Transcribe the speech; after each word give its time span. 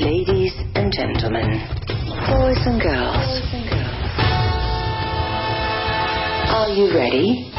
Ladies 0.00 0.54
and 0.76 0.90
gentlemen, 0.90 1.44
boys 2.32 2.56
and 2.64 2.80
girls, 2.80 3.28
are 6.48 6.70
you 6.72 6.88
ready? 6.96 7.52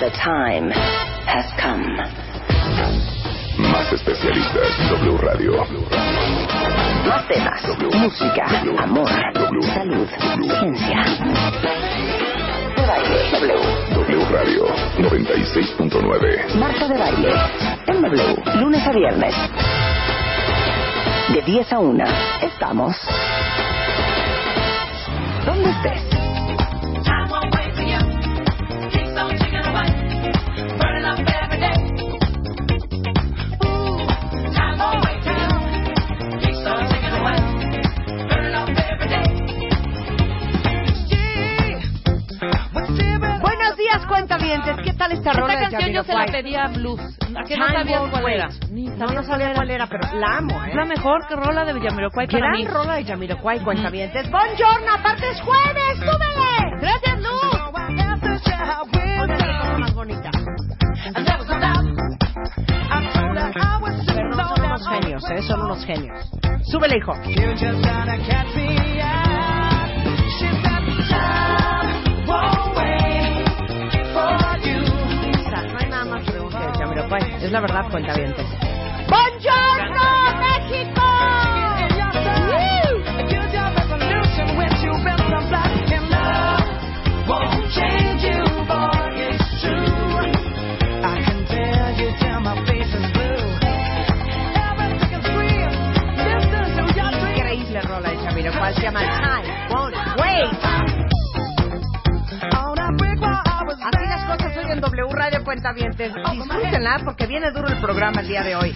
The 0.00 0.08
time 0.16 0.70
has 1.28 1.44
come. 1.60 1.84
Más 3.60 3.92
especialistas 3.92 4.72
W 4.88 5.18
Radio. 5.18 5.52
Más 7.04 7.28
temas, 7.28 7.60
música, 8.00 8.46
amor, 8.82 9.10
salud, 9.74 10.08
ciencia. 10.48 11.04
De 12.74 12.86
baile, 12.86 13.20
W. 13.32 13.54
W 13.92 14.24
Radio 14.32 14.64
96.9. 14.96 16.54
Marta 16.56 16.88
de 16.88 16.98
baile, 16.98 17.32
en 17.86 18.00
W, 18.00 18.60
lunes 18.60 18.86
a 18.86 18.92
viernes. 18.92 19.34
De 21.32 21.40
10 21.40 21.72
a 21.72 21.78
1, 21.78 22.04
estamos. 22.42 22.94
¿Dónde 25.46 25.70
estés? 25.70 26.23
Buenos 43.74 43.92
días, 43.92 44.06
cuentavientes. 44.06 44.76
¿Qué 44.84 44.92
tal 44.92 45.10
esta 45.10 45.32
rola 45.32 45.54
Esta 45.54 45.64
de 45.66 45.70
canción 45.72 45.92
yo 45.92 46.02
se 46.04 46.12
la 46.12 46.18
Jamiroquai? 46.20 46.42
pedía 46.42 46.62
a 46.64 46.68
Blues. 46.68 47.00
¿A 47.36 47.42
que 47.42 47.56
no 47.56 47.66
sabías 47.66 48.02
cuál 48.08 48.28
era? 48.28 48.48
No, 48.70 49.06
no 49.06 49.22
sabía 49.24 49.52
cuál 49.52 49.68
era, 49.70 49.86
pero 49.88 50.14
la 50.14 50.36
amo, 50.38 50.62
¿eh? 50.64 50.68
Es 50.68 50.74
la 50.76 50.84
mejor 50.84 51.26
que 51.26 51.34
rola 51.34 51.64
de 51.64 51.80
Yamiroquai 51.80 52.28
para 52.28 52.38
Gran 52.38 52.52
mí. 52.52 52.66
rola 52.68 52.94
de 52.94 53.04
Jamiroquai, 53.04 53.58
cuentavientes. 53.64 54.30
Buongiorno, 54.30 54.92
aparte 54.92 55.28
es 55.28 55.40
jueves, 55.40 55.98
súbele. 55.98 56.80
Gracias, 56.80 57.18
Luz. 57.18 57.60
Otra 59.22 59.58
cosa 59.58 59.78
más 59.78 59.94
bonita. 59.94 60.30
Perdón, 64.14 64.48
son 64.56 64.64
unos 64.66 64.88
genios, 64.88 65.30
¿eh? 65.30 65.42
Son 65.42 65.60
unos 65.62 65.84
genios. 65.84 66.30
Súbele, 66.70 66.98
hijo. 66.98 67.12
Que 77.04 77.10
Jamiroquai. 77.10 77.44
Es 77.44 77.52
la 77.52 77.60
verdad, 77.60 77.90
cuentavientes. 77.90 78.46
¡Buongiorno, 79.08 80.02
México! 80.40 81.02
Increíble 97.36 97.80
rola 97.82 98.10
de 98.10 98.16
Jamiroquai. 98.16 98.74
Se 98.74 98.82
llama 98.82 99.00
Time 99.00 99.68
Won't 99.70 99.94
Wait. 100.20 100.93
W 104.84 105.08
Radio 105.12 105.42
Cuentavientes. 105.44 106.12
Disfrútenla 106.32 107.00
porque 107.04 107.26
viene 107.26 107.50
duro 107.52 107.68
el 107.68 107.80
programa 107.80 108.20
el 108.20 108.28
día 108.28 108.42
de 108.42 108.54
hoy. 108.54 108.74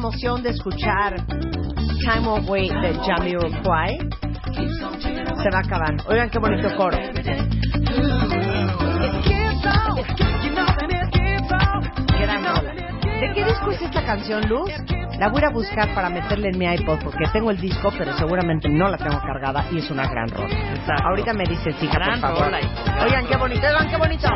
Emoción 0.00 0.42
de 0.42 0.48
escuchar 0.48 1.14
Time 1.26 2.40
Wait 2.48 2.72
de 2.72 2.94
Jamiroquai 3.04 3.98
se 5.42 5.50
va 5.52 5.58
a 5.58 5.60
acabar. 5.60 5.94
Oigan 6.08 6.30
qué 6.30 6.38
bonito 6.38 6.74
coro. 6.74 6.96
¿De 13.20 13.32
qué 13.34 13.44
disco 13.44 13.70
es 13.72 13.82
esta 13.82 14.02
canción, 14.04 14.48
Luz? 14.48 14.70
La 15.18 15.28
voy 15.28 15.42
a 15.44 15.50
buscar 15.50 15.94
para 15.94 16.08
meterle 16.08 16.48
en 16.48 16.58
mi 16.58 16.64
iPod 16.64 16.98
porque 17.04 17.24
tengo 17.32 17.50
el 17.50 17.60
disco, 17.60 17.92
pero 17.98 18.16
seguramente 18.16 18.70
no 18.70 18.88
la 18.88 18.96
tengo 18.96 19.20
cargada 19.20 19.66
y 19.70 19.78
es 19.78 19.90
una 19.90 20.08
gran 20.08 20.28
rola. 20.30 20.56
Ahorita 21.04 21.34
me 21.34 21.44
dice 21.44 21.70
hija, 21.70 21.92
por 21.92 22.02
Gran 22.02 22.20
favor. 22.20 22.44
rola. 22.44 22.58
Oigan 23.04 23.26
qué 23.26 23.36
bonito, 23.36 23.66
oigan 23.66 23.88
qué 23.90 23.96
bonito. 23.98 24.28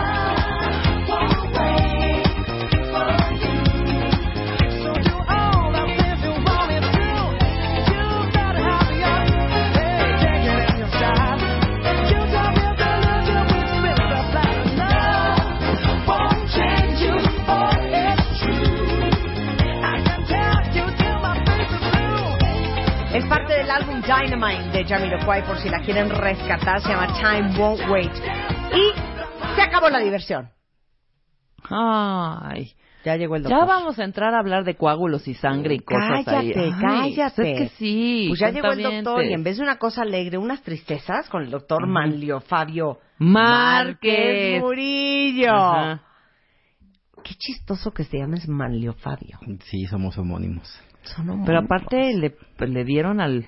Dynamite 24.06 24.70
de 24.78 24.84
Jamiroquai 24.84 25.44
por 25.46 25.56
si 25.58 25.68
la 25.70 25.80
quieren 25.80 26.10
rescatar, 26.10 26.80
se 26.82 26.88
llama 26.90 27.06
Time 27.14 27.58
Won't 27.58 27.88
Wait. 27.90 28.12
Y 28.72 29.54
se 29.56 29.62
acabó 29.62 29.88
la 29.88 30.00
diversión. 30.00 30.50
Ay. 31.70 32.72
Ya 33.04 33.16
llegó 33.16 33.36
el 33.36 33.42
doctor. 33.42 33.60
Ya 33.60 33.66
vamos 33.66 33.98
a 33.98 34.04
entrar 34.04 34.34
a 34.34 34.38
hablar 34.38 34.64
de 34.64 34.76
coágulos 34.76 35.28
y 35.28 35.34
sangre 35.34 35.74
y 35.74 35.78
cosas 35.80 36.26
ahí. 36.28 36.52
Cállate, 36.52 36.60
Ay, 36.60 37.14
cállate. 37.14 37.34
pues 37.36 37.48
es 37.48 37.58
que 37.58 37.68
sí. 37.76 38.26
Pues 38.28 38.40
ya 38.40 38.50
llegó 38.50 38.72
el 38.72 38.82
doctor 38.82 39.24
y 39.24 39.32
en 39.34 39.42
vez 39.44 39.58
de 39.58 39.62
una 39.62 39.76
cosa 39.76 40.02
alegre, 40.02 40.38
unas 40.38 40.62
tristezas 40.62 41.28
con 41.28 41.42
el 41.42 41.50
doctor 41.50 41.86
Manlio 41.86 42.40
Fabio 42.40 42.98
Márquez. 43.18 44.60
Murillo. 44.60 45.52
Ajá. 45.54 46.02
Qué 47.22 47.34
chistoso 47.38 47.90
que 47.92 48.04
se 48.04 48.18
llames 48.18 48.48
Manlio 48.48 48.94
Fabio. 48.94 49.38
Sí, 49.64 49.84
somos 49.86 50.16
homónimos. 50.18 50.68
Son 51.02 51.28
homónimos. 51.28 51.46
Pero 51.46 51.58
aparte 51.60 52.14
le, 52.14 52.36
le 52.66 52.84
dieron 52.84 53.20
al 53.20 53.46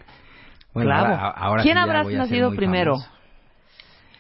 Bueno, 0.77 0.91
clavo. 0.91 1.07
ahora- 1.07 1.31
ahora 1.31 1.63
¿Quién 1.63 1.75
sí 1.75 1.81
habrás 1.81 2.07
nacido 2.09 2.55
primero? 2.55 2.93
famoso. 2.97 3.11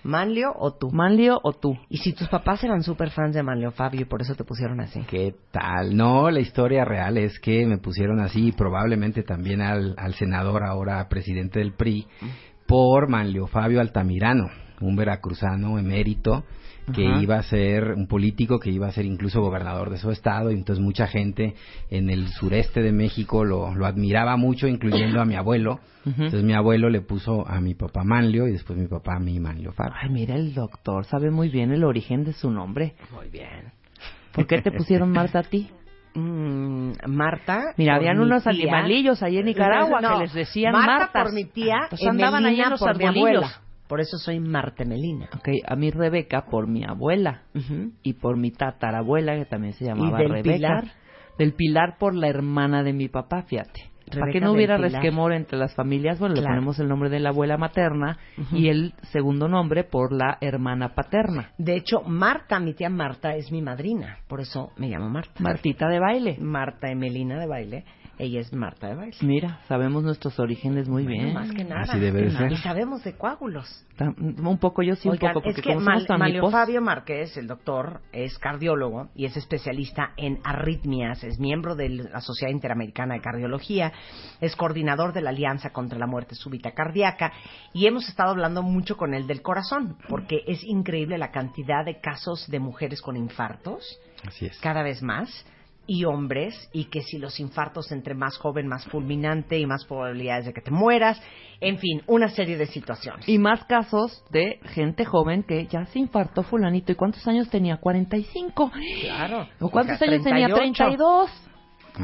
¿Manlio 0.03 0.53
o 0.57 0.73
tú? 0.73 0.91
¿Manlio 0.93 1.41
o 1.43 1.53
tú? 1.53 1.77
Y 1.89 1.97
si 1.99 2.13
tus 2.13 2.29
papás 2.29 2.63
eran 2.63 2.83
súper 2.85 3.11
fans 3.11 3.35
de 3.35 3.43
Manlio 3.43 3.73
Fabio 3.73 4.03
y 4.03 4.05
por 4.05 4.23
eso 4.23 4.37
te 4.37 4.45
pusieron 4.45 4.81
así. 4.81 5.01
¿Qué 5.09 5.35
tal? 5.51 5.97
No, 5.97 6.31
la 6.31 6.39
historia 6.39 6.85
real 6.85 7.17
es 7.19 7.41
que 7.41 7.67
me 7.67 7.79
pusieron 7.79 8.21
así, 8.21 8.49
y 8.49 8.53
probablemente 8.53 9.25
también 9.25 9.61
al, 9.61 9.95
al 9.99 10.15
senador, 10.15 10.63
ahora 10.65 11.09
presidente 11.09 11.59
del 11.59 11.73
PRI, 11.73 12.07
por 12.69 13.09
Manlio 13.09 13.49
Fabio 13.49 13.81
Altamirano, 13.81 14.49
un 14.81 14.95
veracruzano 14.95 15.77
emérito 15.79 16.45
que 16.95 17.07
Ajá. 17.07 17.21
iba 17.23 17.37
a 17.37 17.43
ser 17.43 17.93
un 17.95 18.07
político 18.07 18.61
que 18.61 18.71
iba 18.71 18.87
a 18.87 18.93
ser 18.93 19.05
incluso 19.07 19.41
gobernador 19.41 19.91
de 19.91 19.99
su 19.99 20.11
estado 20.11 20.51
y 20.51 20.55
entonces 20.55 20.83
mucha 20.85 21.07
gente 21.07 21.55
en 21.91 22.11
el 22.11 22.29
sureste 22.29 22.81
de 22.83 22.93
México 22.93 23.45
lo, 23.45 23.75
lo 23.75 23.87
admiraba 23.87 24.37
mucho, 24.37 24.69
incluyendo 24.69 25.21
a 25.21 25.25
mi 25.25 25.35
abuelo. 25.35 25.81
Entonces 26.05 26.45
mi 26.45 26.55
abuelo 26.55 26.89
le 26.89 27.01
puso 27.01 27.45
a 27.49 27.61
mi 27.61 27.75
papá 27.75 28.05
Manlio 28.05 28.47
y 28.47 28.53
después 28.53 28.79
mi 28.79 28.87
papá 28.87 29.17
a 29.17 29.19
mí 29.19 29.41
Manlio 29.41 29.73
Fabio. 29.73 29.95
Ay, 30.01 30.09
mira, 30.11 30.37
el 30.37 30.55
doctor 30.55 31.05
sabe 31.05 31.33
muy 31.33 31.49
bien 31.49 31.73
el 31.73 31.83
origen 31.83 32.23
de 32.23 32.33
su 32.33 32.49
nombre. 32.51 32.95
Muy 33.13 33.29
bien. 33.29 33.73
¿Por 34.33 34.47
qué 34.47 34.63
te 34.63 34.71
pusieron 34.71 35.11
Marta 35.11 35.41
a 35.41 35.43
ti? 35.43 35.69
Mm, 36.15 36.93
Marta. 37.09 37.75
Mira, 37.77 37.97
habían 37.97 38.21
unos 38.21 38.45
tía. 38.45 38.53
animalillos 38.53 39.23
ahí 39.23 39.39
en 39.39 39.47
Nicaragua 39.47 40.01
No, 40.01 40.15
que 40.19 40.25
les 40.25 40.33
decían 40.35 40.73
Marta 40.73 40.99
Martas. 41.07 41.23
por 41.25 41.33
mi 41.35 41.45
tía, 41.45 41.77
Entonces 41.85 42.09
andaban 42.09 42.47
ahí 42.47 42.61
en 42.61 42.71
los 42.71 42.79
por 42.81 42.97
mi 42.97 43.05
abuela. 43.07 43.51
Por 43.89 44.01
eso 44.01 44.17
soy 44.19 44.41
Marta 44.41 44.85
Melina. 44.85 45.29
Ok, 45.35 45.49
a 45.67 45.77
mí 45.77 45.91
Rebeca 45.91 46.47
por 46.51 46.67
mi 46.69 46.85
abuela 46.85 47.43
y 48.03 48.15
por 48.15 48.37
mi 48.37 48.51
tatarabuela 48.51 49.37
que 49.37 49.45
también 49.45 49.73
se 49.75 49.85
llamaba 49.85 50.19
¿Y 50.19 50.23
del 50.23 50.33
Rebeca. 50.33 50.55
Pilar? 50.57 50.85
Del 51.39 51.53
Pilar 51.55 51.97
por 51.99 52.15
la 52.15 52.29
hermana 52.29 52.83
de 52.83 52.93
mi 52.93 53.09
papá, 53.09 53.43
fíjate. 53.43 53.91
Para 54.09 54.31
que 54.31 54.41
no 54.41 54.53
hubiera 54.53 54.77
Pilar. 54.77 54.93
resquemor 54.93 55.33
entre 55.33 55.59
las 55.59 55.75
familias, 55.75 56.21
bueno, 56.21 56.37
Claro. 56.37 56.49
le 56.51 56.55
ponemos 56.55 56.79
el 56.79 56.87
nombre 56.89 57.11
de 57.11 57.19
la 57.19 57.31
abuela 57.31 57.57
materna 57.59 58.19
y 58.53 58.69
el 58.69 58.95
segundo 59.11 59.49
nombre 59.49 59.83
por 59.83 60.13
la 60.13 60.39
hermana 60.41 60.95
paterna, 60.95 61.51
De 61.59 61.75
hecho, 61.75 62.03
Marta, 62.03 62.61
mi 62.61 62.73
tía 62.73 62.89
Marta, 62.89 63.35
es 63.35 63.51
mi 63.51 63.63
madrina. 63.63 64.19
Por 64.29 64.41
eso 64.41 64.71
me 64.77 64.89
llamo 64.89 65.11
Marta. 65.11 65.33
Martita 65.41 65.89
de 65.89 65.99
baile. 65.99 66.37
Marta 66.41 66.89
Emelina 66.89 67.37
de 67.41 67.47
baile. 67.49 67.85
Ella 68.19 68.41
es 68.41 68.53
Marta 68.53 68.89
de 68.89 68.95
baile. 68.95 69.17
Mira, 69.21 69.61
sabemos 69.69 70.03
nuestros 70.03 70.39
orígenes 70.39 70.89
muy 70.89 71.05
Bueno, 71.05 71.23
bien. 71.23 71.35
más 71.35 71.53
que 71.53 71.65
nada. 71.65 71.83
Así 71.83 71.99
debe 71.99 72.23
de 72.23 72.31
ser. 72.31 72.51
Y 72.53 72.57
sabemos 72.57 73.05
de 73.05 73.15
coágulos. 73.17 73.85
Un 73.99 74.59
poco 74.59 74.83
yo 74.83 74.95
sí, 74.97 75.09
un 75.09 75.19
poco, 75.19 75.35
porque 75.35 75.51
es 75.51 75.57
que 75.57 75.63
como 75.75 75.81
Mal- 75.81 76.07
hipos- 76.35 76.51
Fabio 76.53 76.81
Márquez, 76.81 77.37
el 77.37 77.47
doctor, 77.47 78.01
es 78.13 78.39
cardiólogo 78.39 79.09
y 79.15 79.27
es 79.27 79.37
especialista 79.37 80.13
en 80.17 80.39
arritmias, 80.45 81.23
es 81.25 81.39
miembro 81.39 81.75
de 81.75 81.89
la 81.91 82.21
Sociedad 82.21 82.51
Interamericana 82.53 83.15
de 83.15 83.21
Cardiología, 83.21 83.93
es 84.41 84.57
coordinador 84.57 85.13
de 85.13 85.21
la 85.21 85.31
Alianza 85.31 85.71
contra 85.71 85.99
la 85.99 86.07
Muerte 86.07 86.35
Súbita 86.35 86.73
Cardíaca 86.73 87.33
y 87.75 87.87
hemos 87.87 88.09
estado 88.09 88.31
hablando 88.31 88.63
mucho 88.63 88.97
con 88.97 89.13
él 89.15 89.27
del 89.27 89.43
corazón, 89.43 89.97
porque 90.09 90.41
es 90.47 90.65
increíble 90.65 91.19
la 91.19 91.31
cantidad 91.31 91.85
de 91.85 92.01
casos 92.01 92.47
de 92.49 92.61
mujeres 92.61 93.01
con 93.03 93.17
infartos, 93.17 93.99
Así 94.27 94.47
es. 94.47 94.59
cada 94.61 94.83
vez 94.83 95.03
más, 95.03 95.29
y 95.87 96.05
hombres, 96.05 96.69
y 96.73 96.87
que 96.87 97.03
si 97.03 97.19
los 97.19 97.39
infartos 97.41 97.93
entre 97.93 98.15
más 98.15 98.37
joven, 98.39 98.67
más 98.67 98.85
fulminante 98.87 99.59
y 99.59 99.67
más 99.67 99.85
probabilidades 99.85 100.47
de 100.47 100.53
que 100.53 100.61
te 100.61 100.71
mueras, 100.71 101.21
en 101.61 101.79
fin, 101.79 102.03
una 102.07 102.29
serie 102.29 102.57
de 102.57 102.67
situaciones. 102.67 103.29
Y 103.29 103.39
más 103.39 103.65
casos 103.65 104.25
de 104.31 104.61
gente 104.75 105.05
joven 105.05 105.43
que 105.43 105.67
ya 105.67 105.87
se 105.87 105.99
infartó 105.99 106.43
fulanito. 106.43 106.93
¿Y 106.93 106.95
cuántos 106.95 107.27
años 107.27 107.49
tenía? 107.49 107.77
45. 107.79 108.73
Claro. 109.03 109.49
¿O 109.61 109.71
cuántos 109.71 109.97
Hija, 109.97 110.11
años 110.11 110.25
tenía? 110.25 110.49
38. 110.49 110.85
32. 110.85 111.31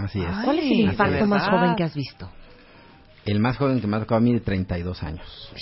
Así 0.05 0.21
es. 0.21 0.45
¿Cuál 0.45 0.59
es 0.59 0.65
el 0.65 0.81
infarto 0.81 1.27
más 1.27 1.49
joven 1.49 1.75
que 1.77 1.85
has 1.85 1.95
visto? 1.95 2.31
El 3.25 3.39
más 3.39 3.57
joven 3.57 3.81
que 3.81 3.87
me 3.87 3.97
ha 3.97 4.01
tocado 4.01 4.19
a 4.19 4.21
mí 4.21 4.33
de 4.33 4.41
32 4.41 5.03
años. 5.03 5.53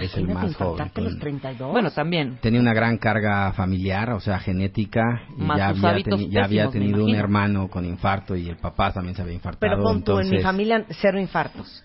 es 0.00 0.16
el 0.16 0.26
más 0.28 0.54
joven. 0.56 0.90
los 0.96 1.10
con- 1.12 1.18
32. 1.20 1.70
Bueno, 1.70 1.90
también. 1.90 2.38
Tenía 2.40 2.60
una 2.60 2.72
gran 2.72 2.96
carga 2.96 3.52
familiar, 3.52 4.10
o 4.10 4.20
sea, 4.20 4.38
genética. 4.38 5.02
Y 5.36 5.46
ya 5.46 5.74
sus 5.74 5.84
había, 5.84 5.90
hábitos 5.90 6.20
teni- 6.20 6.30
ya 6.30 6.44
había 6.44 6.66
pésimos, 6.66 6.72
tenido 6.72 7.04
un 7.04 7.14
hermano 7.14 7.68
con 7.68 7.84
infarto 7.84 8.34
y 8.36 8.48
el 8.48 8.56
papá 8.56 8.92
también 8.92 9.14
se 9.14 9.22
había 9.22 9.34
infartado. 9.34 9.60
pero 9.60 9.82
pon 9.82 10.02
tú, 10.02 10.12
en 10.12 10.18
mi 10.18 10.36
entonces, 10.36 10.42
familia, 10.44 10.84
cero 11.00 11.20
infartos. 11.20 11.84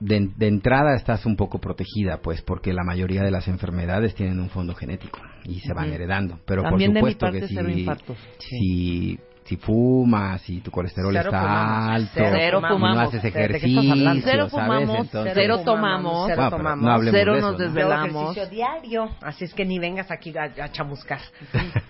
de, 0.00 0.28
de 0.36 0.48
entrada 0.48 0.96
estás 0.96 1.24
un 1.26 1.36
poco 1.36 1.58
protegida, 1.58 2.18
pues, 2.22 2.42
porque 2.42 2.72
la 2.74 2.82
mayoría 2.84 3.22
de 3.22 3.30
las 3.30 3.48
enfermedades 3.48 4.14
tienen 4.14 4.38
un 4.40 4.50
fondo 4.50 4.74
genético 4.74 5.20
y 5.44 5.60
se 5.60 5.72
van 5.72 5.92
heredando. 5.92 6.40
Pero 6.44 6.62
También 6.62 6.92
de 6.92 7.00
por 7.00 7.08
mi 7.08 7.12
supuesto 7.14 7.26
parte, 7.26 7.40
que 7.40 7.72
si, 7.74 7.80
infartos. 7.80 8.16
si, 8.38 9.18
si 9.52 9.56
fumas, 9.58 10.40
si 10.42 10.60
tu 10.60 10.70
colesterol 10.70 11.12
Cero 11.12 11.28
está 11.28 11.40
fumamos, 11.42 11.90
alto, 11.94 12.10
cero 12.14 12.58
y 12.58 12.62
no 12.62 12.68
fumamos. 12.68 13.08
haces 13.08 13.22
¿De 13.22 13.32
qué 13.32 13.40
estás 13.42 13.56
ejercicio? 13.56 14.22
Cero 14.24 14.48
¿sabes? 14.48 14.50
fumamos, 14.50 14.98
Entonces- 15.06 15.32
cero 15.34 15.60
tomamos, 15.64 16.26
cero 16.26 16.36
Bueno, 16.42 16.50
tomamos. 16.56 16.84
no 16.84 16.92
hablemos 16.92 17.20
Cero 17.20 17.34
de 17.34 17.40
nos 17.42 17.50
eso, 17.50 17.58
¿no? 17.58 17.58
Yo 17.58 17.64
desvelamos. 17.74 18.22
ejercicio 18.36 18.46
diario, 18.48 19.10
así 19.20 19.44
es 19.44 19.52
que 19.54 19.64
ni 19.66 19.78
vengas 19.78 20.10
aquí 20.10 20.32
a, 20.38 20.44
a 20.64 20.72
chamuscar, 20.72 21.20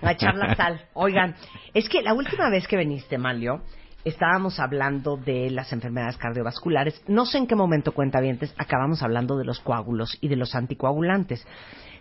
a 0.03 0.11
echar 0.13 0.35
la 0.35 0.55
sal. 0.57 0.81
Oigan, 0.95 1.37
es 1.73 1.89
que 1.89 2.03
la 2.03 2.15
última 2.15 2.51
vez 2.51 2.67
que 2.67 2.77
viniste, 2.77 3.17
Malio, 3.17 3.63
estábamos 4.05 4.59
hablando 4.61 5.17
de 5.17 5.51
las 5.51 5.73
enfermedades 5.73 6.17
cardiovasculares. 6.17 7.03
No 7.09 7.25
sé 7.27 7.39
en 7.39 7.47
qué 7.47 7.55
momento, 7.55 7.93
cuentavientes, 7.93 8.55
acabamos 8.59 9.03
hablando 9.03 9.37
de 9.37 9.45
los 9.45 9.61
coágulos 9.61 10.17
y 10.21 10.29
de 10.29 10.37
los 10.37 10.55
anticoagulantes. 10.55 11.47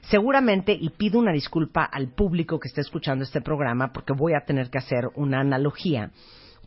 Seguramente, 0.02 0.74
y 0.80 0.90
pido 0.90 1.20
una 1.20 1.32
disculpa 1.32 1.84
al 1.84 2.08
público 2.10 2.60
que 2.60 2.68
esté 2.68 2.82
escuchando 2.82 3.24
este 3.24 3.42
programa, 3.42 3.92
porque 3.94 4.14
voy 4.14 4.34
a 4.34 4.46
tener 4.46 4.70
que 4.70 4.80
hacer 4.80 5.10
una 5.16 5.42
analogía. 5.42 6.12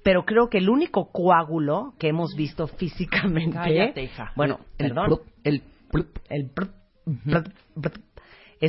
Pero 0.05 0.25
creo 0.25 0.49
que 0.49 0.59
el 0.59 0.69
único 0.69 1.11
coágulo 1.11 1.95
que 1.99 2.09
hemos 2.09 2.35
visto 2.37 2.67
físicamente. 2.79 3.57
Cállate, 3.57 4.03
hija. 4.05 4.33
Bueno, 4.37 4.61
el 4.79 4.89
perdón. 4.89 5.07
plup, 5.07 5.21
el 5.43 5.63
plup. 5.91 6.19
El 6.29 6.51
prr, 6.51 6.71
prr, 7.25 7.45
es- 7.47 7.93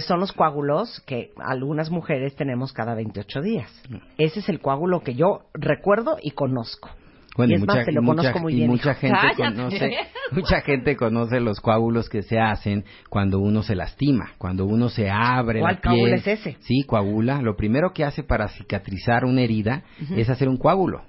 son 0.02 0.20
los 0.20 0.32
coágulos 0.34 1.02
que 1.06 1.32
algunas 1.38 1.90
mujeres 1.90 2.36
tenemos 2.36 2.74
cada 2.74 2.96
28 2.96 3.42
días. 3.42 3.72
Ese 4.18 4.40
es 4.40 4.50
el 4.50 4.60
coágulo 4.60 5.02
que 5.02 5.16
yo 5.16 5.42
recuerdo 5.54 6.18
y 6.22 6.32
conozco. 6.32 6.90
Bueno, 7.38 7.52
y 7.52 7.56
es 7.56 7.60
mucha, 7.62 7.76
más, 7.76 7.86
te 7.86 7.92
lo 7.92 8.02
y 8.02 8.06
mucha- 8.06 8.16
conozco 8.22 8.40
muy 8.40 8.54
y 8.54 8.56
bien. 8.56 8.70
mucha 8.70 8.92
hijo. 8.92 9.00
gente 9.02 9.18
Cállate. 9.22 9.56
conoce, 9.58 9.98
mucha 10.32 10.62
gente 10.62 10.96
conoce 10.96 11.40
los 11.42 11.60
coágulos 11.60 12.08
que 12.08 12.22
se 12.22 12.40
hacen 12.40 12.86
cuando 13.10 13.40
uno 13.40 13.62
se 13.62 13.76
lastima, 13.76 14.32
cuando 14.38 14.66
uno 14.66 14.88
se 14.88 15.10
abre 15.10 15.60
¿Cuál 15.60 15.76
la 15.76 15.82
piel. 15.82 15.94
coágulo 15.96 16.16
es 16.16 16.28
ese? 16.28 16.56
Sí, 16.62 16.84
coagula. 16.88 17.42
Lo 17.42 17.58
primero 17.58 17.92
que 17.94 18.06
hace 18.06 18.24
para 18.24 18.48
cicatrizar 18.48 19.26
una 19.26 19.42
herida 19.42 19.84
es 20.16 20.30
hacer 20.30 20.48
un 20.48 20.56
coágulo. 20.58 21.04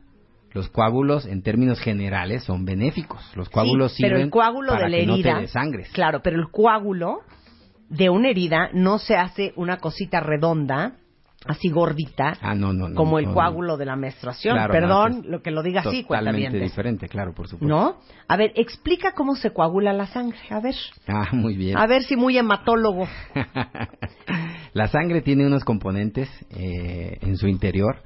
Los 0.52 0.68
coágulos, 0.68 1.26
en 1.26 1.42
términos 1.42 1.78
generales, 1.80 2.42
son 2.42 2.64
benéficos. 2.64 3.20
Los 3.36 3.48
coágulos 3.48 3.92
Sí, 3.92 4.02
pero 4.02 4.16
el 4.18 4.30
coágulo 4.30 4.72
para 4.72 4.84
de 4.86 4.90
la 4.90 4.96
que 4.96 5.02
herida, 5.04 5.30
no 5.32 5.36
te 5.36 5.42
desangres. 5.42 5.90
claro, 5.92 6.22
pero 6.24 6.40
el 6.40 6.48
coágulo 6.50 7.18
de 7.88 8.10
una 8.10 8.28
herida 8.30 8.70
no 8.72 8.98
se 8.98 9.16
hace 9.16 9.52
una 9.56 9.78
cosita 9.78 10.20
redonda, 10.20 10.96
así 11.46 11.68
gordita, 11.68 12.36
Ah, 12.40 12.54
no, 12.54 12.72
no, 12.72 12.88
no. 12.88 12.94
como 12.96 13.18
el 13.18 13.26
coágulo 13.32 13.76
de 13.76 13.86
la 13.86 13.96
menstruación. 13.96 14.56
Claro, 14.56 14.72
Perdón, 14.72 15.22
lo 15.28 15.42
que 15.42 15.50
lo 15.50 15.62
diga 15.62 15.80
así, 15.80 16.02
Totalmente 16.02 16.58
diferente, 16.58 17.08
claro, 17.08 17.32
por 17.34 17.48
supuesto. 17.48 17.74
¿No? 17.74 17.96
A 18.28 18.36
ver, 18.36 18.52
explica 18.56 19.12
cómo 19.12 19.36
se 19.36 19.52
coagula 19.52 19.92
la 19.92 20.06
sangre. 20.06 20.38
A 20.50 20.60
ver. 20.60 20.74
Ah, 21.06 21.28
muy 21.32 21.56
bien. 21.56 21.78
A 21.78 21.86
ver 21.86 22.02
si 22.02 22.16
muy 22.16 22.36
hematólogo. 22.36 23.06
La 24.72 24.88
sangre 24.88 25.22
tiene 25.22 25.46
unos 25.46 25.64
componentes 25.64 26.28
eh, 26.50 27.16
en 27.22 27.38
su 27.38 27.48
interior 27.48 28.02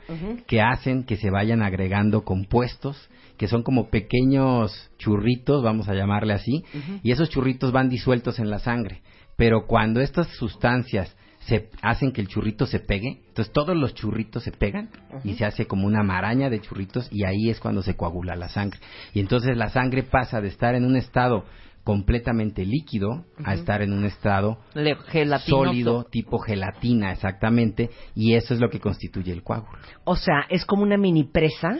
que 0.46 0.60
hacen 0.62 1.02
que 1.02 1.16
se 1.16 1.28
vayan 1.28 1.62
agregando 1.62 2.22
compuestos 2.22 3.10
que 3.36 3.48
son 3.48 3.62
como 3.62 3.88
pequeños 3.88 4.90
churritos, 4.98 5.64
vamos 5.64 5.88
a 5.88 5.94
llamarle 5.94 6.34
así, 6.34 6.62
y 7.02 7.10
esos 7.10 7.30
churritos 7.30 7.72
van 7.72 7.88
disueltos 7.88 8.38
en 8.38 8.50
la 8.50 8.58
sangre. 8.58 9.00
Pero 9.40 9.66
cuando 9.66 10.02
estas 10.02 10.28
sustancias 10.36 11.16
se 11.46 11.70
hacen 11.80 12.12
que 12.12 12.20
el 12.20 12.28
churrito 12.28 12.66
se 12.66 12.78
pegue, 12.78 13.22
entonces 13.28 13.50
todos 13.54 13.74
los 13.74 13.94
churritos 13.94 14.42
se 14.44 14.52
pegan 14.52 14.90
y 15.24 15.32
se 15.32 15.46
hace 15.46 15.64
como 15.66 15.86
una 15.86 16.02
maraña 16.02 16.50
de 16.50 16.60
churritos 16.60 17.08
y 17.10 17.24
ahí 17.24 17.48
es 17.48 17.58
cuando 17.58 17.80
se 17.82 17.96
coagula 17.96 18.36
la 18.36 18.50
sangre. 18.50 18.78
Y 19.14 19.20
entonces 19.20 19.56
la 19.56 19.70
sangre 19.70 20.02
pasa 20.02 20.42
de 20.42 20.48
estar 20.48 20.74
en 20.74 20.84
un 20.84 20.94
estado 20.94 21.46
completamente 21.84 22.66
líquido 22.66 23.24
a 23.42 23.54
estar 23.54 23.80
en 23.80 23.94
un 23.94 24.04
estado 24.04 24.58
Le- 24.74 24.98
sólido, 25.38 26.04
tipo 26.04 26.38
gelatina, 26.38 27.10
exactamente, 27.12 27.88
y 28.14 28.34
eso 28.34 28.52
es 28.52 28.60
lo 28.60 28.68
que 28.68 28.78
constituye 28.78 29.32
el 29.32 29.42
coágulo. 29.42 29.78
O 30.04 30.16
sea, 30.16 30.44
es 30.50 30.66
como 30.66 30.82
una 30.82 30.98
mini 30.98 31.24
presa 31.24 31.78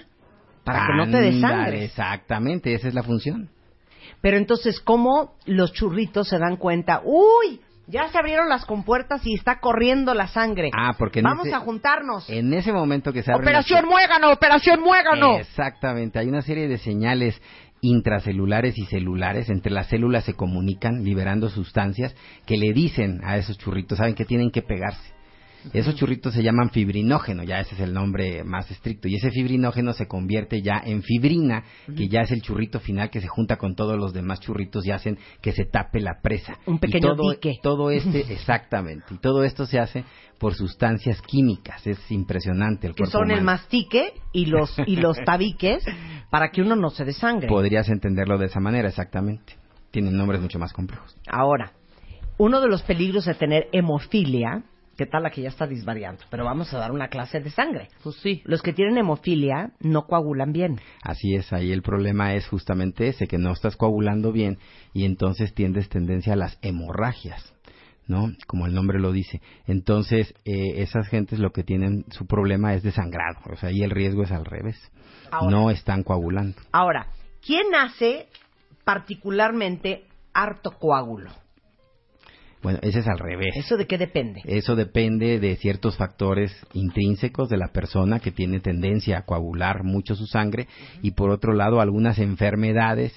para 0.65 0.87
que 0.87 0.97
no 0.97 1.11
te 1.11 1.19
desangres. 1.21 1.83
Exactamente, 1.91 2.73
esa 2.73 2.89
es 2.89 2.95
la 2.95 3.03
función. 3.03 3.51
Pero 4.21 4.37
entonces, 4.37 4.81
¿cómo 4.81 5.35
los 5.47 5.73
churritos 5.73 6.29
se 6.29 6.39
dan 6.39 6.57
cuenta? 6.57 7.01
¡Uy! 7.05 7.61
Ya 7.87 8.09
se 8.09 8.19
abrieron 8.19 8.49
las 8.49 8.65
compuertas 8.67 9.27
y 9.27 9.35
está 9.35 9.59
corriendo 9.59 10.15
la 10.15 10.29
sangre. 10.29 10.71
Ah, 10.73 10.95
porque 10.97 11.19
en 11.21 11.25
Vamos 11.25 11.47
ese- 11.47 11.57
a 11.57 11.61
juntarnos. 11.61 12.31
En 12.31 12.53
ese 12.55 12.73
momento 12.73 13.13
que 13.13 13.23
se 13.25 13.33
abre 13.33 13.45
Operación 13.45 13.87
Muégano, 13.87 14.31
Operación 14.31 14.81
Muégano. 14.81 15.39
Exactamente, 15.39 16.19
hay 16.21 16.29
una 16.29 16.43
serie 16.43 16.69
de 16.69 16.79
señales 16.79 17.41
intracelulares 17.81 18.79
y 18.79 18.85
celulares, 18.85 19.49
entre 19.49 19.73
las 19.73 19.89
células 19.89 20.25
se 20.25 20.35
comunican 20.35 21.03
liberando 21.03 21.49
sustancias 21.49 22.15
que 22.47 22.59
le 22.59 22.73
dicen 22.73 23.21
a 23.25 23.39
esos 23.39 23.59
churritos, 23.59 23.99
saben 23.99 24.15
que 24.15 24.25
tienen 24.27 24.51
que 24.51 24.63
pegarse. 24.63 25.13
Esos 25.73 25.95
churritos 25.95 26.35
se 26.35 26.43
llaman 26.43 26.71
fibrinógeno, 26.71 27.43
ya 27.43 27.61
ese 27.61 27.75
es 27.75 27.81
el 27.81 27.93
nombre 27.93 28.45
más 28.45 28.71
estricto, 28.71 29.09
y 29.09 29.17
ese 29.17 29.31
fibrinógeno 29.31 29.93
se 29.93 30.07
convierte 30.07 30.63
ya 30.63 30.81
en 30.85 31.03
fibrina, 31.03 31.65
que 31.97 32.09
ya 32.09 32.23
es 32.23 32.31
el 32.31 32.43
churrito 32.43 32.81
final 32.81 33.11
que 33.11 33.21
se 33.21 33.29
junta 33.29 33.57
con 33.57 33.75
todos 33.75 33.99
los 33.99 34.13
demás 34.13 34.41
churritos 34.41 34.87
y 34.87 34.91
hacen 34.91 35.19
que 35.41 35.53
se 35.53 35.65
tape 35.65 36.01
la 36.01 36.21
presa. 36.23 36.59
Un 36.67 36.77
Y 36.77 36.79
pequeño 36.79 37.17
todo, 37.17 37.31
dique. 37.31 37.59
Todo 37.63 37.91
este, 37.91 38.21
exactamente, 38.33 39.15
y 39.15 39.19
todo 39.19 39.45
esto 39.45 39.67
se 39.67 39.79
hace 39.79 40.05
por 40.39 40.55
sustancias 40.55 41.21
químicas, 41.23 41.87
es 41.87 41.99
impresionante 42.11 42.87
el 42.87 42.95
que 42.95 43.03
cuerpo 43.05 43.19
son 43.19 43.31
el 43.31 43.43
mastique 43.43 44.15
y 44.33 44.47
los 44.47 44.75
y 44.87 44.97
los 44.97 45.19
tabiques 45.27 45.85
para 46.31 46.51
que 46.51 46.63
uno 46.63 46.77
no 46.77 46.91
se 46.91 47.05
desangre. 47.05 47.49
Podrías 47.49 47.89
entenderlo 47.89 48.39
de 48.39 48.47
esa 48.47 48.61
manera, 48.61 48.89
exactamente. 48.89 49.55
Tienen 49.91 50.17
nombres 50.17 50.41
mucho 50.41 50.59
más 50.59 50.73
complejos. 50.73 51.17
Ahora, 51.29 51.73
uno 52.39 52.61
de 52.61 52.69
los 52.69 52.83
peligros 52.83 53.27
de 53.27 53.35
tener 53.35 53.69
hemofilia, 53.73 54.63
¿qué 55.01 55.07
tal 55.07 55.23
la 55.23 55.31
que 55.31 55.41
ya 55.41 55.49
está 55.49 55.67
disvariando? 55.67 56.25
Pero 56.29 56.45
vamos 56.45 56.75
a 56.75 56.79
dar 56.79 56.93
una 56.93 57.09
clase 57.09 57.41
de 57.41 57.49
sangre. 57.49 57.89
Pues 58.03 58.17
sí. 58.17 58.43
Los 58.45 58.61
que 58.61 58.75
tienen 58.75 58.99
hemofilia 58.99 59.71
no 59.81 60.03
coagulan 60.03 60.53
bien. 60.53 60.79
Así 61.03 61.35
es, 61.35 61.55
ahí 61.55 61.73
el 61.73 61.81
problema 61.81 62.35
es 62.35 62.47
justamente 62.47 63.09
ese, 63.09 63.27
que 63.27 63.39
no 63.39 63.53
estás 63.53 63.77
coagulando 63.77 64.31
bien 64.31 64.59
y 64.93 65.07
entonces 65.07 65.55
tiendes 65.55 65.89
tendencia 65.89 66.35
a 66.35 66.37
las 66.37 66.59
hemorragias, 66.61 67.55
¿no? 68.09 68.31
Como 68.47 68.67
el 68.67 68.75
nombre 68.75 69.01
lo 69.01 69.11
dice. 69.11 69.41
Entonces, 69.67 70.35
eh, 70.45 70.83
esas 70.83 71.09
gentes 71.09 71.39
lo 71.39 71.51
que 71.53 71.65
tienen, 71.65 72.05
su 72.11 72.27
problema 72.27 72.75
es 72.75 72.83
de 72.83 72.93
sangrado, 72.93 73.41
o 73.51 73.57
sea, 73.57 73.71
ahí 73.71 73.81
el 73.81 73.91
riesgo 73.91 74.25
es 74.25 74.33
al 74.33 74.45
revés. 74.45 74.77
Ahora. 75.31 75.51
No 75.51 75.71
están 75.71 76.03
coagulando. 76.03 76.61
Ahora, 76.73 77.07
¿quién 77.41 77.75
hace 77.75 78.29
particularmente 78.85 80.05
harto 80.35 80.73
coágulo? 80.73 81.31
Bueno, 82.63 82.79
ese 82.83 82.99
es 82.99 83.09
al 83.09 83.19
revés. 83.19 83.57
¿Eso 83.57 83.77
de 83.77 83.87
qué 83.87 83.97
depende? 83.97 84.43
Eso 84.45 84.77
depende 84.77 85.41
de 85.41 85.57
ciertos 85.57 85.97
factores 85.97 86.55
intrínsecos 86.75 87.49
de 87.49 87.57
la 87.57 87.69
persona 87.69 88.21
que 88.21 88.33
tiene 88.33 88.61
tendencia 88.61 89.19
a 89.19 89.25
coagular 89.25 89.83
mucho 89.83 90.15
su 90.15 90.27
sangre 90.27 90.69
y 91.03 91.13
por 91.13 91.31
otro 91.31 91.55
lado 91.55 91.81
algunas 91.81 92.19
enfermedades 92.19 93.15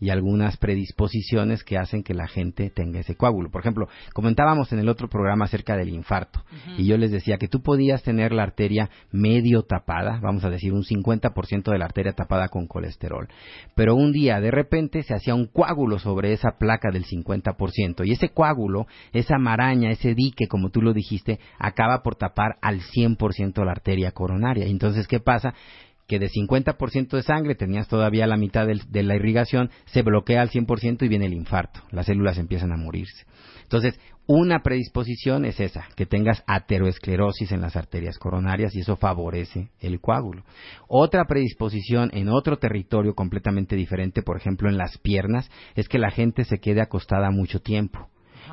y 0.00 0.10
algunas 0.10 0.56
predisposiciones 0.56 1.64
que 1.64 1.78
hacen 1.78 2.02
que 2.02 2.14
la 2.14 2.26
gente 2.26 2.70
tenga 2.70 3.00
ese 3.00 3.14
coágulo. 3.14 3.50
Por 3.50 3.60
ejemplo, 3.60 3.88
comentábamos 4.12 4.72
en 4.72 4.80
el 4.80 4.88
otro 4.88 5.08
programa 5.08 5.46
acerca 5.46 5.76
del 5.76 5.88
infarto 5.88 6.44
y 6.76 6.86
yo 6.86 6.96
les 6.96 7.10
decía 7.10 7.38
que 7.38 7.48
tú 7.48 7.62
podías 7.62 8.02
tener 8.02 8.32
la 8.32 8.42
arteria 8.42 8.90
medio 9.12 9.62
tapada, 9.62 10.18
vamos 10.20 10.44
a 10.44 10.50
decir 10.50 10.72
un 10.72 10.82
50% 10.82 11.70
de 11.70 11.78
la 11.78 11.84
arteria 11.84 12.12
tapada 12.12 12.48
con 12.48 12.66
colesterol, 12.66 13.28
pero 13.74 13.94
un 13.94 14.12
día 14.12 14.40
de 14.40 14.50
repente 14.50 15.02
se 15.02 15.14
hacía 15.14 15.34
un 15.34 15.46
coágulo 15.46 15.98
sobre 15.98 16.32
esa 16.32 16.58
placa 16.58 16.90
del 16.90 17.04
50% 17.04 18.06
y 18.06 18.12
ese 18.12 18.30
coágulo, 18.30 18.86
esa 19.12 19.38
maraña, 19.38 19.90
ese 19.90 20.14
dique, 20.14 20.48
como 20.48 20.70
tú 20.70 20.82
lo 20.82 20.92
dijiste, 20.92 21.38
acaba 21.58 22.02
por 22.02 22.16
tapar 22.16 22.56
al 22.60 22.80
100% 22.80 23.64
la 23.64 23.72
arteria 23.72 24.12
coronaria. 24.12 24.66
Entonces, 24.66 25.06
¿qué 25.06 25.20
pasa? 25.20 25.54
Que 26.06 26.18
de 26.18 26.28
50% 26.28 27.16
de 27.16 27.22
sangre 27.22 27.54
tenías 27.54 27.88
todavía 27.88 28.26
la 28.26 28.36
mitad 28.36 28.66
del- 28.66 28.82
de 28.90 29.02
la 29.02 29.16
irrigación, 29.16 29.70
se 29.86 30.02
bloquea 30.02 30.42
al 30.42 30.50
100% 30.50 31.04
y 31.04 31.08
viene 31.08 31.26
el 31.26 31.32
infarto. 31.32 31.80
Las 31.90 32.06
células 32.06 32.38
empiezan 32.38 32.72
a 32.72 32.76
morirse. 32.76 33.24
Entonces, 33.62 33.98
una 34.26 34.60
predisposición 34.62 35.44
es 35.44 35.60
esa, 35.60 35.86
que 35.96 36.06
tengas 36.06 36.42
ateroesclerosis 36.46 37.52
en 37.52 37.60
las 37.60 37.76
arterias 37.76 38.18
coronarias 38.18 38.74
y 38.74 38.80
eso 38.80 38.96
favorece 38.96 39.70
el 39.80 40.00
coágulo. 40.00 40.44
Otra 40.88 41.24
predisposición 41.26 42.10
en 42.14 42.28
otro 42.28 42.58
territorio 42.58 43.14
completamente 43.14 43.76
diferente, 43.76 44.22
por 44.22 44.36
ejemplo 44.36 44.68
en 44.68 44.78
las 44.78 44.96
piernas, 44.98 45.50
es 45.74 45.88
que 45.88 45.98
la 45.98 46.10
gente 46.10 46.44
se 46.44 46.58
quede 46.58 46.80
acostada 46.80 47.30
mucho 47.30 47.60
tiempo. 47.60 48.08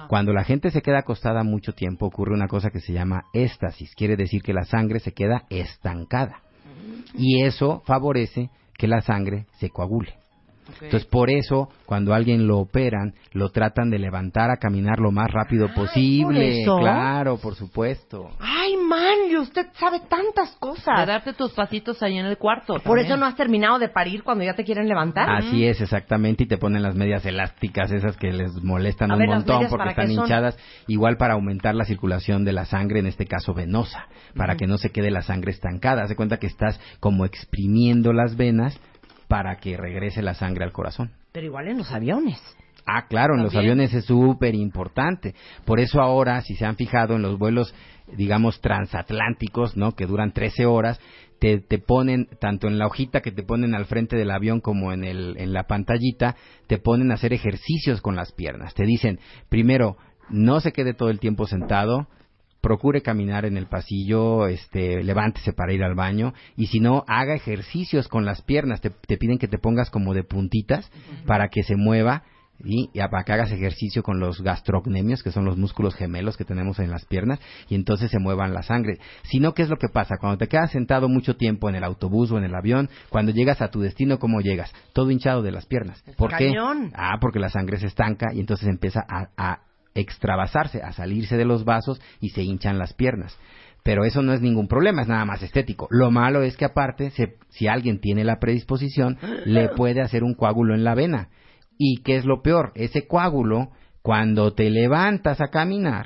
Cuando 0.07 0.33
la 0.33 0.43
gente 0.43 0.71
se 0.71 0.81
queda 0.81 0.99
acostada 0.99 1.43
mucho 1.43 1.73
tiempo 1.73 2.05
ocurre 2.05 2.33
una 2.33 2.47
cosa 2.47 2.69
que 2.69 2.79
se 2.79 2.93
llama 2.93 3.23
éstasis, 3.33 3.93
quiere 3.95 4.15
decir 4.17 4.41
que 4.41 4.53
la 4.53 4.63
sangre 4.63 4.99
se 4.99 5.13
queda 5.13 5.45
estancada 5.49 6.41
y 7.13 7.43
eso 7.43 7.81
favorece 7.85 8.49
que 8.77 8.87
la 8.87 9.01
sangre 9.01 9.45
se 9.59 9.69
coagule. 9.69 10.21
Entonces, 10.81 11.05
por 11.05 11.29
eso, 11.29 11.69
cuando 11.85 12.13
alguien 12.13 12.47
lo 12.47 12.59
operan, 12.59 13.13
lo 13.33 13.49
tratan 13.49 13.89
de 13.89 13.99
levantar 13.99 14.49
a 14.51 14.57
caminar 14.57 14.99
lo 14.99 15.11
más 15.11 15.29
rápido 15.29 15.67
posible. 15.73 16.61
eso? 16.61 16.77
Claro, 16.77 17.37
por 17.37 17.55
supuesto. 17.55 18.31
Ay, 18.39 18.70
man, 18.91 19.35
usted 19.39 19.67
sabe 19.79 20.01
tantas 20.09 20.51
De 20.53 20.59
cosas. 20.59 21.07
darte 21.07 21.33
tus 21.33 21.51
pasitos 21.53 22.01
ahí 22.03 22.17
en 22.17 22.25
el 22.25 22.37
cuarto. 22.37 22.73
Por 22.73 22.83
también. 22.83 23.05
eso 23.07 23.17
no 23.17 23.25
has 23.25 23.35
terminado 23.35 23.79
de 23.79 23.89
parir 23.89 24.23
cuando 24.23 24.43
ya 24.43 24.53
te 24.53 24.63
quieren 24.63 24.87
levantar. 24.87 25.29
Así 25.29 25.65
es, 25.65 25.79
exactamente, 25.81 26.43
y 26.43 26.47
te 26.47 26.57
ponen 26.57 26.83
las 26.83 26.95
medias 26.95 27.25
elásticas, 27.25 27.91
esas 27.91 28.17
que 28.17 28.31
les 28.31 28.51
molestan 28.63 29.11
A 29.11 29.13
un 29.15 29.19
ver, 29.19 29.29
¿las 29.29 29.37
montón 29.39 29.67
porque 29.69 29.89
están 29.89 30.11
hinchadas, 30.11 30.57
igual 30.87 31.17
para 31.17 31.33
aumentar 31.35 31.73
la 31.75 31.85
circulación 31.85 32.43
de 32.43 32.53
la 32.53 32.65
sangre, 32.65 32.99
en 32.99 33.07
este 33.07 33.25
caso 33.25 33.53
venosa, 33.53 34.07
para 34.35 34.55
que 34.57 34.67
no 34.67 34.77
se 34.77 34.89
quede 34.91 35.09
la 35.11 35.21
sangre 35.21 35.51
estancada. 35.51 36.03
Haz 36.03 36.09
de 36.09 36.15
cuenta 36.15 36.37
que 36.37 36.47
estás 36.47 36.79
como 36.99 37.25
exprimiendo 37.25 38.13
las 38.13 38.35
venas 38.35 38.79
para 39.27 39.55
que 39.57 39.77
regrese 39.77 40.21
la 40.21 40.33
sangre 40.33 40.65
al 40.65 40.73
corazón. 40.73 41.11
Pero 41.31 41.45
igual 41.45 41.67
en 41.69 41.77
los 41.77 41.91
aviones. 41.93 42.37
Ah, 42.85 43.07
claro, 43.07 43.35
en 43.35 43.43
los 43.43 43.55
aviones 43.55 43.93
es 43.93 44.05
súper 44.05 44.55
importante. 44.55 45.35
Por 45.65 45.79
eso 45.79 46.01
ahora, 46.01 46.41
si 46.41 46.55
se 46.55 46.65
han 46.65 46.75
fijado 46.75 47.15
en 47.15 47.21
los 47.21 47.37
vuelos, 47.37 47.73
digamos, 48.15 48.59
transatlánticos, 48.61 49.77
¿no? 49.77 49.93
Que 49.93 50.05
duran 50.05 50.33
13 50.33 50.65
horas, 50.65 50.99
te, 51.39 51.59
te 51.59 51.79
ponen, 51.79 52.27
tanto 52.39 52.67
en 52.67 52.77
la 52.77 52.87
hojita 52.87 53.21
que 53.21 53.31
te 53.31 53.43
ponen 53.43 53.73
al 53.73 53.85
frente 53.85 54.15
del 54.15 54.31
avión 54.31 54.61
como 54.61 54.93
en, 54.93 55.03
el, 55.03 55.35
en 55.37 55.53
la 55.53 55.63
pantallita, 55.63 56.35
te 56.67 56.77
ponen 56.77 57.11
a 57.11 57.15
hacer 57.15 57.33
ejercicios 57.33 58.01
con 58.01 58.15
las 58.15 58.31
piernas. 58.31 58.73
Te 58.73 58.83
dicen, 58.83 59.19
primero, 59.49 59.97
no 60.29 60.59
se 60.59 60.71
quede 60.71 60.93
todo 60.93 61.09
el 61.09 61.19
tiempo 61.19 61.47
sentado, 61.47 62.07
procure 62.61 63.01
caminar 63.01 63.45
en 63.45 63.57
el 63.57 63.67
pasillo, 63.67 64.47
este, 64.47 65.03
levántese 65.03 65.51
para 65.51 65.73
ir 65.73 65.83
al 65.83 65.95
baño 65.95 66.33
y 66.55 66.67
si 66.67 66.79
no, 66.79 67.03
haga 67.07 67.33
ejercicios 67.33 68.07
con 68.07 68.23
las 68.23 68.41
piernas. 68.43 68.81
Te, 68.81 68.91
te 68.91 69.17
piden 69.17 69.39
que 69.39 69.47
te 69.47 69.57
pongas 69.57 69.89
como 69.89 70.13
de 70.13 70.23
puntitas 70.23 70.89
para 71.25 71.49
que 71.49 71.63
se 71.63 71.75
mueva 71.75 72.23
y, 72.63 72.89
y 72.93 72.99
para 72.99 73.23
que 73.23 73.33
hagas 73.33 73.51
ejercicio 73.51 74.03
con 74.03 74.19
los 74.19 74.41
gastrocnemios, 74.41 75.23
que 75.23 75.31
son 75.31 75.45
los 75.45 75.57
músculos 75.57 75.95
gemelos 75.95 76.37
que 76.37 76.45
tenemos 76.45 76.79
en 76.79 76.91
las 76.91 77.05
piernas, 77.05 77.39
y 77.69 77.75
entonces 77.75 78.11
se 78.11 78.19
muevan 78.19 78.53
la 78.53 78.63
sangre. 78.63 78.97
Si 79.23 79.39
no, 79.39 79.53
¿qué 79.53 79.63
es 79.63 79.69
lo 79.69 79.77
que 79.77 79.89
pasa? 79.89 80.15
Cuando 80.19 80.37
te 80.37 80.47
quedas 80.47 80.71
sentado 80.71 81.09
mucho 81.09 81.35
tiempo 81.35 81.69
en 81.69 81.75
el 81.75 81.83
autobús 81.83 82.31
o 82.31 82.37
en 82.37 82.43
el 82.43 82.55
avión, 82.55 82.89
cuando 83.09 83.31
llegas 83.31 83.61
a 83.61 83.69
tu 83.69 83.81
destino, 83.81 84.19
¿cómo 84.19 84.41
llegas? 84.41 84.71
Todo 84.93 85.11
hinchado 85.11 85.41
de 85.41 85.51
las 85.51 85.65
piernas. 85.65 86.03
¿Por 86.17 86.31
Cañón. 86.31 86.89
qué? 86.89 86.95
Ah, 86.97 87.17
porque 87.19 87.39
la 87.39 87.49
sangre 87.49 87.77
se 87.79 87.87
estanca 87.87 88.33
y 88.33 88.39
entonces 88.39 88.67
empieza 88.67 89.01
a, 89.07 89.29
a 89.37 89.59
extravasarse, 89.93 90.81
a 90.81 90.93
salirse 90.93 91.37
de 91.37 91.45
los 91.45 91.65
vasos 91.65 92.01
y 92.19 92.29
se 92.29 92.43
hinchan 92.43 92.77
las 92.77 92.93
piernas. 92.93 93.37
Pero 93.83 94.05
eso 94.05 94.21
no 94.21 94.33
es 94.33 94.41
ningún 94.41 94.67
problema, 94.67 95.01
es 95.01 95.07
nada 95.07 95.25
más 95.25 95.41
estético. 95.41 95.87
Lo 95.89 96.11
malo 96.11 96.43
es 96.43 96.55
que 96.55 96.65
aparte, 96.65 97.09
se- 97.09 97.37
si 97.49 97.67
alguien 97.67 97.99
tiene 97.99 98.23
la 98.23 98.39
predisposición, 98.39 99.17
le 99.45 99.69
puede 99.69 100.01
hacer 100.01 100.23
un 100.23 100.35
coágulo 100.35 100.75
en 100.75 100.83
la 100.83 100.93
vena. 100.93 101.29
¿Y 101.83 102.03
qué 102.03 102.15
es 102.15 102.25
lo 102.25 102.43
peor? 102.43 102.73
Ese 102.75 103.07
coágulo, 103.07 103.71
cuando 104.03 104.53
te 104.53 104.69
levantas 104.69 105.41
a 105.41 105.47
caminar, 105.47 106.05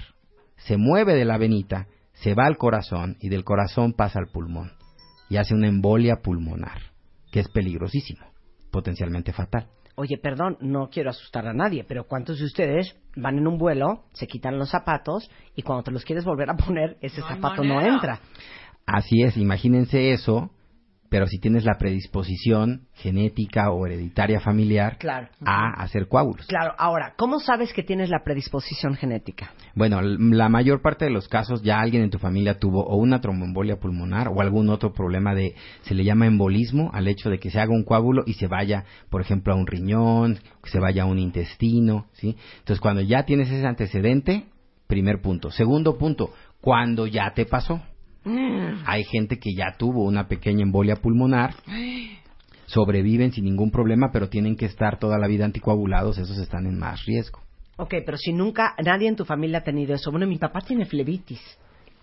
se 0.55 0.77
mueve 0.77 1.15
de 1.15 1.25
la 1.25 1.37
venita, 1.37 1.87
se 2.13 2.33
va 2.33 2.45
al 2.45 2.55
corazón 2.55 3.17
y 3.19 3.27
del 3.27 3.43
corazón 3.43 3.91
pasa 3.91 4.19
al 4.19 4.27
pulmón 4.31 4.71
y 5.29 5.35
hace 5.35 5.53
una 5.53 5.67
embolia 5.67 6.21
pulmonar, 6.23 6.79
que 7.29 7.41
es 7.41 7.49
peligrosísimo, 7.49 8.25
potencialmente 8.71 9.33
fatal. 9.33 9.67
Oye, 9.95 10.17
perdón, 10.17 10.55
no 10.61 10.87
quiero 10.89 11.09
asustar 11.09 11.45
a 11.45 11.53
nadie, 11.53 11.83
pero 11.83 12.05
¿cuántos 12.07 12.39
de 12.39 12.45
ustedes 12.45 12.95
van 13.17 13.37
en 13.37 13.45
un 13.45 13.57
vuelo, 13.57 14.05
se 14.13 14.27
quitan 14.27 14.57
los 14.57 14.69
zapatos 14.69 15.29
y 15.57 15.63
cuando 15.63 15.83
te 15.83 15.91
los 15.91 16.05
quieres 16.05 16.23
volver 16.23 16.51
a 16.51 16.55
poner, 16.55 16.95
ese 17.01 17.21
zapato 17.21 17.65
no 17.65 17.81
entra? 17.81 18.21
Así 18.85 19.23
es, 19.23 19.35
imagínense 19.35 20.13
eso, 20.13 20.51
pero 21.09 21.27
si 21.27 21.39
tienes 21.39 21.65
la 21.65 21.77
predisposición 21.77 22.87
genética 22.93 23.71
o 23.71 23.85
hereditaria 23.85 24.39
familiar 24.39 24.97
Claro. 24.97 25.27
a 25.45 25.81
hacer 25.81 26.07
coágulos. 26.07 26.47
Claro, 26.47 26.73
ahora, 26.77 27.13
¿cómo 27.17 27.39
sabes 27.39 27.73
que 27.73 27.83
tienes 27.83 28.09
la 28.09 28.23
predisposición 28.23 28.95
genética? 28.95 29.51
Bueno, 29.75 30.01
la 30.01 30.49
mayor 30.49 30.81
parte 30.81 31.05
de 31.05 31.11
los 31.11 31.27
casos 31.27 31.61
ya 31.61 31.79
alguien 31.79 32.03
en 32.03 32.09
tu 32.09 32.19
familia 32.19 32.57
tuvo 32.59 32.83
o 32.85 32.97
una 32.97 33.21
tromboembolia 33.21 33.77
pulmonar 33.77 34.29
o 34.29 34.41
algún 34.41 34.69
otro 34.69 34.93
problema 34.93 35.33
de, 35.35 35.55
se 35.83 35.93
le 35.95 36.03
llama 36.03 36.27
embolismo, 36.27 36.89
al 36.93 37.07
hecho 37.07 37.29
de 37.29 37.39
que 37.39 37.51
se 37.51 37.59
haga 37.59 37.71
un 37.71 37.83
coágulo 37.83 38.23
y 38.25 38.33
se 38.33 38.47
vaya, 38.47 38.85
por 39.09 39.21
ejemplo, 39.21 39.53
a 39.53 39.55
un 39.55 39.67
riñón, 39.67 40.39
que 40.63 40.69
se 40.69 40.79
vaya 40.79 41.03
a 41.03 41.05
un 41.05 41.19
intestino, 41.19 42.07
¿sí? 42.13 42.35
Entonces, 42.59 42.79
cuando 42.79 43.01
ya 43.01 43.23
tienes 43.23 43.49
ese 43.51 43.65
antecedente, 43.67 44.45
primer 44.87 45.21
punto. 45.21 45.51
Segundo 45.51 45.97
punto, 45.97 46.31
cuando 46.61 47.07
ya 47.07 47.31
te 47.33 47.45
pasó. 47.45 47.81
Hay 48.85 49.03
gente 49.05 49.37
que 49.37 49.53
ya 49.55 49.75
tuvo 49.77 50.03
una 50.03 50.27
pequeña 50.27 50.63
embolia 50.63 50.95
pulmonar, 50.95 51.53
sobreviven 52.65 53.31
sin 53.31 53.45
ningún 53.45 53.71
problema, 53.71 54.11
pero 54.11 54.29
tienen 54.29 54.55
que 54.55 54.65
estar 54.65 54.97
toda 54.99 55.17
la 55.19 55.27
vida 55.27 55.45
anticoagulados, 55.45 56.17
esos 56.17 56.37
están 56.39 56.65
en 56.65 56.79
más 56.79 57.05
riesgo. 57.05 57.39
Ok, 57.77 57.95
pero 58.05 58.17
si 58.17 58.31
nunca, 58.31 58.73
nadie 58.83 59.07
en 59.07 59.15
tu 59.15 59.25
familia 59.25 59.59
ha 59.59 59.63
tenido 59.63 59.93
eso. 59.93 60.09
Bueno, 60.09 60.25
mi 60.25 60.37
papá 60.37 60.61
tiene 60.61 60.85
flebitis. 60.85 61.41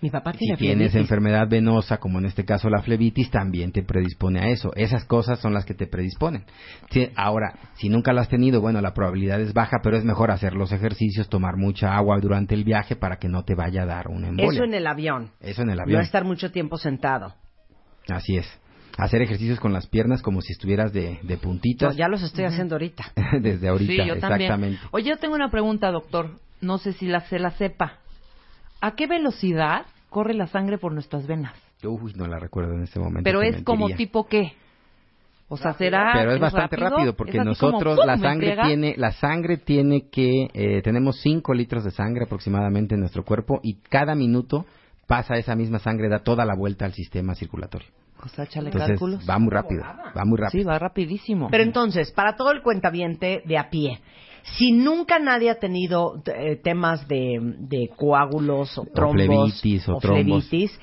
Mi 0.02 0.10
papá 0.10 0.32
Si 0.32 0.38
tiene 0.40 0.56
tienes 0.56 0.76
flebitis. 0.90 0.96
enfermedad 1.00 1.48
venosa, 1.48 1.98
como 1.98 2.18
en 2.18 2.26
este 2.26 2.44
caso 2.44 2.68
la 2.68 2.82
flebitis, 2.82 3.30
también 3.30 3.70
te 3.72 3.82
predispone 3.84 4.40
a 4.40 4.48
eso. 4.48 4.72
Esas 4.74 5.04
cosas 5.04 5.38
son 5.38 5.54
las 5.54 5.64
que 5.64 5.74
te 5.74 5.86
predisponen. 5.86 6.44
Ahora, 7.16 7.54
si 7.74 7.88
nunca 7.88 8.12
la 8.12 8.22
has 8.22 8.28
tenido, 8.28 8.60
bueno, 8.60 8.80
la 8.80 8.94
probabilidad 8.94 9.40
es 9.40 9.52
baja, 9.54 9.78
pero 9.82 9.96
es 9.96 10.04
mejor 10.04 10.30
hacer 10.32 10.54
los 10.54 10.72
ejercicios, 10.72 11.28
tomar 11.28 11.56
mucha 11.56 11.94
agua 11.96 12.18
durante 12.20 12.54
el 12.54 12.64
viaje 12.64 12.96
para 12.96 13.16
que 13.16 13.28
no 13.28 13.44
te 13.44 13.54
vaya 13.54 13.84
a 13.84 13.86
dar 13.86 14.08
una 14.08 14.28
embolia. 14.28 14.52
Eso 14.52 14.64
en 14.64 14.74
el 14.74 14.86
avión. 14.86 15.30
Eso 15.40 15.62
en 15.62 15.70
el 15.70 15.76
No 15.76 15.82
avión. 15.84 16.00
estar 16.02 16.24
mucho 16.24 16.50
tiempo 16.50 16.76
sentado. 16.78 17.34
Así 18.08 18.36
es. 18.36 18.46
Hacer 18.98 19.22
ejercicios 19.22 19.58
con 19.60 19.72
las 19.72 19.86
piernas 19.86 20.20
como 20.20 20.40
si 20.42 20.52
estuvieras 20.52 20.92
de, 20.92 21.18
de 21.22 21.36
puntitas 21.38 21.92
No, 21.94 21.98
ya 21.98 22.08
los 22.08 22.22
estoy 22.22 22.44
haciendo 22.44 22.74
ahorita. 22.74 23.04
desde 23.40 23.68
ahorita. 23.68 23.90
Sí, 24.02 24.08
yo 24.08 24.18
también. 24.18 24.42
exactamente. 24.42 24.80
Oye, 24.90 25.08
yo 25.10 25.16
tengo 25.16 25.34
una 25.36 25.50
pregunta, 25.50 25.90
doctor. 25.90 26.40
No 26.60 26.78
sé 26.78 26.92
si 26.92 27.06
la, 27.06 27.20
se 27.22 27.38
la 27.38 27.52
sepa. 27.52 28.00
¿A 28.82 28.96
qué 28.96 29.06
velocidad 29.06 29.86
corre 30.10 30.34
la 30.34 30.48
sangre 30.48 30.76
por 30.76 30.92
nuestras 30.92 31.26
venas? 31.26 31.54
Uy, 31.84 32.12
no 32.16 32.26
la 32.26 32.38
recuerdo 32.38 32.74
en 32.74 32.82
este 32.82 32.98
momento. 32.98 33.22
Pero 33.22 33.40
es 33.40 33.62
como 33.62 33.88
tipo 33.90 34.26
qué? 34.26 34.52
O 35.48 35.56
sea, 35.56 35.74
será 35.74 36.12
Pero 36.14 36.32
es 36.32 36.40
bastante 36.40 36.76
rápido, 36.76 37.14
porque 37.14 37.38
¿Es 37.38 37.46
así 37.46 37.60
como, 37.60 37.72
nosotros 37.72 37.96
¡pum! 37.98 38.06
la 38.06 38.18
sangre 38.18 38.56
tiene 38.64 38.94
la 38.96 39.12
sangre 39.12 39.58
tiene 39.58 40.08
que 40.10 40.48
eh, 40.52 40.82
tenemos 40.82 41.20
5 41.20 41.54
litros 41.54 41.84
de 41.84 41.92
sangre 41.92 42.24
aproximadamente 42.24 42.94
en 42.94 43.00
nuestro 43.00 43.22
cuerpo 43.24 43.60
y 43.62 43.74
cada 43.74 44.14
minuto 44.16 44.66
pasa 45.06 45.36
esa 45.36 45.54
misma 45.54 45.78
sangre 45.78 46.08
da 46.08 46.20
toda 46.20 46.44
la 46.44 46.56
vuelta 46.56 46.84
al 46.84 46.92
sistema 46.92 47.34
circulatorio. 47.34 47.86
O 48.24 48.28
sea, 48.28 48.44
échale 48.44 48.68
Entonces 48.68 48.90
cálculos. 48.90 49.28
va 49.28 49.38
muy 49.38 49.50
rápido, 49.50 49.82
va 49.82 50.24
muy 50.24 50.38
rápido. 50.38 50.62
Sí, 50.62 50.66
va 50.66 50.78
rapidísimo. 50.78 51.48
Pero 51.50 51.62
entonces, 51.62 52.10
para 52.12 52.34
todo 52.34 52.50
el 52.50 52.62
cuentaviente 52.62 53.42
de 53.44 53.58
a 53.58 53.68
pie, 53.68 54.00
si 54.58 54.72
nunca 54.72 55.18
nadie 55.18 55.50
ha 55.50 55.58
tenido 55.58 56.22
eh, 56.26 56.56
temas 56.56 57.06
de, 57.08 57.38
de 57.58 57.90
coágulos 57.96 58.76
o 58.78 58.84
trombos 58.86 59.14
flebitis 59.14 59.88
o 59.88 60.00
flebitis, 60.00 60.78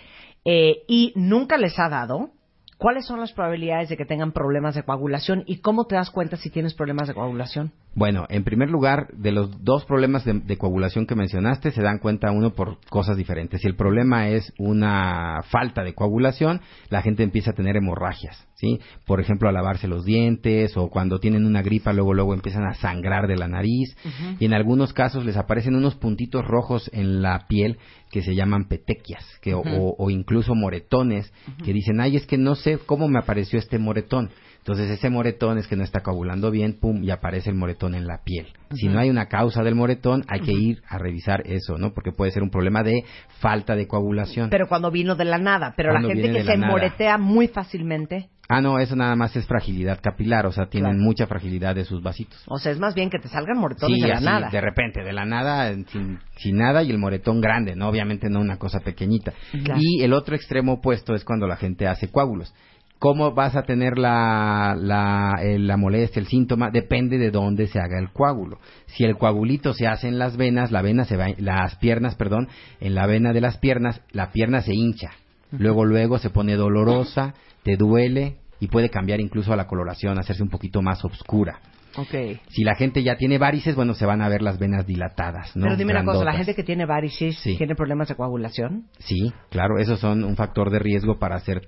eh, 0.45 0.83
y 0.87 1.13
nunca 1.15 1.57
les 1.57 1.77
ha 1.77 1.89
dado, 1.89 2.31
¿cuáles 2.77 3.05
son 3.05 3.19
las 3.19 3.33
probabilidades 3.33 3.89
de 3.89 3.97
que 3.97 4.05
tengan 4.05 4.31
problemas 4.31 4.75
de 4.75 4.83
coagulación 4.83 5.43
y 5.45 5.59
cómo 5.59 5.85
te 5.85 5.95
das 5.95 6.09
cuenta 6.09 6.37
si 6.37 6.49
tienes 6.49 6.73
problemas 6.73 7.07
de 7.07 7.13
coagulación? 7.13 7.71
Bueno, 7.95 8.27
en 8.29 8.43
primer 8.43 8.69
lugar, 8.69 9.07
de 9.13 9.31
los 9.31 9.63
dos 9.63 9.83
problemas 9.83 10.23
de, 10.23 10.33
de 10.33 10.57
coagulación 10.57 11.05
que 11.05 11.15
mencionaste, 11.15 11.71
se 11.71 11.81
dan 11.81 11.97
cuenta 11.97 12.31
uno 12.31 12.53
por 12.53 12.77
cosas 12.89 13.17
diferentes. 13.17 13.61
Si 13.61 13.67
el 13.67 13.75
problema 13.75 14.29
es 14.29 14.53
una 14.57 15.41
falta 15.49 15.83
de 15.83 15.95
coagulación, 15.95 16.61
la 16.89 17.01
gente 17.01 17.23
empieza 17.23 17.51
a 17.51 17.55
tener 17.55 17.75
hemorragias, 17.75 18.47
¿sí? 18.55 18.79
Por 19.05 19.19
ejemplo, 19.19 19.49
a 19.49 19.51
lavarse 19.51 19.87
los 19.87 20.05
dientes 20.05 20.77
o 20.77 20.89
cuando 20.89 21.19
tienen 21.19 21.45
una 21.45 21.63
gripa, 21.63 21.91
luego 21.91 22.13
luego 22.13 22.33
empiezan 22.33 22.65
a 22.65 22.75
sangrar 22.75 23.27
de 23.27 23.37
la 23.37 23.47
nariz 23.47 23.97
y 24.39 24.45
en 24.45 24.53
algunos 24.53 24.93
casos 24.93 25.25
les 25.25 25.35
aparecen 25.35 25.75
unos 25.75 25.95
puntitos 25.95 26.45
rojos 26.45 26.89
en 26.93 27.21
la 27.21 27.47
piel 27.47 27.79
que 28.11 28.21
se 28.21 28.35
llaman 28.35 28.67
petequias, 28.67 29.25
que, 29.41 29.53
o 29.55 30.09
incluso 30.09 30.55
moretones, 30.55 31.31
que 31.63 31.73
dicen, 31.73 31.99
ay, 32.01 32.15
es 32.15 32.25
que 32.25 32.37
no 32.37 32.55
sé 32.55 32.77
cómo 32.85 33.07
me 33.07 33.19
apareció 33.19 33.59
este 33.59 33.77
moretón. 33.77 34.29
Entonces 34.69 34.91
ese 34.99 35.09
moretón 35.09 35.57
es 35.57 35.65
que 35.67 35.75
no 35.75 35.83
está 35.83 36.01
coagulando 36.01 36.51
bien, 36.51 36.77
pum, 36.79 37.03
y 37.03 37.09
aparece 37.09 37.49
el 37.49 37.55
moretón 37.55 37.95
en 37.95 38.05
la 38.05 38.19
piel. 38.23 38.49
Si 38.75 38.87
no 38.87 38.99
hay 38.99 39.09
una 39.09 39.25
causa 39.25 39.63
del 39.63 39.73
moretón, 39.73 40.23
hay 40.27 40.41
que 40.41 40.51
ir 40.51 40.83
a 40.87 40.99
revisar 40.99 41.41
eso, 41.47 41.79
¿no? 41.79 41.91
Porque 41.91 42.11
puede 42.11 42.29
ser 42.29 42.43
un 42.43 42.51
problema 42.51 42.83
de 42.83 43.03
falta 43.39 43.75
de 43.75 43.87
coagulación. 43.87 44.51
Pero 44.51 44.67
cuando 44.67 44.91
vino 44.91 45.15
de 45.15 45.25
la 45.25 45.39
nada, 45.39 45.73
pero 45.75 45.91
la 45.91 46.01
gente 46.01 46.31
que 46.31 46.43
se 46.43 46.55
nada. 46.55 46.71
moretea 46.71 47.17
muy 47.17 47.47
fácilmente, 47.47 48.29
Ah, 48.51 48.61
no, 48.61 48.79
eso 48.79 48.95
nada 48.95 49.15
más 49.15 49.35
es 49.35 49.45
fragilidad 49.45 49.99
capilar, 50.01 50.47
o 50.47 50.51
sea, 50.51 50.65
tienen 50.69 50.93
Claro. 50.93 51.03
mucha 51.05 51.27
fragilidad 51.27 51.75
de 51.75 51.85
sus 51.85 52.01
vasitos. 52.01 52.43
o 52.47 52.57
sea, 52.57 52.71
es 52.71 52.79
más 52.79 52.95
bien 52.95 53.11
que 53.11 53.19
te 53.19 53.27
salgan 53.27 53.59
moretones 53.59 53.97
Sí, 53.97 54.01
de 54.01 54.07
la 54.07 54.15
así, 54.15 54.25
nada. 54.25 54.49
de 54.49 54.61
repente, 54.61 55.03
de 55.03 55.13
la 55.13 55.23
nada, 55.25 55.71
sin, 55.91 56.17
sin 56.37 56.57
nada 56.57 56.81
y 56.81 56.89
el 56.89 56.97
moretón 56.97 57.41
grande, 57.41 57.75
¿no? 57.75 57.87
Obviamente 57.89 58.27
no 58.27 58.39
una 58.39 58.57
cosa 58.57 58.79
pequeñita. 58.79 59.33
Claro. 59.63 59.79
Y 59.83 60.01
el 60.03 60.13
otro 60.13 60.35
extremo 60.35 60.73
opuesto 60.73 61.13
es 61.13 61.23
cuando 61.25 61.45
la 61.47 61.57
gente 61.57 61.87
hace 61.87 62.07
coágulos. 62.11 62.51
¿Cómo 62.99 63.33
vas 63.33 63.55
a 63.55 63.63
tener 63.63 63.97
la, 63.97 64.75
la, 64.77 65.39
eh, 65.41 65.57
la 65.57 65.77
molestia, 65.77 66.19
el 66.19 66.27
síntoma? 66.27 66.69
Depende 66.69 67.17
de 67.17 67.31
dónde 67.31 67.67
se 67.67 67.79
haga 67.79 67.97
el 67.97 68.11
coágulo. 68.11 68.59
Si 68.87 69.05
el 69.05 69.15
coagulito 69.15 69.73
se 69.73 69.87
hace 69.87 70.09
en 70.09 70.19
las 70.19 70.35
venas, 70.35 70.71
la 70.71 70.81
vena 70.81 71.05
se 71.05 71.15
va, 71.15 71.27
las 71.37 71.75
piernas, 71.77 72.15
perdón, 72.15 72.49
en 72.81 72.95
la 72.95 73.07
vena 73.07 73.31
de 73.31 73.39
las 73.39 73.57
piernas, 73.57 74.01
la 74.11 74.31
pierna 74.33 74.61
se 74.61 74.73
hincha. 74.73 75.11
Luego, 75.51 75.85
luego 75.85 76.17
se 76.19 76.29
pone 76.29 76.55
dolorosa, 76.55 77.33
te 77.63 77.77
duele 77.77 78.35
y 78.59 78.67
puede 78.67 78.89
cambiar 78.89 79.21
incluso 79.21 79.53
a 79.53 79.55
la 79.55 79.65
coloración, 79.65 80.19
hacerse 80.19 80.43
un 80.43 80.49
poquito 80.49 80.81
más 80.81 81.03
oscura. 81.05 81.59
Ok. 81.95 82.39
Si 82.49 82.63
la 82.63 82.75
gente 82.75 83.01
ya 83.01 83.15
tiene 83.15 83.37
varices, 83.37 83.75
bueno, 83.75 83.93
se 83.93 84.05
van 84.05 84.21
a 84.21 84.29
ver 84.29 84.41
las 84.41 84.59
venas 84.59 84.85
dilatadas, 84.85 85.55
¿no? 85.55 85.63
Pero 85.63 85.77
dime 85.77 85.93
una 85.93 86.03
cosa, 86.03 86.23
la 86.25 86.33
gente 86.33 86.53
que 86.53 86.63
tiene 86.63 86.85
varices 86.85 87.39
Sí. 87.39 87.57
tiene 87.57 87.75
problemas 87.75 88.09
de 88.09 88.15
coagulación. 88.15 88.83
Sí, 88.99 89.33
claro, 89.49 89.79
esos 89.79 89.99
son 89.99 90.23
un 90.23 90.35
factor 90.35 90.69
de 90.69 90.79
riesgo 90.79 91.17
para 91.17 91.37
hacer 91.37 91.61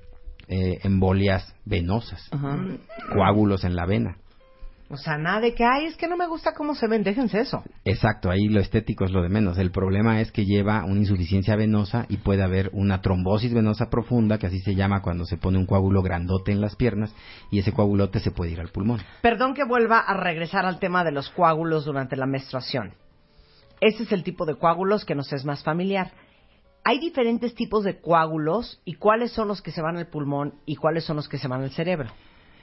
eh, 0.51 0.79
embolias 0.83 1.55
venosas, 1.63 2.27
Ajá. 2.31 2.59
coágulos 3.13 3.63
en 3.63 3.75
la 3.75 3.85
vena. 3.85 4.17
O 4.89 4.97
sea, 4.97 5.17
nada 5.17 5.39
de 5.39 5.53
que, 5.53 5.63
ay, 5.63 5.85
es 5.85 5.95
que 5.95 6.09
no 6.09 6.17
me 6.17 6.27
gusta 6.27 6.53
cómo 6.53 6.75
se 6.75 6.85
ven, 6.85 7.01
déjense 7.01 7.39
eso. 7.39 7.63
Exacto, 7.85 8.29
ahí 8.29 8.49
lo 8.49 8.59
estético 8.59 9.05
es 9.05 9.11
lo 9.11 9.21
de 9.21 9.29
menos. 9.29 9.57
El 9.57 9.71
problema 9.71 10.19
es 10.19 10.33
que 10.33 10.43
lleva 10.43 10.83
una 10.83 10.99
insuficiencia 10.99 11.55
venosa 11.55 12.05
y 12.09 12.17
puede 12.17 12.43
haber 12.43 12.69
una 12.73 12.99
trombosis 12.99 13.53
venosa 13.53 13.89
profunda, 13.89 14.37
que 14.37 14.47
así 14.47 14.59
se 14.59 14.75
llama 14.75 15.01
cuando 15.01 15.23
se 15.23 15.37
pone 15.37 15.57
un 15.57 15.65
coágulo 15.65 16.01
grandote 16.01 16.51
en 16.51 16.59
las 16.59 16.75
piernas, 16.75 17.15
y 17.49 17.59
ese 17.59 17.71
coagulote 17.71 18.19
se 18.19 18.31
puede 18.31 18.51
ir 18.51 18.59
al 18.59 18.67
pulmón. 18.67 18.99
Perdón 19.21 19.53
que 19.53 19.63
vuelva 19.63 19.99
a 19.99 20.17
regresar 20.17 20.65
al 20.65 20.79
tema 20.79 21.05
de 21.05 21.13
los 21.13 21.29
coágulos 21.29 21.85
durante 21.85 22.17
la 22.17 22.25
menstruación. 22.25 22.93
Ese 23.79 24.03
es 24.03 24.11
el 24.11 24.23
tipo 24.25 24.45
de 24.45 24.55
coágulos 24.55 25.05
que 25.05 25.15
nos 25.15 25.31
es 25.31 25.45
más 25.45 25.63
familiar. 25.63 26.11
Hay 26.83 26.99
diferentes 26.99 27.53
tipos 27.53 27.83
de 27.83 27.99
coágulos 27.99 28.81
y 28.85 28.95
cuáles 28.95 29.31
son 29.31 29.47
los 29.47 29.61
que 29.61 29.71
se 29.71 29.81
van 29.81 29.97
al 29.97 30.07
pulmón 30.07 30.55
y 30.65 30.75
cuáles 30.75 31.03
son 31.03 31.15
los 31.15 31.29
que 31.29 31.37
se 31.37 31.47
van 31.47 31.61
al 31.61 31.71
cerebro. 31.71 32.09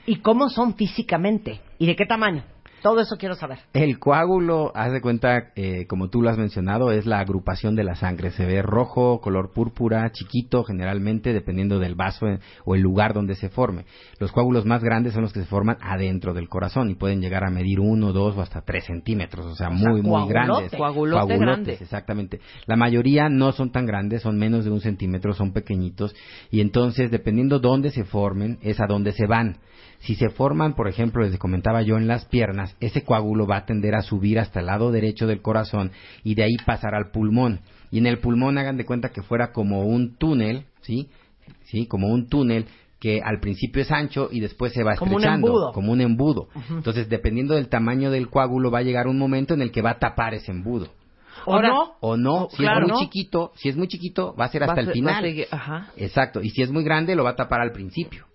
Y 0.05 0.17
cómo 0.17 0.49
son 0.49 0.75
físicamente 0.75 1.61
y 1.77 1.85
de 1.85 1.95
qué 1.95 2.05
tamaño. 2.05 2.43
Todo 2.81 3.01
eso 3.01 3.17
quiero 3.17 3.35
saber. 3.35 3.59
El 3.73 3.99
coágulo, 3.99 4.71
haz 4.75 4.91
de 4.91 5.01
cuenta, 5.01 5.51
eh, 5.55 5.85
como 5.87 6.09
tú 6.09 6.21
lo 6.21 6.29
has 6.29 6.37
mencionado, 6.37 6.91
es 6.91 7.05
la 7.05 7.19
agrupación 7.19 7.75
de 7.75 7.83
la 7.83 7.95
sangre. 7.95 8.31
Se 8.31 8.45
ve 8.45 8.61
rojo, 8.61 9.19
color 9.21 9.51
púrpura, 9.53 10.11
chiquito, 10.11 10.63
generalmente, 10.63 11.33
dependiendo 11.33 11.79
del 11.79 11.95
vaso 11.95 12.27
eh, 12.27 12.39
o 12.65 12.75
el 12.75 12.81
lugar 12.81 13.13
donde 13.13 13.35
se 13.35 13.49
forme. 13.49 13.85
Los 14.19 14.31
coágulos 14.31 14.65
más 14.65 14.83
grandes 14.83 15.13
son 15.13 15.23
los 15.23 15.33
que 15.33 15.41
se 15.41 15.45
forman 15.45 15.77
adentro 15.81 16.33
del 16.33 16.49
corazón 16.49 16.89
y 16.89 16.95
pueden 16.95 17.21
llegar 17.21 17.43
a 17.43 17.49
medir 17.49 17.79
uno, 17.79 18.13
dos 18.13 18.37
o 18.37 18.41
hasta 18.41 18.61
tres 18.61 18.85
centímetros, 18.85 19.45
o 19.45 19.55
sea, 19.55 19.69
muy, 19.69 20.01
muy 20.01 20.27
grandes. 20.27 20.71
Coagulote 20.71 21.27
Coagulotes, 21.27 21.39
grande. 21.39 21.77
exactamente. 21.79 22.39
La 22.65 22.75
mayoría 22.75 23.29
no 23.29 23.51
son 23.51 23.71
tan 23.71 23.85
grandes, 23.85 24.21
son 24.21 24.37
menos 24.37 24.65
de 24.65 24.71
un 24.71 24.81
centímetro, 24.81 25.33
son 25.33 25.53
pequeñitos 25.53 26.15
y 26.51 26.61
entonces, 26.61 27.11
dependiendo 27.11 27.59
dónde 27.59 27.91
se 27.91 28.03
formen, 28.03 28.59
es 28.61 28.79
a 28.79 28.87
dónde 28.87 29.11
se 29.11 29.25
van. 29.27 29.57
Si 29.99 30.15
se 30.15 30.29
forman, 30.29 30.75
por 30.75 30.87
ejemplo, 30.87 31.23
les 31.23 31.37
comentaba 31.37 31.81
yo, 31.81 31.97
en 31.97 32.07
las 32.07 32.25
piernas, 32.25 32.75
ese 32.79 33.03
coágulo 33.03 33.45
va 33.47 33.57
a 33.57 33.65
tender 33.65 33.95
a 33.95 34.01
subir 34.01 34.39
hasta 34.39 34.61
el 34.61 34.67
lado 34.67 34.91
derecho 34.91 35.27
del 35.27 35.41
corazón 35.41 35.91
y 36.23 36.35
de 36.35 36.43
ahí 36.43 36.55
pasar 36.65 36.95
al 36.95 37.11
pulmón. 37.11 37.59
Y 37.91 37.97
en 37.97 38.07
el 38.07 38.19
pulmón 38.19 38.57
hagan 38.57 38.77
de 38.77 38.85
cuenta 38.85 39.09
que 39.09 39.21
fuera 39.21 39.51
como 39.51 39.81
un 39.85 40.15
túnel, 40.15 40.65
¿sí? 40.81 41.09
¿Sí? 41.65 41.85
Como 41.85 42.07
un 42.07 42.27
túnel 42.29 42.65
que 42.99 43.21
al 43.21 43.39
principio 43.39 43.81
es 43.81 43.91
ancho 43.91 44.29
y 44.31 44.39
después 44.39 44.73
se 44.73 44.83
va 44.83 44.95
Como 44.95 45.11
un 45.15 45.21
estrechando, 45.21 45.47
embudo. 45.47 45.71
como 45.73 45.91
un 45.91 46.01
embudo. 46.01 46.47
Entonces, 46.69 47.09
dependiendo 47.09 47.55
del 47.55 47.67
tamaño 47.69 48.11
del 48.11 48.29
coágulo, 48.29 48.71
va 48.71 48.79
a 48.79 48.83
llegar 48.83 49.07
un 49.07 49.17
momento 49.17 49.53
en 49.53 49.61
el 49.61 49.71
que 49.71 49.81
va 49.81 49.91
a 49.91 49.99
tapar 49.99 50.33
ese 50.33 50.51
embudo. 50.51 50.87
¿O 51.45 51.53
Ahora- 51.55 51.69
no? 51.69 51.91
O 52.01 52.17
no, 52.17 52.43
Oh, 52.45 52.49
si 52.51 52.57
claro, 52.57 52.85
es 52.85 52.91
muy 52.91 52.91
¿no? 52.91 52.99
chiquito, 52.99 53.51
si 53.55 53.69
es 53.69 53.77
muy 53.77 53.87
chiquito, 53.87 54.35
va 54.35 54.45
a 54.45 54.49
ser 54.49 54.61
Va 54.63 54.65
hasta 54.67 54.79
a 54.79 54.79
el 54.81 54.85
ser- 54.87 54.93
final. 54.93 55.25
Ajá. 55.51 55.91
Exacto, 55.97 56.41
y 56.41 56.49
si 56.49 56.61
es 56.61 56.69
muy 56.71 56.83
grande 56.83 57.15
lo 57.15 57.23
va 57.23 57.31
a 57.31 57.35
tapar 57.35 57.61
al 57.61 57.71
principio. 57.71 58.25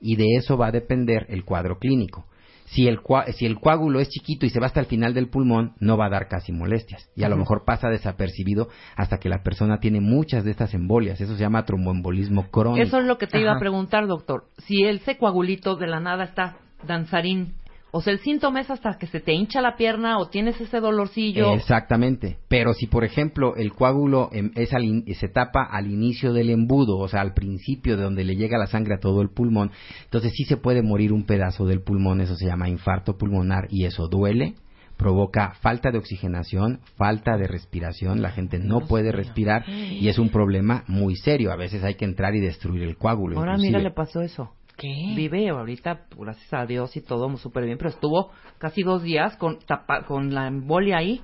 Y 0.00 0.16
de 0.16 0.36
eso 0.36 0.56
va 0.56 0.68
a 0.68 0.72
depender 0.72 1.26
el 1.28 1.44
cuadro 1.44 1.78
clínico. 1.78 2.26
Si 2.66 2.86
el, 2.86 3.00
si 3.34 3.46
el 3.46 3.58
coágulo 3.58 3.98
es 3.98 4.10
chiquito 4.10 4.44
y 4.44 4.50
se 4.50 4.60
va 4.60 4.66
hasta 4.66 4.80
el 4.80 4.86
final 4.86 5.14
del 5.14 5.30
pulmón, 5.30 5.72
no 5.80 5.96
va 5.96 6.06
a 6.06 6.10
dar 6.10 6.28
casi 6.28 6.52
molestias. 6.52 7.10
Y 7.16 7.24
a 7.24 7.30
lo 7.30 7.36
mejor 7.36 7.64
pasa 7.64 7.88
desapercibido 7.88 8.68
hasta 8.94 9.18
que 9.18 9.30
la 9.30 9.42
persona 9.42 9.80
tiene 9.80 10.00
muchas 10.00 10.44
de 10.44 10.50
estas 10.50 10.74
embolias. 10.74 11.18
Eso 11.20 11.34
se 11.34 11.40
llama 11.40 11.64
tromboembolismo 11.64 12.50
crónico. 12.50 12.86
Eso 12.86 12.98
es 12.98 13.06
lo 13.06 13.16
que 13.16 13.26
te 13.26 13.40
iba 13.40 13.52
a 13.52 13.58
preguntar, 13.58 14.06
doctor. 14.06 14.44
Si 14.58 14.84
ese 14.84 15.16
coagulito 15.16 15.76
de 15.76 15.86
la 15.86 16.00
nada 16.00 16.24
está 16.24 16.58
danzarín, 16.86 17.54
o 17.90 18.00
sea, 18.02 18.12
el 18.12 18.18
síntoma 18.20 18.60
es 18.60 18.70
hasta 18.70 18.98
que 18.98 19.06
se 19.06 19.20
te 19.20 19.32
hincha 19.32 19.60
la 19.62 19.76
pierna 19.76 20.18
o 20.18 20.28
tienes 20.28 20.60
ese 20.60 20.80
dolorcillo. 20.80 21.54
Exactamente. 21.54 22.36
Pero 22.48 22.74
si, 22.74 22.86
por 22.86 23.04
ejemplo, 23.04 23.56
el 23.56 23.72
coágulo 23.72 24.28
em, 24.32 24.50
es 24.56 24.74
al 24.74 24.84
in- 24.84 25.04
se 25.14 25.28
tapa 25.28 25.62
al 25.62 25.86
inicio 25.90 26.32
del 26.32 26.50
embudo, 26.50 26.98
o 26.98 27.08
sea, 27.08 27.20
al 27.22 27.34
principio 27.34 27.96
de 27.96 28.02
donde 28.02 28.24
le 28.24 28.36
llega 28.36 28.58
la 28.58 28.66
sangre 28.66 28.94
a 28.94 29.00
todo 29.00 29.22
el 29.22 29.30
pulmón, 29.30 29.70
entonces 30.04 30.32
sí 30.34 30.44
se 30.44 30.56
puede 30.56 30.82
morir 30.82 31.12
un 31.12 31.24
pedazo 31.24 31.64
del 31.66 31.80
pulmón, 31.82 32.20
eso 32.20 32.36
se 32.36 32.46
llama 32.46 32.68
infarto 32.68 33.16
pulmonar 33.16 33.68
y 33.70 33.84
eso 33.84 34.08
duele, 34.08 34.54
provoca 34.96 35.54
falta 35.60 35.90
de 35.90 35.98
oxigenación, 35.98 36.80
falta 36.96 37.36
de 37.36 37.46
respiración, 37.46 38.20
la 38.20 38.30
gente 38.32 38.58
no 38.58 38.80
puede 38.80 39.12
respirar 39.12 39.64
y 39.68 40.08
es 40.08 40.18
un 40.18 40.28
problema 40.30 40.82
muy 40.88 41.14
serio. 41.16 41.52
A 41.52 41.56
veces 41.56 41.84
hay 41.84 41.94
que 41.94 42.04
entrar 42.04 42.34
y 42.34 42.40
destruir 42.40 42.82
el 42.82 42.96
coágulo. 42.96 43.38
Ahora 43.38 43.52
inclusive. 43.52 43.78
mira, 43.78 43.88
le 43.88 43.94
pasó 43.94 44.20
eso. 44.22 44.50
¿Qué? 44.78 45.12
Vive 45.16 45.48
ahorita, 45.48 46.06
gracias 46.16 46.52
a 46.54 46.64
Dios 46.64 46.96
y 46.96 47.00
todo 47.00 47.36
súper 47.36 47.64
bien, 47.64 47.76
pero 47.78 47.90
estuvo 47.90 48.30
casi 48.58 48.82
dos 48.82 49.02
días 49.02 49.36
con, 49.36 49.58
tapa- 49.58 50.04
con 50.06 50.32
la 50.32 50.46
embolia 50.46 50.98
ahí. 50.98 51.20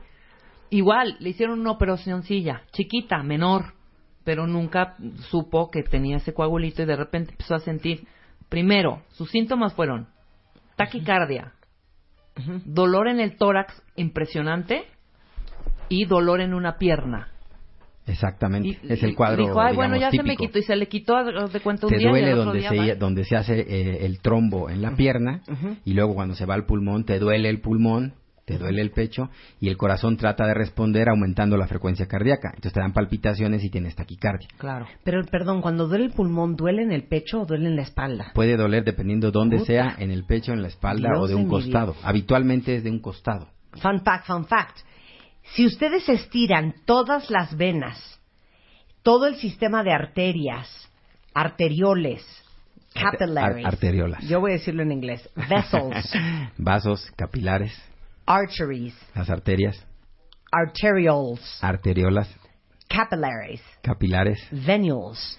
Igual, 0.71 1.17
le 1.21 1.31
hicieron 1.31 1.61
una 1.61 1.71
operacioncilla, 1.71 2.63
chiquita, 2.73 3.23
menor, 3.23 3.75
pero 4.25 4.49
nunca 4.49 4.97
supo 5.31 5.71
que 5.71 5.85
tenía 5.85 6.17
ese 6.17 6.35
coagulito 6.35 6.83
y 6.83 6.87
de 6.87 6.97
repente 6.97 7.31
empezó 7.31 7.55
a 7.55 7.61
sentir, 7.61 8.09
primero, 8.49 9.03
sus 9.11 9.31
síntomas 9.31 9.73
fueron 9.75 10.09
taquicardia, 10.75 11.53
dolor 12.65 13.07
en 13.07 13.21
el 13.21 13.37
tórax 13.37 13.81
impresionante 13.95 14.83
y 15.89 16.07
dolor 16.07 16.41
en 16.41 16.55
una 16.55 16.77
pierna. 16.79 17.29
Exactamente, 18.07 18.69
Y- 18.69 18.93
es 18.93 19.03
el 19.03 19.11
y 19.11 19.15
cuadro 19.15 19.45
dijo, 19.47 19.61
ay, 19.61 19.75
bueno, 19.75 19.97
ya 19.97 20.11
se 20.11 20.19
me 20.19 20.25
típico. 20.35 20.43
quitó 20.47 20.59
y 20.59 20.63
se 20.63 20.77
le 20.77 20.89
quitó 20.89 21.15
de 21.25 21.61
cuenta 21.61 21.87
un 21.87 21.93
te 21.93 21.99
día 21.99 22.09
y 22.09 22.11
duele 22.11 22.33
otro 22.35 22.45
donde 22.45 22.59
día 22.61 22.69
se, 22.71 22.77
va. 22.77 22.95
donde 22.97 23.25
se 23.25 23.37
hace 23.37 23.61
eh, 23.61 24.05
el 24.07 24.21
trombo 24.21 24.69
en 24.69 24.83
la 24.83 24.95
pierna 24.95 25.41
y 25.85 25.95
luego 25.95 26.15
cuando 26.15 26.35
se 26.35 26.45
va 26.45 26.55
al 26.55 26.67
pulmón 26.67 27.05
te 27.05 27.19
duele 27.19 27.49
el 27.49 27.61
pulmón, 27.61 28.13
te 28.45 28.59
duele 28.59 28.83
el 28.83 28.91
pecho 28.91 29.31
y 29.59 29.69
el 29.69 29.79
corazón 29.79 30.19
trata 30.19 30.47
de 30.47 30.53
responder 30.53 31.09
aumentando 31.09 31.57
la 31.57 31.67
frecuencia 31.67 32.05
cardíaca. 32.07 32.49
Entonces 32.51 32.75
te 32.75 32.81
dan 32.81 32.93
palpitaciones 32.93 33.65
y 33.65 33.71
tienes 33.71 33.95
taquicardia. 33.97 34.49
Claro. 34.59 34.87
Pero, 35.03 35.25
perdón, 35.25 35.63
cuando 35.63 35.89
duele 35.89 36.05
el 36.05 36.11
pulmón, 36.13 36.57
¿duele 36.57 36.83
en 36.83 36.93
el 36.93 37.05
pecho 37.05 37.41
o 37.41 37.47
duele 37.47 37.69
en 37.69 37.77
la 37.77 37.83
espalda? 37.83 38.33
Puede 38.35 38.59
doler 38.59 38.85
dependiendo 38.85 39.31
dónde 39.31 39.57
Puta. 39.57 39.67
sea, 39.67 39.97
en 39.99 40.11
el 40.11 40.25
pecho, 40.27 40.53
en 40.53 40.61
la 40.61 40.69
espalda 40.69 41.09
Dios 41.09 41.23
o 41.23 41.27
de 41.27 41.35
un 41.37 41.49
costado. 41.49 41.97
Habitualmente 42.03 42.75
es 42.77 42.85
de 42.85 42.91
un 42.91 42.99
costado. 43.01 43.49
Fun 43.81 44.03
fact, 44.05 44.27
fun 44.27 44.45
fact. 44.45 44.77
Si 45.53 45.67
ustedes 45.67 46.09
estiran 46.09 46.75
todas 46.87 47.31
las 47.31 47.57
venas, 47.57 48.21
todo 49.03 49.27
el 49.27 49.37
sistema 49.37 49.83
de 49.85 49.93
arterias, 49.93 50.69
arterioles, 51.35 52.25
capillaries, 52.95 53.65
Ar- 53.67 53.75
arteriolas. 53.75 54.25
yo 54.27 54.41
voy 54.41 54.53
a 54.53 54.55
decirlo 54.55 54.83
en 54.83 54.93
inglés, 54.93 55.29
vessels, 55.49 56.11
Vasos 56.59 57.11
capilares, 57.17 57.73
arteries, 58.27 58.95
las 59.15 59.29
arterias, 59.31 59.87
arterioles, 60.51 61.59
arteriolas, 61.63 62.35
capillaries, 62.89 63.63
capilares, 63.83 64.49
venules, 64.51 65.39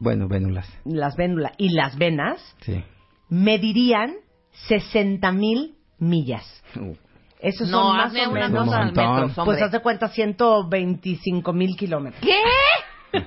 bueno, 0.00 0.28
vénulas, 0.28 0.68
las 0.84 1.16
vénulas 1.16 1.52
y 1.58 1.70
las 1.70 1.96
venas 1.96 2.40
sí. 2.62 2.82
medirían 3.28 4.14
60 4.68 5.30
mil 5.32 5.76
millas. 5.98 6.62
Esos 7.40 7.68
No, 7.68 7.82
son 7.88 7.96
más 7.96 8.06
hazme 8.06 8.26
o 8.26 8.30
una 8.30 8.48
menos. 8.48 8.64
cosa 8.66 8.78
al 8.78 8.86
metro, 8.86 9.12
hombre. 9.12 9.34
Pues 9.44 9.62
haz 9.62 9.72
de 9.72 9.80
cuenta 9.80 10.08
125 10.08 11.52
mil 11.52 11.76
kilómetros. 11.76 12.22
¿Qué? 12.22 13.20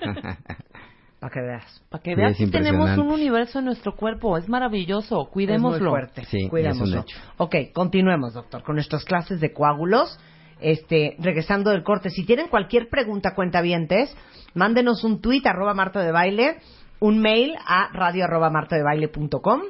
Para 1.19 1.33
que 1.33 1.41
veas. 1.41 1.83
Para 1.89 2.01
que 2.03 2.15
veas 2.15 2.31
es 2.31 2.37
que 2.37 2.47
tenemos 2.47 2.97
un 2.97 3.11
universo 3.11 3.59
en 3.59 3.65
nuestro 3.65 3.95
cuerpo. 3.95 4.37
Es 4.37 4.47
maravilloso. 4.47 5.15
Es 5.21 5.25
muy 5.25 5.31
Cuidémoslo. 5.33 5.89
fuerte. 5.89 6.25
Sí, 6.25 6.43
es 6.45 6.49
Cuidémoslo. 6.49 7.01
hecho. 7.01 7.17
Ok, 7.37 7.55
continuemos, 7.73 8.33
doctor, 8.33 8.63
con 8.63 8.75
nuestras 8.75 9.03
clases 9.03 9.39
de 9.41 9.51
coágulos. 9.53 10.17
Este, 10.61 11.15
regresando 11.19 11.71
del 11.71 11.83
corte, 11.83 12.09
si 12.09 12.25
tienen 12.25 12.47
cualquier 12.49 12.89
pregunta, 12.89 13.33
cuentavientes, 13.33 14.13
mándenos 14.53 15.03
un 15.05 15.21
tweet 15.21 15.41
arroba 15.45 15.73
Marta 15.73 16.01
de 16.01 16.11
Baile, 16.11 16.57
un 16.99 17.19
mail 17.19 17.53
a 17.65 17.89
radio 17.93 18.25
arroba 18.25 18.49
martadebaile.com 18.49 19.61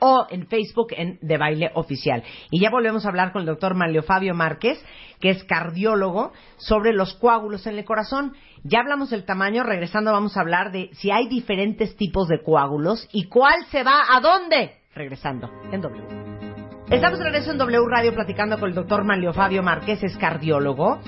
o 0.00 0.26
en 0.30 0.46
Facebook 0.46 0.88
en 0.96 1.18
De 1.22 1.38
Baile 1.38 1.70
Oficial. 1.74 2.22
Y 2.50 2.60
ya 2.60 2.70
volvemos 2.70 3.04
a 3.04 3.08
hablar 3.08 3.32
con 3.32 3.42
el 3.42 3.46
doctor 3.46 3.74
Manlio 3.74 4.02
Fabio 4.02 4.34
Márquez, 4.34 4.82
que 5.20 5.30
es 5.30 5.44
cardiólogo, 5.44 6.32
sobre 6.56 6.92
los 6.92 7.14
coágulos 7.14 7.66
en 7.66 7.78
el 7.78 7.84
corazón. 7.84 8.34
Ya 8.62 8.80
hablamos 8.80 9.10
del 9.10 9.24
tamaño, 9.24 9.62
regresando 9.62 10.12
vamos 10.12 10.36
a 10.36 10.40
hablar 10.40 10.72
de 10.72 10.90
si 10.92 11.10
hay 11.10 11.28
diferentes 11.28 11.96
tipos 11.96 12.28
de 12.28 12.42
coágulos 12.42 13.08
y 13.12 13.28
cuál 13.28 13.64
se 13.70 13.82
va 13.82 14.04
a 14.10 14.20
dónde. 14.20 14.76
Regresando 14.94 15.50
en 15.72 15.80
W. 15.80 16.26
Estamos 16.90 17.18
de 17.18 17.24
regreso 17.24 17.50
en 17.50 17.58
W 17.58 17.84
Radio 17.88 18.14
platicando 18.14 18.58
con 18.58 18.68
el 18.68 18.74
doctor 18.74 19.04
Manlio 19.04 19.32
Fabio 19.32 19.62
Márquez, 19.62 20.02
es 20.04 20.16
cardiólogo. 20.16 21.00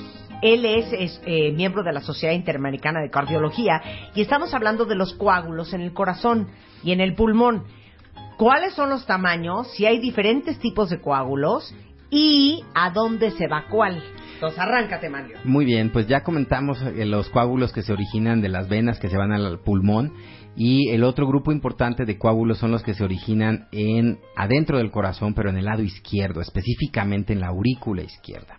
Él 0.43 0.65
es, 0.65 0.93
es, 0.93 1.21
eh, 1.25 1.53
miembro 1.53 1.83
de 1.83 1.93
la 1.93 2.01
Sociedad 2.01 2.35
Interamericana 2.35 3.01
de 3.01 3.11
Cardiología 3.11 3.81
y 4.15 4.21
estamos 4.21 4.55
hablando 4.55 4.85
de 4.85 4.95
los 4.95 5.15
coágulos 5.15 5.73
en 5.73 5.81
el 5.81 5.93
corazón 5.93 6.49
y 6.83 6.93
en 6.93 7.01
el 7.01 7.15
pulmón. 7.15 7.65
¿Cuáles 8.39 8.73
son 8.75 8.89
los 8.89 9.05
tamaños? 9.05 9.67
Si 9.73 9.85
hay 9.85 9.99
diferentes 9.99 10.61
tipos 10.61 10.91
de 10.91 11.01
coágulos 11.01 11.75
y 12.09 12.63
a 12.73 12.91
dónde 12.91 13.33
se 13.33 13.49
va 13.49 13.65
cuál. 13.69 14.01
Entonces, 14.35 14.61
arráncate, 14.61 15.11
Manlio. 15.11 15.39
Muy 15.43 15.65
bien, 15.65 15.91
pues 15.91 16.07
ya 16.07 16.23
comentamos 16.23 16.81
eh, 16.81 17.05
los 17.05 17.29
coágulos 17.31 17.73
que 17.73 17.83
se 17.83 17.93
originan 17.93 18.41
de 18.41 18.49
las 18.49 18.69
venas 18.69 19.01
que 19.01 19.09
se 19.09 19.17
van 19.17 19.33
al 19.33 19.59
pulmón 19.59 20.13
y 20.55 20.91
el 20.91 21.03
otro 21.03 21.27
grupo 21.27 21.51
importante 21.51 22.05
de 22.05 22.17
coágulos 22.17 22.59
son 22.59 22.71
los 22.71 22.85
que 22.85 22.95
se 22.95 23.03
originan 23.03 23.67
en 23.73 24.21
adentro 24.37 24.79
del 24.79 24.93
corazón, 24.93 25.35
pero 25.35 25.51
en 25.51 25.57
el 25.57 25.65
lado 25.65 25.83
izquierdo, 25.83 26.41
específicamente 26.41 27.33
en 27.33 27.41
la 27.41 27.49
aurícula 27.49 28.03
izquierda. 28.03 28.58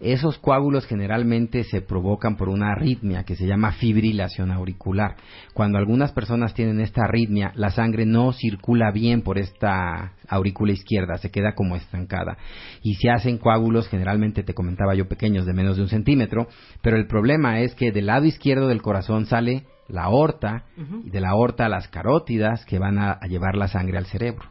Esos 0.00 0.38
coágulos 0.38 0.86
generalmente 0.86 1.64
se 1.64 1.80
provocan 1.82 2.36
por 2.36 2.48
una 2.48 2.72
arritmia 2.72 3.24
que 3.24 3.36
se 3.36 3.46
llama 3.46 3.72
fibrilación 3.72 4.50
auricular. 4.50 5.16
Cuando 5.54 5.78
algunas 5.78 6.12
personas 6.12 6.54
tienen 6.54 6.80
esta 6.80 7.04
arritmia, 7.04 7.52
la 7.54 7.70
sangre 7.70 8.06
no 8.06 8.32
circula 8.32 8.90
bien 8.90 9.22
por 9.22 9.38
esta 9.38 10.12
aurícula 10.28 10.72
izquierda, 10.72 11.18
se 11.18 11.30
queda 11.30 11.54
como 11.54 11.76
estancada. 11.76 12.36
Y 12.82 12.94
se 12.94 13.10
hacen 13.10 13.38
coágulos, 13.38 13.88
generalmente 13.88 14.42
te 14.42 14.54
comentaba 14.54 14.94
yo, 14.94 15.08
pequeños 15.08 15.46
de 15.46 15.54
menos 15.54 15.76
de 15.76 15.82
un 15.82 15.88
centímetro, 15.88 16.48
pero 16.82 16.96
el 16.96 17.06
problema 17.06 17.60
es 17.60 17.74
que 17.74 17.92
del 17.92 18.06
lado 18.06 18.24
izquierdo 18.26 18.68
del 18.68 18.82
corazón 18.82 19.26
sale 19.26 19.64
la 19.88 20.02
aorta, 20.04 20.64
y 21.04 21.10
de 21.10 21.20
la 21.20 21.30
aorta 21.30 21.68
las 21.68 21.88
carótidas 21.88 22.64
que 22.66 22.78
van 22.78 22.98
a- 22.98 23.12
a 23.12 23.26
llevar 23.26 23.56
la 23.56 23.68
sangre 23.68 23.96
al 23.96 24.04
cerebro. 24.06 24.50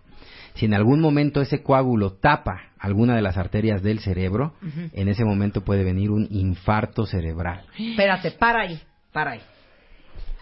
Si 0.58 0.66
en 0.66 0.74
algún 0.74 1.00
momento 1.00 1.42
ese 1.42 1.62
coágulo 1.64 2.14
tapa 2.14 2.62
alguna 2.80 3.16
de 3.16 3.22
las 3.22 3.38
arterias 3.38 3.82
del 3.84 4.00
cerebro, 4.00 4.54
en 4.92 5.08
ese 5.08 5.24
momento 5.24 5.62
puede 5.62 5.84
venir 5.84 6.12
un 6.12 6.28
infarto 6.32 7.06
cerebral. 7.06 7.64
Espérate, 7.78 8.32
para 8.32 8.62
ahí, 8.62 8.80
para 9.14 9.32
ahí. 9.32 9.42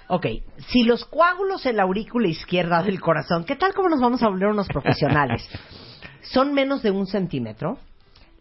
Ok, 0.07 0.25
si 0.67 0.83
los 0.83 1.03
coágulos 1.05 1.65
en 1.65 1.77
la 1.77 1.83
aurícula 1.83 2.27
izquierda 2.27 2.83
del 2.83 3.01
corazón, 3.01 3.43
¿qué 3.43 3.55
tal 3.55 3.73
como 3.73 3.89
nos 3.89 3.99
vamos 3.99 4.21
a 4.23 4.29
volver 4.29 4.49
unos 4.49 4.67
profesionales? 4.67 5.47
Son 6.21 6.53
menos 6.53 6.81
de 6.83 6.91
un 6.91 7.07
centímetro. 7.07 7.77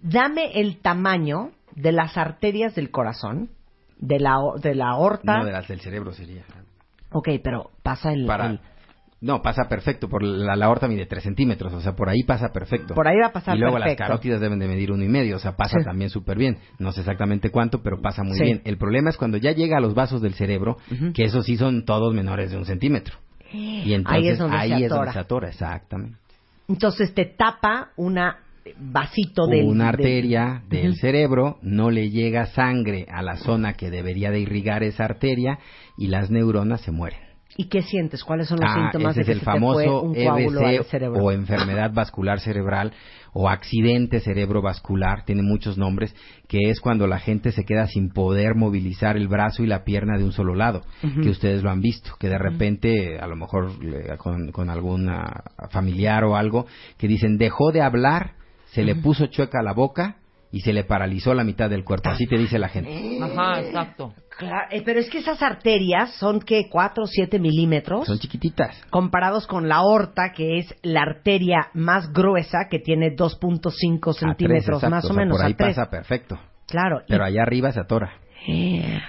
Dame 0.00 0.60
el 0.60 0.78
tamaño 0.80 1.50
de 1.74 1.92
las 1.92 2.16
arterias 2.16 2.74
del 2.74 2.90
corazón, 2.90 3.50
de 3.98 4.20
la, 4.20 4.37
de 4.60 4.74
la 4.74 4.88
aorta. 4.90 5.38
No 5.38 5.44
de 5.46 5.52
las 5.52 5.66
del 5.68 5.80
cerebro 5.80 6.12
sería. 6.12 6.44
Ok, 7.10 7.28
pero 7.42 7.70
pasa 7.82 8.12
el, 8.12 8.26
Para, 8.26 8.46
el- 8.46 8.60
no, 9.24 9.42
pasa 9.42 9.68
perfecto. 9.68 10.08
Por 10.08 10.22
la, 10.22 10.54
la 10.54 10.66
aorta 10.66 10.87
mide 10.87 11.06
3 11.06 11.22
centímetros, 11.22 11.72
o 11.72 11.80
sea, 11.80 11.96
por 11.96 12.08
ahí 12.08 12.22
pasa 12.24 12.52
perfecto. 12.52 12.94
Por 12.94 13.08
ahí 13.08 13.16
va 13.20 13.28
a 13.28 13.32
pasar 13.32 13.56
Y 13.56 13.60
luego 13.60 13.76
perfecto. 13.76 14.02
las 14.02 14.08
carótidas 14.08 14.40
deben 14.40 14.58
de 14.58 14.68
medir 14.68 14.92
uno 14.92 15.02
y 15.02 15.08
medio, 15.08 15.37
o 15.37 15.38
sea, 15.38 15.56
pasa 15.56 15.78
Sí. 15.78 15.84
también 15.84 16.10
súper 16.10 16.37
bien. 16.38 16.58
No 16.78 16.92
sé 16.92 17.00
exactamente 17.00 17.50
cuánto, 17.50 17.82
pero 17.82 18.00
pasa 18.02 18.22
muy 18.22 18.37
Sí. 18.37 18.44
bien. 18.44 18.62
El 18.64 18.76
problema 18.78 19.10
es 19.10 19.16
cuando 19.16 19.37
ya 19.38 19.52
llega 19.52 19.78
a 19.78 19.80
los 19.80 19.94
vasos 19.94 20.20
del 20.22 20.34
cerebro, 20.34 20.76
que 21.14 21.24
esos 21.24 21.46
sí 21.46 21.56
son 21.56 21.84
todos 21.84 22.14
menores 22.14 22.50
de 22.50 22.58
un 22.58 22.64
centímetro. 22.66 23.16
Y 23.52 23.92
entonces 23.94 24.22
ahí 24.22 24.28
es 24.28 24.38
donde 24.38 24.56
ahí 24.56 24.70
se 24.70 24.76
es 24.76 24.84
atora. 24.87 24.98
donde 25.00 25.12
se 25.12 25.18
atora, 25.18 25.48
exactamente. 25.48 26.18
Entonces 26.68 27.14
te 27.14 27.24
tapa 27.24 27.90
una 27.96 28.38
vasito 28.78 29.46
del... 29.46 29.64
una 29.66 29.84
del- 29.87 29.94
arteria 29.94 30.62
del 30.68 30.96
cerebro, 30.96 31.58
no 31.62 31.90
le 31.90 32.10
llega 32.10 32.46
sangre 32.46 33.06
a 33.12 33.22
la 33.22 33.37
zona 33.37 33.74
que 33.74 33.90
debería 33.90 34.30
de 34.30 34.40
irrigar 34.40 34.82
esa 34.82 35.04
arteria 35.04 35.58
y 35.98 36.06
las 36.08 36.30
neuronas 36.30 36.80
se 36.80 36.90
mueren. 36.90 37.20
¿Y 37.56 37.66
qué 37.68 37.82
sientes? 37.82 38.24
¿Cuáles 38.24 38.48
son 38.48 38.58
los 38.60 38.68
Ah, 38.70 38.74
síntomas 38.90 39.12
ese 39.16 39.18
de 39.18 39.22
es 39.22 39.26
que 39.26 39.32
el 39.32 39.38
se 39.38 39.44
te 39.44 39.44
fue 39.44 39.54
famoso 39.54 40.02
un 40.02 40.16
EBC 40.16 40.84
cerebro? 40.86 41.22
o 41.22 41.30
enfermedad 41.30 41.92
vascular 41.92 42.40
cerebral 42.40 42.92
o 43.32 43.48
accidente 43.48 44.20
cerebrovascular, 44.20 45.24
tiene 45.24 45.42
muchos 45.42 45.76
nombres, 45.78 46.14
que 46.48 46.70
es 46.70 46.80
cuando 46.80 47.06
la 47.06 47.18
gente 47.18 47.52
se 47.52 47.64
queda 47.64 47.86
sin 47.86 48.10
poder 48.10 48.54
movilizar 48.54 49.16
el 49.16 49.28
brazo 49.28 49.62
y 49.62 49.66
la 49.66 49.84
pierna 49.84 50.16
de 50.18 50.24
un 50.24 50.32
solo 50.32 50.54
lado, 50.54 50.82
que 51.22 51.30
ustedes 51.30 51.62
lo 51.62 51.70
han 51.70 51.80
visto, 51.80 52.12
que 52.18 52.28
de 52.28 52.38
repente, 52.38 53.18
a 53.18 53.26
lo 53.26 53.34
mejor 53.36 53.82
le- 53.82 54.16
con, 54.18 54.52
con 54.52 54.70
alguna 54.70 55.42
familiar 55.70 56.24
o 56.24 56.36
algo, 56.36 56.66
que 56.96 57.08
dicen 57.08 57.36
dejó 57.38 57.72
de 57.72 57.82
hablar, 57.82 58.32
se 58.66 58.82
le 58.84 58.94
puso 58.96 59.26
chueca 59.26 59.62
la 59.62 59.72
boca 59.72 60.16
y 60.54 60.60
se 60.60 60.72
le 60.72 60.84
paralizó 60.84 61.34
la 61.34 61.42
mitad 61.42 61.68
del 61.68 61.82
cuerpo, 61.82 62.10
así 62.10 62.26
te 62.26 62.38
dice 62.38 62.58
la 62.60 62.68
gente. 62.68 63.18
Ajá, 63.20 63.60
exacto. 63.60 64.14
Claro, 64.38 64.68
eh, 64.70 64.82
pero 64.84 65.00
es 65.00 65.10
que 65.10 65.18
esas 65.18 65.42
arterias 65.42 66.14
son 66.14 66.38
que 66.40 66.68
4 66.70 67.04
o 67.04 67.06
7 67.08 67.38
milímetros 67.40 68.06
Son 68.06 68.18
chiquititas. 68.20 68.80
comparados 68.90 69.46
con 69.48 69.68
la 69.68 69.76
aorta, 69.76 70.32
que 70.34 70.58
es 70.58 70.72
la 70.82 71.02
arteria 71.02 71.70
más 71.74 72.12
gruesa, 72.12 72.68
que 72.70 72.78
tiene 72.78 73.16
2.5 73.16 74.10
A 74.10 74.12
tres, 74.12 74.16
centímetros 74.18 74.76
exacto, 74.82 74.90
más 74.90 75.04
o, 75.04 75.08
o 75.08 75.10
sea, 75.14 75.16
menos. 75.24 75.36
Por 75.38 75.44
ahí 75.46 75.52
a 75.52 75.56
tres. 75.56 75.76
pasa 75.76 75.90
perfecto. 75.90 76.38
Claro. 76.68 77.00
y- 77.00 77.10
Pero 77.10 77.24
allá 77.24 77.42
arriba 77.42 77.72
se 77.72 77.80
atora. 77.80 78.12
Eh, 78.46 79.00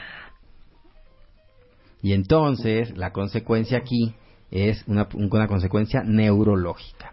Y 2.02 2.14
entonces 2.14 2.96
la 2.98 3.12
consecuencia 3.12 3.78
aquí 3.80 4.14
es 4.52 4.84
una, 4.88 5.08
una 5.14 5.48
consecuencia 5.48 6.02
neurológica. 6.04 7.12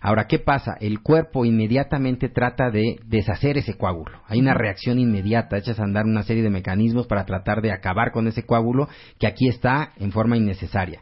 Ahora, 0.00 0.26
¿qué 0.26 0.38
pasa? 0.38 0.76
El 0.80 1.00
cuerpo 1.00 1.44
inmediatamente 1.44 2.30
trata 2.30 2.70
de 2.70 2.98
deshacer 3.04 3.58
ese 3.58 3.74
coágulo. 3.74 4.22
Hay 4.26 4.40
una 4.40 4.54
reacción 4.54 4.98
inmediata, 4.98 5.58
echas 5.58 5.78
a 5.78 5.84
andar 5.84 6.06
una 6.06 6.22
serie 6.22 6.42
de 6.42 6.48
mecanismos 6.48 7.06
para 7.06 7.26
tratar 7.26 7.60
de 7.60 7.70
acabar 7.70 8.10
con 8.10 8.26
ese 8.26 8.46
coágulo 8.46 8.88
que 9.18 9.26
aquí 9.26 9.48
está 9.48 9.92
en 9.98 10.10
forma 10.10 10.38
innecesaria. 10.38 11.00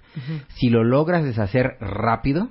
Si 0.56 0.68
lo 0.68 0.82
logras 0.82 1.22
deshacer 1.22 1.76
rápido, 1.80 2.48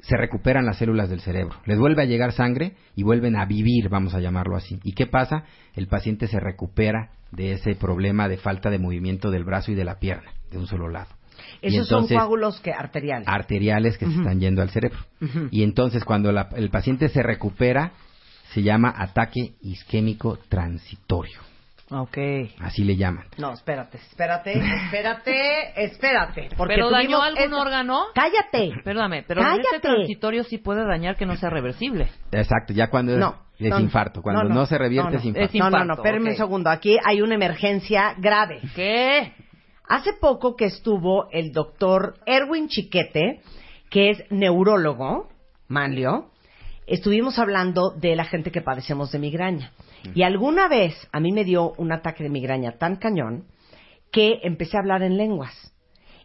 se 0.00 0.16
recuperan 0.16 0.64
las 0.64 0.78
células 0.78 1.10
del 1.10 1.20
cerebro. 1.20 1.56
Les 1.66 1.78
vuelve 1.78 2.02
a 2.02 2.06
llegar 2.06 2.32
sangre 2.32 2.72
y 2.94 3.02
vuelven 3.02 3.36
a 3.36 3.44
vivir, 3.44 3.90
vamos 3.90 4.14
a 4.14 4.20
llamarlo 4.20 4.56
así. 4.56 4.78
¿Y 4.84 4.92
qué 4.92 5.06
pasa? 5.06 5.44
El 5.74 5.86
paciente 5.86 6.28
se 6.28 6.40
recupera 6.40 7.10
de 7.30 7.52
ese 7.52 7.74
problema 7.74 8.28
de 8.28 8.38
falta 8.38 8.70
de 8.70 8.78
movimiento 8.78 9.30
del 9.30 9.44
brazo 9.44 9.72
y 9.72 9.74
de 9.74 9.84
la 9.84 9.98
pierna, 9.98 10.30
de 10.50 10.58
un 10.58 10.66
solo 10.66 10.88
lado. 10.88 11.08
Esos 11.62 11.88
son 11.88 11.98
entonces- 11.98 12.16
coágulos 12.18 12.60
que 12.60 12.72
arteriales. 12.72 13.26
arteriales 13.28 13.98
que 13.98 14.06
se 14.06 14.12
están 14.12 14.40
yendo 14.40 14.62
al 14.62 14.70
cerebro. 14.70 14.98
Ujú. 15.20 15.48
Y 15.50 15.62
entonces 15.62 16.04
cuando 16.04 16.32
la- 16.32 16.48
el 16.56 16.70
paciente 16.70 17.08
se 17.08 17.22
recupera, 17.22 17.92
se 18.52 18.62
llama 18.62 18.92
ataque 18.96 19.52
isquémico 19.62 20.38
transitorio. 20.48 21.38
Ok. 21.88 22.18
Así 22.58 22.82
le 22.82 22.96
llaman. 22.96 23.26
No, 23.38 23.52
espérate, 23.52 23.98
espérate, 23.98 24.52
espérate, 24.58 25.32
espérate. 25.84 26.48
Porque 26.56 26.74
¿Pero 26.74 26.90
dañó 26.90 27.22
algún 27.22 27.44
esta- 27.44 27.56
órgano? 27.56 28.00
Cállate. 28.12 28.72
Perdóname, 28.82 29.22
pero 29.26 29.40
este 29.52 29.78
transitorio 29.80 30.42
sí 30.42 30.58
puede 30.58 30.84
dañar 30.84 31.16
que 31.16 31.26
no 31.26 31.36
sea 31.36 31.48
reversible. 31.48 32.08
Exacto, 32.32 32.72
ya 32.72 32.88
cuando 32.90 33.12
es, 33.12 33.18
No, 33.18 33.36
es 33.60 33.70
no, 33.70 33.78
infarto. 33.78 34.20
Cuando 34.20 34.42
no, 34.42 34.48
no, 34.48 34.54
no, 34.56 34.66
se 34.66 34.78
revierte 34.78 35.10
no, 35.10 35.12
no. 35.12 35.18
es 35.20 35.24
infarto. 35.26 35.46
Es 35.46 35.54
No, 35.54 35.64
no, 35.64 35.70
no, 35.70 35.82
infarto, 35.84 36.02
espérenme 36.02 36.30
ok. 36.30 36.32
un 36.34 36.36
segundo. 36.38 36.70
Aquí 36.70 36.96
hay 37.04 37.22
una 37.22 37.34
emergencia 37.36 38.14
grave. 38.18 38.60
¿Qué? 38.74 39.32
Hace 39.88 40.14
poco 40.14 40.56
que 40.56 40.64
estuvo 40.64 41.28
el 41.30 41.52
doctor 41.52 42.14
Erwin 42.26 42.68
Chiquete, 42.68 43.40
que 43.88 44.10
es 44.10 44.24
neurólogo, 44.30 45.28
Manlio, 45.68 46.30
estuvimos 46.86 47.38
hablando 47.38 47.90
de 47.90 48.16
la 48.16 48.24
gente 48.24 48.50
que 48.50 48.62
padecemos 48.62 49.12
de 49.12 49.20
migraña. 49.20 49.72
Y 50.14 50.22
alguna 50.22 50.68
vez 50.68 50.94
a 51.12 51.20
mí 51.20 51.32
me 51.32 51.44
dio 51.44 51.72
un 51.78 51.92
ataque 51.92 52.24
de 52.24 52.30
migraña 52.30 52.72
tan 52.78 52.96
cañón 52.96 53.44
que 54.10 54.40
empecé 54.42 54.76
a 54.76 54.80
hablar 54.80 55.02
en 55.02 55.16
lenguas. 55.16 55.72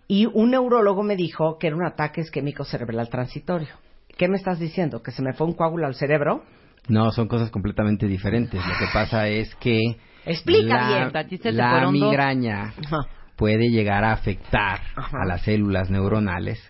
Y 0.08 0.26
un 0.26 0.52
neurólogo 0.52 1.04
me 1.04 1.16
dijo 1.16 1.58
que 1.58 1.68
era 1.68 1.76
un 1.76 1.86
ataque 1.86 2.22
isquémico 2.22 2.64
cerebral 2.64 3.10
transitorio. 3.10 3.70
¿Qué 4.18 4.28
me 4.28 4.38
estás 4.38 4.60
diciendo? 4.60 5.02
¿Que 5.02 5.12
se 5.12 5.22
me 5.22 5.34
fue 5.34 5.48
un 5.48 5.54
coágulo 5.54 5.86
al 5.86 5.96
cerebro? 5.96 6.44
No, 6.88 7.12
son 7.12 7.28
cosas 7.28 7.52
completamente 7.52 8.08
diferentes. 8.08 8.60
Lo 8.60 8.74
que 8.74 8.92
pasa 8.92 9.28
es 9.28 9.54
que 9.56 9.80
Explica 10.26 10.78
la, 10.78 11.10
bien. 11.12 11.58
La 11.58 11.92
migraña 11.92 12.74
Ajá. 12.86 13.08
Puede 13.42 13.72
llegar 13.72 14.04
a 14.04 14.12
afectar 14.14 14.82
Ajá. 14.96 15.18
a 15.24 15.26
las 15.26 15.42
células 15.42 15.90
neuronales, 15.90 16.64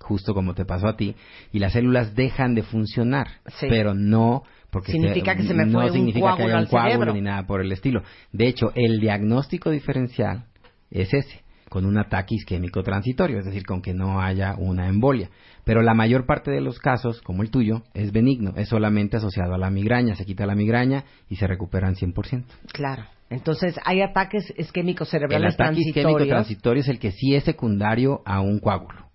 justo 0.00 0.34
como 0.34 0.52
te 0.52 0.66
pasó 0.66 0.88
a 0.88 0.96
ti, 0.96 1.14
y 1.50 1.60
las 1.60 1.72
células 1.72 2.14
dejan 2.14 2.54
de 2.54 2.62
funcionar, 2.62 3.26
Sí. 3.58 3.66
pero 3.70 3.94
no 3.94 4.42
porque 4.70 4.92
Significa 4.92 5.34
que 5.34 5.44
se 5.44 5.54
me 5.54 5.64
no 5.64 5.78
fue 5.80 5.86
un 5.86 5.92
significa 5.94 6.36
que 6.36 6.42
haya 6.44 6.58
un 6.58 6.66
coágulo 6.66 6.90
cerebro. 6.92 7.14
ni 7.14 7.22
nada 7.22 7.46
por 7.46 7.60
el 7.62 7.72
estilo. 7.72 8.02
De 8.32 8.46
hecho, 8.48 8.70
el 8.74 9.00
diagnóstico 9.00 9.70
diferencial 9.70 10.44
es 10.90 11.12
ese, 11.14 11.40
con 11.70 11.86
un 11.86 11.96
ataque 11.98 12.34
isquémico 12.34 12.82
transitorio, 12.82 13.38
es 13.38 13.46
decir, 13.46 13.64
con 13.64 13.80
que 13.80 13.94
no 13.94 14.20
haya 14.20 14.54
una 14.58 14.86
embolia. 14.88 15.30
Pero 15.64 15.82
la 15.82 15.94
mayor 15.94 16.26
parte 16.26 16.50
de 16.50 16.60
los 16.60 16.78
casos, 16.78 17.20
como 17.22 17.42
el 17.42 17.50
tuyo, 17.50 17.82
es 17.94 18.12
benigno, 18.12 18.52
es 18.56 18.68
solamente 18.68 19.16
asociado 19.16 19.54
a 19.54 19.58
la 19.58 19.70
migraña, 19.70 20.14
se 20.14 20.24
quita 20.24 20.46
la 20.46 20.54
migraña 20.54 21.04
y 21.28 21.36
se 21.36 21.46
recuperan 21.46 21.94
100%. 21.94 22.44
Claro. 22.72 23.04
Entonces, 23.28 23.78
hay 23.84 24.02
ataques 24.02 24.52
isquémicos 24.56 25.08
El 25.08 25.20
cerebrales 25.20 25.54
ataque 25.54 25.80
isquémico 25.80 26.16
transitorios. 26.18 26.28
transitorio 26.28 26.80
es 26.82 26.88
el 26.88 26.98
que 26.98 27.12
sí 27.12 27.34
es 27.34 27.44
secundario 27.44 28.22
a 28.24 28.40
un 28.40 28.58
coágulo. 28.58 29.09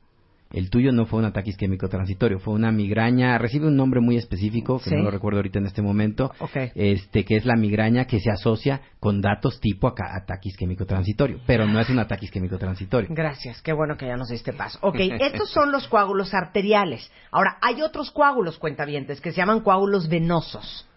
El 0.55 0.69
tuyo 0.69 0.93
no 0.93 1.05
fue 1.05 1.19
un 1.19 1.25
ataque 1.25 1.49
isquémico 1.49 1.89
transitorio, 1.89 2.39
fue 2.39 2.53
una 2.53 2.71
migraña, 2.71 3.37
recibe 3.37 3.67
un 3.67 3.75
nombre 3.75 3.99
muy 3.99 4.15
específico, 4.15 4.79
que 4.79 4.89
Sí. 4.89 4.95
no 4.95 5.03
lo 5.03 5.11
recuerdo 5.11 5.39
ahorita 5.39 5.59
en 5.59 5.65
este 5.65 5.81
momento, 5.81 6.31
Ok. 6.39 6.71
este 6.75 7.25
que 7.25 7.35
es 7.35 7.45
la 7.45 7.57
migraña 7.57 8.05
que 8.05 8.21
se 8.21 8.31
asocia 8.31 8.79
con 9.01 9.19
datos 9.19 9.59
tipo 9.59 9.85
aca- 9.87 10.15
ataque 10.15 10.47
isquémico 10.47 10.85
transitorio, 10.85 11.41
pero 11.45 11.67
no 11.67 11.77
es 11.81 11.89
un 11.89 11.99
ataque 11.99 12.23
isquémico 12.25 12.57
transitorio. 12.57 13.09
Gracias, 13.11 13.61
qué 13.61 13.73
bueno 13.73 13.97
que 13.97 14.07
ya 14.07 14.15
nos 14.15 14.29
diste 14.29 14.53
paso. 14.53 14.79
Ok, 14.81 14.95
estos 15.19 15.49
son 15.51 15.73
los 15.73 15.89
coágulos 15.89 16.33
arteriales. 16.33 17.11
Ahora, 17.31 17.57
hay 17.61 17.81
otros 17.81 18.09
coágulos, 18.11 18.57
cuentavientes, 18.57 19.19
que 19.19 19.31
se 19.31 19.37
llaman 19.37 19.59
coágulos 19.59 20.07
venosos. 20.07 20.87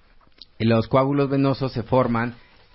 Los 0.60 0.86
coágulos 0.86 1.30
venosos 1.30 1.72
se 1.72 1.82
forman 1.82 2.34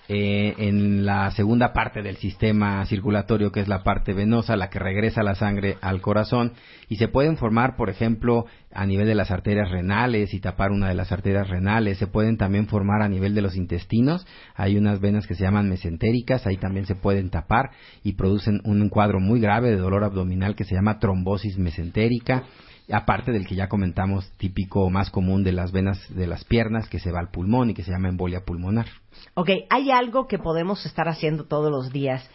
eh, 0.10 0.54
en 0.58 1.06
la 1.06 1.32
segunda 1.32 1.72
parte 1.72 2.02
del 2.02 2.18
sistema 2.18 2.86
circulatorio, 2.86 3.54
que 3.54 3.62
es 3.62 3.70
la 3.70 3.84
parte 3.84 4.14
venosa, 4.14 4.58
la 4.58 4.70
que 4.70 4.80
regresa 4.80 5.24
la 5.24 5.36
sangre 5.36 5.78
al 5.82 6.02
corazón, 6.02 6.54
y 6.90 6.98
se 6.98 7.08
pueden 7.08 7.38
formar, 7.38 7.78
por 7.78 7.90
ejemplo, 7.90 8.46
a 8.74 8.86
nivel 8.86 9.08
de 9.08 9.16
las 9.16 9.32
arterias 9.32 9.72
renales 9.72 10.34
y 10.34 10.42
tapar 10.42 10.72
una 10.72 10.90
de 10.90 10.96
las 10.96 11.12
arterias 11.12 11.48
renales. 11.48 11.98
Se 12.00 12.08
pueden 12.08 12.38
también 12.38 12.68
formar 12.68 13.02
a 13.02 13.08
nivel 13.08 13.34
de 13.34 13.42
los 13.42 13.56
intestinos. 13.56 14.28
Hay 14.56 14.78
unas 14.78 15.00
venas 15.00 15.26
que 15.26 15.36
se 15.36 15.44
llaman 15.44 15.70
mesentéricas, 15.70 16.46
ahí 16.46 16.58
también 16.58 16.86
se 16.86 16.96
pueden 16.96 17.30
tapar 17.30 17.72
y 18.04 18.14
producen 18.14 18.60
un 18.66 18.90
cuadro 18.90 19.22
muy 19.22 19.40
grave 19.40 19.70
de 19.70 19.78
dolor 19.78 20.04
abdominal 20.04 20.56
que 20.56 20.66
se 20.66 20.76
llama 20.76 21.00
trombosis 21.00 21.58
mesentérica 21.58 22.44
aparte 22.92 23.32
del 23.32 23.48
que 23.48 23.56
ya 23.56 23.70
comentamos 23.70 24.30
típico 24.38 24.82
o 24.82 24.90
más 24.90 25.10
común 25.10 25.44
de 25.44 25.54
las 25.54 25.72
venas 25.72 26.00
de 26.14 26.28
las 26.28 26.44
piernas 26.44 26.90
que 26.90 27.00
se 27.00 27.12
va 27.12 27.20
al 27.20 27.30
pulmón 27.30 27.70
y 27.70 27.74
que 27.74 27.84
se 27.84 27.92
llama 27.92 28.10
embolia 28.10 28.46
pulmonar. 28.46 28.88
Ok, 29.36 29.50
hay 29.70 29.92
algo 29.92 30.28
que 30.28 30.40
podemos 30.40 30.86
estar 30.86 31.08
haciendo 31.08 31.46
todos 31.46 31.72
los 31.72 31.92
días 31.92 32.30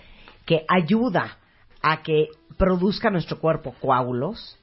que 0.46 0.64
ayuda 0.68 1.38
a 1.82 2.02
que 2.02 2.28
produzca 2.56 3.10
nuestro 3.10 3.38
cuerpo 3.38 3.74
coágulos. 3.80 4.58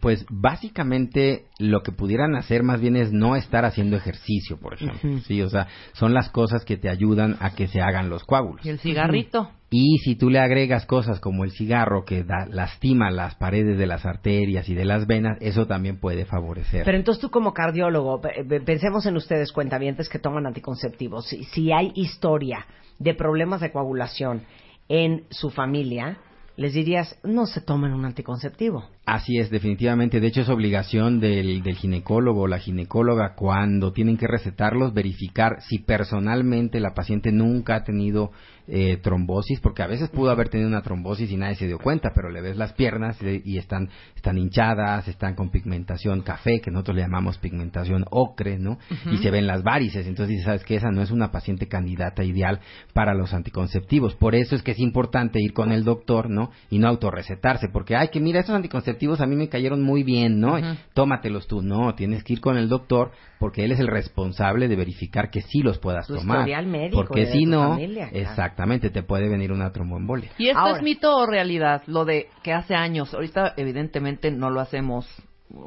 Pues 0.00 0.24
básicamente 0.30 1.46
lo 1.58 1.82
que 1.82 1.92
pudieran 1.92 2.34
hacer 2.34 2.62
más 2.62 2.80
bien 2.80 2.96
es 2.96 3.12
no 3.12 3.36
estar 3.36 3.64
haciendo 3.64 3.96
ejercicio, 3.96 4.58
por 4.58 4.74
ejemplo. 4.74 5.18
Sí, 5.26 5.42
o 5.42 5.48
sea, 5.50 5.66
son 5.92 6.14
las 6.14 6.30
cosas 6.30 6.64
que 6.64 6.76
te 6.76 6.88
ayudan 6.88 7.36
a 7.40 7.54
que 7.54 7.66
se 7.68 7.80
hagan 7.80 8.08
los 8.08 8.24
coágulos. 8.24 8.64
Y 8.64 8.70
el 8.70 8.78
cigarrito. 8.78 9.50
Y 9.70 9.98
si 10.04 10.16
tú 10.16 10.28
le 10.30 10.38
agregas 10.38 10.86
cosas 10.86 11.18
como 11.20 11.44
el 11.44 11.50
cigarro 11.52 12.04
que 12.04 12.24
da- 12.24 12.46
lastima 12.48 13.10
las 13.10 13.34
paredes 13.36 13.78
de 13.78 13.86
las 13.86 14.04
arterias 14.04 14.68
y 14.68 14.74
de 14.74 14.84
las 14.84 15.06
venas, 15.06 15.38
eso 15.40 15.66
también 15.66 15.98
puede 15.98 16.24
favorecer. 16.26 16.84
Pero 16.84 16.98
entonces 16.98 17.20
tú 17.20 17.30
como 17.30 17.52
cardiólogo, 17.54 18.20
pe- 18.20 18.44
pe- 18.48 18.60
pensemos 18.60 19.06
en 19.06 19.16
ustedes 19.16 19.50
cuentavientes 19.52 20.08
que 20.08 20.18
toman 20.18 20.46
anticonceptivos. 20.46 21.26
Si, 21.26 21.44
si 21.44 21.72
hay 21.72 21.92
historia 21.94 22.66
de 22.98 23.14
problemas 23.14 23.60
de 23.62 23.72
coagulación 23.72 24.42
en 24.88 25.24
su 25.30 25.48
familia, 25.50 26.18
les 26.56 26.74
dirías, 26.74 27.18
no 27.24 27.46
se 27.46 27.62
tomen 27.62 27.94
un 27.94 28.04
anticonceptivo. 28.04 28.84
Así 29.04 29.36
es, 29.38 29.50
definitivamente. 29.50 30.20
De 30.20 30.28
hecho, 30.28 30.42
es 30.42 30.48
obligación 30.48 31.18
del, 31.18 31.62
del 31.62 31.74
ginecólogo 31.74 32.42
o 32.42 32.46
la 32.46 32.60
ginecóloga 32.60 33.34
cuando 33.34 33.92
tienen 33.92 34.16
que 34.16 34.28
recetarlos 34.28 34.94
verificar 34.94 35.60
si 35.68 35.80
personalmente 35.80 36.78
la 36.78 36.94
paciente 36.94 37.32
nunca 37.32 37.74
ha 37.74 37.84
tenido 37.84 38.30
eh, 38.68 38.98
trombosis, 39.02 39.58
porque 39.58 39.82
a 39.82 39.88
veces 39.88 40.08
pudo 40.08 40.30
haber 40.30 40.48
tenido 40.48 40.68
una 40.68 40.82
trombosis 40.82 41.28
y 41.32 41.36
nadie 41.36 41.56
se 41.56 41.66
dio 41.66 41.78
cuenta, 41.78 42.12
pero 42.14 42.30
le 42.30 42.40
ves 42.40 42.56
las 42.56 42.72
piernas 42.74 43.20
y, 43.20 43.42
y 43.44 43.58
están, 43.58 43.88
están 44.14 44.38
hinchadas, 44.38 45.08
están 45.08 45.34
con 45.34 45.50
pigmentación 45.50 46.22
café, 46.22 46.60
que 46.60 46.70
nosotros 46.70 46.94
le 46.94 47.02
llamamos 47.02 47.38
pigmentación 47.38 48.04
ocre, 48.08 48.60
¿no? 48.60 48.78
Y 49.10 49.16
se 49.16 49.32
ven 49.32 49.48
las 49.48 49.64
varices. 49.64 50.06
Entonces 50.06 50.28
dices, 50.28 50.44
¿sabes 50.44 50.64
qué? 50.64 50.76
Esa 50.76 50.92
no 50.92 51.02
es 51.02 51.10
una 51.10 51.32
paciente 51.32 51.66
candidata 51.66 52.22
ideal 52.22 52.60
para 52.92 53.14
los 53.14 53.34
anticonceptivos. 53.34 54.14
Por 54.14 54.36
eso 54.36 54.54
es 54.54 54.62
que 54.62 54.70
es 54.70 54.78
importante 54.78 55.40
ir 55.42 55.54
con 55.54 55.72
el 55.72 55.82
doctor, 55.82 56.30
¿no? 56.30 56.52
Y 56.70 56.78
no 56.78 56.86
autorrecetarse, 56.86 57.68
porque, 57.68 57.96
ay, 57.96 58.10
que 58.12 58.20
mira, 58.20 58.38
estos 58.38 58.54
anticonceptivos 58.54 58.91
a 59.20 59.26
mí 59.26 59.36
me 59.36 59.48
cayeron 59.48 59.82
muy 59.82 60.02
bien, 60.02 60.40
¿no? 60.40 60.56
Tómatelos 60.94 61.46
tú. 61.46 61.62
No, 61.62 61.94
tienes 61.94 62.24
que 62.24 62.34
ir 62.34 62.40
con 62.40 62.56
el 62.56 62.68
doctor 62.68 63.12
porque 63.38 63.64
él 63.64 63.72
es 63.72 63.80
el 63.80 63.88
responsable 63.88 64.68
de 64.68 64.76
verificar 64.76 65.30
que 65.30 65.42
sí 65.42 65.62
los 65.62 65.78
puedas 65.78 66.06
Tu 66.06 66.14
tomar. 66.16 66.38
historial 66.40 66.66
médico 66.66 66.96
porque 67.06 67.26
si 67.26 67.44
tu 67.44 67.50
no, 67.50 67.70
familia, 67.70 68.08
claro. 68.08 68.24
exactamente, 68.28 68.90
te 68.90 69.02
puede 69.02 69.28
venir 69.28 69.52
una 69.52 69.72
tromboembolia. 69.72 70.30
¿Y 70.38 70.48
esto 70.48 70.58
Ahora. 70.60 70.76
es 70.76 70.82
mito 70.82 71.16
o 71.16 71.26
realidad? 71.26 71.82
Lo 71.86 72.04
de 72.04 72.28
que 72.42 72.52
hace 72.52 72.74
años, 72.74 73.12
ahorita 73.14 73.54
evidentemente 73.56 74.30
no 74.30 74.50
lo 74.50 74.60
hacemos, 74.60 75.06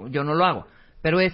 yo 0.09 0.23
no 0.23 0.33
lo 0.33 0.45
hago, 0.45 0.67
pero 1.01 1.19
es, 1.19 1.33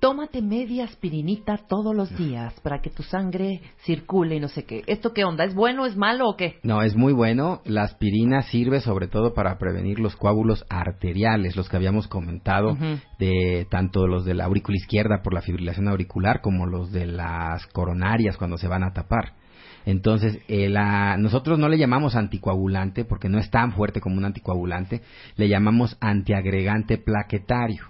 tómate 0.00 0.42
media 0.42 0.84
aspirinita 0.84 1.56
todos 1.68 1.94
los 1.94 2.16
días 2.16 2.54
para 2.60 2.80
que 2.80 2.90
tu 2.90 3.02
sangre 3.02 3.60
circule 3.84 4.36
y 4.36 4.40
no 4.40 4.48
sé 4.48 4.64
qué. 4.64 4.82
¿Esto 4.86 5.12
qué 5.12 5.24
onda? 5.24 5.44
¿Es 5.44 5.54
bueno, 5.54 5.86
es 5.86 5.96
malo 5.96 6.28
o 6.28 6.36
qué? 6.36 6.58
No, 6.62 6.82
es 6.82 6.96
muy 6.96 7.12
bueno. 7.12 7.60
La 7.64 7.82
aspirina 7.82 8.42
sirve 8.42 8.80
sobre 8.80 9.08
todo 9.08 9.34
para 9.34 9.58
prevenir 9.58 9.98
los 9.98 10.16
coágulos 10.16 10.64
arteriales, 10.68 11.56
los 11.56 11.68
que 11.68 11.76
habíamos 11.76 12.08
comentado, 12.08 12.76
de 13.18 13.66
tanto 13.70 14.06
los 14.06 14.24
de 14.24 14.34
la 14.34 14.44
aurícula 14.44 14.76
izquierda 14.76 15.22
por 15.22 15.34
la 15.34 15.42
fibrilación 15.42 15.88
auricular 15.88 16.40
como 16.40 16.66
los 16.66 16.92
de 16.92 17.06
las 17.06 17.66
coronarias 17.68 18.36
cuando 18.36 18.58
se 18.58 18.68
van 18.68 18.84
a 18.84 18.92
tapar. 18.92 19.34
Entonces, 19.86 20.40
eh, 20.48 20.68
la- 20.68 21.16
nosotros 21.16 21.58
no 21.60 21.68
le 21.68 21.78
llamamos 21.78 22.16
anticoagulante 22.16 23.04
porque 23.04 23.28
no 23.28 23.38
es 23.38 23.50
tan 23.50 23.72
fuerte 23.72 24.00
como 24.00 24.16
un 24.16 24.24
anticoagulante, 24.24 25.00
le 25.36 25.48
llamamos 25.48 25.96
antiagregante 26.00 26.98
plaquetario. 26.98 27.84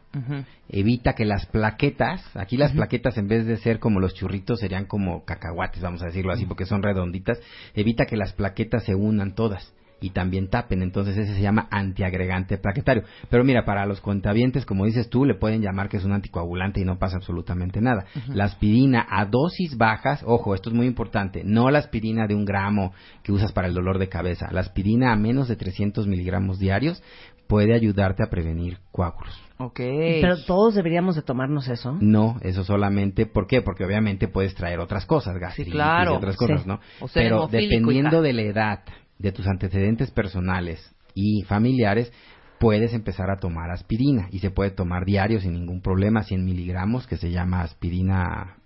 Evita 0.69 1.15
que 1.15 1.25
las 1.25 1.47
plaquetas, 1.47 2.23
aquí 2.37 2.57
las 2.57 2.73
plaquetas 2.73 3.17
en 3.19 3.29
vez 3.29 3.47
de 3.47 3.57
ser 3.59 3.79
como 3.79 4.01
los 4.01 4.15
churritos 4.15 4.61
serían 4.61 4.85
como 4.87 5.25
cacahuates, 5.25 5.83
vamos 5.83 6.03
a 6.03 6.07
decirlo 6.07 6.33
así, 6.33 6.47
porque 6.47 6.65
son 6.67 6.83
redonditas, 6.83 7.39
evita 7.75 8.07
que 8.07 8.17
las 8.17 8.33
plaquetas 8.33 8.85
se 8.85 8.95
unan 8.95 9.35
todas 9.35 9.73
y 10.01 10.11
también 10.11 10.49
tapen, 10.49 10.83
entonces 10.83 11.17
ese 11.17 11.35
se 11.35 11.41
llama 11.41 11.69
antiagregante 11.71 12.59
plaquetario. 12.59 13.05
Pero 13.31 13.45
mira, 13.45 13.65
para 13.65 13.87
los 13.87 14.01
cuentavientes, 14.01 14.67
como 14.67 14.85
dices 14.85 15.09
tú, 15.09 15.25
le 15.25 15.35
pueden 15.35 15.63
llamar 15.63 15.89
que 15.89 15.97
es 15.97 16.05
un 16.05 16.13
anticoagulante 16.13 16.81
y 16.81 16.85
no 16.85 16.99
pasa 16.99 17.17
absolutamente 17.17 17.81
nada. 17.81 18.05
La 18.29 18.45
aspirina 18.45 19.07
a 19.09 19.25
dosis 19.25 19.77
bajas, 19.77 20.23
ojo, 20.27 20.55
esto 20.55 20.71
es 20.71 20.77
muy 20.77 20.87
importante, 20.87 21.43
no 21.45 21.71
la 21.71 21.79
aspirina 21.79 22.27
de 22.27 22.35
un 22.35 22.45
gramo 22.45 22.93
que 23.23 23.33
usas 23.33 23.53
para 23.53 23.69
el 23.69 23.75
dolor 23.75 23.99
de 23.99 24.09
cabeza, 24.09 24.49
la 24.53 24.61
aspirina 24.61 25.13
a 25.13 25.17
menos 25.17 25.49
de 25.49 25.57
300 25.57 26.07
miligramos 26.07 26.59
diarios 26.59 27.03
puede 27.47 27.75
ayudarte 27.75 28.23
a 28.23 28.27
prevenir 28.29 28.79
coágulos. 28.91 29.41
Ok. 29.59 29.77
Pero 29.77 30.37
todos 30.45 30.75
deberíamos 30.75 31.15
de 31.17 31.23
tomarnos 31.23 31.69
eso. 31.69 31.97
No, 32.01 32.37
eso 32.43 32.65
solamente, 32.65 33.27
¿por 33.27 33.47
qué? 33.47 33.63
Porque 33.63 33.85
obviamente 33.85 34.29
puedes 34.29 34.55
traer 34.55 34.81
otras 34.81 35.07
cosas, 35.07 35.39
gastritis 35.39 35.73
claro. 35.73 36.15
y 36.15 36.17
otras 36.17 36.37
cosas, 36.37 36.63
Sí. 36.63 36.69
¿no? 36.69 36.81
O 37.01 37.09
Pero 37.13 37.47
dependiendo 37.47 38.21
de 38.21 38.33
la 38.33 38.43
edad, 38.43 38.81
de 39.19 39.33
tus 39.33 39.47
antecedentes 39.47 40.11
personales 40.11 40.95
y 41.15 41.43
familiares, 41.43 42.13
puedes 42.59 42.93
empezar 42.95 43.31
a 43.31 43.39
tomar 43.39 43.71
aspirina 43.71 44.29
y 44.31 44.39
se 44.39 44.51
puede 44.51 44.71
tomar 44.71 45.05
diario 45.05 45.41
sin 45.41 45.53
ningún 45.53 45.81
problema, 45.83 46.23
100 46.23 46.45
miligramos, 46.45 47.07
que 47.07 47.17
se 47.17 47.31
llama 47.31 47.63
aspirina 47.63 48.57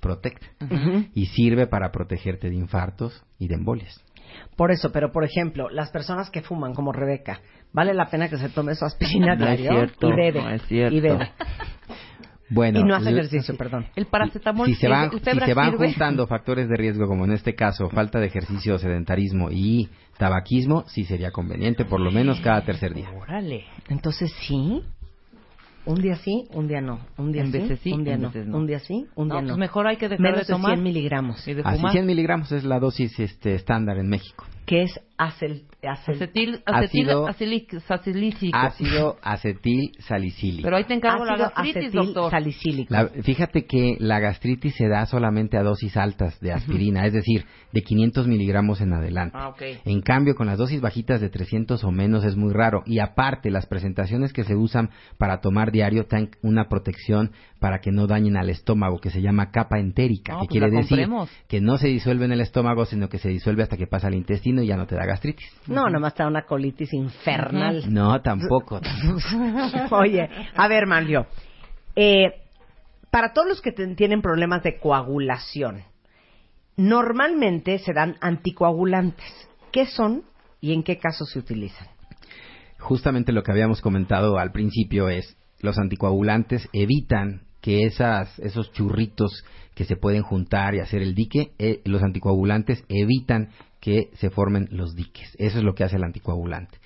Protect 0.00 0.42
y 1.14 1.26
sirve 1.26 1.66
para 1.66 1.90
protegerte 1.90 2.48
de 2.48 2.56
infartos 2.56 3.24
y 3.38 3.48
de 3.48 3.54
embolias. 3.54 4.00
Por 4.56 4.70
eso, 4.70 4.90
pero 4.92 5.12
por 5.12 5.24
ejemplo, 5.24 5.68
las 5.70 5.90
personas 5.90 6.30
que 6.30 6.42
fuman, 6.42 6.74
como 6.74 6.92
Rebeca, 6.92 7.40
vale 7.72 7.94
la 7.94 8.06
pena 8.06 8.28
que 8.28 8.38
se 8.38 8.48
tome 8.48 8.74
su 8.74 8.84
aspirina 8.84 9.34
No 9.36 9.46
es 9.48 9.58
diario 9.58 9.70
cierto, 9.70 10.08
y 10.08 10.16
bebe. 10.16 10.42
no 10.42 10.50
es 10.50 10.62
cierto. 10.66 10.96
Y 10.96 11.00
bebe. 11.00 11.30
Bueno, 12.48 12.78
y 12.80 12.84
no 12.84 12.94
hace 12.94 13.10
ejercicio, 13.10 13.56
perdón. 13.56 13.86
El 13.96 14.06
paracetamol 14.06 14.66
si 14.68 14.74
se 14.76 14.88
van, 14.88 15.12
¿usted 15.12 15.32
si 15.32 15.40
se 15.40 15.54
van 15.54 15.72
sirve? 15.72 15.88
juntando 15.88 16.26
factores 16.28 16.68
de 16.68 16.76
riesgo, 16.76 17.06
como 17.08 17.24
en 17.24 17.32
este 17.32 17.54
caso, 17.56 17.88
falta 17.90 18.20
de 18.20 18.26
ejercicio, 18.26 18.78
sedentarismo 18.78 19.50
y 19.50 19.88
tabaquismo, 20.16 20.84
sí 20.86 21.04
sería 21.04 21.32
conveniente, 21.32 21.84
por 21.84 22.00
lo 22.00 22.10
menos 22.12 22.40
cada 22.40 22.62
tercer 22.64 22.94
día. 22.94 23.10
Órale. 23.20 23.64
Entonces 23.88 24.32
sí. 24.46 24.82
Un 25.84 26.00
día 26.02 26.16
sí, 26.16 26.48
un 26.52 26.66
día 26.66 26.80
no. 26.80 26.98
Un 27.16 27.30
día 27.30 27.42
En 27.42 27.52
sí, 27.52 27.58
veces 27.58 27.78
sí, 27.80 27.92
un 27.92 28.02
día 28.02 28.14
en 28.14 28.22
no. 28.22 28.28
veces 28.28 28.46
no. 28.48 28.56
Un 28.58 28.66
día 28.66 28.80
sí, 28.80 29.06
un 29.14 29.28
No, 29.28 29.34
día 29.34 29.42
pues 29.42 29.50
no. 29.52 29.56
mejor 29.56 29.86
hay 29.86 29.96
que 29.96 30.08
dejar 30.08 30.20
Menos 30.20 30.46
de 30.46 30.52
tomar. 30.52 30.72
100 30.72 30.82
miligramos. 30.82 31.46
Y 31.46 31.54
de 31.54 31.62
Así 31.64 31.76
fumar. 31.76 31.92
100 31.92 32.06
miligramos 32.06 32.50
es 32.50 32.64
la 32.64 32.80
dosis 32.80 33.18
este, 33.20 33.54
estándar 33.54 33.96
en 33.98 34.08
México. 34.08 34.44
Que 34.66 34.82
es 34.82 35.00
acel- 35.16 35.62
Acetil, 35.92 36.62
acetil, 36.66 37.08
Ácido- 37.10 37.26
acilic- 37.28 37.80
sacilícico. 37.80 38.56
Ácido 38.56 39.16
acetil 39.22 39.92
salicílico. 40.00 40.64
Pero 40.64 40.76
ahí 40.76 40.84
te 40.84 40.94
encargo 40.94 41.24
la 41.24 41.32
ácido 41.34 41.48
gastritis, 41.54 41.76
acetil 41.76 41.92
doctor. 42.12 42.30
salicílico. 42.30 42.92
La- 42.94 43.08
fíjate 43.08 43.64
que 43.66 43.96
la 43.98 44.20
gastritis 44.20 44.74
se 44.76 44.88
da 44.88 45.06
solamente 45.06 45.56
a 45.56 45.62
dosis 45.62 45.96
altas 45.96 46.38
de 46.40 46.52
aspirina, 46.52 47.06
es 47.06 47.12
decir, 47.12 47.44
de 47.72 47.82
500 47.82 48.26
miligramos 48.26 48.80
en 48.80 48.92
adelante. 48.92 49.36
Ah. 49.38 49.54
En 49.84 50.00
cambio, 50.00 50.34
con 50.34 50.46
las 50.46 50.58
dosis 50.58 50.80
bajitas 50.80 51.20
de 51.20 51.28
300 51.30 51.84
o 51.84 51.90
menos 51.90 52.24
es 52.24 52.36
muy 52.36 52.52
raro. 52.52 52.82
Y 52.86 52.98
aparte, 53.00 53.50
las 53.50 53.66
presentaciones 53.66 54.32
que 54.32 54.44
se 54.44 54.54
usan 54.54 54.90
para 55.18 55.40
tomar 55.40 55.72
diario 55.72 56.06
tienen 56.06 56.30
una 56.42 56.68
protección 56.68 57.32
para 57.60 57.80
que 57.80 57.90
no 57.90 58.06
dañen 58.06 58.36
al 58.36 58.50
estómago, 58.50 58.98
que 58.98 59.10
se 59.10 59.22
llama 59.22 59.50
capa 59.50 59.78
entérica, 59.78 60.34
No, 60.34 60.40
que 60.40 60.46
pues 60.46 60.50
quiere 60.50 60.70
la 60.70 60.80
decir 60.80 61.08
que 61.48 61.60
no 61.60 61.78
se 61.78 61.88
disuelve 61.88 62.26
en 62.26 62.32
el 62.32 62.40
estómago, 62.40 62.84
sino 62.84 63.08
que 63.08 63.18
se 63.18 63.28
disuelve 63.30 63.62
hasta 63.62 63.76
que 63.76 63.86
pasa 63.86 64.08
al 64.08 64.14
intestino 64.14 64.62
y 64.62 64.66
ya 64.66 64.76
no 64.76 64.86
te 64.86 64.94
da 64.94 65.06
gastritis. 65.06 65.46
No, 65.76 65.90
nomás 65.90 66.14
da 66.14 66.26
una 66.26 66.42
colitis 66.42 66.92
infernal. 66.92 67.92
No, 67.92 68.20
tampoco. 68.22 68.80
Oye, 69.90 70.28
a 70.54 70.68
ver, 70.68 70.86
Mario. 70.86 71.26
Eh, 71.94 72.26
para 73.10 73.32
todos 73.32 73.48
los 73.48 73.60
que 73.60 73.72
tienen 73.72 74.22
problemas 74.22 74.62
de 74.62 74.78
coagulación, 74.78 75.82
normalmente 76.76 77.78
se 77.78 77.92
dan 77.92 78.16
anticoagulantes. 78.20 79.48
¿Qué 79.70 79.86
son 79.86 80.24
y 80.60 80.72
en 80.72 80.82
qué 80.82 80.98
casos 80.98 81.30
se 81.30 81.38
utilizan? 81.38 81.88
justamente 82.78 83.32
lo 83.32 83.42
que 83.42 83.52
habíamos 83.52 83.80
comentado 83.80 84.38
al 84.38 84.52
principio 84.52 85.08
es 85.08 85.36
los 85.60 85.78
anticoagulantes 85.78 86.68
evitan 86.72 87.42
que 87.60 87.84
esas, 87.84 88.38
esos 88.38 88.72
churritos 88.72 89.44
que 89.74 89.84
se 89.84 89.96
pueden 89.96 90.22
juntar 90.22 90.74
y 90.74 90.80
hacer 90.80 91.02
el 91.02 91.14
dique, 91.14 91.52
eh, 91.58 91.80
los 91.84 92.02
anticoagulantes 92.02 92.84
evitan 92.88 93.50
que 93.86 94.10
se 94.14 94.30
formen 94.30 94.66
los 94.72 94.96
diques. 94.96 95.36
Eso 95.38 95.58
es 95.58 95.64
lo 95.64 95.76
que 95.76 95.84
hace 95.84 95.94
el 95.94 96.02
anticoagulante. 96.02 96.76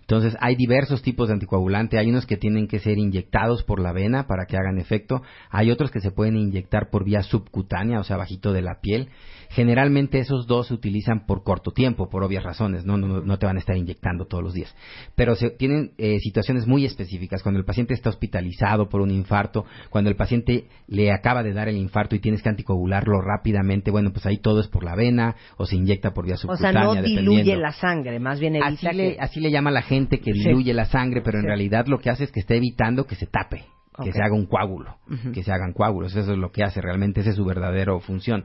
Entonces, 0.00 0.36
hay 0.40 0.56
diversos 0.56 1.02
tipos 1.02 1.28
de 1.28 1.34
anticoagulante. 1.34 1.98
Hay 1.98 2.10
unos 2.10 2.26
que 2.26 2.36
tienen 2.36 2.66
que 2.66 2.80
ser 2.80 2.98
inyectados 2.98 3.62
por 3.62 3.78
la 3.78 3.92
vena 3.92 4.26
para 4.26 4.46
que 4.46 4.56
hagan 4.56 4.80
efecto. 4.80 5.22
Hay 5.50 5.70
otros 5.70 5.92
que 5.92 6.00
se 6.00 6.10
pueden 6.10 6.36
inyectar 6.36 6.90
por 6.90 7.04
vía 7.04 7.22
subcutánea, 7.22 8.00
o 8.00 8.02
sea, 8.02 8.16
bajito 8.16 8.52
de 8.52 8.62
la 8.62 8.80
piel. 8.80 9.08
Generalmente 9.50 10.18
esos 10.18 10.48
dos 10.48 10.66
se 10.66 10.74
utilizan 10.74 11.26
por 11.26 11.44
corto 11.44 11.70
tiempo, 11.70 12.10
por 12.10 12.24
obvias 12.24 12.42
razones. 12.42 12.84
No, 12.84 12.96
no, 12.96 13.20
no 13.20 13.38
te 13.38 13.46
van 13.46 13.56
a 13.56 13.60
estar 13.60 13.76
inyectando 13.76 14.26
todos 14.26 14.42
los 14.42 14.52
días. 14.52 14.74
Pero 15.14 15.36
se, 15.36 15.50
tienen 15.50 15.92
eh, 15.96 16.18
situaciones 16.18 16.66
muy 16.66 16.84
específicas. 16.84 17.44
Cuando 17.44 17.60
el 17.60 17.64
paciente 17.64 17.94
está 17.94 18.10
hospitalizado 18.10 18.88
por 18.88 19.00
un 19.00 19.12
infarto, 19.12 19.64
cuando 19.90 20.10
el 20.10 20.16
paciente 20.16 20.66
le 20.88 21.12
acaba 21.12 21.44
de 21.44 21.52
dar 21.52 21.68
el 21.68 21.76
infarto 21.76 22.16
y 22.16 22.18
tienes 22.18 22.42
que 22.42 22.48
anticoagularlo 22.48 23.20
rápidamente, 23.20 23.92
bueno, 23.92 24.12
pues 24.12 24.26
ahí 24.26 24.38
todo 24.38 24.60
es 24.60 24.66
por 24.66 24.82
la 24.82 24.96
vena 24.96 25.36
o 25.56 25.66
se 25.66 25.76
inyecta 25.76 26.12
por 26.12 26.26
vía 26.26 26.36
O 26.48 26.56
sea, 26.56 26.72
no 26.72 26.94
diluye 26.94 27.56
la 27.56 27.72
sangre, 27.72 28.18
más 28.18 28.40
bien 28.40 28.56
evita 28.56 28.88
Así 28.88 28.96
le, 28.96 29.14
que... 29.14 29.20
así 29.20 29.40
le 29.40 29.50
llama 29.50 29.70
la 29.70 29.82
gente 29.82 30.18
que 30.20 30.32
Sí. 30.32 30.40
diluye 30.44 30.72
la 30.74 30.86
sangre, 30.86 31.20
pero 31.22 31.38
en 31.38 31.42
Sí. 31.42 31.48
realidad 31.48 31.86
lo 31.86 31.98
que 31.98 32.10
hace 32.10 32.24
es 32.24 32.32
que 32.32 32.40
está 32.40 32.54
evitando 32.54 33.06
que 33.06 33.14
se 33.14 33.26
tape, 33.26 33.64
que 34.02 34.12
se 34.12 34.22
haga 34.22 34.34
un 34.34 34.46
coágulo, 34.46 34.96
que 35.34 35.42
se 35.42 35.52
hagan 35.52 35.72
coágulos. 35.72 36.14
Eso 36.16 36.32
es 36.32 36.38
lo 36.38 36.50
que 36.50 36.62
hace 36.64 36.80
realmente, 36.80 37.20
esa 37.20 37.30
es 37.30 37.36
su 37.36 37.44
verdadera 37.44 37.98
función. 38.00 38.44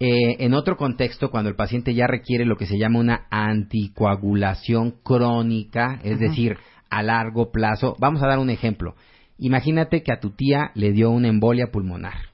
Eh, 0.00 0.36
en 0.44 0.54
otro 0.54 0.76
contexto, 0.76 1.30
cuando 1.30 1.48
el 1.48 1.56
paciente 1.56 1.94
ya 1.94 2.06
requiere 2.08 2.44
lo 2.44 2.56
que 2.56 2.66
se 2.66 2.76
llama 2.78 2.98
una 2.98 3.26
anticoagulación 3.30 4.96
crónica, 5.02 6.00
es 6.02 6.18
decir, 6.18 6.56
a 6.90 7.02
largo 7.02 7.50
plazo, 7.52 7.94
vamos 8.00 8.22
a 8.22 8.26
dar 8.26 8.38
un 8.38 8.50
ejemplo. 8.50 8.94
Imagínate 9.38 10.02
que 10.02 10.12
a 10.12 10.20
tu 10.20 10.30
tía 10.30 10.70
le 10.74 10.92
dio 10.92 11.10
una 11.10 11.28
embolia 11.28 11.68
pulmonar 11.72 12.33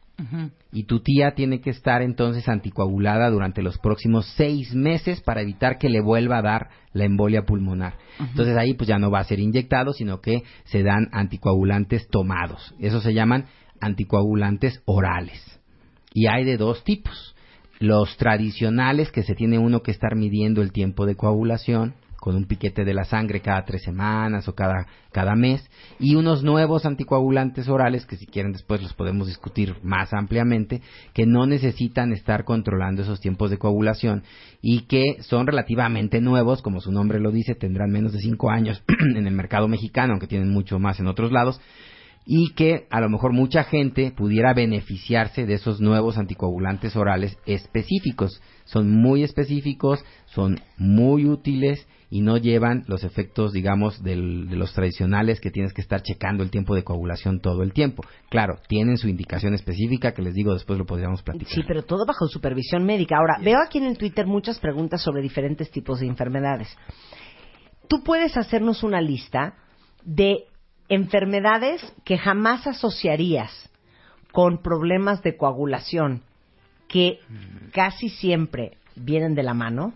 Y 0.73 0.85
tu 0.85 1.01
tía 1.01 1.33
tiene 1.35 1.61
que 1.61 1.71
estar 1.71 2.03
entonces 2.03 2.49
anticoagulada 2.49 3.31
durante 3.31 3.63
los 3.63 3.79
próximos 3.79 4.27
seis 4.37 4.75
meses 4.75 5.21
para 5.21 5.43
evitar 5.43 5.79
que 5.79 5.89
le 5.89 6.01
vuelva 6.01 6.39
a 6.39 6.43
dar 6.43 6.69
la 6.93 7.05
embolia 7.05 7.43
pulmonar. 7.43 7.95
Entonces 8.19 8.57
ahí 8.57 8.75
pues 8.75 8.89
ya 8.89 8.99
no 8.99 9.11
va 9.11 9.21
a 9.21 9.25
ser 9.25 9.41
inyectado, 9.41 9.93
sino 9.93 10.21
que 10.21 10.43
se 10.65 10.83
dan 10.83 11.09
anticoagulantes 11.13 12.09
tomados. 12.09 12.75
Eso 12.79 13.01
se 13.01 13.15
llaman 13.15 13.47
anticoagulantes 13.81 14.83
orales. 14.85 15.61
Y 16.13 16.27
hay 16.27 16.45
de 16.45 16.57
dos 16.57 16.85
tipos. 16.85 17.35
Los 17.79 18.17
tradicionales 18.17 19.11
que 19.11 19.23
se 19.23 19.35
tiene 19.35 19.59
uno 19.59 19.81
que 19.83 19.91
estar 19.91 20.15
midiendo 20.15 20.61
el 20.61 20.73
tiempo 20.73 21.07
de 21.07 21.17
coagulación 21.17 21.95
con 22.21 22.37
un 22.37 22.45
piquete 22.45 22.85
de 22.85 22.95
la 22.95 23.05
sangre 23.05 23.41
cada 23.41 23.65
tres 23.65 23.83
semanas 23.83 24.47
o 24.47 24.55
cada, 24.55 24.87
cada 25.11 25.35
mes, 25.35 25.69
y 25.99 26.15
unos 26.15 26.45
nuevos 26.45 26.87
anticoagulantes 26.87 27.69
orales, 27.69 28.07
que 28.07 28.17
si 28.17 28.27
quieren 28.27 28.53
después 28.53 28.83
los 28.83 28.93
podemos 28.93 29.27
discutir 29.27 29.77
más 29.83 30.13
ampliamente, 30.13 30.83
que 31.15 31.27
no 31.27 31.47
necesitan 31.47 32.13
estar 32.13 32.45
controlando 32.45 33.03
esos 33.03 33.21
tiempos 33.21 33.51
de 33.51 33.59
coagulación 33.59 34.23
y 34.61 34.83
que 34.83 35.17
son 35.21 35.47
relativamente 35.47 36.21
nuevos, 36.21 36.63
como 36.63 36.81
su 36.81 36.93
nombre 36.93 37.19
lo 37.19 37.33
dice, 37.33 37.55
tendrán 37.55 37.91
menos 37.91 38.13
de 38.13 38.21
cinco 38.21 38.51
años 38.51 38.83
en 39.17 39.27
el 39.27 39.35
mercado 39.35 39.67
mexicano, 39.67 40.13
aunque 40.13 40.27
tienen 40.27 40.51
mucho 40.51 40.79
más 40.79 41.01
en 41.01 41.07
otros 41.07 41.33
lados, 41.33 41.61
y 42.27 42.53
que 42.55 42.87
a 42.91 43.01
lo 43.01 43.09
mejor 43.09 43.33
mucha 43.33 43.65
gente 43.65 44.13
pudiera 44.13 44.55
beneficiarse 44.55 45.47
de 45.47 45.55
esos 45.55 45.81
nuevos 45.81 46.19
anticoagulantes 46.19 46.95
orales 46.95 47.37
específicos. 47.47 48.41
Son 48.65 48.91
muy 48.91 49.25
específicos, 49.25 50.05
son 50.35 50.61
muy 50.79 51.27
útiles 51.27 51.87
y 52.13 52.23
no 52.23 52.37
llevan 52.39 52.83
los 52.89 53.05
efectos, 53.05 53.53
digamos, 53.53 54.03
del- 54.03 54.49
de 54.49 54.57
los 54.57 54.73
tradicionales 54.73 55.41
que 55.41 55.51
tienes 55.53 55.73
que 55.73 55.81
estar 55.81 56.03
checando 56.03 56.43
el 56.43 56.51
tiempo 56.51 56.75
de 56.75 56.83
coagulación 56.83 57.41
todo 57.41 57.63
el 57.63 57.73
tiempo. 57.73 58.03
Claro, 58.31 58.59
tienen 58.69 58.97
su 58.97 59.09
indicación 59.09 59.55
específica 59.55 60.13
que 60.13 60.23
les 60.23 60.35
digo 60.35 60.53
después 60.53 60.77
lo 60.79 60.87
podríamos 60.87 61.23
platicar. 61.23 61.53
Sí, 61.55 61.63
pero 61.67 61.83
todo 61.85 62.05
bajo 62.07 62.27
supervisión 62.27 62.85
médica. 62.85 63.17
Ahora, 63.17 63.39
veo 63.43 63.59
aquí 63.65 63.79
en 63.79 63.85
el 63.85 63.97
Twitter 63.97 64.27
muchas 64.27 64.59
preguntas 64.59 65.03
sobre 65.03 65.23
diferentes 65.23 65.71
tipos 65.71 66.01
de 66.01 66.07
enfermedades. 66.07 66.77
Tú 67.89 68.03
puedes 68.03 68.37
hacernos 68.37 68.83
una 68.83 69.01
lista 69.01 69.55
de 70.05 70.47
enfermedades 70.89 71.81
que 72.05 72.19
jamás 72.19 72.67
asociarías 72.67 73.71
con 74.33 74.63
problemas 74.63 75.23
de 75.23 75.37
coagulación 75.37 76.23
que 76.89 77.19
casi 77.73 78.09
siempre 78.09 78.73
vienen 78.97 79.35
de 79.37 79.45
la 79.45 79.55
mano. 79.55 79.93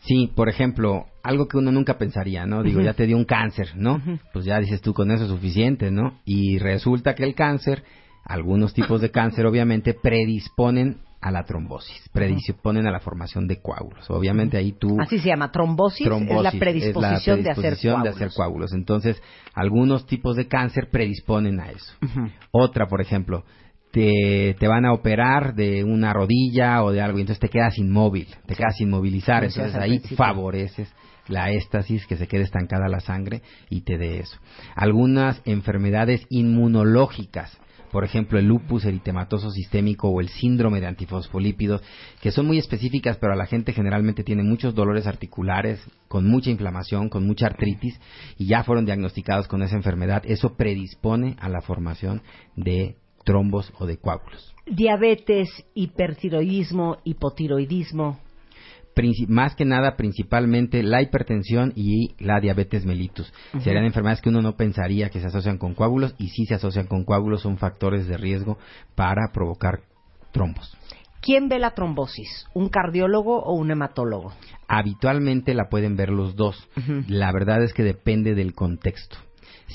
Sí, 0.00 0.30
por 0.34 0.48
ejemplo, 0.48 1.06
algo 1.22 1.46
que 1.46 1.58
uno 1.58 1.70
nunca 1.70 1.98
pensaría, 1.98 2.46
¿no? 2.46 2.62
Digo, 2.62 2.80
ya 2.80 2.94
te 2.94 3.06
dio 3.06 3.16
un 3.16 3.24
cáncer, 3.24 3.72
¿no? 3.76 4.00
Pues 4.32 4.44
ya 4.44 4.58
dices 4.58 4.80
tú 4.80 4.94
con 4.94 5.10
eso 5.10 5.24
es 5.24 5.30
suficiente, 5.30 5.90
¿no? 5.90 6.18
Y 6.24 6.58
resulta 6.58 7.14
que 7.14 7.24
el 7.24 7.34
cáncer, 7.34 7.84
algunos 8.24 8.72
tipos 8.72 9.00
de 9.00 9.10
cáncer 9.10 9.46
obviamente 9.46 9.94
predisponen 9.94 10.98
a 11.20 11.30
la 11.30 11.44
trombosis, 11.44 12.08
predisponen 12.12 12.86
a 12.86 12.90
la 12.90 13.00
formación 13.00 13.46
de 13.46 13.60
coágulos. 13.60 14.08
Obviamente 14.08 14.56
ahí 14.56 14.72
tú 14.72 14.96
Así 14.98 15.18
se 15.18 15.28
llama 15.28 15.52
trombosis, 15.52 16.06
trombosis 16.06 16.36
es 16.46 16.54
la 16.54 16.58
predisposición, 16.58 17.42
de 17.42 17.50
hacer 17.50 17.62
predisposición 17.62 17.92
de 17.92 18.10
coágulos. 18.10 18.16
hacer 18.16 18.34
coágulos. 18.34 18.72
Entonces, 18.72 19.22
algunos 19.52 20.06
tipos 20.06 20.36
de 20.36 20.48
cáncer 20.48 20.88
predisponen 20.90 21.60
a 21.60 21.70
eso. 21.70 21.92
Otra, 22.52 22.86
por 22.86 23.02
ejemplo, 23.02 23.44
te, 23.90 24.56
te 24.58 24.68
van 24.68 24.84
a 24.84 24.92
operar 24.92 25.54
de 25.54 25.84
una 25.84 26.12
rodilla 26.12 26.82
o 26.84 26.92
de 26.92 27.00
algo 27.00 27.18
y 27.18 27.22
entonces 27.22 27.40
te 27.40 27.48
quedas 27.48 27.78
inmóvil, 27.78 28.28
te 28.46 28.54
quedas 28.54 28.76
sin 28.76 28.90
movilizar. 28.90 29.42
Como 29.42 29.46
decías 29.46 29.74
Entonces 29.74 29.74
al 29.74 29.82
ahí 29.82 29.98
principio. 29.98 30.16
favoreces 30.16 30.92
la 31.28 31.50
éstasis, 31.52 32.06
que 32.06 32.16
se 32.16 32.26
quede 32.26 32.42
estancada 32.42 32.88
la 32.88 33.00
sangre 33.00 33.42
y 33.68 33.82
te 33.82 33.98
dé 33.98 34.20
eso. 34.20 34.38
Algunas 34.74 35.40
enfermedades 35.44 36.26
inmunológicas. 36.28 37.56
por 37.92 38.04
ejemplo 38.04 38.38
el 38.38 38.46
lupus 38.46 38.84
eritematoso 38.84 39.50
sistémico 39.50 40.08
o 40.08 40.20
el 40.20 40.28
síndrome 40.28 40.80
de 40.80 40.86
antifosfolípidos, 40.86 41.82
que 42.20 42.30
son 42.30 42.46
muy 42.46 42.58
específicas, 42.58 43.16
pero 43.18 43.32
a 43.32 43.36
la 43.36 43.46
gente 43.46 43.72
generalmente 43.72 44.22
tiene 44.22 44.44
muchos 44.44 44.74
dolores 44.76 45.08
articulares, 45.08 45.80
con 46.06 46.24
mucha 46.26 46.50
inflamación, 46.50 47.08
con 47.08 47.26
mucha 47.26 47.46
artritis, 47.46 48.00
y 48.38 48.46
ya 48.46 48.62
fueron 48.62 48.86
diagnosticados 48.86 49.48
con 49.48 49.62
esa 49.62 49.74
enfermedad. 49.74 50.22
Eso 50.24 50.54
predispone 50.56 51.36
a 51.40 51.48
la 51.48 51.62
formación 51.62 52.22
de 52.54 52.94
trombos 53.24 53.72
o 53.78 53.86
de 53.86 53.98
coágulos. 53.98 54.54
Diabetes, 54.66 55.48
hipertiroidismo, 55.74 56.98
hipotiroidismo. 57.04 58.18
Más 59.28 59.54
que 59.54 59.64
nada, 59.64 59.96
principalmente 59.96 60.82
la 60.82 61.00
hipertensión 61.00 61.72
y 61.74 62.14
la 62.18 62.40
diabetes 62.40 62.84
mellitus. 62.84 63.32
Ujú. 63.54 63.62
Serían 63.62 63.84
enfermedades 63.84 64.20
que 64.20 64.28
uno 64.28 64.42
no 64.42 64.56
pensaría 64.56 65.08
que 65.08 65.20
se 65.20 65.26
asocian 65.26 65.58
con 65.58 65.74
coágulos 65.74 66.14
y 66.18 66.28
sí 66.28 66.44
se 66.44 66.54
asocian 66.54 66.86
con 66.86 67.04
coágulos, 67.04 67.42
son 67.42 67.56
factores 67.56 68.06
de 68.08 68.18
riesgo 68.18 68.58
para 68.94 69.32
provocar 69.32 69.80
trombos. 70.32 70.76
¿Quién 71.22 71.48
ve 71.48 71.58
la 71.58 71.72
trombosis? 71.72 72.46
¿Un 72.54 72.68
cardiólogo 72.68 73.42
o 73.42 73.54
un 73.54 73.70
hematólogo? 73.70 74.32
Habitualmente 74.68 75.52
la 75.54 75.68
pueden 75.68 75.96
ver 75.96 76.08
los 76.08 76.34
dos. 76.34 76.68
La 77.08 77.30
verdad 77.32 77.62
es 77.62 77.74
que 77.74 77.82
depende 77.82 78.34
del 78.34 78.54
contexto. 78.54 79.18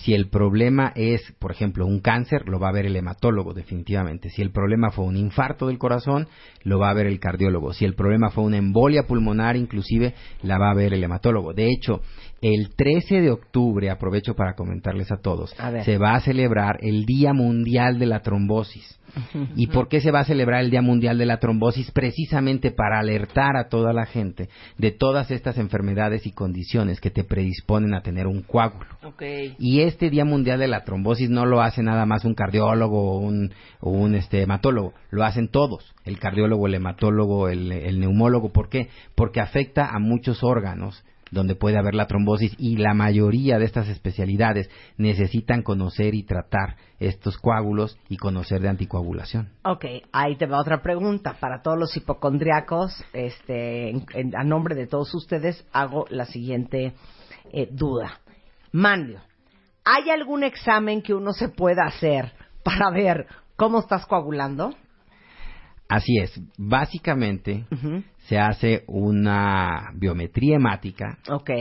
Si 0.04 0.14
el 0.14 0.30
problema 0.30 0.92
es, 0.96 1.22
por 1.40 1.52
ejemplo, 1.52 1.86
un 1.86 2.00
cáncer, 2.00 2.48
lo 2.48 2.60
va 2.60 2.70
a 2.70 2.74
ver 2.74 2.86
el 2.86 2.96
hematólogo, 2.96 3.54
definitivamente. 3.54 4.30
Si 4.30 4.42
el 4.42 4.52
problema 4.52 4.92
fue 4.92 5.06
un 5.06 5.16
infarto 5.16 5.68
del 5.68 5.78
corazón, 5.78 6.28
lo 6.64 6.80
va 6.80 6.90
a 6.90 6.94
ver 6.94 7.08
el 7.08 7.20
cardiólogo. 7.20 7.74
Si 7.74 7.86
el 7.86 7.96
problema 7.96 8.30
fue 8.30 8.44
una 8.44 8.58
embolia 8.58 9.08
pulmonar, 9.08 9.56
inclusive, 9.56 10.14
la 10.42 10.58
va 10.58 10.72
a 10.72 10.76
ver 10.76 10.94
el 10.94 11.04
hematólogo. 11.04 11.54
De 11.54 11.72
hecho, 11.72 12.02
el 12.54 12.76
13 12.76 13.22
de 13.22 13.32
octubre, 13.32 13.90
aprovecho 13.90 14.36
para 14.36 14.54
comentarles 14.54 15.12
a 15.12 15.18
todos, 15.18 15.60
A 15.60 15.84
se 15.84 15.98
va 15.98 16.14
a 16.14 16.20
celebrar 16.20 16.78
el 16.82 17.04
Día 17.06 17.34
Mundial 17.34 17.98
de 17.98 18.06
la 18.06 18.20
Trombosis. 18.20 19.00
¿Y 19.56 19.68
por 19.68 19.88
qué 19.88 20.00
se 20.00 20.12
va 20.12 20.20
a 20.20 20.26
celebrar 20.26 20.62
el 20.62 20.70
Día 20.70 20.84
Mundial 20.84 21.18
de 21.18 21.26
la 21.26 21.40
Trombosis? 21.40 21.90
Precisamente 21.90 22.70
para 22.70 23.00
alertar 23.00 23.58
a 23.58 23.68
toda 23.68 23.94
la 23.94 24.06
gente 24.06 24.50
de 24.78 24.92
todas 24.92 25.32
estas 25.32 25.58
enfermedades 25.58 26.28
y 26.28 26.34
condiciones 26.34 27.02
que 27.02 27.10
te 27.10 27.24
predisponen 27.24 27.96
a 27.96 28.02
tener 28.02 28.28
un 28.28 28.44
coágulo. 28.44 28.90
Y 29.58 29.82
este 29.82 30.12
Día 30.12 30.26
Mundial 30.26 30.60
de 30.60 30.68
la 30.68 30.84
Trombosis 30.84 31.32
no 31.32 31.48
lo 31.48 31.62
hace 31.62 31.82
nada 31.82 32.06
más 32.06 32.26
un 32.26 32.36
cardiólogo 32.36 33.14
o 33.14 33.18
un, 33.18 33.54
o 33.80 33.90
un 33.90 34.14
este, 34.14 34.44
hematólogo, 34.44 34.94
lo 35.10 35.24
hacen 35.24 35.48
todos, 35.48 35.96
el 36.04 36.20
cardiólogo, 36.20 36.68
el 36.68 36.76
hematólogo, 36.76 37.50
el, 37.50 37.72
el 37.72 38.00
neumólogo. 38.00 38.52
¿Por 38.52 38.70
qué? 38.70 38.90
Porque 39.16 39.42
afecta 39.42 39.90
a 39.90 39.98
muchos 39.98 40.44
órganos 40.44 41.04
donde 41.36 41.56
puede 41.56 41.78
haber 41.78 41.94
la 41.94 42.08
trombosis 42.08 42.56
y 42.58 42.78
la 42.78 42.96
mayoría 42.96 43.60
de 43.60 43.66
estas 43.66 43.88
especialidades 43.90 44.70
necesitan 44.98 45.62
conocer 45.62 46.16
y 46.16 46.24
tratar 46.24 46.78
estos 47.00 47.38
coágulos 47.38 47.98
y 48.10 48.18
conocer 48.18 48.62
de 48.62 48.70
anticoagulación. 48.70 49.50
Ok, 49.64 49.86
ahí 50.12 50.38
te 50.38 50.48
va 50.48 50.60
otra 50.60 50.82
pregunta. 50.82 51.36
Para 51.40 51.62
todos 51.62 51.78
los 51.78 51.96
hipocondriacos, 51.96 53.04
este, 53.14 53.90
en- 53.90 54.36
a 54.36 54.44
nombre 54.44 54.74
de 54.74 54.88
todos 54.88 55.14
ustedes, 55.14 55.64
hago 55.72 56.06
la 56.10 56.26
siguiente 56.26 56.94
eh, 57.52 57.68
duda. 57.72 58.20
Manlio, 58.72 59.20
¿hay 59.84 60.10
algún 60.10 60.44
examen 60.44 61.02
que 61.02 61.14
uno 61.14 61.32
se 61.34 61.50
pueda 61.50 61.84
hacer 61.86 62.32
para 62.64 62.90
ver 62.90 63.28
cómo 63.56 63.80
estás 63.80 64.06
coagulando? 64.06 64.74
Así 65.88 66.18
es, 66.18 66.42
básicamente 66.58 67.66
se 68.28 68.40
hace 68.40 68.84
una 68.88 69.92
biometría 69.94 70.56
hemática 70.56 71.20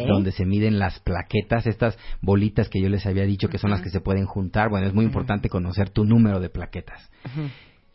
donde 0.08 0.32
se 0.32 0.46
miden 0.46 0.78
las 0.78 0.98
plaquetas, 1.00 1.66
estas 1.66 1.98
bolitas 2.22 2.70
que 2.70 2.80
yo 2.80 2.88
les 2.88 3.04
había 3.04 3.24
dicho 3.24 3.48
que 3.48 3.58
son 3.58 3.70
las 3.70 3.82
que 3.82 3.90
se 3.90 4.00
pueden 4.00 4.24
juntar. 4.24 4.70
Bueno, 4.70 4.86
es 4.86 4.94
muy 4.94 5.04
importante 5.04 5.50
conocer 5.50 5.90
tu 5.90 6.04
número 6.04 6.40
de 6.40 6.48
plaquetas. 6.48 7.10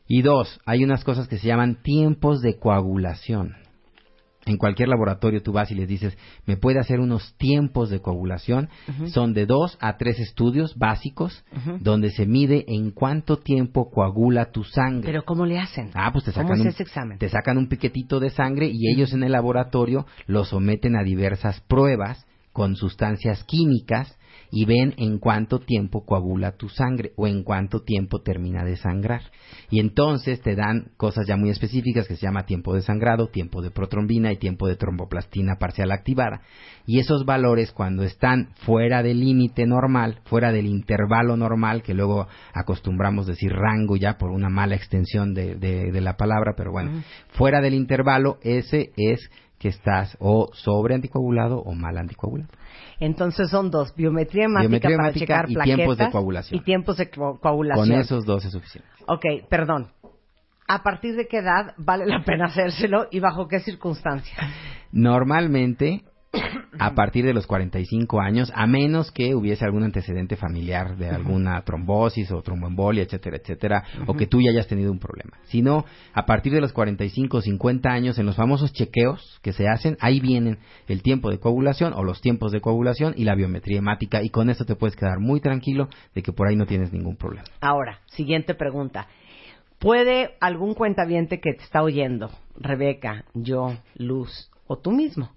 Y 0.07 0.21
dos, 0.21 0.59
hay 0.65 0.83
unas 0.83 1.03
cosas 1.03 1.27
que 1.27 1.37
se 1.37 1.47
llaman 1.47 1.81
tiempos 1.81 2.41
de 2.41 2.59
coagulación. 2.59 3.55
En 4.49 4.57
cualquier 4.57 4.89
laboratorio 4.89 5.43
tú 5.43 5.51
vas 5.53 5.69
y 5.69 5.75
les 5.75 5.87
dices, 5.87 6.17
¿me 6.47 6.57
puede 6.57 6.79
hacer 6.79 6.99
unos 6.99 7.35
tiempos 7.37 7.91
de 7.91 8.01
coagulación? 8.01 8.67
Son 9.09 9.35
de 9.35 9.45
dos 9.45 9.77
a 9.79 9.97
tres 9.97 10.19
estudios 10.19 10.75
básicos 10.75 11.45
donde 11.81 12.09
se 12.09 12.25
mide 12.25 12.65
en 12.67 12.89
cuánto 12.89 13.37
tiempo 13.37 13.91
coagula 13.91 14.51
tu 14.51 14.63
sangre. 14.63 15.05
¿Pero 15.05 15.23
cómo 15.23 15.45
le 15.45 15.59
hacen? 15.59 15.91
Ah, 15.93 16.09
pues 16.11 16.25
te 16.25 16.31
¿Cómo 16.31 16.47
sacan, 16.47 16.59
es 16.61 16.65
un, 16.65 16.67
ese 16.69 16.81
examen? 16.81 17.19
te 17.19 17.29
sacan 17.29 17.59
un 17.59 17.69
piquetito 17.69 18.19
de 18.19 18.31
sangre 18.31 18.71
y 18.73 18.91
ellos 18.91 19.13
en 19.13 19.21
el 19.21 19.33
laboratorio 19.33 20.07
lo 20.25 20.43
someten 20.45 20.95
a 20.95 21.03
diversas 21.03 21.61
pruebas 21.61 22.25
con 22.51 22.75
sustancias 22.75 23.43
químicas 23.43 24.17
y 24.51 24.65
ven 24.65 24.93
en 24.97 25.19
cuánto 25.19 25.59
tiempo 25.59 26.05
coagula 26.05 26.53
tu 26.53 26.69
sangre 26.69 27.11
o 27.15 27.27
en 27.27 27.43
cuánto 27.43 27.81
tiempo 27.81 28.19
termina 28.21 28.63
de 28.63 28.77
sangrar. 28.77 29.21
Y 29.69 29.79
entonces 29.79 30.41
te 30.41 30.55
dan 30.55 30.91
cosas 30.97 31.27
ya 31.27 31.37
muy 31.37 31.49
específicas 31.49 32.07
que 32.07 32.15
se 32.15 32.25
llama 32.25 32.45
tiempo 32.45 32.73
de 32.73 32.81
sangrado, 32.81 33.27
tiempo 33.27 33.61
de 33.61 33.71
protrombina 33.71 34.31
y 34.31 34.37
tiempo 34.37 34.67
de 34.67 34.75
tromboplastina 34.75 35.57
parcial 35.59 35.91
activada. 35.91 36.41
Y 36.85 36.99
esos 36.99 37.25
valores 37.25 37.71
cuando 37.71 38.03
están 38.03 38.49
fuera 38.65 39.03
del 39.03 39.19
límite 39.19 39.65
normal, 39.67 40.19
fuera 40.25 40.51
del 40.51 40.65
intervalo 40.65 41.37
normal, 41.37 41.83
que 41.83 41.93
luego 41.93 42.27
acostumbramos 42.53 43.27
decir 43.27 43.51
rango 43.51 43.95
ya 43.97 44.17
por 44.17 44.31
una 44.31 44.49
mala 44.49 44.75
extensión 44.75 45.33
de, 45.33 45.55
de- 45.55 45.91
de 45.91 46.01
la 46.01 46.17
palabra, 46.17 46.53
pero 46.57 46.71
bueno, 46.71 46.91
fuera 47.29 47.61
del 47.61 47.73
intervalo, 47.75 48.37
ese 48.41 48.91
es 48.97 49.19
que 49.59 49.67
estás 49.67 50.15
o 50.19 50.49
sobre 50.53 50.95
anticoagulado 50.95 51.59
o 51.59 51.73
mal 51.73 51.97
anticoagulado. 51.97 52.49
Entonces 52.99 53.49
son 53.49 53.71
dos, 53.71 53.95
biometría 53.95 54.45
hemática 54.45 54.61
Biometría 54.67 54.97
para 54.97 55.07
hemática 55.09 55.25
checar 55.25 55.49
y 55.49 55.53
plaquetas 55.53 55.75
tiempos 55.77 55.97
de 55.97 56.09
coagulación. 56.11 56.59
y 56.59 56.63
tiempos 56.63 56.97
de 56.97 57.09
co- 57.09 57.39
coagulación. 57.39 57.87
Con 57.89 57.97
esos 57.99 58.25
dos 58.25 58.43
es 58.45 58.51
suficiente. 58.51 58.89
Ok, 59.07 59.25
perdón. 59.49 59.91
¿A 60.67 60.83
partir 60.83 61.15
de 61.15 61.27
qué 61.27 61.37
edad 61.39 61.73
vale 61.77 62.05
la 62.05 62.23
pena 62.23 62.45
hacérselo 62.45 63.07
y 63.09 63.19
bajo 63.19 63.47
qué 63.47 63.59
circunstancias? 63.59 64.37
Normalmente, 64.91 66.03
a 66.79 66.95
partir 66.95 67.25
de 67.25 67.33
los 67.33 67.45
45 67.47 68.21
años, 68.21 68.51
a 68.55 68.65
menos 68.67 69.11
que 69.11 69.35
hubiese 69.35 69.65
algún 69.65 69.83
antecedente 69.83 70.35
familiar 70.35 70.95
de 70.97 71.09
alguna 71.09 71.61
trombosis 71.63 72.31
o 72.31 72.41
tromboembolia, 72.41 73.03
etcétera, 73.03 73.37
etcétera, 73.37 73.83
o 74.07 74.13
que 74.15 74.27
tú 74.27 74.41
ya 74.41 74.51
hayas 74.51 74.67
tenido 74.67 74.91
un 74.91 74.99
problema. 74.99 75.37
Si 75.43 75.61
no, 75.61 75.85
a 76.13 76.25
partir 76.25 76.53
de 76.53 76.61
los 76.61 76.71
45 76.71 77.37
o 77.37 77.41
50 77.41 77.89
años, 77.89 78.17
en 78.17 78.25
los 78.25 78.35
famosos 78.35 78.71
chequeos 78.71 79.39
que 79.41 79.51
se 79.51 79.67
hacen, 79.67 79.97
ahí 79.99 80.19
vienen 80.19 80.59
el 80.87 81.01
tiempo 81.01 81.29
de 81.29 81.39
coagulación 81.39 81.93
o 81.93 82.03
los 82.03 82.21
tiempos 82.21 82.51
de 82.51 82.61
coagulación 82.61 83.13
y 83.17 83.25
la 83.25 83.35
biometría 83.35 83.79
hemática, 83.79 84.23
y 84.23 84.29
con 84.29 84.49
eso 84.49 84.65
te 84.65 84.75
puedes 84.75 84.95
quedar 84.95 85.19
muy 85.19 85.41
tranquilo 85.41 85.89
de 86.15 86.23
que 86.23 86.31
por 86.31 86.47
ahí 86.47 86.55
no 86.55 86.65
tienes 86.65 86.93
ningún 86.93 87.17
problema. 87.17 87.45
Ahora, 87.61 87.99
siguiente 88.07 88.53
pregunta. 88.53 89.07
¿Puede 89.79 90.35
algún 90.41 90.73
cuentaviente 90.73 91.39
que 91.39 91.53
te 91.53 91.63
está 91.63 91.81
oyendo, 91.81 92.29
Rebeca, 92.57 93.23
yo, 93.33 93.77
Luz 93.95 94.51
o 94.67 94.77
tú 94.77 94.91
mismo, 94.91 95.31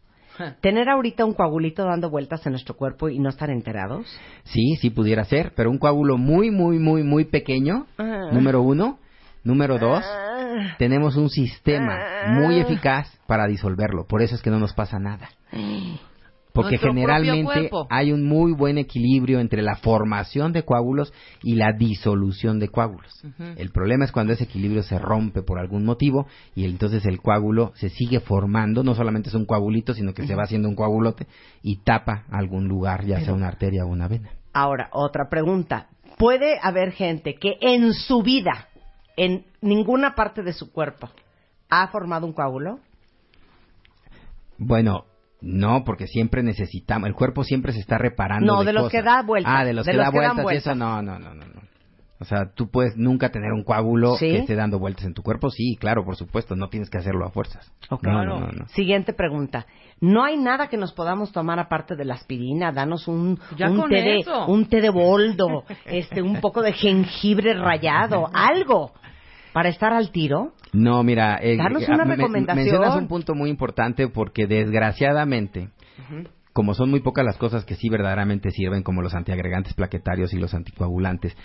tener 0.61 0.89
ahorita 0.89 1.25
un 1.25 1.35
coagulito 1.35 1.85
dando 1.85 2.11
vueltas 2.11 2.45
en 2.47 2.53
nuestro 2.53 2.75
cuerpo 2.75 3.09
y 3.09 3.19
no 3.19 3.29
estar 3.29 3.51
enterados? 3.51 4.07
Sí, 4.45 4.77
sí 4.81 4.91
pudiera 4.91 5.25
ser, 5.25 5.53
pero 5.55 5.71
un 5.71 5.79
coágulo 5.79 6.19
muy, 6.19 6.51
muy, 6.51 6.79
muy, 6.79 7.03
muy 7.03 7.25
pequeño, 7.25 7.87
Ah. 7.99 8.29
número 8.33 8.63
uno. 8.63 8.99
Número 9.45 9.77
dos, 9.77 10.05
Ah. 10.05 10.77
tenemos 10.79 11.17
un 11.17 11.29
sistema 11.29 11.99
muy 12.29 12.61
eficaz 12.61 13.09
para 13.27 13.47
disolverlo. 13.49 14.07
Por 14.07 14.23
eso 14.23 14.37
es 14.37 14.43
que 14.43 14.51
no 14.51 14.61
nos 14.61 14.73
pasa 14.73 15.01
nada. 15.01 15.29
Porque 16.53 16.73
Nuestro 16.73 16.91
generalmente 16.91 17.71
hay 17.89 18.13
un 18.13 18.25
muy 18.25 18.53
buen 18.53 18.77
equilibrio 18.77 19.41
entre 19.41 19.63
la 19.63 19.77
formación 19.77 20.53
de 20.53 20.65
coágulos 20.65 21.13
y 21.43 21.55
la 21.55 21.73
disolución 21.73 22.59
de 22.59 22.69
coágulos. 22.69 23.25
El 23.57 23.71
problema 23.71 24.05
es 24.05 24.13
cuando 24.13 24.35
ese 24.35 24.45
equilibrio 24.45 24.83
se 24.83 24.99
rompe 24.99 25.43
por 25.43 25.59
algún 25.59 25.85
motivo 25.85 26.27
y 26.55 26.67
entonces 26.67 27.07
el 27.07 27.21
coágulo 27.21 27.73
se 27.75 27.89
sigue 27.89 28.21
formando, 28.21 28.83
no 28.83 28.95
solamente 28.95 29.31
es 29.31 29.35
un 29.35 29.47
coagulito, 29.47 29.95
sino 29.95 30.13
que 30.13 30.27
se 30.27 30.35
va 30.35 30.43
haciendo 30.43 30.69
un 30.69 30.77
coagulote 30.77 31.27
y 31.63 31.77
tapa 31.77 32.25
algún 32.31 32.69
lugar, 32.69 33.05
ya 33.07 33.21
sea 33.21 33.33
una 33.33 33.49
arteria 33.49 33.85
o 33.85 33.89
una 33.89 34.09
vena. 34.09 34.31
Ahora, 34.53 34.89
otra 34.93 35.29
pregunta. 35.31 35.89
¿Puede 36.19 36.59
haber 36.63 36.93
gente 36.93 37.35
que 37.35 37.57
en 37.61 37.95
su 37.95 38.23
vida, 38.23 38.69
en 39.17 39.47
ninguna 39.63 40.15
parte 40.15 40.43
de 40.43 40.53
su 40.53 40.71
cuerpo, 40.71 41.09
ha 41.71 41.89
formado 41.89 42.27
un 42.27 42.35
coágulo? 42.35 42.79
Bueno, 44.59 45.07
no, 45.43 45.85
porque 45.85 46.07
siempre 46.07 46.43
necesitamos, 46.43 47.09
el 47.09 47.15
cuerpo 47.15 47.45
siempre 47.45 47.73
se 47.73 47.81
está 47.81 47.99
reparando. 47.99 48.47
No, 48.47 48.65
de 48.65 48.73
los 48.73 48.85
cosas. 48.85 49.01
que 49.01 49.03
da 49.03 49.23
vueltas, 49.23 49.53
Ah, 49.55 49.65
de 49.65 49.73
los 49.73 49.85
de 49.85 49.93
que 49.93 49.99
los 49.99 50.07
da 50.07 50.13
que 50.13 50.19
dan 50.21 50.37
vueltas, 50.43 50.55
y 50.55 50.57
eso 50.71 50.75
no, 50.75 51.03
no, 51.03 51.19
no, 51.19 51.35
no. 51.35 51.63
O 52.21 52.25
sea, 52.25 52.53
tú 52.55 52.71
puedes 52.71 52.97
nunca 52.97 53.31
tener 53.31 53.53
un 53.53 53.65
coágulo 53.65 54.15
¿Sí? 54.15 54.29
que 54.29 54.39
esté 54.39 54.55
dando 54.55 54.79
vueltas 54.79 55.05
en 55.05 55.13
tu 55.13 55.23
cuerpo. 55.25 55.51
Sí, 55.51 55.77
claro, 55.81 56.05
por 56.05 56.15
supuesto, 56.15 56.55
no 56.55 56.69
tienes 56.69 56.89
que 56.89 56.99
hacerlo 56.99 57.27
a 57.27 57.31
fuerzas. 57.31 57.73
Ok. 57.91 58.05
No, 58.05 58.25
no, 58.25 58.39
no, 58.39 58.47
no. 58.47 58.69
Siguiente 58.69 59.13
pregunta. 59.13 59.67
¿No 60.01 60.23
hay 60.23 60.37
nada 60.37 60.69
que 60.69 60.77
nos 60.77 60.93
podamos 60.93 61.33
tomar 61.33 61.59
aparte 61.59 61.97
de 61.97 62.05
la 62.05 62.15
aspirina? 62.15 62.71
Danos 62.71 63.09
un, 63.09 63.41
un 63.51 63.89
té 63.89 64.03
de 64.03 64.25
un 64.47 64.67
té 64.67 64.81
de 64.81 64.91
boldo, 64.91 65.65
este, 65.85 66.23
un 66.23 66.41
poco 66.41 66.63
de 66.63 66.73
jengibre 66.75 67.55
rayado, 67.55 68.29
algo 68.33 68.93
para 69.53 69.69
estar 69.69 69.93
al 69.93 70.13
tiro. 70.13 70.53
No, 70.73 71.03
mira, 71.03 71.37
eh, 71.43 71.57
eh, 71.83 71.87
una 71.95 72.05
me- 72.05 72.17
recomendación. 72.17 72.57
mencionas 72.65 72.97
un 72.97 73.09
punto 73.09 73.35
muy 73.35 73.51
importante 73.51 74.09
porque 74.09 74.47
desgraciadamente, 74.47 75.69
como 76.53 76.75
son 76.75 76.91
muy 76.91 77.01
pocas 77.01 77.25
las 77.25 77.37
cosas 77.37 77.65
que 77.65 77.75
sí 77.75 77.89
verdaderamente 77.89 78.51
sirven, 78.51 78.83
como 78.83 79.03
los 79.03 79.15
antiagregantes 79.15 79.75
plaquetarios 79.75 80.33
y 80.33 80.39
los 80.39 80.55
anticoagulantes, 80.55 81.37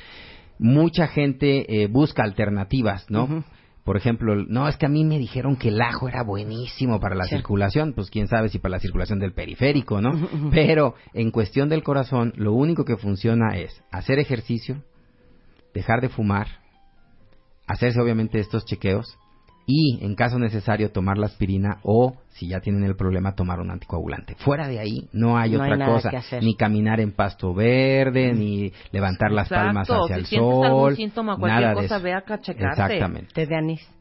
mucha 0.59 1.07
gente 1.07 1.83
eh, 1.83 1.87
busca 1.87 2.23
alternativas, 2.23 3.09
¿no? 3.11 3.43
Por 3.83 3.95
ejemplo, 3.95 4.35
no, 4.35 4.67
es 4.67 4.75
que 4.75 4.85
a 4.85 4.89
mí 4.89 5.05
me 5.05 5.17
dijeron 5.17 5.55
que 5.55 5.69
el 5.69 5.81
ajo 5.81 6.09
era 6.09 6.21
buenísimo 6.21 6.99
para 6.99 7.15
la 7.15 7.23
circulación, 7.37 7.93
pues 7.93 8.09
quién 8.09 8.27
sabe 8.27 8.49
si 8.49 8.59
para 8.59 8.73
la 8.73 8.79
circulación 8.79 9.17
del 9.19 9.31
periférico, 9.33 10.01
¿no? 10.01 10.11
Pero 10.51 10.95
en 11.13 11.31
cuestión 11.31 11.69
del 11.69 11.83
corazón, 11.83 12.33
lo 12.35 12.51
único 12.53 12.83
que 12.83 12.97
funciona 12.97 13.55
es 13.57 13.81
hacer 13.91 14.19
ejercicio, 14.19 14.83
dejar 15.73 16.01
de 16.01 16.09
fumar, 16.09 16.47
hacerse 17.67 18.01
obviamente 18.01 18.39
estos 18.39 18.65
chequeos 18.65 19.17
y 19.69 20.03
en 20.03 20.15
caso 20.15 20.39
necesario 20.39 20.91
tomar 20.91 21.17
la 21.17 21.25
aspirina 21.25 21.79
o 21.83 22.15
si 22.29 22.47
ya 22.47 22.61
tienen 22.61 22.83
el 22.85 22.95
problema 22.95 23.35
tomar 23.35 23.59
un 23.59 23.69
anticoagulante. 23.69 24.35
Fuera 24.35 24.67
de 24.67 24.79
ahí 24.79 25.09
no 25.11 25.37
hay 25.37 25.51
No 25.51 25.61
otra 25.61 25.85
cosa, 25.85 26.11
ni 26.41 26.55
caminar 26.55 27.01
en 27.01 27.11
pasto 27.11 27.53
verde, 27.53 28.33
ni 28.33 28.71
levantar 28.91 29.31
las 29.31 29.49
palmas 29.49 29.89
hacia 29.89 30.15
si 30.15 30.21
el 30.21 30.25
sientes 30.25 30.49
sol, 30.49 30.65
algún 30.65 30.95
síntoma, 30.95 31.37
cualquier 31.37 31.61
nada 31.61 31.75
de 31.75 31.81
cosa, 31.81 31.95
eso. 31.97 32.03
ve 32.03 32.13
acá 32.13 32.35
a 32.35 32.39
checarte. 32.39 32.81
Exactamente. 32.81 33.33
Té 33.33 33.45
de 33.45 33.55
anís. 33.57 33.96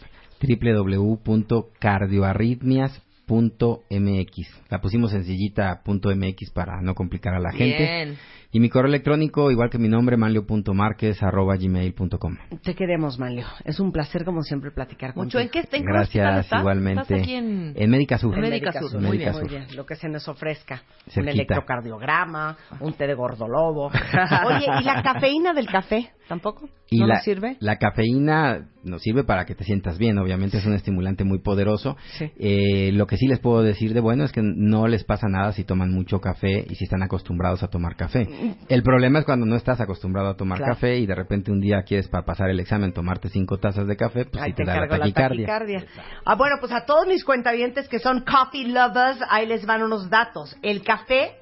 www.cardioarritmias.mx. 3.29 4.47
La 4.69 4.81
pusimos 4.81 5.11
sencillita 5.11 5.81
.mx 5.85 6.49
para 6.51 6.81
no 6.81 6.95
complicar 6.95 7.35
a 7.35 7.39
la 7.39 7.51
gente. 7.51 8.17
Y 8.51 8.59
mi 8.59 8.69
correo 8.69 8.87
electrónico, 8.89 9.51
igual 9.51 9.69
que 9.69 9.77
mi 9.77 9.89
nombre, 9.89 10.17
manlio.marquez.gmail.com. 10.17 12.37
Te 12.63 12.73
queremos, 12.73 13.19
Manlio. 13.19 13.45
Es 13.63 13.79
un 13.79 13.91
placer, 13.91 14.25
como 14.25 14.41
siempre, 14.41 14.71
platicar 14.71 15.09
Mucho. 15.15 15.37
contigo. 15.37 15.41
¿En 15.41 15.49
qué, 15.49 15.59
en 15.59 15.65
qué 15.85 15.91
hospital 15.91 16.33
Gracias, 16.33 16.59
igualmente. 16.59 17.01
¿Estás 17.03 17.19
aquí 17.19 17.35
en... 17.35 17.73
Médica 17.89 18.17
Sur. 18.17 18.33
En 18.33 18.41
Médica 18.41 18.71
Sur, 18.71 18.95
En 18.95 19.03
muy 19.03 19.19
bien. 19.19 19.33
Sur. 19.33 19.43
Muy 19.43 19.51
bien, 19.51 19.67
lo 19.75 19.85
que 19.85 19.95
se 19.95 20.09
nos 20.09 20.27
ofrezca. 20.27 20.81
Un 21.15 21.27
electrocardiograma, 21.27 22.57
un 22.79 22.93
té 22.93 23.05
de 23.05 23.13
gordolobo. 23.13 23.87
Oye, 24.47 24.65
¿y 24.81 24.83
la 24.83 25.03
cafeína 25.03 25.53
del 25.53 25.67
café? 25.67 26.09
¿Tampoco? 26.27 26.69
Y 26.91 26.99
¿No 26.99 27.07
la, 27.07 27.15
nos 27.15 27.23
sirve? 27.23 27.57
la 27.59 27.77
cafeína 27.77 28.67
nos 28.83 29.01
sirve 29.01 29.23
para 29.23 29.45
que 29.45 29.55
te 29.55 29.63
sientas 29.63 29.97
bien, 29.97 30.17
obviamente 30.19 30.57
es 30.57 30.65
un 30.65 30.73
estimulante 30.73 31.23
muy 31.23 31.39
poderoso. 31.39 31.97
Sí. 32.17 32.31
Eh, 32.37 32.91
lo 32.93 33.07
que 33.07 33.17
sí 33.17 33.25
les 33.27 33.39
puedo 33.39 33.63
decir 33.63 33.93
de 33.95 33.99
bueno 33.99 34.25
es 34.25 34.31
que 34.31 34.41
no 34.43 34.87
les 34.87 35.03
pasa 35.03 35.27
nada 35.27 35.53
si 35.53 35.63
toman 35.63 35.91
mucho 35.91 36.21
café 36.21 36.65
y 36.69 36.75
si 36.75 36.83
están 36.83 37.01
acostumbrados 37.01 37.63
a 37.63 37.67
tomar 37.69 37.95
café. 37.95 38.27
El 38.67 38.83
problema 38.83 39.19
es 39.19 39.25
cuando 39.25 39.45
no 39.45 39.55
estás 39.55 39.79
acostumbrado 39.81 40.29
a 40.29 40.35
tomar 40.37 40.57
Claro. 40.57 40.73
café 40.73 40.97
y 40.97 41.05
de 41.05 41.15
repente 41.15 41.51
un 41.51 41.59
día 41.59 41.83
quieres 41.83 42.07
para 42.07 42.25
pasar 42.25 42.49
el 42.49 42.59
examen 42.59 42.93
tomarte 42.93 43.29
cinco 43.29 43.57
tazas 43.57 43.87
de 43.87 43.95
café, 43.97 44.25
pues 44.25 44.43
Ahí 44.43 44.51
sí 44.51 44.55
te, 44.57 44.65
da 44.65 44.81
la 44.81 44.87
taquicardia. 44.87 45.47
taquicardia. 45.47 45.85
Ah, 46.25 46.35
bueno, 46.35 46.55
pues 46.59 46.71
a 46.71 46.85
todos 46.85 47.07
mis 47.07 47.23
cuentavientes 47.23 47.87
que 47.89 47.99
son 47.99 48.21
coffee 48.25 48.67
lovers, 48.67 49.19
ahí 49.29 49.45
les 49.45 49.65
van 49.65 49.83
unos 49.83 50.09
datos. 50.09 50.55
El 50.61 50.83
café 50.83 51.33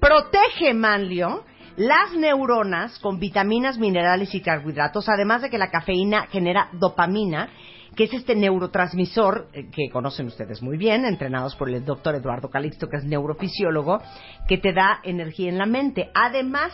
protege, 0.00 0.74
Manlio, 0.74 1.44
las 1.76 2.12
neuronas 2.16 2.98
con 3.00 3.18
vitaminas, 3.18 3.78
minerales 3.78 4.34
y 4.34 4.40
carbohidratos, 4.40 5.08
además 5.08 5.42
de 5.42 5.50
que 5.50 5.58
la 5.58 5.70
cafeína 5.70 6.26
genera 6.28 6.68
dopamina, 6.72 7.48
que 7.96 8.04
es 8.04 8.12
este 8.12 8.36
neurotransmisor 8.36 9.48
eh, 9.52 9.70
que 9.70 9.90
conocen 9.90 10.26
ustedes 10.26 10.62
muy 10.62 10.76
bien, 10.76 11.04
entrenados 11.04 11.56
por 11.56 11.70
el 11.70 11.84
doctor 11.84 12.14
Eduardo 12.14 12.50
Calixto, 12.50 12.88
que 12.88 12.98
es 12.98 13.04
neurofisiólogo, 13.04 14.00
que 14.46 14.58
te 14.58 14.72
da 14.72 15.00
energía 15.02 15.48
en 15.48 15.58
la 15.58 15.66
mente. 15.66 16.10
Además, 16.14 16.72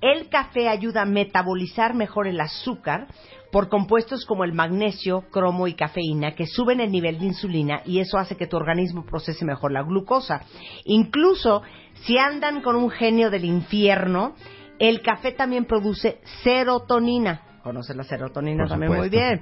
el 0.00 0.28
café 0.28 0.68
ayuda 0.68 1.02
a 1.02 1.06
metabolizar 1.06 1.94
mejor 1.94 2.26
el 2.26 2.40
azúcar 2.40 3.06
por 3.52 3.68
compuestos 3.68 4.26
como 4.26 4.42
el 4.42 4.52
magnesio, 4.52 5.22
cromo 5.30 5.68
y 5.68 5.74
cafeína 5.74 6.34
que 6.34 6.46
suben 6.46 6.80
el 6.80 6.90
nivel 6.90 7.20
de 7.20 7.26
insulina 7.26 7.82
y 7.84 8.00
eso 8.00 8.18
hace 8.18 8.36
que 8.36 8.48
tu 8.48 8.56
organismo 8.56 9.04
procese 9.04 9.44
mejor 9.44 9.70
la 9.70 9.82
glucosa. 9.82 10.42
Incluso 10.84 11.62
si 12.02 12.18
andan 12.18 12.62
con 12.62 12.74
un 12.74 12.90
genio 12.90 13.30
del 13.30 13.44
infierno, 13.44 14.34
el 14.78 15.02
café 15.02 15.32
también 15.32 15.66
produce 15.66 16.20
serotonina. 16.42 17.60
¿Conoces 17.62 17.94
la 17.94 18.04
serotonina 18.04 18.64
Por 18.64 18.70
también 18.70 18.92
muy 18.92 19.08
bien? 19.08 19.40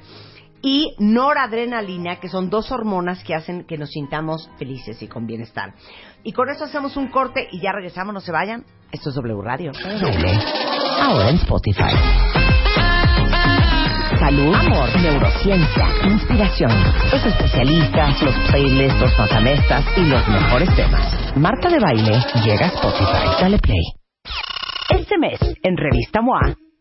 Y 0.63 0.95
noradrenalina, 0.99 2.21
que 2.21 2.29
son 2.29 2.49
dos 2.49 2.71
hormonas 2.71 3.25
que 3.25 3.35
hacen 3.35 3.65
que 3.65 3.77
nos 3.77 3.91
sintamos 3.91 4.49
felices 4.59 5.03
y 5.03 5.09
con 5.09 5.27
bienestar. 5.27 5.75
Y 6.23 6.33
con 6.33 6.49
eso 6.49 6.65
hacemos 6.65 6.97
un 6.97 7.09
corte 7.09 7.49
y 7.51 7.61
ya 7.61 7.73
regresamos, 7.73 8.15
no 8.15 8.21
se 8.21 8.31
vayan. 8.31 8.65
Esto 8.93 9.11
es 9.11 9.17
W 9.17 9.43
Radio. 9.43 9.73
Ahora 11.01 11.31
en 11.31 11.37
Spotify. 11.37 11.93
Salud, 14.21 14.55
amor, 14.55 14.89
neurociencia, 15.01 15.89
inspiración, 16.05 16.71
los 17.11 17.27
especialistas, 17.27 18.23
los 18.23 18.35
playlists, 18.51 19.01
los 19.01 19.19
matamestas 19.19 19.85
y 19.97 20.03
los 20.03 20.29
mejores 20.29 20.77
temas. 20.77 21.37
Marta 21.37 21.69
de 21.69 21.81
Baile 21.81 22.23
llega 22.45 22.67
a 22.67 22.69
Spotify. 22.69 23.41
Dale 23.41 23.59
play. 23.59 23.83
Este 24.91 25.19
mes, 25.19 25.41
en 25.65 25.77
Revista 25.77 26.21
MOA, 26.21 26.55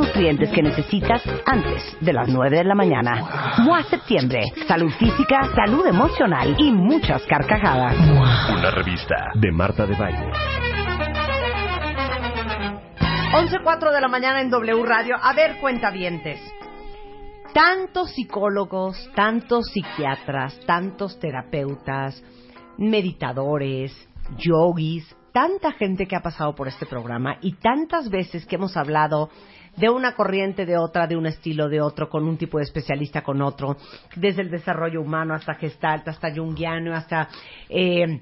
nutrientes 0.00 0.50
que 0.50 0.62
necesitas 0.62 1.22
antes 1.44 1.96
de 2.00 2.12
las 2.12 2.28
9 2.28 2.56
de 2.56 2.64
la 2.64 2.74
mañana. 2.74 3.56
MOA 3.58 3.82
Septiembre. 3.82 4.44
Salud 4.66 4.90
física, 4.98 5.42
salud 5.54 5.86
emocional 5.86 6.56
y 6.58 6.72
muchas 6.72 7.22
carcajadas. 7.26 7.96
Una 7.98 8.70
revista 8.70 9.16
de 9.34 9.52
Marta 9.52 9.86
de 9.86 9.94
Baile. 9.96 10.32
11.04 13.32 13.92
de 13.92 14.00
la 14.00 14.08
mañana 14.08 14.40
en 14.40 14.50
W 14.50 14.82
Radio. 14.84 15.16
A 15.20 15.34
ver, 15.34 15.58
cuentavientes. 15.60 16.40
Tantos 17.52 18.12
psicólogos, 18.12 19.10
tantos 19.14 19.66
psiquiatras, 19.66 20.58
tantos 20.66 21.18
terapeutas, 21.18 22.22
meditadores, 22.78 23.92
yogis, 24.38 25.14
tanta 25.32 25.72
gente 25.72 26.06
que 26.06 26.16
ha 26.16 26.22
pasado 26.22 26.54
por 26.54 26.68
este 26.68 26.86
programa 26.86 27.36
y 27.40 27.52
tantas 27.54 28.08
veces 28.08 28.46
que 28.46 28.56
hemos 28.56 28.76
hablado 28.76 29.30
de 29.76 29.88
una 29.88 30.14
corriente, 30.14 30.66
de 30.66 30.76
otra, 30.76 31.06
de 31.06 31.16
un 31.16 31.26
estilo, 31.26 31.68
de 31.68 31.80
otro, 31.80 32.08
con 32.08 32.24
un 32.26 32.36
tipo 32.36 32.58
de 32.58 32.64
especialista, 32.64 33.22
con 33.22 33.40
otro, 33.42 33.76
desde 34.16 34.42
el 34.42 34.50
desarrollo 34.50 35.00
humano 35.00 35.34
hasta 35.34 35.54
gestalt, 35.54 36.06
hasta 36.08 36.32
junguiano, 36.34 36.94
hasta 36.94 37.28
eh, 37.68 38.20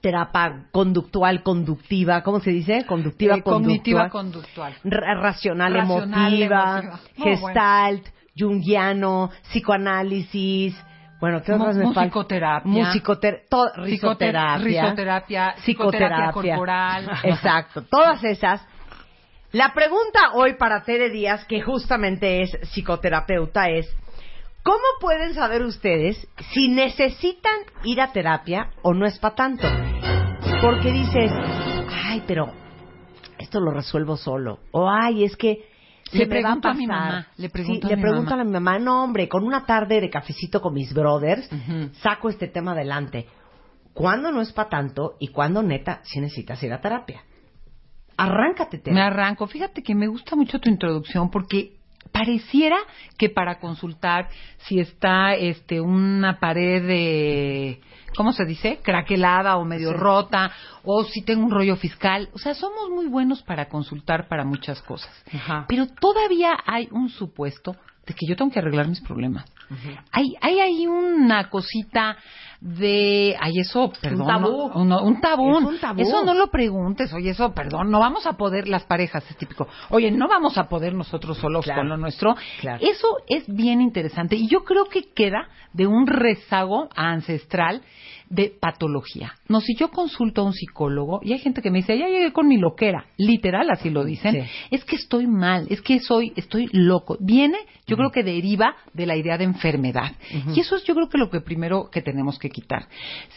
terapia 0.00 0.66
conductual, 0.72 1.42
conductiva, 1.42 2.22
¿cómo 2.22 2.40
se 2.40 2.50
dice? 2.50 2.84
Conductiva, 2.86 3.36
Eh, 3.36 3.42
cognitiva 3.42 4.08
conductual. 4.08 4.74
conductual. 4.80 5.00
Ra- 5.00 5.14
racional, 5.20 5.74
Racional, 5.74 6.32
emotiva, 6.32 6.78
emotiva. 6.78 7.00
Muy 7.16 7.28
gestalt, 7.36 8.06
junguiano, 8.38 9.30
psicoanálisis, 9.50 10.74
bueno, 11.20 11.42
¿qué 11.42 11.52
otras 11.52 11.76
me 11.76 11.84
faltan? 11.84 12.04
musicoterapia. 12.64 14.56
Risoterapia, 14.56 15.54
psicoterapia 15.58 16.32
corporal. 16.32 17.10
Exacto, 17.24 17.82
todas 17.82 18.24
esas. 18.24 18.66
La 19.52 19.72
pregunta 19.74 20.32
hoy 20.34 20.54
para 20.56 20.84
Tere 20.84 21.10
Díaz, 21.10 21.44
que 21.46 21.60
justamente 21.60 22.42
es 22.42 22.56
psicoterapeuta, 22.70 23.68
es 23.68 23.92
¿cómo 24.62 24.78
pueden 25.00 25.34
saber 25.34 25.62
ustedes 25.62 26.24
si 26.52 26.68
necesitan 26.68 27.54
ir 27.82 28.00
a 28.00 28.12
terapia 28.12 28.70
o 28.82 28.94
no 28.94 29.06
es 29.06 29.18
para 29.18 29.34
tanto? 29.34 29.66
Porque 30.62 30.92
dices, 30.92 31.32
ay, 32.06 32.22
pero 32.28 32.52
esto 33.38 33.58
lo 33.58 33.72
resuelvo 33.72 34.16
solo. 34.16 34.60
O 34.70 34.88
ay, 34.88 35.24
es 35.24 35.36
que 35.36 35.68
se 36.12 36.18
Le 36.18 36.26
me 36.26 36.42
va 36.42 36.52
a 36.52 36.60
pregunto 36.60 36.68
a 36.68 36.74
mi 36.74 36.86
mamá, 36.86 37.26
le 37.36 37.50
pregunto 37.50 37.88
Sí, 37.88 37.92
a 37.92 37.96
mi 37.96 38.02
pregunto 38.02 38.30
mamá. 38.30 38.42
a 38.42 38.44
mi 38.44 38.52
mamá, 38.52 38.78
no 38.78 39.02
hombre, 39.02 39.28
con 39.28 39.44
una 39.44 39.66
tarde 39.66 40.00
de 40.00 40.10
cafecito 40.10 40.60
con 40.60 40.74
mis 40.74 40.94
brothers, 40.94 41.48
saco 42.02 42.28
este 42.28 42.46
tema 42.46 42.72
adelante. 42.72 43.26
¿Cuándo 43.94 44.30
no 44.30 44.40
es 44.42 44.52
para 44.52 44.68
tanto 44.68 45.16
y 45.18 45.28
cuándo 45.28 45.62
neta 45.64 46.00
sí 46.04 46.20
necesitas 46.20 46.62
ir 46.62 46.72
a 46.72 46.80
terapia? 46.80 47.22
Arráncate, 48.22 48.78
Tere. 48.78 48.94
Me 48.94 49.02
arranco. 49.02 49.46
Fíjate 49.46 49.82
que 49.82 49.94
me 49.94 50.06
gusta 50.08 50.36
mucho 50.36 50.58
tu 50.60 50.68
introducción 50.68 51.30
porque 51.30 51.72
pareciera 52.12 52.76
que 53.18 53.28
para 53.28 53.58
consultar 53.60 54.28
si 54.66 54.80
está 54.80 55.34
este 55.34 55.80
una 55.80 56.38
pared 56.40 56.86
de 56.86 57.80
¿cómo 58.16 58.32
se 58.32 58.44
dice? 58.44 58.80
craquelada 58.82 59.56
o 59.56 59.64
medio 59.64 59.90
Sí. 59.90 59.96
rota 59.96 60.50
o 60.82 61.04
si 61.04 61.22
tengo 61.22 61.44
un 61.44 61.50
rollo 61.50 61.76
fiscal, 61.76 62.28
o 62.32 62.38
sea, 62.38 62.54
somos 62.54 62.90
muy 62.90 63.06
buenos 63.06 63.42
para 63.42 63.68
consultar 63.68 64.28
para 64.28 64.44
muchas 64.44 64.82
cosas. 64.82 65.10
Ajá. 65.32 65.66
Pero 65.68 65.86
todavía 65.86 66.56
hay 66.66 66.88
un 66.90 67.08
supuesto 67.10 67.76
de 68.06 68.14
que 68.14 68.26
yo 68.26 68.34
tengo 68.34 68.50
que 68.50 68.58
arreglar 68.58 68.88
mis 68.88 69.00
problemas. 69.00 69.44
Hay, 70.10 70.34
hay 70.40 70.58
ahí 70.58 70.86
una 70.88 71.48
cosita 71.48 72.16
de, 72.60 73.34
ay, 73.40 73.58
eso, 73.60 73.90
perdón, 74.02 74.26
tabú. 74.26 74.70
no- 74.74 74.84
no, 74.84 75.02
un 75.02 75.20
tabú. 75.20 75.58
Es 75.58 75.64
un 75.64 75.78
tabú. 75.80 76.00
Eso 76.02 76.24
no 76.24 76.34
lo 76.34 76.48
preguntes, 76.50 77.12
oye, 77.14 77.30
eso, 77.30 77.52
perdón, 77.54 77.90
no 77.90 77.98
vamos 78.00 78.26
a 78.26 78.34
poder, 78.34 78.68
las 78.68 78.84
parejas, 78.84 79.24
es 79.30 79.36
típico, 79.36 79.66
oye, 79.88 80.10
no 80.10 80.28
vamos 80.28 80.58
a 80.58 80.68
poder 80.68 80.92
nosotros 80.94 81.38
solos 81.38 81.64
Claro. 81.64 81.80
con 81.80 81.88
lo 81.88 81.96
nuestro. 81.96 82.36
Claro. 82.60 82.78
Eso 82.86 83.16
es 83.28 83.44
bien 83.46 83.80
interesante 83.80 84.36
y 84.36 84.46
yo 84.48 84.64
creo 84.64 84.84
que 84.84 85.04
queda 85.14 85.48
de 85.72 85.86
un 85.86 86.06
rezago 86.06 86.88
ancestral 86.96 87.82
de 88.30 88.52
patología. 88.60 89.34
No, 89.48 89.60
si 89.60 89.74
yo 89.74 89.90
consulto 89.90 90.40
a 90.40 90.44
un 90.44 90.52
psicólogo 90.52 91.20
y 91.22 91.32
hay 91.32 91.40
gente 91.40 91.60
que 91.60 91.70
me 91.70 91.78
dice, 91.78 91.98
ya 91.98 92.06
llegué 92.08 92.32
con 92.32 92.46
mi 92.48 92.56
loquera, 92.58 93.06
literal 93.16 93.68
así 93.70 93.90
lo 93.90 94.04
dicen, 94.04 94.32
Sí. 94.44 94.50
es 94.70 94.84
que 94.84 94.96
estoy 94.96 95.26
mal, 95.26 95.66
es 95.68 95.82
que 95.82 95.98
soy, 95.98 96.32
estoy 96.36 96.68
loco. 96.72 97.16
Viene, 97.20 97.58
yo 97.88 97.96
creo 97.96 98.10
que 98.12 98.22
deriva 98.22 98.76
de 98.94 99.04
la 99.06 99.16
idea 99.16 99.36
de 99.36 99.44
enfermedad. 99.44 100.12
Y 100.54 100.60
eso 100.60 100.76
es 100.76 100.84
yo 100.84 100.94
creo 100.94 101.08
que 101.08 101.18
lo 101.18 101.28
que 101.28 101.40
primero 101.40 101.90
que 101.90 102.02
tenemos 102.02 102.38
que 102.38 102.50
quitar. 102.50 102.86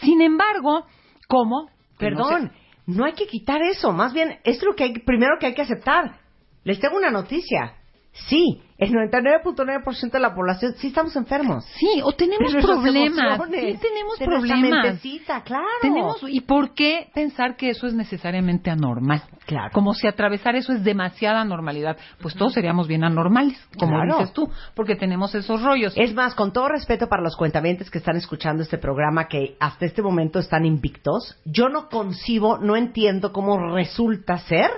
Sin 0.01 0.21
embargo, 0.21 0.85
¿cómo? 1.27 1.63
No 1.65 1.97
Perdón, 1.97 2.51
sé- 2.51 2.51
no 2.85 3.05
hay 3.05 3.13
que 3.13 3.25
quitar 3.27 3.61
eso. 3.63 3.91
Más 3.93 4.13
bien, 4.13 4.37
es 4.43 4.61
lo 4.63 4.75
que 4.75 4.83
hay, 4.83 4.93
primero 4.99 5.37
que 5.39 5.47
hay 5.47 5.53
que 5.55 5.61
aceptar. 5.63 6.19
Les 6.63 6.79
tengo 6.79 6.97
una 6.97 7.09
noticia. 7.09 7.73
Sí, 8.11 8.61
el 8.83 8.91
99.9% 8.91 10.11
de 10.11 10.19
la 10.19 10.33
población 10.33 10.73
sí 10.77 10.87
estamos 10.87 11.15
enfermos. 11.15 11.65
Sí, 11.77 12.01
o 12.03 12.11
tenemos 12.13 12.53
problemas. 12.55 13.41
Sí, 13.49 13.77
tenemos 13.81 14.19
de 14.19 14.25
problemas. 14.25 14.99
claro. 15.43 15.65
Tenemos, 15.81 16.17
¿Y 16.27 16.41
por 16.41 16.73
qué 16.73 17.09
pensar 17.13 17.55
que 17.55 17.69
eso 17.69 17.87
es 17.87 17.93
necesariamente 17.93 18.69
anormal? 18.69 19.23
Claro. 19.45 19.71
Como 19.73 19.93
si 19.93 20.07
atravesar 20.07 20.55
eso 20.55 20.73
es 20.73 20.83
demasiada 20.83 21.43
normalidad. 21.43 21.97
Pues 22.21 22.35
todos 22.35 22.53
seríamos 22.53 22.87
bien 22.87 23.03
anormales, 23.03 23.57
como 23.77 23.93
Claro. 23.93 24.17
dices 24.19 24.33
tú, 24.33 24.49
porque 24.75 24.95
tenemos 24.95 25.35
esos 25.35 25.61
rollos. 25.61 25.93
Es 25.95 26.13
más, 26.13 26.35
con 26.35 26.53
todo 26.53 26.69
respeto 26.69 27.07
para 27.07 27.21
los 27.21 27.35
cuentavientes 27.35 27.89
que 27.89 27.97
están 27.97 28.15
escuchando 28.15 28.63
este 28.63 28.77
programa, 28.77 29.27
que 29.27 29.55
hasta 29.59 29.85
este 29.85 30.01
momento 30.01 30.39
están 30.39 30.65
invictos, 30.65 31.37
yo 31.45 31.69
no 31.69 31.89
concibo, 31.89 32.57
no 32.57 32.75
entiendo 32.75 33.31
cómo 33.33 33.73
resulta 33.73 34.37
ser 34.39 34.69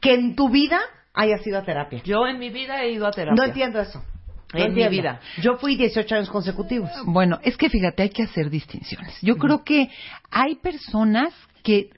que 0.00 0.14
en 0.14 0.36
tu 0.36 0.48
vida 0.48 0.78
hayas 1.18 1.44
ido 1.46 1.58
a 1.58 1.62
terapia. 1.62 2.00
Yo 2.04 2.26
en 2.26 2.38
mi 2.38 2.48
vida 2.48 2.82
he 2.82 2.92
ido 2.92 3.06
a 3.06 3.10
terapia. 3.10 3.34
No 3.36 3.44
entiendo 3.44 3.80
eso. 3.80 4.02
No 4.54 4.60
En 4.60 4.72
mi 4.72 4.86
vida. 4.88 5.20
Yo 5.42 5.58
fui 5.58 5.76
18 5.76 6.14
años 6.14 6.30
consecutivos. 6.30 6.90
Bueno, 7.04 7.38
es 7.42 7.56
que 7.56 7.68
fíjate, 7.68 8.04
hay 8.04 8.10
que 8.10 8.22
hacer 8.22 8.48
distinciones. 8.48 9.18
Yo 9.20 9.36
creo 9.36 9.62
que 9.62 9.90
hay 10.30 10.54
personas 10.54 11.34
que 11.62 11.90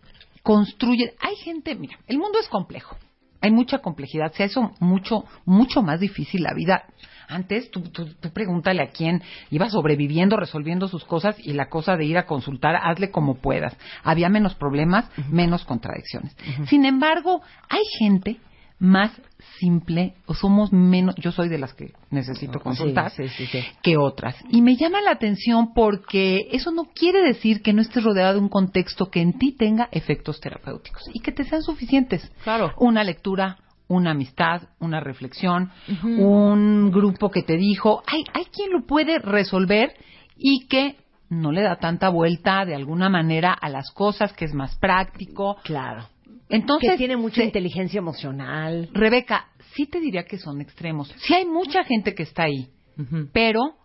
construyen, 0.42 1.10
hay 1.20 1.36
gente, 1.36 1.76
mira, 1.76 1.96
el 2.08 2.18
mundo 2.18 2.38
es 2.40 2.48
complejo, 2.48 2.96
hay 3.40 3.52
mucha 3.52 3.78
complejidad, 3.78 4.32
se 4.32 4.42
ha 4.42 4.46
hecho 4.46 4.72
mucho, 4.80 5.24
mucho 5.44 5.82
más 5.82 6.00
difícil 6.00 6.42
la 6.42 6.54
vida. 6.54 6.84
Antes, 7.28 7.70
tú, 7.70 7.82
tú, 7.82 8.06
tú 8.18 8.32
pregúntale 8.32 8.82
a 8.82 8.88
quién 8.88 9.22
iba 9.50 9.70
sobreviviendo, 9.70 10.36
resolviendo 10.36 10.88
sus 10.88 11.04
cosas 11.04 11.36
y 11.38 11.52
la 11.52 11.68
cosa 11.68 11.96
de 11.96 12.04
ir 12.04 12.18
a 12.18 12.26
consultar, 12.26 12.74
hazle 12.82 13.12
como 13.12 13.36
puedas. 13.36 13.76
Había 14.02 14.28
menos 14.28 14.56
problemas, 14.56 15.08
menos 15.28 15.64
contradicciones. 15.64 16.36
Sin 16.66 16.84
embargo, 16.84 17.42
hay 17.68 17.84
gente 18.00 18.40
más 18.80 19.12
simple 19.58 20.14
o 20.26 20.34
somos 20.34 20.72
menos, 20.72 21.14
yo 21.16 21.32
soy 21.32 21.48
de 21.48 21.58
las 21.58 21.74
que 21.74 21.92
necesito 22.10 22.60
consultar, 22.60 23.10
Sí, 23.10 23.28
sí, 23.28 23.46
sí, 23.46 23.60
sí. 23.60 23.66
que 23.82 23.96
otras. 23.98 24.34
Y 24.50 24.62
me 24.62 24.76
llama 24.76 25.00
la 25.02 25.12
atención 25.12 25.72
porque 25.74 26.48
eso 26.50 26.72
no 26.72 26.86
quiere 26.94 27.22
decir 27.22 27.62
que 27.62 27.72
no 27.74 27.82
estés 27.82 28.02
rodeado 28.02 28.34
de 28.34 28.40
un 28.40 28.48
contexto 28.48 29.10
que 29.10 29.20
en 29.20 29.38
ti 29.38 29.52
tenga 29.52 29.88
efectos 29.92 30.40
terapéuticos 30.40 31.08
y 31.12 31.20
que 31.20 31.30
te 31.30 31.44
sean 31.44 31.62
suficientes. 31.62 32.32
Claro. 32.42 32.72
Una 32.78 33.04
lectura, 33.04 33.58
una 33.86 34.12
amistad, 34.12 34.62
una 34.78 35.00
reflexión, 35.00 35.70
un 36.02 36.90
grupo 36.90 37.30
que 37.30 37.42
te 37.42 37.56
dijo, 37.56 38.02
hay, 38.06 38.24
hay 38.32 38.46
quien 38.46 38.72
lo 38.72 38.86
puede 38.86 39.18
resolver 39.18 39.92
y 40.36 40.66
que 40.68 40.96
no 41.28 41.52
le 41.52 41.62
da 41.62 41.76
tanta 41.76 42.08
vuelta 42.08 42.64
de 42.64 42.74
alguna 42.74 43.08
manera 43.08 43.52
a 43.52 43.68
las 43.68 43.90
cosas, 43.92 44.32
que 44.32 44.46
es 44.46 44.54
más 44.54 44.76
práctico. 44.78 45.56
Claro. 45.64 46.06
Entonces, 46.48 46.92
que 46.92 46.96
tiene 46.96 47.16
mucha 47.16 47.44
inteligencia 47.44 47.98
emocional. 47.98 48.88
Rebeca, 48.92 49.48
sí 49.74 49.86
te 49.86 50.00
diría 50.00 50.24
que 50.24 50.38
son 50.38 50.60
extremos. 50.60 51.14
Sí 51.18 51.34
hay 51.34 51.46
mucha 51.46 51.84
gente 51.84 52.14
que 52.14 52.24
está 52.24 52.44
ahí, 52.44 52.68
pero 53.32 53.76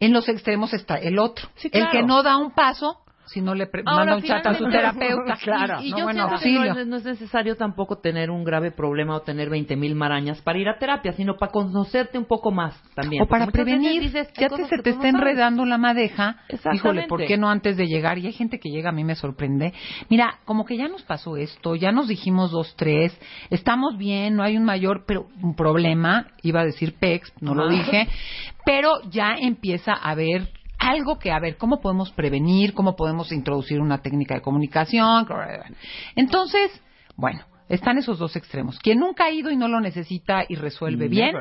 en 0.00 0.12
los 0.12 0.28
extremos 0.28 0.72
está 0.72 0.96
el 0.96 1.18
otro. 1.18 1.48
Sí, 1.56 1.68
El 1.72 1.88
que 1.90 2.02
no 2.02 2.22
da 2.22 2.36
un 2.36 2.52
paso 2.52 3.01
si 3.32 3.40
no 3.40 3.54
le 3.54 3.66
pre- 3.66 3.82
Ahora, 3.86 4.04
manda 4.04 4.16
un 4.16 4.22
chat 4.22 4.46
a 4.46 4.54
su 4.54 4.64
terapeuta. 4.70 5.36
Claro. 5.42 5.80
Y, 5.82 5.88
y 5.88 5.90
No, 5.92 5.98
yo 5.98 6.04
bueno, 6.04 6.38
siento 6.38 6.42
que 6.62 6.68
no 6.74 6.80
es, 6.80 6.86
no 6.86 6.96
es 6.96 7.04
necesario 7.04 7.56
tampoco 7.56 7.98
tener 7.98 8.30
un 8.30 8.44
grave 8.44 8.70
problema 8.70 9.16
o 9.16 9.22
tener 9.22 9.50
20 9.50 9.76
mil 9.76 9.94
marañas 9.94 10.40
para 10.42 10.58
ir 10.58 10.68
a 10.68 10.78
terapia, 10.78 11.12
sino 11.12 11.36
para 11.36 11.52
conocerte 11.52 12.18
un 12.18 12.24
poco 12.26 12.50
más 12.50 12.80
también. 12.94 13.22
O 13.22 13.26
para 13.26 13.46
prevenir, 13.48 14.02
dices, 14.02 14.28
ya 14.38 14.48
te, 14.48 14.64
se 14.66 14.78
te 14.82 14.90
está 14.90 15.02
sabes. 15.02 15.14
enredando 15.14 15.64
la 15.64 15.78
madeja. 15.78 16.36
Híjole, 16.72 17.06
¿por 17.08 17.24
qué 17.26 17.36
no 17.36 17.48
antes 17.50 17.76
de 17.76 17.86
llegar? 17.86 18.18
Y 18.18 18.26
hay 18.26 18.32
gente 18.32 18.58
que 18.58 18.70
llega, 18.70 18.90
a 18.90 18.92
mí 18.92 19.04
me 19.04 19.14
sorprende. 19.14 19.72
Mira, 20.08 20.38
como 20.44 20.64
que 20.64 20.76
ya 20.76 20.88
nos 20.88 21.02
pasó 21.02 21.36
esto, 21.36 21.74
ya 21.74 21.92
nos 21.92 22.08
dijimos 22.08 22.50
dos, 22.50 22.74
tres, 22.76 23.18
estamos 23.50 23.96
bien, 23.96 24.36
no 24.36 24.42
hay 24.42 24.56
un 24.56 24.64
mayor 24.64 25.04
pero 25.06 25.26
un 25.42 25.54
problema, 25.54 26.26
iba 26.42 26.60
a 26.60 26.64
decir 26.64 26.94
PEX, 26.98 27.32
no 27.40 27.54
lo 27.54 27.68
dije, 27.68 28.08
pero 28.64 28.90
ya 29.10 29.34
empieza 29.40 29.92
a 29.92 30.10
haber 30.10 30.48
algo 30.82 31.18
que, 31.18 31.30
a 31.30 31.38
ver, 31.38 31.56
¿cómo 31.56 31.80
podemos 31.80 32.10
prevenir? 32.12 32.74
¿Cómo 32.74 32.96
podemos 32.96 33.32
introducir 33.32 33.80
una 33.80 33.98
técnica 33.98 34.34
de 34.34 34.42
comunicación? 34.42 35.26
Entonces, 36.16 36.70
bueno, 37.16 37.40
están 37.68 37.98
esos 37.98 38.18
dos 38.18 38.34
extremos. 38.36 38.78
Quien 38.78 38.98
nunca 38.98 39.24
ha 39.24 39.30
ido 39.30 39.50
y 39.50 39.56
no 39.56 39.68
lo 39.68 39.80
necesita 39.80 40.44
y 40.48 40.56
resuelve 40.56 41.08
bien, 41.08 41.36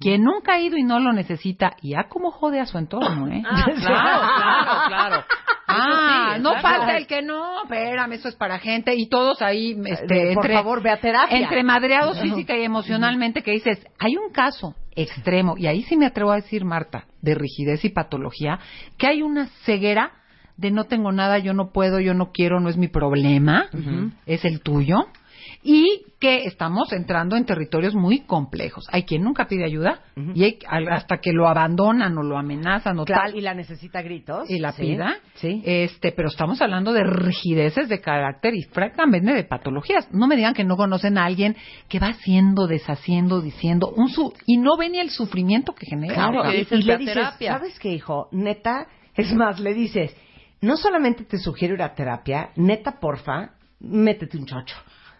quien 0.00 0.22
nunca 0.22 0.54
ha 0.54 0.60
ido 0.60 0.76
y 0.76 0.82
no 0.82 1.00
lo 1.00 1.12
necesita, 1.12 1.72
y 1.80 1.90
ya 1.90 2.08
como 2.08 2.30
jode 2.30 2.60
a 2.60 2.66
su 2.66 2.76
entorno, 2.78 3.28
¿eh? 3.28 3.42
Ah, 3.48 3.64
claro, 3.76 4.20
claro, 4.36 4.80
claro. 4.88 5.24
Ah, 5.68 6.34
sí, 6.36 6.42
no 6.42 6.60
falta 6.60 6.96
el 6.96 7.06
que 7.06 7.22
no, 7.22 7.64
espérame, 7.64 8.12
eso 8.12 8.28
es 8.28 8.36
para 8.36 8.58
gente 8.58 8.94
y 8.94 9.08
todos 9.08 9.42
ahí, 9.42 9.76
este, 9.86 10.34
por 10.34 10.44
entre, 10.44 10.54
favor, 10.54 10.82
ve 10.82 10.90
a 10.90 11.00
terapia. 11.00 11.38
entre 11.38 11.62
madreados 11.62 12.20
física 12.20 12.56
y 12.56 12.62
emocionalmente 12.62 13.42
que 13.42 13.52
dices, 13.52 13.84
hay 13.98 14.16
un 14.16 14.32
caso 14.32 14.74
extremo 14.94 15.56
y 15.56 15.66
ahí 15.66 15.82
sí 15.82 15.96
me 15.96 16.06
atrevo 16.06 16.30
a 16.30 16.36
decir, 16.36 16.64
Marta, 16.64 17.06
de 17.20 17.34
rigidez 17.34 17.84
y 17.84 17.90
patología, 17.90 18.58
que 18.96 19.06
hay 19.06 19.22
una 19.22 19.46
ceguera 19.64 20.12
de 20.56 20.70
no 20.70 20.84
tengo 20.84 21.12
nada, 21.12 21.38
yo 21.38 21.52
no 21.52 21.70
puedo, 21.70 22.00
yo 22.00 22.14
no 22.14 22.30
quiero, 22.32 22.60
no 22.60 22.68
es 22.68 22.76
mi 22.76 22.88
problema, 22.88 23.68
es 24.24 24.44
el 24.44 24.60
tuyo. 24.60 25.06
Y 25.62 26.02
que 26.20 26.44
estamos 26.44 26.92
entrando 26.92 27.36
en 27.36 27.44
territorios 27.44 27.94
muy 27.94 28.20
complejos. 28.20 28.86
Hay 28.92 29.02
quien 29.04 29.22
nunca 29.22 29.46
pide 29.48 29.64
ayuda 29.64 30.00
y 30.34 30.44
hay, 30.44 30.58
al- 30.68 30.88
hasta 30.88 31.18
que 31.18 31.32
lo 31.32 31.48
abandonan 31.48 32.16
o 32.16 32.22
lo 32.22 32.38
amenazan 32.38 32.98
o 32.98 33.04
Claro, 33.04 33.22
tal 33.24 33.36
y 33.36 33.40
la 33.40 33.54
necesita 33.54 34.00
gritos. 34.02 34.48
y 34.48 34.58
la 34.58 34.72
Sí, 34.72 34.82
pida. 34.82 35.16
Sí. 35.34 35.62
Este, 35.64 36.12
pero 36.12 36.28
estamos 36.28 36.60
hablando 36.62 36.92
de 36.92 37.04
rigideces 37.04 37.88
de 37.88 38.00
carácter 38.00 38.54
y 38.54 38.62
francamente 38.62 39.32
de 39.34 39.44
patologías. 39.44 40.08
No 40.12 40.26
me 40.26 40.36
digan 40.36 40.54
que 40.54 40.64
no 40.64 40.76
conocen 40.76 41.18
a 41.18 41.24
alguien 41.24 41.56
que 41.88 41.98
va 41.98 42.08
haciendo, 42.08 42.66
deshaciendo, 42.66 43.40
diciendo 43.40 43.92
un 43.96 44.08
su 44.08 44.32
y 44.46 44.56
no 44.58 44.76
ve 44.76 44.88
ni 44.88 44.98
el 45.00 45.10
sufrimiento 45.10 45.74
que 45.74 45.86
genera. 45.86 46.14
Claro, 46.14 46.52
y, 46.52 46.58
dices, 46.58 46.80
y 46.80 46.82
le 46.84 46.96
dices, 46.98 47.14
terapia. 47.14 47.52
¿sabes 47.54 47.78
qué, 47.78 47.90
hijo? 47.92 48.28
Neta, 48.32 48.86
es 49.14 49.32
más, 49.34 49.58
le 49.60 49.74
dices, 49.74 50.16
no 50.60 50.76
solamente 50.76 51.24
te 51.24 51.38
sugiero 51.38 51.74
ir 51.74 51.82
a 51.82 51.94
terapia, 51.94 52.50
neta, 52.56 52.98
porfa, 53.00 53.50
métete 53.80 54.38
un 54.38 54.46
chocho. 54.46 54.76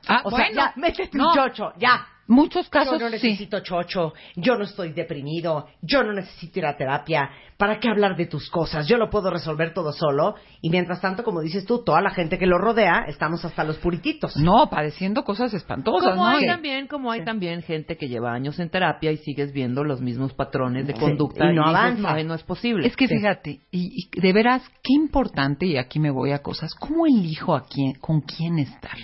Ah, 0.09 0.23
o 0.25 0.31
sea, 0.31 0.47
bueno, 0.47 0.55
ya, 0.55 0.73
métete 0.77 1.17
no. 1.19 1.29
un 1.29 1.35
chocho, 1.35 1.73
ya. 1.79 2.07
Muchos 2.29 2.69
casos 2.69 2.99
yo 2.99 3.09
no 3.09 3.17
sí. 3.19 3.25
necesito 3.29 3.61
chocho, 3.61 4.13
yo 4.35 4.57
no 4.57 4.65
estoy 4.65 4.93
deprimido, 4.93 5.69
yo 5.81 6.03
no 6.03 6.13
necesito 6.13 6.59
ir 6.59 6.67
a 6.67 6.77
terapia. 6.77 7.31
¿Para 7.57 7.79
qué 7.79 7.89
hablar 7.89 8.17
de 8.17 8.27
tus 8.27 8.51
cosas? 8.51 8.89
Yo 8.89 8.97
lo 8.99 9.09
puedo 9.11 9.31
resolver 9.31 9.73
todo 9.73 9.93
solo. 9.93 10.35
Y 10.61 10.69
mientras 10.71 11.01
tanto, 11.01 11.23
como 11.23 11.41
dices 11.41 11.65
tú, 11.67 11.85
toda 11.85 12.03
la 12.03 12.11
gente 12.11 12.37
que 12.37 12.47
lo 12.47 12.59
rodea, 12.59 13.05
estamos 13.07 13.45
hasta 13.45 13.63
los 13.63 13.77
purititos. 13.79 14.37
No, 14.39 14.69
padeciendo 14.69 15.23
cosas 15.23 15.55
espantosas, 15.55 16.11
Como 16.17 16.25
¿no? 16.25 16.37
hay 16.37 16.47
también, 16.49 16.89
como 16.89 17.13
hay 17.13 17.25
también 17.25 17.63
gente 17.63 17.97
que 17.97 18.09
lleva 18.09 18.33
años 18.35 18.59
en 18.59 18.71
terapia 18.71 19.13
y 19.13 19.19
sigues 19.19 19.53
viendo 19.53 19.85
los 19.85 20.01
mismos 20.01 20.33
patrones 20.35 20.85
de 20.89 20.95
Sí, 20.95 20.99
conducta 20.99 21.53
y 21.53 21.55
no 21.55 21.65
avanza. 21.65 22.13
no, 22.17 22.25
no 22.25 22.35
es 22.35 22.43
posible. 22.43 22.89
Es 22.89 22.97
que 22.97 23.07
Sí. 23.07 23.15
fíjate, 23.19 23.61
y, 23.71 24.09
y 24.17 24.21
de 24.21 24.33
veras, 24.33 24.63
qué 24.83 24.95
importante, 24.95 25.65
y 25.65 25.77
aquí 25.79 26.01
me 26.01 26.11
voy 26.11 26.33
a 26.33 26.41
cosas, 26.43 26.75
¿cómo 26.75 27.07
elijo 27.07 27.55
a 27.55 27.65
quién, 27.69 27.95
con 28.01 28.21
quién 28.23 28.59
estar? 28.59 28.99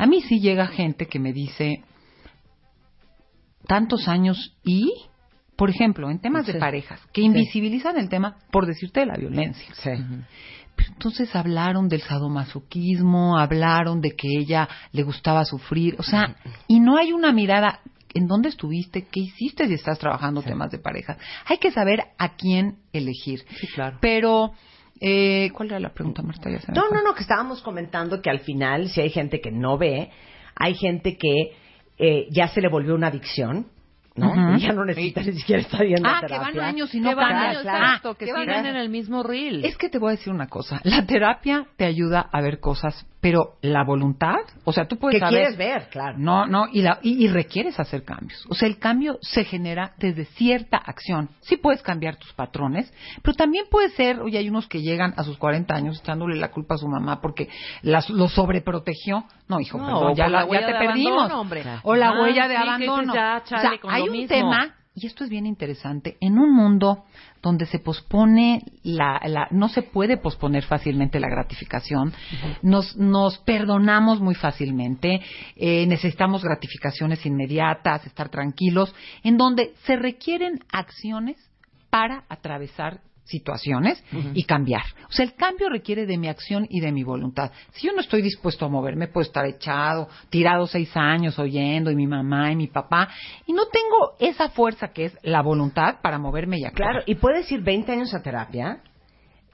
A 0.00 0.06
mí 0.06 0.22
sí 0.22 0.40
llega 0.40 0.66
gente 0.66 1.06
que 1.08 1.18
me 1.18 1.34
dice, 1.34 1.82
tantos 3.66 4.08
años 4.08 4.56
y, 4.64 4.90
por 5.56 5.68
ejemplo, 5.68 6.10
en 6.10 6.20
temas 6.20 6.46
Sí. 6.46 6.52
de 6.52 6.58
parejas, 6.58 6.98
que 7.12 7.20
invisibilizan 7.20 7.98
el 7.98 8.08
tema, 8.08 8.38
por 8.50 8.64
decirte, 8.64 9.00
de 9.00 9.06
la 9.06 9.16
violencia. 9.18 9.74
Sí. 9.74 9.90
Pero 10.74 10.88
entonces 10.92 11.36
hablaron 11.36 11.90
del 11.90 12.00
sadomasoquismo, 12.00 13.36
hablaron 13.36 14.00
de 14.00 14.12
que 14.16 14.28
ella 14.38 14.66
le 14.92 15.02
gustaba 15.02 15.44
sufrir, 15.44 15.96
o 15.98 16.02
sea, 16.02 16.34
y 16.66 16.80
no 16.80 16.96
hay 16.96 17.12
una 17.12 17.30
mirada 17.30 17.80
en 18.14 18.26
dónde 18.26 18.48
estuviste, 18.48 19.02
qué 19.02 19.20
hiciste 19.20 19.68
si 19.68 19.74
estás 19.74 19.98
trabajando 19.98 20.40
temas 20.40 20.70
de 20.70 20.78
pareja. 20.78 21.18
Hay 21.44 21.58
que 21.58 21.72
saber 21.72 22.04
a 22.16 22.36
quién 22.36 22.78
elegir. 22.94 23.40
Sí, 23.60 23.66
claro. 23.74 23.98
Pero, 24.00 24.52
eh, 25.00 25.50
¿cuál 25.52 25.70
era 25.70 25.80
la 25.80 25.92
pregunta, 25.92 26.22
Marta? 26.22 26.50
Ya 26.50 26.60
se 26.60 26.72
No, 26.72 26.90
no, 26.90 27.02
no, 27.02 27.14
que 27.14 27.22
estábamos 27.22 27.62
comentando 27.62 28.20
que 28.20 28.30
al 28.30 28.40
final, 28.40 28.88
si 28.90 29.00
hay 29.00 29.10
gente 29.10 29.40
que 29.40 29.50
no 29.50 29.78
ve, 29.78 30.10
hay 30.54 30.74
gente 30.74 31.16
que 31.16 31.52
eh, 31.98 32.28
ya 32.30 32.48
se 32.48 32.60
le 32.60 32.68
volvió 32.68 32.94
una 32.94 33.06
adicción, 33.06 33.66
¿no? 34.16 34.56
Y 34.56 34.60
ya 34.60 34.72
no 34.72 34.84
necesita 34.84 35.22
ni 35.22 35.32
siquiera 35.32 35.62
estar 35.62 35.82
yendo 35.86 36.08
a 36.08 36.18
Ah, 36.18 36.20
que 36.20 36.26
terapia. 36.28 36.60
van 36.60 36.68
años 36.68 36.94
y 36.94 37.00
no 37.00 37.08
Que 37.10 37.14
van 37.14 37.36
años, 37.36 37.62
claro. 37.62 37.78
exacto, 37.84 38.14
que 38.14 38.24
que 38.26 38.32
van 38.32 38.48
en 38.66 38.76
el 38.76 38.88
mismo 38.88 39.22
reel. 39.22 39.64
Es 39.64 39.76
que 39.76 39.88
te 39.88 39.98
voy 39.98 40.08
a 40.08 40.16
decir 40.16 40.32
una 40.32 40.46
cosa. 40.48 40.80
La 40.84 41.06
terapia 41.06 41.66
te 41.76 41.84
ayuda 41.84 42.28
a 42.32 42.40
ver 42.40 42.60
cosas, 42.60 43.06
pero 43.20 43.56
la 43.62 43.84
voluntad, 43.84 44.38
o 44.64 44.72
sea, 44.72 44.86
tú 44.88 44.96
puedes 44.98 45.16
que 45.16 45.20
saber... 45.20 45.38
quieres 45.38 45.56
ver, 45.58 45.88
claro. 45.90 46.16
No, 46.18 46.46
no, 46.46 46.66
y, 46.72 46.82
la, 46.82 46.98
y, 47.02 47.24
y 47.24 47.28
requieres 47.28 47.78
hacer 47.78 48.02
cambios. 48.04 48.44
O 48.48 48.54
sea, 48.54 48.66
el 48.68 48.78
cambio 48.78 49.18
se 49.20 49.44
genera 49.44 49.92
desde 49.98 50.24
cierta 50.24 50.76
acción. 50.78 51.28
Sí 51.40 51.56
puedes 51.56 51.82
cambiar 51.82 52.16
tus 52.16 52.32
patrones, 52.32 52.92
pero 53.22 53.34
también 53.36 53.66
puede 53.70 53.90
ser, 53.90 54.20
oye, 54.20 54.38
hay 54.38 54.48
unos 54.48 54.66
que 54.66 54.80
llegan 54.82 55.14
a 55.16 55.22
sus 55.24 55.36
40 55.38 55.74
años 55.74 56.00
echándole 56.00 56.36
la 56.36 56.50
culpa 56.50 56.74
a 56.74 56.78
su 56.78 56.88
mamá 56.88 57.20
porque 57.20 57.48
las, 57.82 58.08
lo 58.10 58.28
sobreprotegió. 58.28 59.24
No, 59.48 59.60
hijo, 59.60 59.78
No, 59.78 59.86
perdón, 59.86 60.14
ya, 60.14 60.28
la, 60.28 60.46
ya 60.48 60.60
te 60.66 60.72
de 60.72 60.78
perdimos. 60.78 61.12
abandono, 61.18 61.40
hombre. 61.40 61.62
O 61.82 61.94
la 61.96 62.10
Ah, 62.10 62.22
huella 62.22 62.48
de 62.48 62.54
sí, 62.56 62.62
que 62.62 62.68
abandono. 62.68 63.14
ya, 63.14 63.42
o 63.44 63.46
sea, 63.48 63.62
chale, 63.62 63.78
con 63.80 63.90
hay 63.92 64.08
un 64.10 64.18
mismo. 64.18 64.28
tema, 64.36 64.74
y 64.94 65.06
esto 65.06 65.24
es 65.24 65.30
bien 65.30 65.46
interesante, 65.46 66.16
en 66.20 66.38
un 66.38 66.54
mundo 66.54 67.04
donde 67.42 67.64
se 67.66 67.78
pospone 67.78 68.62
la, 68.82 69.20
la- 69.24 69.48
no 69.50 69.68
se 69.68 69.82
puede 69.82 70.16
posponer 70.18 70.64
fácilmente 70.64 71.20
la 71.20 71.28
gratificación, 71.28 72.12
nos, 72.62 72.96
nos 72.96 73.38
perdonamos 73.38 74.20
muy 74.20 74.34
fácilmente, 74.34 75.20
eh, 75.56 75.86
necesitamos 75.86 76.42
gratificaciones 76.42 77.24
inmediatas, 77.24 78.04
estar 78.04 78.28
tranquilos, 78.28 78.94
en 79.22 79.36
donde 79.38 79.74
se 79.84 79.96
requieren 79.96 80.60
acciones 80.72 81.36
para 81.88 82.24
atravesar 82.28 83.00
situaciones 83.30 84.02
y 84.34 84.44
cambiar. 84.44 84.82
O 85.08 85.12
sea, 85.12 85.24
el 85.24 85.34
cambio 85.34 85.68
requiere 85.68 86.06
de 86.06 86.18
mi 86.18 86.28
acción 86.28 86.66
y 86.68 86.80
de 86.80 86.92
mi 86.92 87.04
voluntad. 87.04 87.50
Si 87.72 87.86
yo 87.86 87.92
no 87.92 88.00
estoy 88.00 88.22
dispuesto 88.22 88.66
a 88.66 88.68
moverme, 88.68 89.08
puedo 89.08 89.26
estar 89.26 89.46
echado, 89.46 90.08
tirado 90.28 90.66
seis 90.66 90.90
años 90.96 91.38
oyendo, 91.38 91.90
y 91.90 91.96
mi 91.96 92.06
mamá 92.06 92.52
y 92.52 92.56
mi 92.56 92.66
papá, 92.66 93.08
y 93.46 93.52
no 93.52 93.66
tengo 93.66 94.16
esa 94.18 94.50
fuerza 94.50 94.88
que 94.88 95.06
es 95.06 95.18
la 95.22 95.42
voluntad 95.42 96.00
para 96.02 96.18
moverme 96.18 96.58
y 96.58 96.64
actuar. 96.64 96.90
Claro, 96.90 97.04
y 97.06 97.14
puedes 97.14 97.50
ir 97.52 97.62
20 97.62 97.92
años 97.92 98.14
a 98.14 98.22
terapia. 98.22 98.82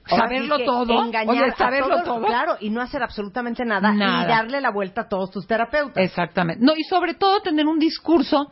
Saberlo 0.07 0.59
todo. 0.59 1.03
Engañar 1.03 1.43
Oye, 1.43 1.51
saberlo 1.57 2.03
todo. 2.03 2.25
Claro, 2.25 2.55
y 2.59 2.69
no 2.69 2.81
hacer 2.81 3.03
absolutamente 3.03 3.65
nada, 3.65 3.91
Nada. 3.91 4.23
y 4.23 4.27
darle 4.27 4.61
la 4.61 4.71
vuelta 4.71 5.01
a 5.01 5.07
todos 5.09 5.31
tus 5.31 5.45
terapeutas. 5.45 6.03
Exactamente. 6.03 6.63
No, 6.63 6.73
y 6.77 6.83
sobre 6.83 7.13
todo 7.13 7.41
tener 7.41 7.67
un 7.67 7.79
discurso 7.79 8.51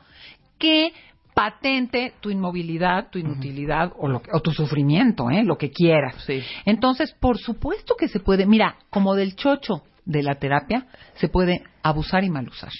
que 0.59 0.91
patente 1.35 2.13
tu 2.21 2.31
inmovilidad, 2.31 3.09
tu 3.11 3.19
inutilidad 3.19 3.91
o, 3.99 4.07
lo 4.07 4.21
o 4.31 4.39
tu 4.39 4.51
sufrimiento, 4.51 5.29
¿eh? 5.29 5.43
lo 5.43 5.57
que 5.57 5.69
quieras. 5.69 6.15
Sí. 6.25 6.41
Entonces, 6.65 7.11
por 7.19 7.37
supuesto 7.37 7.95
que 7.95 8.07
se 8.07 8.19
puede, 8.19 8.47
mira, 8.47 8.77
como 8.89 9.13
del 9.13 9.35
chocho 9.35 9.83
de 10.05 10.23
la 10.23 10.35
terapia, 10.35 10.87
se 11.15 11.27
puede 11.27 11.61
abusar 11.83 12.23
y 12.23 12.29
mal 12.29 12.47
usar. 12.47 12.71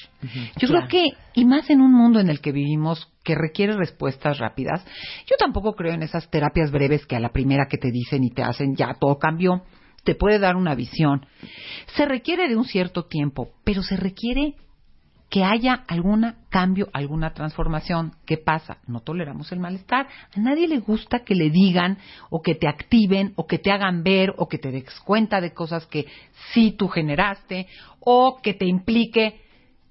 Yo 0.57 0.67
Claro. 0.67 0.87
creo 0.87 0.87
que, 0.87 1.17
y 1.33 1.43
más 1.43 1.69
en 1.69 1.81
un 1.81 1.91
mundo 1.91 2.19
en 2.19 2.29
el 2.29 2.39
que 2.39 2.51
vivimos 2.51 3.11
que 3.23 3.35
requiere 3.35 3.75
respuestas 3.75 4.37
rápidas, 4.37 4.85
yo 5.25 5.35
tampoco 5.37 5.73
creo 5.73 5.93
en 5.93 6.03
esas 6.03 6.29
terapias 6.29 6.71
breves 6.71 7.05
que 7.05 7.15
a 7.15 7.19
la 7.19 7.29
primera 7.29 7.65
que 7.69 7.77
te 7.77 7.91
dicen 7.91 8.23
y 8.23 8.29
te 8.29 8.41
hacen 8.43 8.75
ya 8.75 8.93
todo 8.99 9.17
cambió, 9.17 9.63
te 10.03 10.15
puede 10.15 10.39
dar 10.39 10.55
una 10.55 10.75
visión. 10.75 11.25
Se 11.95 12.05
requiere 12.05 12.47
de 12.47 12.55
un 12.55 12.63
cierto 12.65 13.03
tiempo, 13.05 13.49
pero 13.65 13.81
se 13.83 13.97
requiere 13.97 14.53
que 15.29 15.43
haya 15.43 15.83
algún 15.87 16.33
cambio, 16.49 16.87
alguna 16.93 17.33
transformación. 17.33 18.13
¿Qué 18.25 18.37
pasa? 18.37 18.77
No 18.87 19.01
toleramos 19.01 19.51
el 19.51 19.59
malestar. 19.59 20.07
A 20.35 20.39
nadie 20.39 20.67
le 20.67 20.79
gusta 20.79 21.19
que 21.19 21.35
le 21.35 21.49
digan 21.49 21.97
o 22.29 22.41
que 22.41 22.55
te 22.55 22.67
activen 22.67 23.33
o 23.35 23.47
que 23.47 23.57
te 23.57 23.71
hagan 23.71 24.03
ver 24.03 24.33
o 24.37 24.47
que 24.47 24.57
te 24.57 24.71
des 24.71 24.99
cuenta 25.01 25.41
de 25.41 25.53
cosas 25.53 25.85
que 25.87 26.05
sí 26.53 26.71
tú 26.77 26.87
generaste 26.87 27.67
o 27.99 28.39
que 28.41 28.53
te 28.53 28.65
implique 28.65 29.41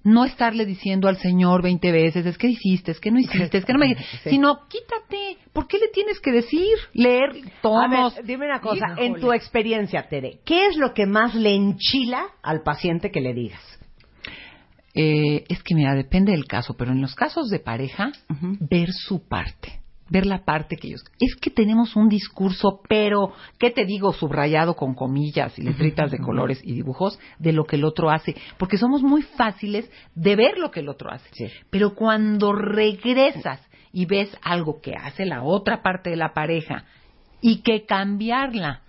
no 0.04 0.26
estarle 0.26 0.66
diciendo 0.66 1.08
al 1.08 1.16
Señor 1.16 1.62
20 1.62 1.90
veces, 1.90 2.26
es 2.26 2.36
que 2.36 2.48
hiciste, 2.48 2.90
es 2.92 3.00
que 3.00 3.10
no 3.10 3.18
hiciste, 3.18 3.56
es 3.56 3.64
que 3.64 3.72
no 3.72 3.78
me... 3.78 3.94
Sí. 3.96 4.30
Sino, 4.30 4.68
quítate. 4.68 5.38
¿Por 5.52 5.66
qué 5.66 5.78
le 5.78 5.88
tienes 5.88 6.20
que 6.20 6.30
decir? 6.30 6.76
Leer 6.92 7.30
A 7.30 7.60
tomos. 7.62 8.14
ver, 8.16 8.24
dime 8.26 8.44
una 8.46 8.60
cosa, 8.60 8.86
Híjole. 8.92 9.06
en 9.06 9.14
tu 9.20 9.32
experiencia, 9.32 10.06
Tere, 10.06 10.40
¿qué 10.44 10.66
es 10.66 10.76
lo 10.76 10.92
que 10.92 11.06
más 11.06 11.34
le 11.34 11.54
enchila 11.54 12.26
al 12.42 12.62
paciente 12.62 13.10
que 13.10 13.22
le 13.22 13.32
digas? 13.32 13.62
Eh, 14.94 15.44
es 15.48 15.62
que 15.62 15.74
mira, 15.74 15.94
depende 15.94 16.32
del 16.32 16.46
caso, 16.46 16.74
pero 16.76 16.92
en 16.92 17.00
los 17.00 17.14
casos 17.14 17.48
de 17.48 17.58
pareja, 17.58 18.12
ver 18.60 18.92
su 18.92 19.26
parte, 19.26 19.80
ver 20.08 20.24
la 20.24 20.44
parte 20.44 20.76
que 20.76 20.88
ellos. 20.88 21.04
Es 21.18 21.34
que 21.34 21.50
tenemos 21.50 21.96
un 21.96 22.08
discurso, 22.08 22.80
pero, 22.88 23.32
¿qué 23.58 23.70
te 23.70 23.84
digo? 23.84 24.12
Subrayado 24.12 24.76
con 24.76 24.94
comillas 24.94 25.58
y 25.58 25.62
letritas 25.62 26.12
de 26.12 26.18
colores 26.18 26.60
y 26.62 26.74
dibujos 26.74 27.18
de 27.40 27.52
lo 27.52 27.64
que 27.64 27.76
el 27.76 27.84
otro 27.84 28.10
hace, 28.10 28.36
porque 28.56 28.78
somos 28.78 29.02
muy 29.02 29.22
fáciles 29.22 29.90
de 30.14 30.36
ver 30.36 30.58
lo 30.58 30.70
que 30.70 30.80
el 30.80 30.88
otro 30.88 31.10
hace. 31.10 31.28
Sí. 31.32 31.46
Pero 31.70 31.94
cuando 31.96 32.52
regresas 32.52 33.60
y 33.92 34.06
ves 34.06 34.36
algo 34.42 34.80
que 34.80 34.94
hace 34.94 35.26
la 35.26 35.42
otra 35.42 35.82
parte 35.82 36.10
de 36.10 36.16
la 36.16 36.32
pareja 36.32 36.84
y 37.40 37.62
que 37.62 37.84
cambiarla 37.84 38.82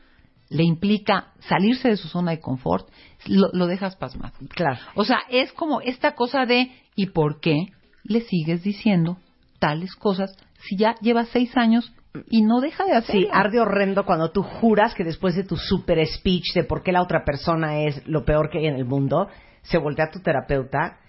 le 0.49 0.63
implica 0.63 1.33
salirse 1.39 1.89
de 1.89 1.97
su 1.97 2.07
zona 2.07 2.31
de 2.31 2.39
confort, 2.39 2.87
lo, 3.25 3.49
lo 3.53 3.67
dejas 3.67 3.95
pasmado. 3.95 4.33
Claro. 4.49 4.79
O 4.95 5.03
sea, 5.05 5.19
es 5.29 5.51
como 5.53 5.81
esta 5.81 6.13
cosa 6.15 6.45
de 6.45 6.71
¿y 6.95 7.07
por 7.07 7.39
qué 7.39 7.67
le 8.03 8.21
sigues 8.21 8.63
diciendo 8.63 9.17
tales 9.59 9.95
cosas 9.95 10.35
si 10.67 10.77
ya 10.77 10.95
llevas 11.01 11.29
seis 11.29 11.55
años 11.57 11.93
y 12.29 12.43
no 12.43 12.61
deja 12.61 12.85
de 12.85 12.93
hacerlo? 12.93 13.21
Sí, 13.21 13.27
arde 13.31 13.59
horrendo 13.59 14.05
cuando 14.05 14.31
tú 14.31 14.41
juras 14.43 14.93
que 14.95 15.03
después 15.03 15.35
de 15.35 15.43
tu 15.43 15.57
super 15.57 16.05
speech 16.05 16.53
de 16.53 16.63
por 16.63 16.83
qué 16.83 16.91
la 16.91 17.01
otra 17.01 17.23
persona 17.25 17.81
es 17.81 18.05
lo 18.07 18.23
peor 18.25 18.49
que 18.49 18.59
hay 18.59 18.67
en 18.67 18.75
el 18.75 18.85
mundo, 18.85 19.27
se 19.63 19.77
voltea 19.77 20.05
a 20.05 20.11
tu 20.11 20.19
terapeuta 20.19 20.99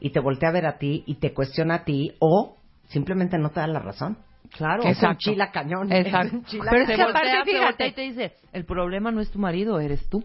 y 0.00 0.10
te 0.10 0.20
voltea 0.20 0.50
a 0.50 0.52
ver 0.52 0.66
a 0.66 0.78
ti 0.78 1.02
y 1.06 1.16
te 1.16 1.32
cuestiona 1.32 1.76
a 1.76 1.84
ti 1.84 2.12
o 2.20 2.56
simplemente 2.88 3.38
no 3.38 3.50
te 3.50 3.60
da 3.60 3.66
la 3.66 3.80
razón. 3.80 4.18
Claro, 4.50 4.80
es 4.82 4.84
un 4.84 4.90
Exacto. 4.92 5.18
chila 5.20 5.50
cañón. 5.50 5.90
Exacto. 5.90 6.26
Es 6.26 6.32
un 6.34 6.44
chila 6.44 6.70
Pero 6.70 6.84
es 6.84 6.96
que 6.96 7.02
aparte, 7.02 7.44
fíjate. 7.44 7.86
y 7.86 7.92
te 7.92 8.02
dice, 8.02 8.32
el 8.52 8.64
problema 8.66 9.10
no 9.10 9.20
es 9.20 9.30
tu 9.30 9.38
marido, 9.38 9.80
eres 9.80 10.06
tú. 10.10 10.22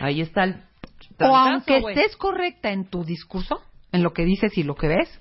Ahí 0.00 0.20
está 0.20 0.44
el 0.44 0.56
o 1.20 1.36
aunque 1.36 1.80
güey. 1.80 1.94
estés 1.98 2.16
correcta 2.16 2.70
en 2.70 2.86
tu 2.88 3.04
discurso, 3.04 3.60
en 3.92 4.02
lo 4.02 4.12
que 4.12 4.24
dices 4.24 4.56
y 4.56 4.62
lo 4.62 4.74
que 4.74 4.88
ves, 4.88 5.20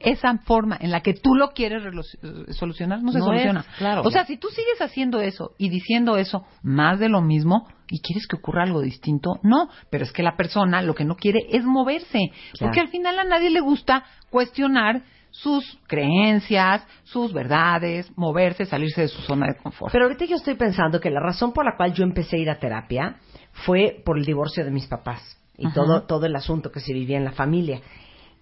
esa 0.00 0.36
forma 0.38 0.76
en 0.80 0.90
la 0.90 1.00
que 1.00 1.14
tú 1.14 1.34
lo 1.34 1.50
quieres 1.50 1.82
eh, 2.22 2.52
solucionar 2.52 3.02
no 3.02 3.12
se 3.12 3.18
No 3.18 3.24
soluciona. 3.26 3.60
es, 3.60 3.66
claro. 3.78 4.02
O 4.04 4.10
sea, 4.10 4.24
si 4.26 4.36
tú 4.36 4.48
sigues 4.48 4.80
haciendo 4.80 5.20
eso 5.20 5.52
y 5.58 5.70
diciendo 5.70 6.16
eso 6.16 6.44
más 6.62 6.98
de 7.00 7.08
lo 7.08 7.20
mismo 7.20 7.66
y 7.90 8.00
quieres 8.00 8.26
que 8.28 8.36
ocurra 8.36 8.62
algo 8.64 8.80
distinto, 8.80 9.40
no. 9.42 9.68
Pero 9.90 10.04
es 10.04 10.12
que 10.12 10.22
la 10.22 10.36
persona 10.36 10.82
lo 10.82 10.94
que 10.94 11.04
no 11.04 11.16
quiere 11.16 11.40
es 11.50 11.64
moverse. 11.64 12.18
Porque 12.60 12.80
al 12.80 12.88
final 12.88 13.18
a 13.18 13.24
nadie 13.24 13.50
le 13.50 13.60
gusta 13.60 14.04
cuestionar 14.30 15.02
sus 15.30 15.78
creencias, 15.86 16.86
sus 17.04 17.32
verdades, 17.32 18.10
moverse, 18.16 18.64
salirse 18.66 19.02
de 19.02 19.08
su 19.08 19.20
zona 19.22 19.46
de 19.48 19.56
confort. 19.56 19.92
Pero 19.92 20.04
ahorita 20.06 20.24
yo 20.26 20.36
estoy 20.36 20.54
pensando 20.54 21.00
que 21.00 21.10
la 21.10 21.20
razón 21.20 21.52
por 21.52 21.64
la 21.64 21.76
cual 21.76 21.92
yo 21.92 22.02
empecé 22.04 22.36
a 22.36 22.40
ir 22.40 22.50
a 22.50 22.58
terapia 22.58 23.16
fue 23.64 24.00
por 24.04 24.18
el 24.18 24.24
divorcio 24.24 24.64
de 24.64 24.70
mis 24.70 24.86
papás 24.86 25.36
y 25.56 25.66
Ajá. 25.66 25.74
todo, 25.74 26.02
todo 26.02 26.26
el 26.26 26.36
asunto 26.36 26.70
que 26.70 26.80
se 26.80 26.92
vivía 26.92 27.16
en 27.16 27.24
la 27.24 27.32
familia. 27.32 27.80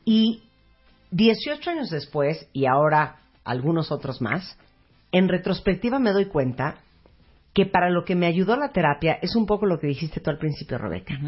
Y 0.04 0.42
18 1.10 1.70
años 1.70 1.90
después, 1.90 2.48
y 2.52 2.66
ahora 2.66 3.16
algunos 3.44 3.90
otros 3.90 4.20
más, 4.20 4.58
en 5.12 5.28
retrospectiva 5.28 5.98
me 5.98 6.12
doy 6.12 6.26
cuenta 6.26 6.78
que 7.54 7.64
para 7.64 7.88
lo 7.88 8.04
que 8.04 8.14
me 8.14 8.26
ayudó 8.26 8.56
la 8.56 8.72
terapia 8.72 9.18
es 9.22 9.34
un 9.34 9.46
poco 9.46 9.66
lo 9.66 9.78
que 9.78 9.86
dijiste 9.86 10.20
tú 10.20 10.30
al 10.30 10.38
principio, 10.38 10.76
Rebeca. 10.76 11.18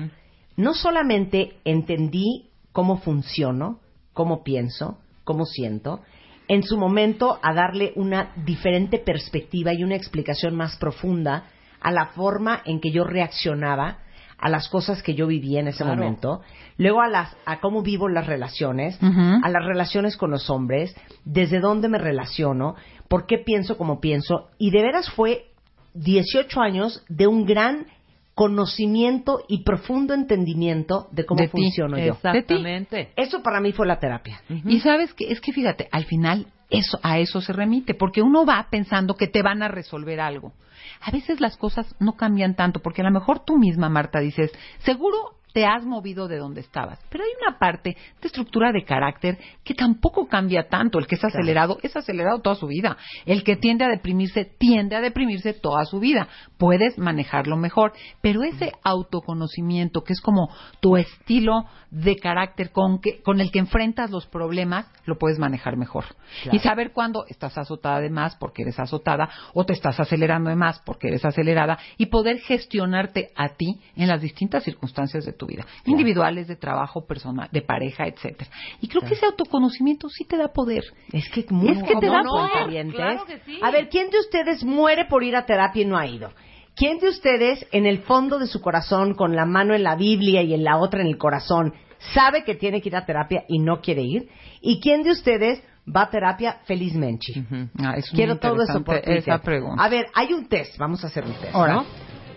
No 0.57 0.75
solamente 0.75 1.57
entendí 1.65 2.51
cómo 2.73 2.99
funciono, 2.99 3.81
cómo 4.13 4.43
pienso, 4.45 4.99
cómo 5.25 5.47
siento, 5.47 6.03
en 6.49 6.63
su 6.63 6.77
momento 6.77 7.39
a 7.43 7.55
darle 7.55 7.93
una 7.97 8.33
diferente 8.45 8.99
perspectiva 8.99 9.73
y 9.73 9.85
una 9.85 9.97
explicación 9.97 10.55
más 10.55 10.77
profunda 10.77 11.45
a 11.81 11.91
la 11.93 12.07
forma 12.07 12.61
en 12.65 12.81
que 12.81 12.91
yo 12.91 13.05
reaccionaba 13.05 13.99
a 14.41 14.49
las 14.49 14.69
cosas 14.69 15.03
que 15.03 15.15
yo 15.15 15.27
vivía 15.27 15.59
en 15.61 15.67
ese 15.69 15.83
Claro. 15.83 15.97
momento, 15.99 16.43
luego 16.77 17.01
a 17.01 17.09
las 17.09 17.37
a 17.45 17.59
cómo 17.61 17.83
vivo 17.83 18.09
las 18.09 18.27
relaciones, 18.27 18.97
a 19.03 19.49
las 19.49 19.65
relaciones 19.65 20.17
con 20.17 20.31
los 20.31 20.49
hombres, 20.49 20.95
desde 21.25 21.59
dónde 21.59 21.89
me 21.89 21.99
relaciono, 21.99 22.77
por 23.09 23.27
qué 23.27 23.39
pienso 23.39 23.77
como 23.77 24.01
pienso 24.01 24.49
y 24.59 24.71
de 24.71 24.83
veras 24.83 25.11
fue 25.11 25.47
18 25.95 26.61
años 26.61 27.05
de 27.09 27.27
un 27.27 27.47
gran 27.47 27.87
conocimiento 28.35 29.43
y 29.49 29.65
profundo 29.65 30.15
entendimiento 30.15 31.09
de 31.11 31.27
cómo 31.27 31.41
De 31.41 31.49
ti. 31.49 31.51
funciono 31.51 31.99
yo. 31.99 32.13
Exactamente. 32.13 33.11
Eso 33.17 33.43
para 33.43 33.61
mí 33.61 33.73
fue 33.73 33.87
la 33.87 33.99
terapia. 33.99 34.41
Y 34.65 34.79
sabes 34.81 35.13
que 35.15 35.33
es 35.33 35.41
que 35.41 35.53
fíjate, 35.53 35.89
al 35.91 36.05
final 36.05 36.47
eso 36.71 36.99
a 37.03 37.19
eso 37.19 37.41
se 37.41 37.53
remite, 37.53 37.95
porque 37.95 38.23
uno 38.23 38.45
va 38.45 38.69
pensando 38.71 39.15
que 39.15 39.27
te 39.27 39.43
van 39.43 39.63
a 39.63 39.69
resolver 39.69 40.21
algo. 40.21 40.53
A 41.01 41.11
veces 41.11 41.41
las 41.41 41.57
cosas 41.57 41.95
no 41.99 42.17
cambian 42.17 42.55
tanto, 42.55 42.81
porque 42.81 43.03
a 43.03 43.05
lo 43.05 43.11
mejor 43.11 43.41
tú 43.41 43.59
misma, 43.59 43.89
Marta, 43.89 44.21
dices, 44.21 44.53
seguro 44.79 45.38
te 45.59 45.67
has 45.67 45.85
movido 45.85 46.29
de 46.29 46.37
donde 46.37 46.61
estabas, 46.61 47.01
pero 47.11 47.25
hay 47.25 47.31
una 47.43 47.59
parte 47.59 47.97
de 48.21 48.27
estructura 48.29 48.71
de 48.71 48.85
carácter 48.85 49.39
que 49.65 49.75
tampoco 49.75 50.29
cambia 50.29 50.69
tanto. 50.69 51.01
El 51.01 51.09
que 51.09 51.17
es 51.17 51.25
acelerado 51.25 51.79
es 51.83 51.97
acelerado 51.97 52.39
toda 52.39 52.55
su 52.55 52.69
vida. 52.69 52.97
El 53.27 53.43
que 53.43 53.57
tiende 53.57 53.85
a 53.85 53.89
deprimirse 53.89 54.45
tiende 54.45 54.95
a 54.95 55.01
deprimirse 55.01 55.55
toda 55.55 55.85
su 55.85 55.99
vida. 55.99 56.29
Puedes 56.59 56.97
manejarlo 56.97 57.57
mejor, 57.57 57.93
pero 58.21 58.45
ese 58.45 58.71
autoconocimiento 58.85 60.05
que 60.05 60.13
es 60.13 60.21
como 60.21 60.49
tu 60.79 60.97
estilo 60.97 61.65
de 61.91 62.15
carácter 62.17 62.71
con 62.71 63.01
que 63.01 63.21
con 63.23 63.41
el 63.41 63.51
que 63.51 63.59
enfrentas 63.59 64.13
los 64.13 64.27
problemas, 64.27 64.87
lo 65.07 65.19
puedes 65.19 65.41
manejar 65.41 65.77
mejor. 65.77 66.05
Claro. 66.45 66.57
Y 66.57 66.61
saber 66.61 66.93
cuándo 66.93 67.25
estás 67.27 67.59
azotada 67.59 67.99
de 67.99 68.11
más 68.11 68.37
porque 68.37 68.63
eres 68.63 68.79
azotada 68.79 69.29
o 69.55 69.65
te 69.65 69.73
estás 69.73 69.99
acelerando 69.99 70.51
de 70.51 70.57
más 70.57 70.81
porque 70.87 71.09
eres 71.09 71.25
acelerada 71.25 71.79
y 71.97 72.07
poder 72.07 72.39
gestionarte 72.39 73.31
a 73.35 73.57
ti 73.57 73.81
en 73.97 74.07
las 74.07 74.21
distintas 74.21 74.63
circunstancias 74.63 75.25
de 75.25 75.33
tu 75.33 75.48
vida, 75.49 75.67
individuales, 75.85 76.47
de 76.47 76.55
trabajo, 76.55 77.05
personal, 77.05 77.49
de 77.51 77.63
pareja, 77.63 78.07
etcétera. 78.07 78.49
Y 78.81 78.87
creo 78.87 79.03
que 79.03 79.15
ese 79.15 79.27
autoconocimiento 79.27 80.09
sí 80.09 80.25
te 80.25 80.37
da 80.37 80.53
poder. 80.53 80.85
Es 81.13 81.29
que, 81.31 81.45
muy 81.51 81.71
Es 81.73 81.83
que 81.83 81.97
te 81.97 82.07
¿cómo 82.07 82.13
da 82.13 82.23
no, 82.23 82.31
poder. 82.31 82.87
Claro 82.93 83.25
que 83.27 83.39
sí. 83.41 83.59
A 83.61 83.71
ver, 83.73 83.89
¿quién 83.89 84.11
de 84.11 84.21
ustedes 84.21 84.63
muere 84.63 85.07
por 85.07 85.25
ir 85.25 85.35
a 85.35 85.45
terapia 85.45 85.83
y 85.83 85.87
no 85.87 85.99
ha 85.99 86.07
ido? 86.07 86.31
¿Quién 86.77 87.01
de 87.01 87.09
ustedes, 87.09 87.67
en 87.73 87.87
el 87.87 88.03
fondo 88.03 88.39
de 88.39 88.47
su 88.47 88.61
corazón, 88.61 89.15
con 89.15 89.35
la 89.35 89.45
mano 89.47 89.75
en 89.75 89.83
la 89.83 89.97
Biblia 89.97 90.43
y 90.43 90.55
en 90.55 90.63
la 90.63 90.77
otra 90.77 91.01
en 91.01 91.09
el 91.09 91.19
corazón, 91.19 91.75
sabe 92.15 92.45
que 92.45 92.55
tiene 92.55 92.81
que 92.81 92.89
ir 92.91 92.95
a 92.97 93.05
terapia 93.05 93.43
y 93.49 93.59
no 93.59 93.81
quiere 93.81 94.03
ir? 94.03 94.29
¿Y 94.61 94.79
quién 94.81 95.03
de 95.03 95.11
ustedes 95.11 95.61
va 95.93 96.03
a 96.03 96.11
terapia 96.11 96.61
felizmente? 96.67 97.33
Ah, 97.79 97.95
es 97.97 98.13
muy 98.13 98.17
Quiero 98.17 98.39
todo 98.39 98.63
eso 98.63 98.85
por 98.85 98.97
Twitter. 98.97 99.17
esa 99.19 99.39
pregunta. 99.41 99.83
A 99.83 99.89
ver, 99.89 100.07
hay 100.15 100.33
un 100.33 100.47
test, 100.47 100.79
vamos 100.79 101.03
a 101.03 101.09
hacer 101.09 101.25
un 101.25 101.33
test, 101.33 101.53
Ahora. 101.55 101.75
¿no? 101.75 101.85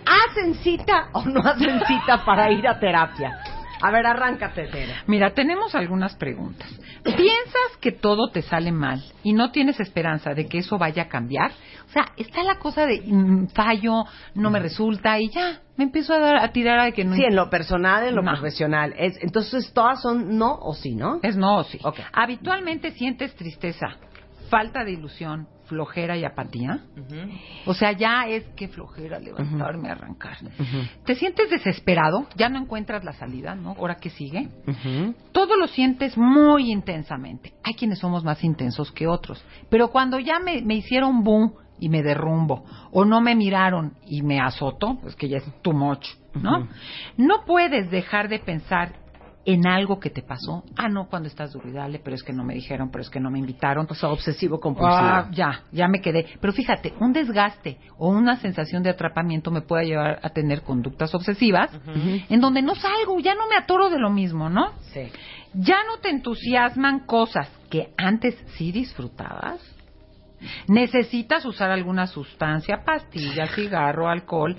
¿Hacen 0.05 0.55
cita 0.55 1.09
o 1.13 1.23
no 1.25 1.41
hacen 1.41 1.79
cita 1.85 2.23
para 2.25 2.51
ir 2.51 2.67
a 2.67 2.79
terapia? 2.79 3.37
A 3.83 3.89
ver, 3.89 4.05
arráncate, 4.05 4.67
Tere. 4.67 4.93
Mira, 5.07 5.31
tenemos 5.33 5.73
algunas 5.73 6.15
preguntas. 6.15 6.69
¿Piensas 7.03 7.77
que 7.79 7.91
todo 7.91 8.29
te 8.29 8.43
sale 8.43 8.71
mal 8.71 9.03
y 9.23 9.33
no 9.33 9.51
tienes 9.51 9.79
esperanza 9.79 10.35
de 10.35 10.45
que 10.45 10.59
eso 10.59 10.77
vaya 10.77 11.03
a 11.03 11.07
cambiar? 11.07 11.51
O 11.89 11.91
sea, 11.91 12.05
está 12.15 12.43
la 12.43 12.59
cosa 12.59 12.85
de 12.85 13.01
mm, 13.03 13.47
fallo, 13.55 14.05
no 14.35 14.51
me 14.51 14.59
resulta 14.59 15.19
y 15.19 15.29
ya, 15.31 15.61
me 15.77 15.85
empiezo 15.85 16.13
a, 16.13 16.19
dar, 16.19 16.35
a 16.37 16.51
tirar 16.51 16.79
a 16.79 16.91
que 16.91 17.03
no. 17.03 17.15
Sí, 17.15 17.23
en 17.23 17.35
lo 17.35 17.49
personal, 17.49 18.05
en 18.07 18.15
lo 18.15 18.21
No. 18.21 18.31
profesional. 18.33 18.93
Es, 18.99 19.17
entonces, 19.23 19.73
todas 19.73 19.99
son 19.99 20.37
no 20.37 20.53
o 20.61 20.75
sí, 20.75 20.93
¿no? 20.93 21.19
Es 21.23 21.35
no 21.35 21.57
o 21.57 21.63
sí. 21.63 21.79
Ok. 21.83 22.01
Habitualmente 22.13 22.91
sientes 22.91 23.35
tristeza, 23.35 23.87
falta 24.51 24.83
de 24.83 24.91
ilusión, 24.91 25.47
flojera 25.71 26.17
y 26.17 26.25
apatía. 26.25 26.81
O 27.65 27.73
sea, 27.73 27.93
ya 27.93 28.27
es 28.27 28.43
que 28.57 28.67
flojera 28.67 29.19
levantarme, 29.19 29.89
arrancar. 29.89 30.37
Te 31.05 31.15
sientes 31.15 31.49
desesperado, 31.49 32.27
ya 32.35 32.49
no 32.49 32.59
encuentras 32.59 33.05
la 33.05 33.13
salida, 33.13 33.55
¿no? 33.55 33.69
Ahora 33.79 33.95
que 33.95 34.09
sigue. 34.09 34.49
Todo 35.31 35.55
lo 35.55 35.67
sientes 35.67 36.17
muy 36.17 36.71
intensamente. 36.71 37.53
Hay 37.63 37.75
quienes 37.75 37.99
somos 37.99 38.25
más 38.25 38.43
intensos 38.43 38.91
que 38.91 39.07
otros. 39.07 39.41
Pero 39.69 39.87
cuando 39.91 40.19
ya 40.19 40.39
me, 40.39 40.61
me 40.61 40.75
hicieron 40.75 41.23
boom 41.23 41.53
y 41.79 41.87
me 41.87 42.03
derrumbo, 42.03 42.65
o 42.91 43.05
no 43.05 43.21
me 43.21 43.33
miraron 43.33 43.93
y 44.05 44.21
me 44.23 44.41
azoto, 44.41 44.97
pues 45.01 45.15
que 45.15 45.29
ya 45.29 45.37
es 45.37 45.61
too 45.61 45.71
much, 45.71 46.05
¿no? 46.35 46.67
No 47.15 47.45
puedes 47.47 47.89
dejar 47.89 48.27
de 48.27 48.39
pensar 48.39 49.00
en 49.45 49.67
algo 49.67 49.99
que 49.99 50.09
te 50.09 50.21
pasó. 50.21 50.63
Ah, 50.77 50.87
no, 50.87 51.07
cuando 51.07 51.27
estás 51.27 51.53
duro 51.53 51.67
y 51.67 51.71
dale, 51.71 51.99
pero 51.99 52.15
es 52.15 52.23
que 52.23 52.33
no 52.33 52.43
me 52.43 52.53
dijeron, 52.53 52.89
pero 52.91 53.01
es 53.01 53.09
que 53.09 53.19
no 53.19 53.31
me 53.31 53.39
invitaron. 53.39 53.87
O 53.89 53.95
sea, 53.95 54.09
obsesivo 54.09 54.59
compulsivo. 54.59 55.01
Ah, 55.01 55.29
ya, 55.31 55.63
ya 55.71 55.87
me 55.87 56.01
quedé. 56.01 56.25
Pero 56.39 56.53
fíjate, 56.53 56.93
un 56.99 57.13
desgaste 57.13 57.77
o 57.97 58.09
una 58.09 58.37
sensación 58.37 58.83
de 58.83 58.91
atrapamiento 58.91 59.51
me 59.51 59.61
puede 59.61 59.85
llevar 59.85 60.19
a 60.21 60.29
tener 60.29 60.61
conductas 60.61 61.13
obsesivas 61.15 61.71
en 62.29 62.39
donde 62.39 62.61
no 62.61 62.75
salgo, 62.75 63.19
ya 63.19 63.33
no 63.33 63.47
me 63.47 63.55
atoro 63.55 63.89
de 63.89 63.99
lo 63.99 64.09
mismo, 64.09 64.49
¿no? 64.49 64.73
Sí. 64.93 65.09
Ya 65.53 65.77
no 65.83 65.97
te 65.99 66.09
entusiasman 66.09 67.01
cosas 67.01 67.49
que 67.69 67.93
antes 67.97 68.35
sí 68.57 68.71
disfrutabas. 68.71 69.59
Necesitas 70.67 71.45
usar 71.45 71.71
alguna 71.71 72.07
sustancia, 72.07 72.83
pastilla, 72.83 73.47
cigarro, 73.47 74.09
alcohol, 74.09 74.57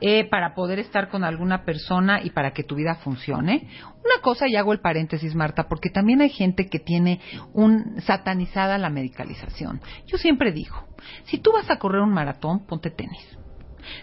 eh, 0.00 0.28
para 0.28 0.54
poder 0.54 0.78
estar 0.78 1.08
con 1.08 1.24
alguna 1.24 1.64
persona 1.64 2.20
y 2.22 2.30
para 2.30 2.52
que 2.52 2.64
tu 2.64 2.74
vida 2.74 2.96
funcione. 2.96 3.68
Una 4.04 4.20
cosa, 4.20 4.48
y 4.48 4.56
hago 4.56 4.72
el 4.72 4.80
paréntesis, 4.80 5.34
Marta, 5.34 5.68
porque 5.68 5.90
también 5.90 6.20
hay 6.20 6.30
gente 6.30 6.66
que 6.66 6.78
tiene 6.80 7.20
un 7.52 8.00
satanizada 8.02 8.78
la 8.78 8.90
medicalización. 8.90 9.80
Yo 10.06 10.18
siempre 10.18 10.52
digo, 10.52 10.88
si 11.24 11.38
tú 11.38 11.52
vas 11.52 11.70
a 11.70 11.78
correr 11.78 12.02
un 12.02 12.12
maratón, 12.12 12.66
ponte 12.66 12.90
tenis. 12.90 13.26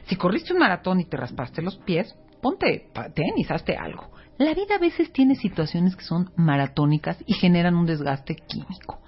Si 0.05 0.15
corriste 0.15 0.53
un 0.53 0.59
maratón 0.59 0.99
y 0.99 1.05
te 1.05 1.17
raspaste 1.17 1.61
los 1.61 1.77
pies, 1.77 2.15
ponte 2.41 2.89
tenis, 3.13 3.51
hazte 3.51 3.75
algo. 3.75 4.09
La 4.39 4.53
vida 4.53 4.75
a 4.75 4.79
veces 4.79 5.11
tiene 5.11 5.35
situaciones 5.35 5.97
que 5.97 6.05
son 6.05 6.31
maratónicas 6.37 7.17
y 7.25 7.33
generan 7.33 7.75
un 7.75 7.85
desgaste 7.85 8.37
químico. 8.37 9.01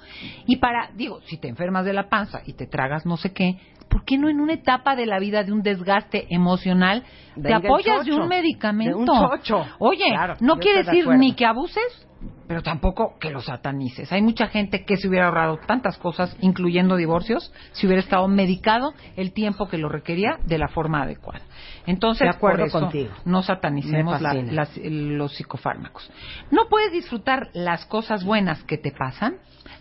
Y 0.45 0.57
para, 0.57 0.91
digo, 0.93 1.21
si 1.21 1.37
te 1.37 1.47
enfermas 1.47 1.85
de 1.85 1.93
la 1.93 2.09
panza 2.09 2.41
y 2.45 2.51
te 2.51 2.67
tragas 2.67 3.05
no 3.05 3.15
sé 3.15 3.31
qué, 3.31 3.57
¿por 3.91 4.05
qué 4.05 4.17
no 4.17 4.29
en 4.29 4.39
una 4.39 4.53
etapa 4.53 4.95
de 4.95 5.05
la 5.05 5.19
vida 5.19 5.43
de 5.43 5.51
un 5.51 5.61
desgaste 5.61 6.25
emocional 6.33 7.03
te 7.35 7.41
Venga 7.41 7.57
apoyas 7.57 8.05
de 8.05 8.13
un 8.13 8.27
medicamento? 8.27 8.97
de 8.97 9.03
un 9.03 9.05
chocho. 9.29 9.65
Oye, 9.79 10.05
Claro, 10.09 10.35
no 10.39 10.57
quiere 10.57 10.83
de 10.83 10.91
decir 10.91 11.07
ni 11.09 11.33
que 11.33 11.45
abuses, 11.45 12.07
pero 12.47 12.61
tampoco 12.61 13.17
que 13.19 13.29
lo 13.31 13.41
satanices. 13.41 14.11
Hay 14.11 14.21
mucha 14.21 14.47
gente 14.47 14.85
que 14.85 14.95
se 14.97 15.07
hubiera 15.07 15.27
ahorrado 15.27 15.57
tantas 15.65 15.97
cosas, 15.97 16.35
incluyendo 16.41 16.95
divorcios, 16.95 17.51
si 17.71 17.87
hubiera 17.87 18.01
estado 18.01 18.27
medicado 18.27 18.93
el 19.15 19.33
tiempo 19.33 19.67
que 19.69 19.77
lo 19.77 19.89
requería 19.89 20.37
de 20.45 20.57
la 20.57 20.67
forma 20.67 21.01
adecuada. 21.03 21.41
Entonces, 21.87 22.25
De 22.25 22.29
acuerdo 22.35 22.59
por 22.59 22.67
eso, 22.67 22.79
contigo. 22.79 23.11
no 23.25 23.41
satanicemos 23.43 24.21
la- 24.21 24.33
las- 24.35 24.77
los 24.83 25.33
psicofármacos. 25.35 26.11
No 26.51 26.67
puedes 26.69 26.91
disfrutar 26.91 27.49
las 27.53 27.85
cosas 27.85 28.23
buenas 28.23 28.63
que 28.63 28.77
te 28.77 28.91
pasan. 28.91 29.35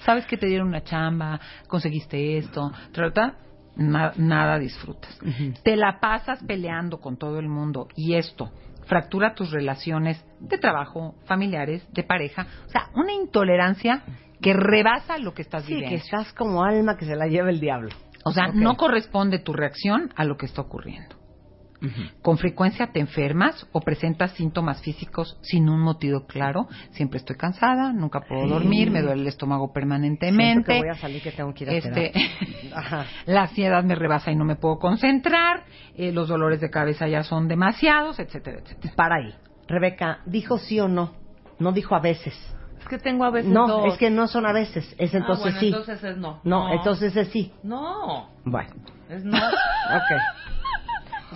Sabes 0.07 0.25
que 0.27 0.37
te 0.39 0.47
dieron 0.47 0.69
una 0.69 0.83
chamba, 0.83 1.41
conseguiste 1.69 2.39
esto, 2.39 2.73
trata 2.93 3.35
na- 3.81 4.13
nada 4.17 4.59
disfrutas. 4.59 5.19
Te 5.65 5.75
la 5.77 5.99
pasas 6.01 6.43
peleando 6.45 7.01
con 7.01 7.17
todo 7.17 7.39
el 7.41 7.49
mundo 7.49 7.89
y 7.97 8.15
esto 8.15 8.51
fractura 8.87 9.35
tus 9.35 9.51
relaciones 9.51 10.25
de 10.41 10.59
trabajo, 10.59 11.15
familiares, 11.25 11.87
de 11.93 12.03
pareja. 12.03 12.47
O 12.67 12.71
sea, 12.71 12.91
una 12.95 13.13
intolerancia 13.13 14.03
que 14.41 14.53
rebasa 14.53 15.19
lo 15.19 15.33
que 15.35 15.43
estás 15.43 15.65
Sí, 15.65 15.75
viviendo. 15.75 15.97
que 15.97 16.03
estás 16.03 16.33
como 16.33 16.65
alma 16.65 16.97
que 16.97 17.05
se 17.05 17.15
la 17.17 17.27
lleva 17.27 17.51
el 17.51 17.61
diablo. 17.61 17.91
O 18.25 18.33
sea, 18.33 18.49
no 18.53 18.77
corresponde 18.77 19.39
tu 19.39 19.53
reacción 19.53 20.11
a 20.17 20.25
lo 20.25 20.37
que 20.37 20.47
está 20.47 20.61
ocurriendo. 20.63 21.17
Con 22.23 22.37
frecuencia 22.39 22.89
te 22.93 23.01
enfermas 23.01 23.67
o 23.73 23.81
presentas 23.81 24.33
síntomas 24.33 24.83
físicos 24.83 25.39
sin 25.43 25.69
un 25.69 25.81
motivo 25.81 26.27
claro. 26.27 26.69
Siempre 26.93 27.19
estoy 27.19 27.37
cansada, 27.37 27.93
nunca 27.93 28.21
puedo 28.21 28.47
dormir, 28.47 28.91
me 28.91 29.01
duele 29.03 29.23
el 29.23 29.29
estómago 29.29 29.73
permanentemente. 29.73 30.73
que 30.75 30.79
voy 30.79 30.89
a 30.89 30.95
salir 30.95 31.23
que 31.23 31.33
tengo 31.33 31.55
que 31.55 31.65
ir 31.65 31.71
a 31.71 31.73
Este. 31.75 32.13
Ajá. 32.75 33.07
la 33.27 33.43
ansiedad 33.43 33.83
me 33.83 33.95
rebasa 33.95 34.31
y 34.31 34.37
no 34.37 34.45
me 34.45 34.57
puedo 34.57 34.79
concentrar, 34.79 35.65
eh, 35.97 36.13
los 36.13 36.29
dolores 36.29 36.61
de 36.61 36.71
cabeza 36.71 37.09
ya 37.09 37.23
son 37.23 37.49
demasiados, 37.49 38.19
etcétera, 38.19 38.59
etcétera. 38.61 38.95
Para 38.95 39.17
ahí. 39.17 39.35
Rebeca, 39.67 40.21
¿dijo 40.27 40.59
sí 40.59 40.79
o 40.81 40.89
no? 40.89 41.13
No 41.59 41.73
dijo 41.73 41.95
a 41.95 42.01
veces. 42.01 42.35
Es 42.81 42.89
que 42.89 42.99
tengo 42.99 43.25
a 43.25 43.31
veces 43.31 43.51
No, 43.51 43.69
dos. 43.69 43.93
es 43.93 43.99
que 43.99 44.11
no 44.11 44.27
son 44.27 44.47
a 44.47 44.53
veces. 44.53 44.85
Es 44.99 45.15
entonces 45.15 45.47
ah, 45.47 45.51
bueno, 45.51 45.61
sí. 45.61 45.67
entonces 45.69 46.03
es 46.05 46.17
no. 46.17 46.41
No, 46.45 46.73
entonces 46.73 47.15
es 47.17 47.29
sí. 47.29 47.53
No, 47.63 48.29
Bueno, 48.45 48.71
es 49.09 49.25
no. 49.25 49.37
ok. 49.39 50.50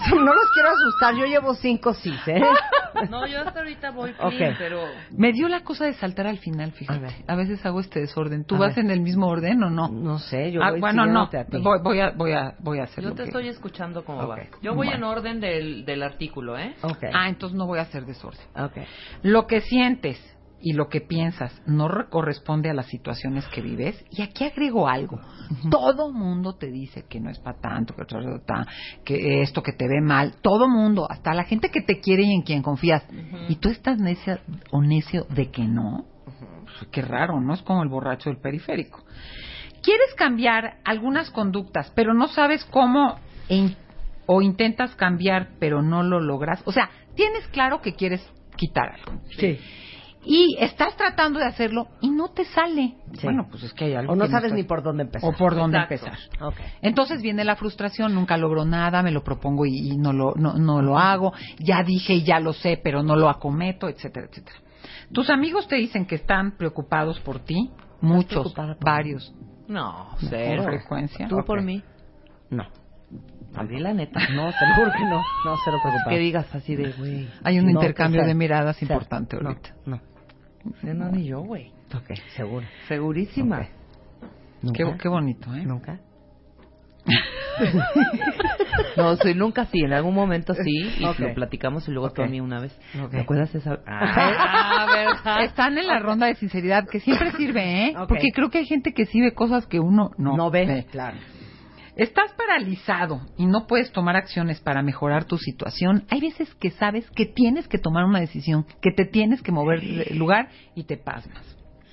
No 0.24 0.34
los 0.34 0.50
quiero 0.50 0.70
asustar, 0.70 1.14
yo 1.14 1.26
llevo 1.26 1.55
cinco 1.55 1.94
sí, 1.94 2.14
¿eh? 2.26 2.40
No, 3.11 3.26
yo 3.26 3.40
hasta 3.40 3.59
ahorita 3.61 3.90
voy 3.90 4.12
clean, 4.12 4.55
pero... 4.57 4.88
Me 5.11 5.32
dio 5.32 5.48
la 5.48 5.61
cosa 5.61 5.84
de 5.86 5.94
saltar 5.94 6.26
al 6.28 6.38
final, 6.38 6.70
fíjate. 6.72 6.98
A 6.98 7.02
ver. 7.02 7.12
A, 7.26 7.34
veces 7.34 7.64
hago 7.66 7.80
este 7.80 8.00
desorden. 8.00 8.44
¿Tú 8.44 8.55
A 8.55 8.59
vas 8.61 8.76
ver. 8.76 8.84
en 8.84 8.90
el 8.92 9.00
mismo 9.00 9.26
orden 9.26 9.62
o 9.64 9.70
no? 9.70 9.88
No 9.88 10.18
sé, 10.20 10.52
yo 10.52 10.62
Ah, 10.62 10.70
voy 10.70 10.80
bueno, 10.80 11.05
no. 11.07 11.22
a 11.22 11.28
ti. 11.30 11.59
Voy, 11.61 11.80
voy 11.82 12.00
a, 12.00 12.11
voy 12.11 12.32
a, 12.32 12.55
voy 12.61 12.78
a 12.78 12.84
hacer 12.84 13.02
Yo 13.02 13.11
te 13.11 13.16
que- 13.16 13.22
estoy 13.24 13.48
escuchando 13.48 14.05
como 14.05 14.20
Ok. 14.22 14.28
va. 14.28 14.38
Yo 14.62 14.74
voy 14.74 14.86
Bueno. 14.88 14.94
en 14.94 15.05
orden 15.05 15.40
del, 15.40 15.84
del 15.84 16.02
artículo, 16.05 16.57
¿eh? 16.57 16.74
Ok, 16.82 17.05
Ah, 17.12 17.28
entonces 17.28 17.57
no 17.59 17.66
voy 17.66 17.80
a 17.80 17.82
hacer 17.82 18.05
desorden. 18.07 18.40
ok. 18.57 18.78
Lo 19.22 19.46
que 19.48 19.61
sientes 19.61 20.18
y 20.64 20.72
lo 20.72 20.88
que 20.88 21.02
piensas 21.02 21.52
no 21.66 21.88
re- 21.88 22.08
corresponde 22.08 22.70
a 22.70 22.74
las 22.74 22.86
situaciones 22.86 23.46
que 23.48 23.60
vives, 23.60 24.02
y 24.10 24.22
aquí 24.22 24.44
agrego 24.44 24.88
algo, 24.88 25.20
todo 25.70 26.10
mundo 26.10 26.54
te 26.54 26.68
dice 26.70 27.04
que 27.08 27.20
no 27.20 27.28
es 27.30 27.38
para 27.38 27.58
tanto, 27.60 27.94
que, 27.94 28.04
que 29.04 29.42
esto 29.42 29.62
que 29.62 29.72
te 29.72 29.86
ve 29.86 30.00
mal, 30.00 30.36
todo 30.40 30.66
mundo, 30.68 31.06
hasta 31.10 31.34
la 31.34 31.44
gente 31.44 31.68
que 31.68 31.82
te 31.82 32.00
quiere 32.00 32.22
y 32.22 32.32
en 32.32 32.42
quien 32.42 32.62
confías, 32.62 33.04
y 33.48 33.56
tú 33.56 33.68
estás 33.68 33.98
necia 33.98 34.40
o 34.70 34.80
necio 34.80 35.26
de 35.28 35.50
que 35.50 35.64
no, 35.64 36.06
Pues, 36.64 36.90
qué 36.90 37.02
raro, 37.02 37.40
¿no? 37.40 37.52
Es 37.54 37.62
como 37.62 37.82
el 37.82 37.88
borracho 37.90 38.30
del 38.30 38.40
periférico. 38.40 39.04
Quieres 39.82 40.14
cambiar 40.16 40.78
algunas 40.84 41.30
conductas, 41.30 41.92
pero 41.94 42.14
no 42.14 42.26
sabes 42.28 42.64
cómo 42.64 43.16
o 44.26 44.40
intentas 44.40 44.94
cambiar, 44.96 45.50
pero 45.60 45.82
no 45.82 46.02
lo 46.02 46.20
logras. 46.20 46.62
O 46.64 46.72
sea, 46.72 46.88
tienes 47.14 47.46
claro 47.48 47.82
que 47.82 47.92
quieres 47.94 48.26
quitar 48.56 48.94
algo. 48.94 49.20
Sí. 49.36 49.58
Y 50.27 50.57
estás 50.61 50.97
tratando 50.97 51.39
de 51.39 51.47
hacerlo 51.47 51.89
y 52.01 52.11
no 52.11 52.29
te 52.31 52.45
sale. 52.47 52.95
Sí. 53.12 53.20
Bueno, 53.25 53.47
pues 53.51 53.62
es 53.64 53.72
que 53.75 53.85
hay 53.87 53.95
algo 53.95 54.12
O 54.12 54.16
no 54.16 54.27
sabes 54.27 54.47
está- 54.47 54.57
ni 54.57 54.62
por 54.62 54.83
dónde 54.83 55.03
empezar. 55.05 55.29
o 55.29 55.37
por 55.37 55.55
dónde 55.55 55.79
Exacto. 55.79 56.07
empezar. 56.07 56.43
Ok. 56.47 56.57
Entonces 56.83 57.20
viene 57.22 57.45
la 57.45 57.57
frustración, 57.57 58.14
nunca 58.14 58.37
logro 58.37 58.64
nada, 58.64 59.03
me 59.03 59.11
lo 59.11 59.22
propongo 59.22 59.66
y, 59.66 59.77
y 59.93 59.97
no, 59.97 60.12
lo, 60.12 60.35
no, 60.37 60.55
no 60.55 60.83
lo 60.83 60.99
hago, 60.99 61.33
ya 61.59 61.83
dije 61.83 62.14
y 62.14 62.25
ya 62.25 62.41
lo 62.41 62.53
sé, 62.53 62.81
pero 62.83 63.03
no 63.03 63.16
lo 63.16 63.29
acometo, 63.29 63.89
etcétera, 63.89 64.27
etcétera. 64.31 64.57
Tus 65.12 65.31
amigos 65.31 65.68
te 65.68 65.77
dicen 65.77 66.07
que 66.07 66.14
están 66.16 66.57
preocupados 66.57 67.20
por 67.20 67.41
ti, 67.41 67.70
muchos, 68.01 68.53
por 68.55 68.79
varios, 68.81 69.35
No, 69.68 70.09
con 70.18 70.29
cero. 70.31 70.64
frecuencia. 70.64 71.29
Tú 71.29 71.39
Ok. 71.39 71.47
por 71.47 71.62
mí. 71.62 71.83
No. 72.51 72.64
Al 73.55 73.68
di 73.68 73.79
la 73.79 73.93
neta. 73.95 74.18
No, 74.35 74.51
te 74.51 74.66
lo 74.66 74.75
juro 74.77 74.91
que 74.97 75.05
no. 75.05 75.16
No, 75.45 75.57
cero 75.64 75.79
preocupado. 75.83 76.09
Que 76.11 76.18
digas 76.18 76.53
así 76.55 76.75
de, 76.75 76.91
güey. 76.93 77.29
Hay 77.45 77.59
un 77.61 77.66
No, 77.66 77.70
intercambio 77.72 78.25
de 78.25 78.35
miradas 78.35 78.83
importante 78.83 79.37
no, 79.41 79.49
ahorita. 79.51 79.70
No. 79.87 79.97
No, 79.97 80.03
no, 80.82 81.10
ni 81.10 81.26
yo, 81.26 81.40
güey. 81.40 81.70
Ok, 81.94 82.16
seguro. 82.36 82.66
Segurísima. 82.88 83.68
¿Nunca? 84.62 84.96
qué 84.98 85.08
bonito, 85.08 85.54
¿eh? 85.54 85.64
¿Nunca? 85.64 86.00
No, 88.96 89.16
soy 89.16 89.34
nunca 89.34 89.66
sí, 89.66 89.80
en 89.80 89.92
algún 89.92 90.14
momento 90.14 90.54
sí, 90.54 90.94
y 90.98 91.04
Ok. 91.04 91.18
lo 91.18 91.34
platicamos 91.34 91.86
y 91.88 91.92
luego 91.92 92.10
tú 92.10 92.22
a 92.22 92.26
mí 92.26 92.40
una 92.40 92.60
vez. 92.60 92.76
Ok. 93.00 93.10
¿Te 93.10 93.20
acuerdas 93.20 93.54
esa? 93.54 93.78
Ah, 93.86 94.86
¿verdad? 94.94 95.44
Están 95.44 95.78
en 95.78 95.86
la 95.86 95.98
ronda 95.98 96.26
de 96.26 96.34
sinceridad, 96.36 96.88
que 96.88 97.00
siempre 97.00 97.32
sirve, 97.32 97.86
¿eh? 97.88 97.94
Porque 98.08 98.30
creo 98.32 98.50
que 98.50 98.58
hay 98.58 98.66
gente 98.66 98.92
que 98.92 99.06
sí 99.06 99.20
ve 99.20 99.32
cosas 99.32 99.66
que 99.66 99.80
uno 99.80 100.10
no, 100.16 100.36
No, 100.36 100.50
ve. 100.50 100.86
Claro. 100.90 101.16
Estás 101.97 102.32
paralizado 102.32 103.20
y 103.36 103.47
no 103.47 103.66
puedes 103.68 103.92
tomar 103.92 104.16
acciones 104.16 104.61
para 104.61 104.82
mejorar 104.82 105.26
tu 105.26 105.38
situación. 105.38 106.05
Hay 106.11 106.20
veces 106.20 106.53
que 106.57 106.70
sabes 106.72 107.09
que 107.12 107.24
tienes 107.26 107.68
que 107.68 107.78
tomar 107.78 108.05
una 108.05 108.18
decisión, 108.18 108.66
que 108.82 108.90
te 108.90 109.05
tienes 109.05 109.42
que 109.42 109.53
mover 109.53 109.80
del 109.80 110.18
lugar 110.18 110.49
y 110.74 110.84
te 110.84 110.97
pasmas. 110.97 111.45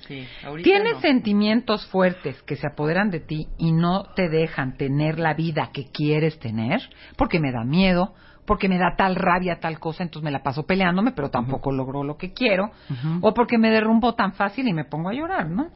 Sí, 0.08 0.26
Tienes 0.64 0.94
no. 0.94 1.00
sentimientos 1.00 1.86
fuertes 1.86 2.42
que 2.42 2.56
se 2.56 2.66
apoderan 2.66 3.10
de 3.10 3.20
ti 3.20 3.46
y 3.56 3.70
no 3.70 4.02
te 4.16 4.28
dejan 4.28 4.76
tener 4.76 5.20
la 5.20 5.34
vida 5.34 5.70
que 5.72 5.86
quieres 5.92 6.40
tener, 6.40 6.80
porque 7.16 7.38
me 7.38 7.52
da 7.52 7.62
miedo, 7.62 8.12
porque 8.44 8.68
me 8.68 8.78
da 8.78 8.96
tal 8.96 9.14
rabia 9.14 9.60
tal 9.60 9.78
cosa, 9.78 10.02
entonces 10.02 10.24
me 10.24 10.32
la 10.32 10.42
paso 10.42 10.64
peleándome, 10.64 11.12
pero 11.12 11.30
tampoco 11.30 11.70
logro 11.70 12.02
lo 12.02 12.16
que 12.16 12.32
quiero, 12.32 12.72
o 13.20 13.32
porque 13.32 13.58
me 13.58 13.70
derrumbo 13.70 14.14
tan 14.14 14.32
fácil 14.32 14.66
y 14.66 14.72
me 14.72 14.84
pongo 14.84 15.10
a 15.10 15.14
llorar, 15.14 15.48
¿no? 15.48 15.68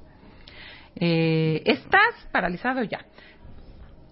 Eh, 0.97 1.63
estás 1.65 2.29
paralizado 2.33 2.83
ya. 2.83 2.99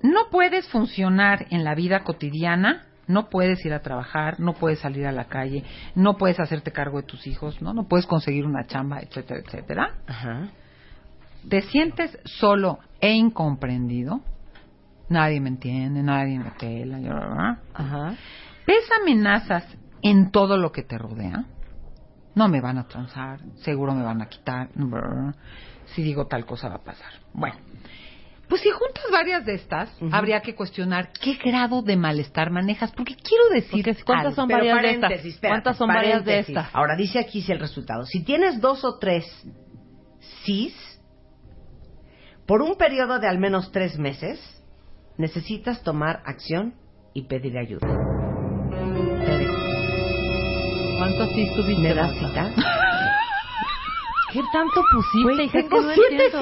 No 0.05 0.29
puedes 0.31 0.69
funcionar 0.69 1.47
en 1.49 1.65
la 1.65 1.75
vida 1.75 2.05
cotidiana, 2.05 2.85
no 3.07 3.31
puedes 3.31 3.65
ir 3.65 3.73
a 3.73 3.81
trabajar, 3.81 4.39
no 4.39 4.53
puedes 4.53 4.81
salir 4.81 5.07
a 5.07 5.13
la 5.13 5.29
calle, 5.29 5.65
no 5.95 6.19
puedes 6.19 6.39
hacerte 6.39 6.73
cargo 6.73 7.01
de 7.01 7.07
tus 7.07 7.27
hijos, 7.27 7.63
¿no? 7.63 7.73
No 7.73 7.89
puedes 7.89 8.05
conseguir 8.05 8.45
una 8.45 8.67
chamba, 8.67 9.01
etcétera, 9.01 9.41
etcétera. 9.41 9.95
Ajá. 10.07 10.49
Te 11.49 11.63
sientes 11.63 12.19
solo 12.27 12.81
e 13.01 13.13
incomprendido. 13.15 14.21
Nadie 15.09 15.41
me 15.41 15.49
entiende, 15.49 16.03
nadie 16.03 16.39
me 16.39 16.51
pela. 16.51 17.59
Ajá. 17.73 18.15
¿Ves 18.67 18.85
amenazas 19.01 19.65
en 20.03 20.31
todo 20.31 20.59
lo 20.59 20.71
que 20.71 20.83
te 20.83 20.99
rodea? 20.99 21.47
No 22.35 22.49
me 22.49 22.61
van 22.61 22.77
a 22.77 22.89
transar, 22.89 23.41
seguro 23.63 23.95
me 23.95 24.03
van 24.03 24.21
a 24.21 24.27
quitar. 24.27 24.69
Si 25.95 26.03
digo 26.03 26.27
tal 26.27 26.45
cosa 26.45 26.69
va 26.69 26.75
a 26.75 26.85
pasar. 26.85 27.13
Bueno, 27.33 27.57
pues 28.49 28.61
si 28.61 28.71
juntas 28.71 29.05
varias 29.11 29.45
de 29.45 29.55
estas, 29.55 29.91
habría 30.13 30.41
que 30.41 30.55
cuestionar 30.55 31.13
qué 31.13 31.35
grado 31.35 31.83
de 31.83 31.97
malestar 31.97 32.51
manejas. 32.51 32.93
Porque 32.93 33.17
quiero 33.17 33.49
decir 33.51 33.97
¿cuántas 34.05 34.35
son 34.35 34.49
varias 34.49 34.83
de 34.83 34.91
estas? 34.91 35.13
espérate, 35.13 35.49
¿Cuántas 35.49 35.77
son 35.77 35.89
varias 35.89 36.25
de 36.25 36.39
estas? 36.41 36.69
Ahora 36.75 36.97
dice 36.97 37.19
aquí 37.19 37.43
si 37.43 37.53
el 37.53 37.61
resultado. 37.61 38.05
Si 38.05 38.23
tienes 38.25 38.61
dos 38.61 38.85
o 38.85 38.99
tres 38.99 39.25
sís, 40.45 40.75
por 42.47 42.61
un 42.61 42.77
periodo 42.77 43.19
de 43.19 43.29
al 43.29 43.39
menos 43.39 43.73
tres 43.73 43.99
meses, 43.99 44.39
necesitas 45.17 45.83
tomar 45.83 46.23
acción 46.27 46.75
y 47.15 47.23
pedir 47.23 47.57
ayuda. 47.57 47.87
¿Cuántos 50.99 51.29
sí 51.35 51.49
tuviste? 51.57 51.83
¿Me 51.83 51.95
das 51.95 52.21
Marta? 52.21 52.49
cita? 52.55 52.81
¿Qué 54.35 54.41
tanto 54.53 54.83
pusiste, 54.93 55.23
Güey, 55.33 55.45
hija? 55.47 55.53
Que 55.53 55.63
tengo 55.63 55.81
no 55.83 55.95
siete 55.95 56.25
entiendo. 56.27 56.39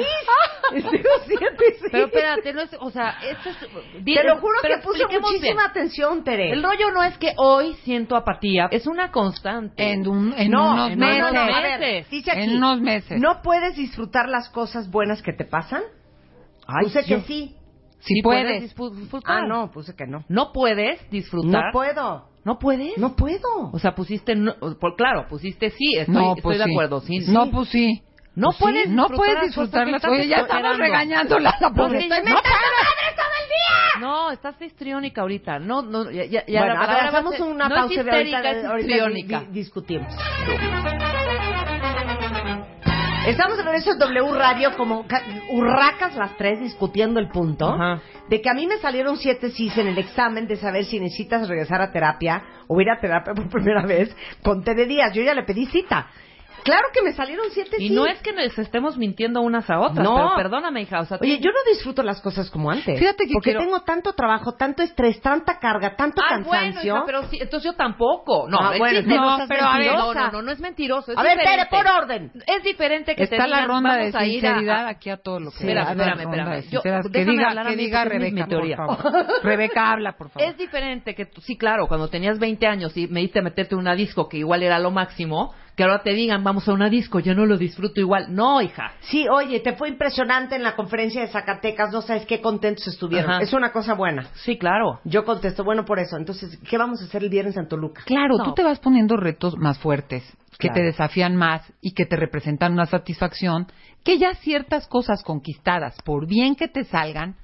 Tengo 0.72 1.08
siete 1.26 1.64
sís. 1.80 1.88
Pero 1.92 2.06
espérate, 2.06 2.52
no 2.54 2.60
es, 2.62 2.70
o 2.80 2.90
sea, 2.90 3.18
esto 3.22 3.50
es... 3.50 3.58
Te 3.58 4.24
lo 4.24 4.36
juro 4.38 4.54
pero 4.62 4.76
que 4.76 4.82
puse 4.82 5.04
muchísima 5.20 5.38
bien. 5.40 5.60
atención, 5.60 6.24
Tere. 6.24 6.50
El 6.52 6.62
rollo 6.62 6.90
no 6.92 7.02
es 7.02 7.18
que 7.18 7.34
hoy 7.36 7.74
siento 7.84 8.16
apatía, 8.16 8.68
es 8.70 8.86
una 8.86 9.10
constante. 9.12 9.92
En, 9.92 10.08
un- 10.08 10.32
en 10.36 10.50
no, 10.50 10.72
unos 10.72 10.90
no, 10.96 10.96
meses. 10.96 11.18
no, 11.20 11.30
no, 11.32 11.40
a 11.54 11.60
ver, 11.60 11.80
meses. 11.80 12.10
dice 12.10 12.30
aquí, 12.30 12.40
En 12.40 12.56
unos 12.56 12.80
meses. 12.80 13.20
¿No 13.20 13.42
puedes 13.42 13.76
disfrutar 13.76 14.28
las 14.28 14.48
cosas 14.48 14.90
buenas 14.90 15.20
que 15.22 15.34
te 15.34 15.44
pasan? 15.44 15.82
Ay, 16.66 16.84
puse 16.84 17.04
yo- 17.04 17.16
que 17.18 17.22
sí. 17.24 17.56
Si 18.00 18.14
Sí 18.14 18.22
puedes. 18.22 18.74
disfr- 18.74 18.94
disfrutar. 18.96 19.42
Ah, 19.44 19.46
no, 19.46 19.70
puse 19.70 19.94
que 19.94 20.06
no. 20.06 20.24
No 20.28 20.50
puedes 20.52 21.00
No 21.02 21.08
disfrutar. 21.10 21.70
puedo. 21.72 22.31
¿No 22.44 22.58
puedes? 22.58 22.98
No 22.98 23.14
puedo. 23.14 23.70
O 23.72 23.78
sea, 23.78 23.94
pusiste, 23.94 24.34
no, 24.34 24.54
por, 24.80 24.96
claro, 24.96 25.26
pusiste 25.28 25.70
sí, 25.70 25.94
estoy, 25.96 26.14
no, 26.14 26.28
estoy 26.30 26.42
pues 26.42 26.58
de 26.58 26.64
sí. 26.64 26.70
acuerdo, 26.72 27.00
sí. 27.00 27.18
No, 27.28 27.50
pues 27.50 27.68
sí. 27.68 28.02
No 28.34 28.46
Pues 28.48 28.56
sí, 28.56 28.62
puedes 28.62 28.88
no 28.88 29.08
puedes 29.08 29.40
disfrutar 29.42 29.86
las 29.88 30.02
ya 30.26 30.36
estamos 30.38 30.78
regañándola 30.78 31.54
la 31.60 31.70
pobre. 31.70 31.98
estoy 32.00 32.18
No, 32.20 32.34
madres 32.34 33.14
todo 33.14 33.26
el 33.42 33.48
día. 33.48 34.00
No, 34.00 34.30
estás 34.30 34.62
histriónica 34.62 35.20
ahorita. 35.20 35.58
No, 35.58 35.82
no, 35.82 36.10
ya, 36.10 36.24
ya, 36.24 36.42
bueno, 36.46 36.80
a 36.80 36.86
ver, 36.86 37.04
hagamos 37.08 37.38
una 37.40 37.68
no 37.68 37.74
pausa 37.74 38.00
es 38.00 38.06
de 38.06 38.10
ahorita, 38.10 38.38
histérica, 38.38 38.50
es 38.74 38.80
histriónica. 38.80 39.40
di- 39.40 39.46
discutimos. 39.52 40.14
Estamos 43.26 43.56
de 43.56 43.62
regreso 43.62 43.92
en 43.92 43.98
W 43.98 44.32
Radio 44.36 44.76
como 44.76 45.06
ca- 45.06 45.22
urracas 45.50 46.16
las 46.16 46.36
tres 46.36 46.58
discutiendo 46.60 47.20
el 47.20 47.28
punto 47.28 47.68
Ajá. 47.72 48.00
de 48.28 48.40
que 48.42 48.50
a 48.50 48.54
mí 48.54 48.66
me 48.66 48.78
salieron 48.78 49.16
siete 49.16 49.50
sís 49.50 49.78
en 49.78 49.86
el 49.86 49.96
examen 49.98 50.48
de 50.48 50.56
saber 50.56 50.84
si 50.84 50.98
necesitas 50.98 51.48
regresar 51.48 51.80
a 51.80 51.92
terapia 51.92 52.42
o 52.66 52.80
ir 52.80 52.90
a 52.90 52.98
terapia 53.00 53.32
por 53.32 53.48
primera 53.48 53.86
vez 53.86 54.14
con 54.42 54.64
T 54.64 54.74
de 54.74 54.86
días. 54.86 55.12
Yo 55.14 55.22
ya 55.22 55.34
le 55.34 55.44
pedí 55.44 55.66
cita. 55.66 56.08
Claro 56.64 56.88
que 56.92 57.02
me 57.02 57.12
salieron 57.12 57.46
siete 57.50 57.76
Y 57.78 57.90
no 57.90 58.06
es 58.06 58.20
que 58.22 58.32
nos 58.32 58.56
estemos 58.58 58.96
mintiendo 58.96 59.40
unas 59.40 59.68
a 59.68 59.80
otras, 59.80 60.06
No. 60.06 60.14
pero 60.16 60.36
perdóname, 60.36 60.82
hija, 60.82 61.00
o 61.00 61.04
sea, 61.04 61.18
tú- 61.18 61.24
Oye, 61.24 61.38
yo 61.40 61.50
no 61.50 61.58
disfruto 61.72 62.02
las 62.02 62.20
cosas 62.20 62.50
como 62.50 62.70
antes. 62.70 62.98
Fíjate 62.98 63.26
que 63.26 63.32
porque 63.32 63.50
quiero- 63.50 63.60
tengo 63.60 63.80
tanto 63.82 64.12
trabajo, 64.12 64.54
tanto 64.54 64.82
estrés, 64.82 65.20
tanta 65.20 65.58
carga, 65.58 65.96
tanto 65.96 66.22
Ah, 66.22 66.38
bueno, 66.38 66.46
cansancio. 66.66 66.94
hija, 66.94 67.02
pero 67.06 67.22
sí, 67.24 67.38
entonces 67.40 67.70
yo 67.70 67.76
tampoco. 67.76 68.48
No, 68.48 68.58
Ah, 68.60 68.74
bueno, 68.78 69.02
no 69.02 69.38
no, 69.38 69.44
pero 69.48 69.64
a 69.66 69.78
ver, 69.78 69.92
no, 69.92 70.14
no, 70.14 70.30
no, 70.30 70.42
no 70.42 70.52
es 70.52 70.60
mentiroso. 70.60 71.12
Es 71.12 71.18
a 71.18 71.22
ver, 71.22 71.38
espere, 71.40 71.66
por 71.70 71.86
orden. 71.86 72.30
Es 72.46 72.62
diferente 72.62 73.16
que 73.16 73.26
te 73.26 73.34
Está 73.34 73.46
la 73.48 73.56
digan, 73.56 73.68
ronda 73.68 73.94
de 73.96 73.98
vamos 74.10 74.14
a 74.14 74.24
sinceridad 74.24 74.86
aquí 74.86 75.10
a 75.10 75.16
todo 75.16 75.40
lo 75.40 75.50
que 75.50 75.58
Espérame, 75.58 75.84
da, 75.84 75.90
espérame, 75.92 76.20
espérame. 76.20 76.62
Yo- 76.70 76.80
sinceridad. 76.80 77.02
que 77.12 77.24
diga, 77.24 77.64
que 77.64 77.76
diga 77.76 78.04
Rebeca, 78.04 78.46
teoría. 78.46 78.76
por 78.76 78.96
favor. 78.98 79.26
Rebeca 79.42 79.90
habla, 79.90 80.12
por 80.12 80.30
favor. 80.30 80.48
Es 80.48 80.56
diferente 80.56 81.14
que 81.14 81.26
tú, 81.26 81.40
sí, 81.40 81.56
claro, 81.56 81.86
cuando 81.88 82.08
tenías 82.08 82.38
20 82.38 82.66
años 82.66 82.96
y 82.96 83.08
me 83.08 83.20
diste 83.20 83.40
a 83.40 83.42
meterte 83.42 83.74
en 83.74 83.80
una 83.80 83.94
disco 83.94 84.28
que 84.28 84.38
igual 84.38 84.62
era 84.62 84.78
lo 84.78 84.90
máximo, 84.90 85.54
que 85.76 85.82
ahora 85.84 86.02
te 86.02 86.12
digan, 86.12 86.44
vamos 86.44 86.68
a 86.68 86.72
una 86.72 86.88
disco, 86.90 87.20
yo 87.20 87.34
no 87.34 87.46
lo 87.46 87.56
disfruto 87.56 88.00
igual. 88.00 88.26
No, 88.34 88.60
hija. 88.60 88.92
Sí, 89.00 89.26
oye, 89.28 89.60
te 89.60 89.72
fue 89.74 89.88
impresionante 89.88 90.54
en 90.56 90.62
la 90.62 90.76
conferencia 90.76 91.22
de 91.22 91.28
Zacatecas, 91.28 91.92
no 91.92 92.02
sabes 92.02 92.26
qué 92.26 92.40
contentos 92.40 92.86
estuvieron. 92.88 93.30
Ajá. 93.30 93.42
Es 93.42 93.52
una 93.52 93.72
cosa 93.72 93.94
buena. 93.94 94.26
Sí, 94.44 94.58
claro. 94.58 95.00
Yo 95.04 95.24
contesto, 95.24 95.64
bueno, 95.64 95.84
por 95.84 95.98
eso. 95.98 96.16
Entonces, 96.16 96.58
¿qué 96.68 96.76
vamos 96.76 97.00
a 97.00 97.04
hacer 97.04 97.22
el 97.22 97.30
viernes 97.30 97.56
en 97.56 97.68
Toluca? 97.68 98.02
Claro, 98.04 98.36
No. 98.38 98.44
tú 98.44 98.54
te 98.54 98.62
vas 98.62 98.78
poniendo 98.80 99.16
retos 99.16 99.56
más 99.56 99.78
fuertes, 99.78 100.22
que 100.58 100.68
Claro. 100.68 100.74
te 100.74 100.82
desafían 100.82 101.36
más 101.36 101.62
y 101.80 101.92
que 101.94 102.04
te 102.04 102.16
representan 102.16 102.72
una 102.74 102.86
satisfacción, 102.86 103.66
que 104.04 104.18
ya 104.18 104.34
ciertas 104.34 104.86
cosas 104.88 105.22
conquistadas, 105.22 105.96
por 106.04 106.26
bien 106.26 106.54
que 106.54 106.68
te 106.68 106.84
salgan, 106.84 107.36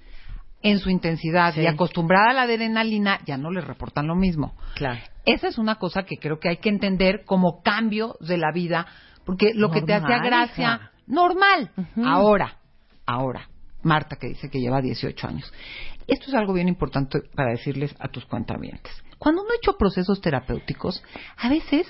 en 0.63 0.79
su 0.81 0.91
intensidad 0.91 1.55
Sí. 1.55 1.61
y 1.63 1.67
acostumbrada 1.67 2.31
a 2.31 2.33
la 2.35 2.43
adrenalina, 2.43 3.21
ya 3.27 3.37
no 3.37 3.51
les 3.51 3.65
reportan 3.65 4.07
lo 4.07 4.17
mismo. 4.17 4.55
Claro. 4.75 5.01
Esa 5.25 5.49
es 5.49 5.59
una 5.59 5.77
cosa 5.77 6.03
que 6.05 6.17
creo 6.17 6.39
que 6.41 6.49
hay 6.49 6.57
que 6.57 6.69
entender 6.69 7.25
como 7.25 7.63
cambio 7.63 8.17
de 8.21 8.39
la 8.39 8.51
vida, 8.53 8.87
porque 9.25 9.53
lo 9.55 9.71
que 9.71 9.83
te 9.83 9.95
hacía 9.95 10.19
gracia, 10.19 10.65
hija. 10.81 10.91
normal. 11.07 11.71
Ahora, 12.05 12.57
ahora, 13.07 13.49
Marta 13.83 14.17
que 14.17 14.29
dice 14.29 14.51
que 14.51 14.59
lleva 14.59 14.81
18 14.81 15.29
años. 15.29 15.53
Esto 16.09 16.27
es 16.29 16.35
algo 16.35 16.53
bien 16.55 16.69
importante 16.69 17.21
para 17.37 17.51
decirles 17.51 17.95
a 18.01 18.09
tus 18.09 18.25
cuentavientes. 18.25 18.93
Cuando 19.19 19.43
uno 19.43 19.51
ha 19.53 19.57
hecho 19.57 19.77
procesos 19.77 20.21
terapéuticos, 20.21 21.03
a 21.37 21.49
veces 21.49 21.87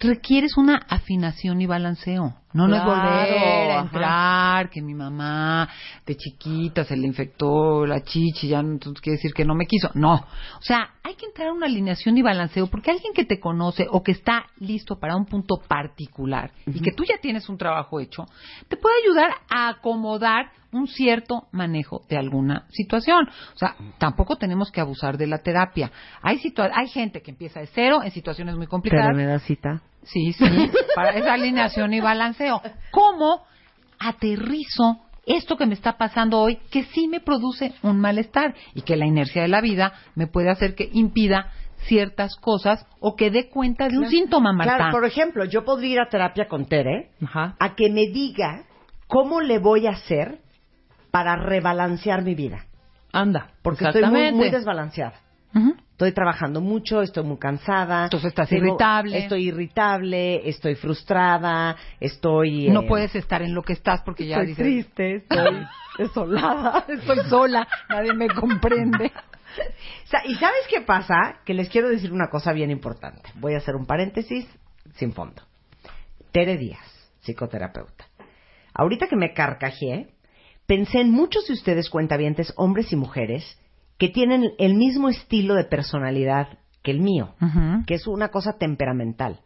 requieres 0.00 0.56
una 0.56 0.76
afinación 0.88 1.60
y 1.60 1.66
balanceo. 1.66 2.34
No, 2.54 2.66
no 2.66 2.76
es 2.76 2.82
Claro, 2.82 3.00
volver 3.02 3.70
a 3.70 3.74
ajá. 3.74 3.80
entrar, 3.82 4.70
que 4.70 4.80
mi 4.80 4.94
mamá 4.94 5.68
de 6.06 6.16
chiquita 6.16 6.82
se 6.84 6.96
le 6.96 7.06
infectó 7.06 7.84
la 7.84 8.02
chichi, 8.02 8.48
ya 8.48 8.62
no 8.62 8.78
quiere 8.78 9.16
decir 9.16 9.34
que 9.34 9.44
no 9.44 9.54
me 9.54 9.66
quiso. 9.66 9.90
No. 9.94 10.14
O 10.14 10.62
sea, 10.62 10.94
hay 11.02 11.14
que 11.14 11.26
entrar 11.26 11.48
a 11.48 11.52
una 11.52 11.66
alineación 11.66 12.16
y 12.16 12.22
balanceo 12.22 12.66
porque 12.68 12.90
alguien 12.90 13.12
que 13.12 13.24
te 13.26 13.38
conoce 13.38 13.86
o 13.90 14.02
que 14.02 14.12
está 14.12 14.46
listo 14.60 14.98
para 14.98 15.14
un 15.16 15.26
punto 15.26 15.56
particular 15.68 16.50
y 16.66 16.80
que 16.80 16.92
tú 16.92 17.04
ya 17.04 17.18
tienes 17.20 17.48
un 17.50 17.58
trabajo 17.58 18.00
hecho, 18.00 18.24
te 18.68 18.76
puede 18.78 18.94
ayudar 19.04 19.30
a 19.50 19.68
acomodar 19.68 20.50
un 20.72 20.86
cierto 20.86 21.48
manejo 21.52 22.02
de 22.08 22.18
alguna 22.18 22.66
situación. 22.70 23.26
O 23.54 23.58
sea, 23.58 23.76
tampoco 23.98 24.36
tenemos 24.36 24.70
que 24.70 24.80
abusar 24.80 25.16
de 25.16 25.26
la 25.26 25.38
terapia. 25.38 25.90
Hay, 26.22 26.38
situa- 26.38 26.70
hay 26.74 26.88
gente 26.88 27.22
que 27.22 27.30
empieza 27.30 27.60
de 27.60 27.66
cero 27.68 28.00
en 28.02 28.10
situaciones 28.10 28.56
muy 28.56 28.66
complicadas. 28.66 29.06
Pero 29.08 29.16
me 29.18 29.26
da 29.26 29.38
cita. 29.38 29.82
Sí, 30.08 30.32
sí, 30.32 30.44
para 30.94 31.10
esa 31.10 31.34
alineación 31.34 31.92
y 31.94 32.00
balanceo. 32.00 32.60
¿Cómo 32.90 33.44
aterrizo 33.98 35.00
esto 35.26 35.56
que 35.56 35.66
me 35.66 35.74
está 35.74 35.98
pasando 35.98 36.40
hoy, 36.40 36.58
que 36.70 36.84
sí 36.84 37.06
me 37.08 37.20
produce 37.20 37.74
un 37.82 38.00
malestar 38.00 38.54
y 38.74 38.82
que 38.82 38.96
la 38.96 39.06
inercia 39.06 39.42
de 39.42 39.48
la 39.48 39.60
vida 39.60 39.92
me 40.14 40.26
puede 40.26 40.50
hacer 40.50 40.74
que 40.74 40.88
impida 40.92 41.52
ciertas 41.86 42.36
cosas 42.36 42.86
o 43.00 43.14
que 43.14 43.30
dé 43.30 43.48
cuenta 43.48 43.88
de 43.88 43.98
un 43.98 44.08
síntoma, 44.08 44.52
Marta? 44.52 44.76
Claro, 44.76 44.92
por 44.92 45.04
ejemplo, 45.04 45.44
yo 45.44 45.64
podría 45.64 45.92
ir 45.92 46.00
a 46.00 46.08
terapia 46.08 46.48
con 46.48 46.66
Tere 46.66 47.10
Ajá. 47.22 47.56
a 47.60 47.74
que 47.74 47.90
me 47.90 48.06
diga 48.06 48.64
cómo 49.06 49.40
le 49.40 49.58
voy 49.58 49.86
a 49.86 49.90
hacer 49.90 50.40
para 51.10 51.36
rebalancear 51.36 52.22
mi 52.22 52.34
vida. 52.34 52.64
Anda. 53.12 53.50
Porque 53.62 53.84
estoy 53.84 54.04
muy 54.06 54.50
desbalanceada. 54.50 55.14
Estoy 55.92 56.12
trabajando 56.12 56.60
mucho, 56.60 57.02
estoy 57.02 57.24
muy 57.24 57.38
cansada. 57.38 58.04
Entonces 58.04 58.28
estás 58.28 58.48
tengo- 58.48 58.66
irritable. 58.66 59.18
Estoy 59.18 59.48
irritable, 59.48 60.48
estoy 60.48 60.76
frustrada, 60.76 61.76
estoy... 61.98 62.68
No 62.70 62.82
eh, 62.82 62.86
puedes 62.86 63.14
estar 63.16 63.42
en 63.42 63.52
lo 63.54 63.62
que 63.62 63.72
estás 63.72 64.02
porque 64.02 64.26
ya 64.26 64.36
Estoy 64.36 64.46
dices, 64.48 64.64
triste, 64.94 65.14
estoy 65.16 65.66
desolada. 65.98 66.84
estoy 66.86 67.18
sola, 67.28 67.66
nadie 67.88 68.12
me 68.14 68.28
comprende. 68.28 69.10
¿Y 70.26 70.34
sabes 70.36 70.60
qué 70.70 70.82
pasa? 70.82 71.40
Que 71.44 71.52
les 71.54 71.68
quiero 71.68 71.88
decir 71.88 72.12
una 72.12 72.28
cosa 72.30 72.52
bien 72.52 72.70
importante. 72.70 73.28
Voy 73.34 73.54
a 73.54 73.58
hacer 73.58 73.74
un 73.74 73.86
paréntesis 73.86 74.46
sin 74.94 75.12
fondo. 75.12 75.42
Tere 76.30 76.56
Díaz, 76.58 77.10
psicoterapeuta. 77.22 78.06
Ahorita 78.72 79.08
que 79.08 79.16
me 79.16 79.32
carcajeé, 79.34 80.10
pensé 80.66 81.00
en 81.00 81.10
muchos 81.10 81.48
de 81.48 81.54
ustedes 81.54 81.90
cuentavientes, 81.90 82.52
hombres 82.56 82.92
y 82.92 82.96
mujeres, 82.96 83.58
que 83.98 84.08
tienen 84.08 84.52
el 84.58 84.74
mismo 84.74 85.08
estilo 85.08 85.54
de 85.54 85.64
personalidad 85.64 86.58
que 86.82 86.92
el 86.92 87.00
mío, 87.00 87.34
que 87.86 87.94
es 87.94 88.06
una 88.06 88.28
cosa 88.28 88.54
temperamental. 88.54 89.40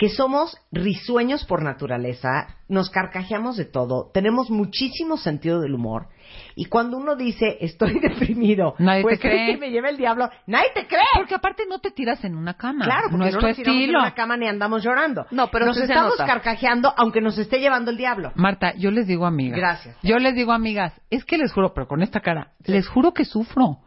Que 0.00 0.08
somos 0.08 0.56
risueños 0.72 1.44
por 1.44 1.62
naturaleza, 1.62 2.56
nos 2.70 2.88
carcajeamos 2.88 3.58
de 3.58 3.66
todo, 3.66 4.10
tenemos 4.14 4.48
muchísimo 4.48 5.18
sentido 5.18 5.60
del 5.60 5.74
humor. 5.74 6.06
Y 6.54 6.64
cuando 6.66 6.96
uno 6.96 7.16
dice, 7.16 7.58
estoy 7.60 7.98
deprimido, 8.00 8.74
Nadie 8.78 9.02
pues 9.02 9.18
te 9.18 9.28
cree. 9.28 9.44
¿crees 9.44 9.58
que 9.58 9.66
me 9.66 9.70
lleva 9.70 9.90
el 9.90 9.98
diablo, 9.98 10.30
nadie 10.46 10.68
te 10.74 10.86
cree. 10.86 11.02
Porque 11.16 11.34
aparte 11.34 11.64
no 11.68 11.80
te 11.80 11.90
tiras 11.90 12.24
en 12.24 12.34
una 12.34 12.54
cama. 12.54 12.86
Claro, 12.86 13.08
porque 13.10 13.16
no 13.18 13.24
no, 13.24 13.26
es 13.28 13.36
tu 13.36 13.46
nos 13.46 13.56
tiramos 13.56 13.76
en 13.76 13.80
estilo. 13.82 13.98
una 14.00 14.14
cama 14.14 14.36
ni 14.38 14.46
andamos 14.48 14.82
llorando. 14.82 15.26
No, 15.32 15.48
pero 15.50 15.66
nos 15.66 15.76
sí 15.76 15.82
se 15.82 15.92
estamos 15.92 16.12
nota. 16.12 16.24
carcajeando 16.24 16.94
aunque 16.96 17.20
nos 17.20 17.36
esté 17.36 17.60
llevando 17.60 17.90
el 17.90 17.98
diablo. 17.98 18.32
Marta, 18.36 18.72
yo 18.78 18.90
les 18.90 19.06
digo 19.06 19.26
amigas. 19.26 19.58
Gracias. 19.58 19.98
Yo 20.02 20.16
les 20.18 20.34
digo 20.34 20.52
amigas, 20.52 20.98
es 21.10 21.26
que 21.26 21.36
les 21.36 21.52
juro, 21.52 21.74
pero 21.74 21.86
con 21.86 22.02
esta 22.02 22.20
cara, 22.20 22.52
les 22.64 22.88
juro 22.88 23.12
que 23.12 23.26
sufro. 23.26 23.80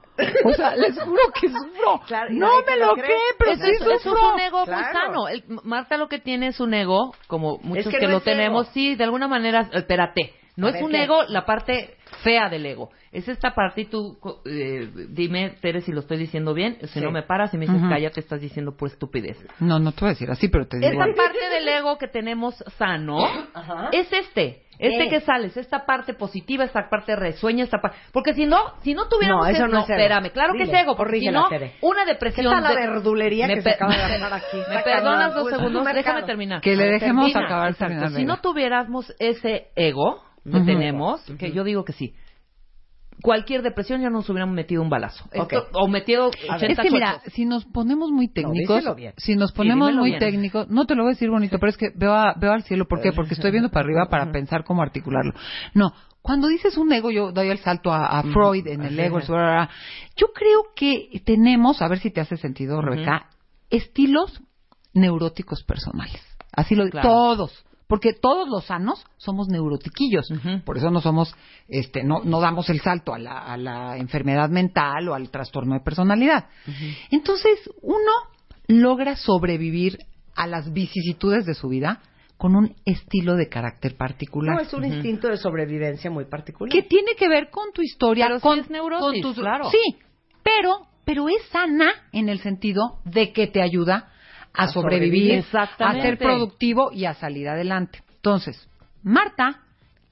O 0.45 0.53
sea, 0.53 0.75
les 0.75 0.99
juro 0.99 1.21
que 1.39 1.47
sufro. 1.49 2.01
Claro, 2.07 2.29
no 2.31 2.57
me 2.57 2.63
te 2.63 2.77
lo 2.77 2.93
cree, 2.93 3.05
cree. 3.05 3.17
pero 3.37 3.55
sí 3.55 3.61
es- 3.71 3.81
eso 3.81 3.99
sufro. 3.99 4.17
es 4.29 4.33
un 4.33 4.39
ego 4.39 4.63
Claro. 4.65 4.81
muy 4.83 4.93
sano. 4.93 5.27
El- 5.27 5.43
Marta 5.63 5.97
lo 5.97 6.07
que 6.07 6.19
tiene 6.19 6.47
es 6.47 6.59
un 6.59 6.73
ego, 6.73 7.13
como 7.27 7.57
muchos 7.63 7.91
que 7.91 7.99
que, 7.99 8.05
no 8.07 8.13
lo 8.13 8.19
tenemos, 8.21 8.65
ego. 8.67 8.73
sí, 8.73 8.95
de 8.95 9.03
alguna 9.03 9.27
manera, 9.27 9.69
espérate, 9.73 10.33
no 10.55 10.67
A 10.67 10.69
es 10.69 10.75
ver, 10.75 10.83
un 10.83 10.91
¿qué? 10.91 11.03
ego 11.03 11.23
la 11.29 11.45
parte 11.45 11.95
fea 12.23 12.47
del 12.49 12.65
ego. 12.65 12.91
Es 13.11 13.27
esta 13.27 13.53
parte 13.55 13.81
y 13.81 13.85
tú, 13.85 14.17
co- 14.19 14.41
eh, 14.45 14.87
dime, 15.09 15.51
Tere, 15.61 15.81
si 15.81 15.91
lo 15.91 15.99
estoy 16.01 16.17
diciendo 16.17 16.53
bien, 16.53 16.77
si 16.81 16.87
Sí. 16.87 17.01
no 17.01 17.11
me 17.11 17.23
paras 17.23 17.53
y 17.53 17.57
me 17.57 17.65
dices, 17.65 17.81
Ujú. 17.81 17.89
cállate, 17.89 18.19
estás 18.19 18.39
diciendo 18.41 18.75
por 18.77 18.89
estupidez. 18.89 19.37
No, 19.59 19.79
no 19.79 19.91
te 19.91 20.01
voy 20.01 20.09
a 20.09 20.13
decir 20.13 20.29
así, 20.29 20.47
pero 20.47 20.67
te 20.67 20.77
digo. 20.77 20.91
Esta 20.91 21.05
parte 21.15 21.49
del 21.49 21.67
ego 21.67 21.97
que 21.97 22.07
tenemos 22.07 22.55
sano 22.77 23.17
Ajá. 23.53 23.89
es 23.91 24.11
este. 24.11 24.62
Este 24.79 25.07
que 25.09 25.21
sales, 25.21 25.55
esta 25.57 25.85
parte 25.85 26.13
positiva, 26.13 26.63
esta 26.63 26.89
parte 26.89 27.15
resueña, 27.15 27.63
esta 27.63 27.79
parte... 27.79 27.97
Porque 28.11 28.33
si 28.33 28.45
no, 28.45 28.57
si 28.81 28.93
no 28.93 29.07
tuviéramos... 29.07 29.45
No, 29.47 29.51
eso 29.53 29.67
no 29.67 29.79
es 29.79 29.89
ego. 29.89 29.93
espérame, 29.99 30.31
claro 30.31 30.53
que 30.53 30.63
es 30.63 30.69
ego, 30.73 30.95
porque 30.95 31.19
si 31.19 31.25
corrígela, 31.27 31.39
no, 31.41 31.49
Tere. 31.49 31.73
una 31.81 32.05
¿Qué 32.05 32.11
depresión... 32.13 32.53
tal 32.53 32.63
la 32.63 32.69
de- 32.69 32.75
verdulería 32.87 33.47
me 33.47 33.55
que 33.55 33.61
se 33.61 33.69
per- 33.69 33.73
acaba 33.75 33.95
de 33.95 34.03
armar 34.13 34.33
aquí? 34.33 34.57
¿Me 34.57 34.61
Está 34.77 34.83
perdonas 34.83 35.17
cañón. 35.19 35.33
dos 35.35 35.43
Pues, 35.43 35.55
segundos? 35.55 35.79
un 35.79 35.85
mercado. 35.85 36.03
Déjame 36.03 36.23
terminar. 36.23 36.61
Que 36.61 36.75
le 36.75 36.85
dejemos 36.85 37.25
Termina. 37.31 37.45
acabar, 37.45 37.69
Exacto. 37.71 37.93
terminar, 37.99 38.19
Si 38.19 38.25
no 38.25 38.37
tuviéramos 38.41 39.13
ese 39.19 39.67
ego 39.75 40.23
que 40.43 40.57
Ujú. 40.57 40.65
tenemos, 40.65 41.23
que 41.39 41.51
yo 41.51 41.63
digo 41.63 41.85
que 41.85 41.93
sí, 41.93 42.13
cualquier 43.21 43.61
depresión 43.61 44.01
ya 44.01 44.09
nos 44.09 44.29
hubiéramos 44.29 44.55
metido 44.55 44.81
un 44.81 44.89
balazo. 44.89 45.23
Ok. 45.35 45.53
Esto- 45.53 45.67
o 45.73 45.87
metido 45.87 46.25
A 46.49 46.57
ver. 46.57 46.71
80 46.71 46.81
Es 46.81 46.87
que 46.87 46.91
mira, 46.93 47.21
si 47.33 47.45
nos 47.45 47.65
ponemos 47.65 48.11
muy 48.11 48.27
técnicos, 48.27 48.83
si 49.17 49.35
nos 49.35 49.51
ponemos 49.51 49.93
muy 49.93 50.09
bien. 50.11 50.19
técnicos, 50.19 50.69
no 50.69 50.85
te 50.85 50.95
lo 50.95 51.03
voy 51.03 51.11
a 51.11 51.13
decir 51.13 51.29
bonito, 51.29 51.59
pero 51.59 51.69
es 51.69 51.77
que 51.77 51.89
veo, 51.95 52.13
a- 52.13 52.33
veo 52.37 52.51
al 52.51 52.63
cielo, 52.63 52.85
¿por 52.87 53.01
qué? 53.01 53.11
Porque 53.15 53.33
estoy 53.33 53.51
viendo 53.51 53.69
para 53.69 53.85
arriba 53.85 54.07
para 54.09 54.31
pensar 54.31 54.63
cómo 54.63 54.81
articularlo. 54.81 55.33
No, 55.73 55.93
cuando 56.21 56.47
dices 56.47 56.77
un 56.77 56.91
ego, 56.93 57.11
yo 57.11 57.31
doy 57.31 57.49
el 57.49 57.59
salto 57.59 57.91
a, 57.91 58.19
a 58.19 58.23
Freud 58.23 58.65
en 58.67 58.81
el 58.83 58.99
ego, 58.99 59.19
yo 59.19 60.27
creo 60.33 60.65
que 60.75 61.21
tenemos, 61.25 61.81
a 61.81 61.87
ver 61.87 61.99
si 61.99 62.11
te 62.11 62.21
hace 62.21 62.37
sentido, 62.37 62.81
Rebeca, 62.81 63.27
estilos 63.69 64.41
neuróticos 64.93 65.63
personales. 65.63 66.21
Así 66.55 66.75
lo 66.75 66.87
Claro. 66.89 67.09
todos. 67.09 67.65
Porque 67.93 68.13
todos 68.19 68.49
los 68.49 68.65
sanos 68.65 69.05
somos 69.17 69.49
neurotiquillos. 69.49 70.27
Por 70.65 70.77
eso 70.79 70.89
no 70.89 70.99
somos, 70.99 71.35
este, 71.67 72.03
no, 72.03 72.21
no 72.23 72.39
damos 72.39 72.67
el 72.71 72.79
salto 72.81 73.13
a 73.13 73.19
la, 73.19 73.37
a 73.37 73.55
la 73.55 73.97
enfermedad 73.97 74.49
mental 74.49 75.07
o 75.09 75.13
al 75.13 75.29
trastorno 75.29 75.75
de 75.75 75.81
personalidad. 75.81 76.45
Entonces, 77.11 77.59
uno 77.83 78.11
logra 78.67 79.15
sobrevivir 79.15 79.99
a 80.35 80.47
las 80.47 80.73
vicisitudes 80.73 81.45
de 81.45 81.53
su 81.53 81.67
vida 81.69 82.01
con 82.37 82.55
un 82.55 82.73
estilo 82.83 83.35
de 83.35 83.47
carácter 83.47 83.95
particular. 83.95 84.55
No, 84.55 84.61
es 84.63 84.73
un 84.73 84.85
instinto 84.85 85.27
de 85.27 85.37
sobrevivencia 85.37 86.09
muy 86.09 86.25
particular. 86.25 86.71
que 86.71 86.81
tiene 86.81 87.13
que 87.15 87.29
ver 87.29 87.51
con 87.51 87.71
tu 87.73 87.83
historia, 87.83 88.25
Pero 88.27 88.39
con, 88.39 88.57
es 88.59 88.71
neurosis, 88.71 89.05
con 89.05 89.21
tus- 89.21 89.35
claro. 89.39 89.69
Sí, 89.69 89.97
pero, 90.41 90.87
pero 91.05 91.29
es 91.29 91.43
sana 91.51 91.91
en 92.11 92.27
el 92.27 92.39
sentido 92.39 92.97
de 93.05 93.31
que 93.33 93.45
te 93.45 93.61
ayuda 93.61 94.09
a, 94.53 94.63
A 94.63 94.67
sobrevivir, 94.67 95.43
sobrevivir. 95.43 95.99
a 95.99 96.01
ser 96.01 96.17
productivo 96.17 96.91
y 96.91 97.05
a 97.05 97.13
salir 97.13 97.47
adelante. 97.49 97.99
Entonces, 98.15 98.69
Marta, 99.01 99.59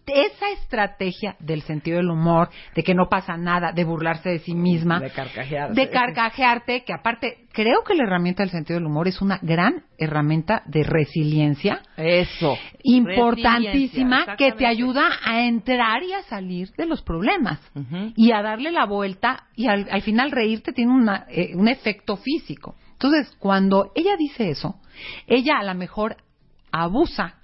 esa 0.08 0.50
estrategia 0.50 1.38
del 1.40 1.62
sentido 1.62 1.98
del 1.98 2.10
humor, 2.10 2.50
de 2.76 2.84
que 2.84 2.94
no 2.96 3.08
pasa 3.08 3.38
nada, 3.38 3.72
de 3.72 3.84
burlarse 3.86 4.30
de 4.30 4.40
sí 4.40 4.54
misma, 4.54 5.00
De 5.00 5.12
carcajearse. 5.12 5.80
de 5.80 5.90
carcajearte, 5.90 6.84
que 6.84 6.92
aparte 6.92 7.46
creo 7.54 7.84
que 7.86 7.94
la 7.96 8.04
herramienta 8.04 8.44
del 8.44 8.50
sentido 8.50 8.80
del 8.80 8.88
humor 8.88 9.08
es 9.08 9.22
una 9.22 9.40
gran 9.42 9.84
herramienta 9.98 10.64
de 10.66 10.84
resiliencia 10.84 11.84
Eso. 11.96 12.58
importantísima 12.84 14.18
Resiliencia, 14.26 14.36
que 14.38 14.52
te 14.54 14.66
ayuda 14.66 15.04
a 15.24 15.42
entrar 15.46 16.04
y 16.04 16.14
a 16.14 16.24
salir 16.24 16.72
de 16.78 16.86
los 16.86 17.02
problemas 17.04 17.60
y 18.16 18.32
a 18.32 18.42
darle 18.42 18.72
la 18.72 18.86
vuelta 18.86 19.46
y 19.56 19.68
al, 19.68 19.88
al 19.90 20.02
final 20.02 20.32
reírte 20.32 20.74
tiene 20.74 20.92
una, 20.92 21.26
eh, 21.30 21.52
un 21.56 21.68
efecto 21.68 22.18
físico. 22.18 22.76
Entonces, 23.02 23.36
cuando 23.40 23.92
ella 23.96 24.16
dice 24.16 24.52
eso, 24.52 24.76
ella 25.26 25.58
a 25.60 25.64
lo 25.64 25.74
mejor 25.74 26.18
abusa 26.72 27.36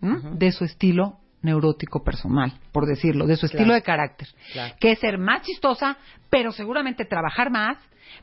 de 0.00 0.50
su 0.52 0.64
estilo 0.64 1.18
neurótico 1.42 2.02
personal, 2.02 2.52
por 2.72 2.86
decirlo, 2.86 3.26
de 3.26 3.36
su 3.36 3.44
estilo 3.46 3.74
de 3.74 3.82
carácter, 3.82 4.28
Claro. 4.52 4.74
que 4.80 4.92
es 4.92 4.98
ser 4.98 5.18
más 5.18 5.42
chistosa, 5.42 5.98
pero 6.30 6.52
seguramente 6.52 7.04
trabajar 7.04 7.50
más, 7.50 7.76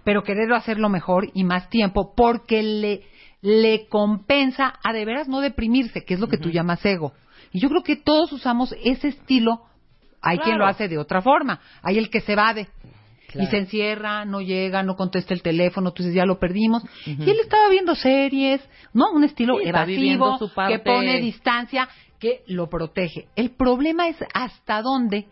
pero 0.04 0.24
querer 0.24 0.52
hacerlo 0.54 0.90
mejor 0.90 1.30
y 1.36 1.44
más 1.44 1.70
tiempo, 1.70 2.14
porque 2.16 2.64
le, 2.64 3.02
le 3.42 3.88
compensa 3.88 4.74
a 4.84 4.92
de 4.92 5.06
veras 5.06 5.28
no 5.28 5.40
deprimirse, 5.40 6.04
que 6.04 6.16
es 6.16 6.20
lo 6.20 6.28
que 6.30 6.38
tú 6.38 6.50
llamas 6.50 6.84
ego. 6.84 7.14
Y 7.52 7.60
yo 7.60 7.70
creo 7.70 7.84
que 7.84 7.96
todos 7.96 8.32
usamos 8.34 8.76
ese 8.84 9.10
estilo. 9.10 9.66
Hay 10.22 10.38
quien 10.40 10.58
lo 10.58 10.66
hace 10.66 10.88
de 10.88 10.98
otra 10.98 11.22
forma. 11.22 11.60
Hay 11.84 11.98
el 12.00 12.10
que 12.10 12.22
se 12.22 12.34
evade. 12.34 12.68
Claro. 13.32 13.48
Y 13.48 13.52
se 13.52 13.58
encierra, 13.58 14.26
no 14.26 14.42
llega, 14.42 14.84
no 14.84 14.96
contesta 14.96 15.34
el 15.34 15.42
teléfono, 15.42 15.92
dices, 15.96 16.14
ya 16.14 16.26
lo 16.26 16.40
perdimos. 16.40 16.84
Y 17.06 17.30
él 17.30 17.38
estaba 17.42 17.70
viendo 17.70 17.96
series, 17.96 18.62
¿no? 18.94 19.12
Un 19.14 19.24
estilo 19.24 19.58
Sí, 19.62 19.68
evasivo, 19.70 20.38
su 20.38 20.54
parte- 20.54 20.74
que 20.74 20.80
pone 20.80 21.20
distancia, 21.22 21.88
que 22.20 22.44
lo 22.48 22.70
protege. 22.70 23.28
El 23.36 23.52
problema 23.52 24.08
es 24.08 24.18
hasta 24.34 24.82
dónde 24.82 25.28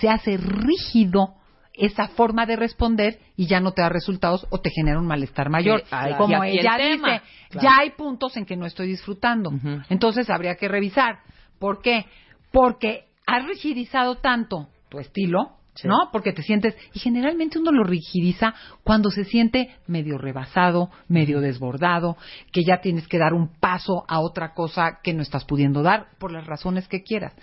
se 0.00 0.08
hace 0.08 0.36
rígido 0.36 1.34
esa 1.72 2.08
forma 2.08 2.46
de 2.46 2.54
responder 2.56 3.18
y 3.36 3.46
ya 3.46 3.58
no 3.60 3.72
te 3.72 3.82
da 3.82 3.88
resultados 3.88 4.46
o 4.50 4.58
te 4.60 4.70
genera 4.70 4.98
un 5.00 5.06
malestar 5.06 5.50
mayor. 5.50 5.82
Sí, 5.84 6.14
Como 6.18 6.44
el 6.44 6.58
ella 6.58 6.76
tema. 6.76 7.12
dice, 7.14 7.22
Claro. 7.50 7.62
ya 7.68 7.76
hay 7.80 7.90
puntos 7.90 8.36
en 8.36 8.44
que 8.46 8.56
no 8.56 8.66
estoy 8.66 8.86
disfrutando. 8.88 9.50
Entonces 9.88 10.30
habría 10.30 10.54
que 10.56 10.68
revisar. 10.68 11.18
¿Por 11.58 11.82
qué? 11.82 12.04
Porque 12.52 13.06
has 13.26 13.44
rigidizado 13.46 14.16
tanto 14.16 14.68
tu 14.88 14.98
estilo 15.00 15.56
¿no? 15.82 16.10
Porque 16.12 16.32
te 16.32 16.42
sientes, 16.42 16.76
y 16.92 17.00
generalmente 17.00 17.58
uno 17.58 17.72
lo 17.72 17.84
rigidiza 17.84 18.54
cuando 18.84 19.10
se 19.10 19.24
siente 19.24 19.74
medio 19.86 20.18
rebasado, 20.18 20.90
medio 21.08 21.40
desbordado, 21.40 22.16
que 22.52 22.62
ya 22.64 22.80
tienes 22.80 23.08
que 23.08 23.18
dar 23.18 23.34
un 23.34 23.48
paso 23.58 24.04
a 24.06 24.20
otra 24.20 24.54
cosa 24.54 25.00
que 25.02 25.12
no 25.12 25.22
estás 25.22 25.44
pudiendo 25.44 25.82
dar 25.82 26.08
por 26.18 26.30
las 26.30 26.46
razones 26.46 26.86
que 26.86 27.02
quieras. 27.02 27.34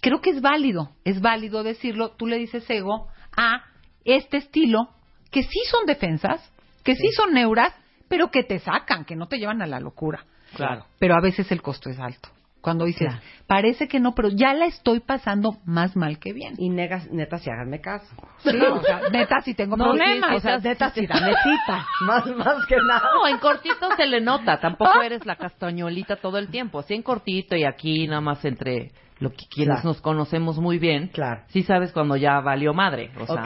Creo 0.00 0.20
que 0.20 0.30
es 0.30 0.40
válido, 0.40 0.90
es 1.04 1.20
válido 1.20 1.62
decirlo, 1.62 2.10
tú 2.10 2.26
le 2.26 2.38
dices 2.38 2.68
ego 2.68 3.08
a 3.36 3.64
este 4.04 4.36
estilo, 4.36 4.90
que 5.30 5.42
sí 5.42 5.60
son 5.70 5.86
defensas, 5.86 6.52
que 6.84 6.94
sí, 6.94 7.10
son 7.10 7.32
neuras, 7.34 7.74
pero 8.08 8.30
que 8.30 8.44
te 8.44 8.60
sacan, 8.60 9.04
que 9.04 9.16
no 9.16 9.26
te 9.26 9.38
llevan 9.38 9.60
a 9.62 9.66
la 9.66 9.80
locura. 9.80 10.24
Claro. 10.54 10.86
Pero 10.98 11.14
a 11.16 11.20
veces 11.20 11.50
el 11.50 11.60
costo 11.60 11.90
es 11.90 11.98
alto. 11.98 12.28
Cuando 12.66 12.84
dices, 12.84 13.06
Claro. 13.06 13.22
parece 13.46 13.86
que 13.86 14.00
no, 14.00 14.12
pero 14.16 14.28
ya 14.28 14.52
la 14.52 14.66
estoy 14.66 14.98
pasando 14.98 15.58
más 15.66 15.94
mal 15.94 16.18
que 16.18 16.32
bien. 16.32 16.54
Y 16.58 16.68
negas, 16.68 17.08
neta, 17.12 17.38
si 17.38 17.48
háganme 17.48 17.80
caso. 17.80 18.12
Sí, 18.38 18.56
o 18.56 18.82
sea, 18.82 19.02
neta, 19.12 19.40
si 19.42 19.54
tengo 19.54 19.76
No, 19.76 19.84
problemas. 19.84 20.30
sí, 20.30 20.36
O 20.38 20.40
sea, 20.40 20.58
neta, 20.58 20.90
sí, 20.90 21.02
si 21.02 21.06
dame 21.06 21.28
cita. 21.44 21.86
Más, 22.06 22.26
más 22.26 22.66
que 22.66 22.74
nada. 22.76 23.02
No, 23.14 23.28
en 23.28 23.38
cortito 23.38 23.88
se 23.96 24.06
le 24.06 24.20
nota. 24.20 24.58
Tampoco 24.58 25.00
eres 25.00 25.24
la 25.26 25.36
castañuelita 25.36 26.16
todo 26.16 26.38
el 26.38 26.48
tiempo. 26.48 26.80
Así 26.80 26.94
en 26.94 27.02
cortito 27.02 27.54
y 27.54 27.62
aquí 27.62 28.08
nada 28.08 28.20
más 28.20 28.44
entre 28.44 28.90
lo 29.18 29.30
que 29.30 29.46
quienes 29.48 29.76
Claro. 29.76 29.88
nos 29.90 30.00
conocemos 30.02 30.58
muy 30.58 30.78
bien. 30.78 31.08
Claro. 31.08 31.40
Sí 31.48 31.62
sabes 31.62 31.90
cuando 31.92 32.16
ya 32.16 32.38
valió 32.40 32.74
madre. 32.74 33.10
O 33.18 33.26
sea, 33.26 33.42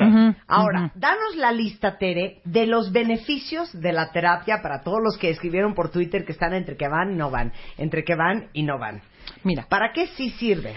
Ahora, 0.49 0.87
ujú. 0.87 0.91
danos 0.99 1.37
la 1.37 1.53
lista, 1.53 1.97
Tere, 1.97 2.41
de 2.45 2.67
los 2.67 2.91
beneficios 2.91 3.71
de 3.79 3.93
la 3.93 4.11
terapia 4.11 4.61
para 4.63 4.81
todos 4.83 4.99
los 5.01 5.17
que 5.17 5.31
escribieron 5.31 5.75
por 5.75 5.91
Twitter 5.93 6.25
que 6.25 6.33
están 6.33 6.55
entre 6.55 6.77
que 6.77 6.89
van 6.89 7.13
y 7.13 7.17
no 7.17 7.31
van, 7.31 7.53
entre 7.79 8.03
que 8.03 8.17
van 8.17 8.49
y 8.53 8.65
no 8.65 8.79
van. 8.81 9.01
Mira, 9.45 9.67
¿Para 9.69 9.93
qué 9.93 10.09
sí 10.09 10.31
sirve? 10.31 10.77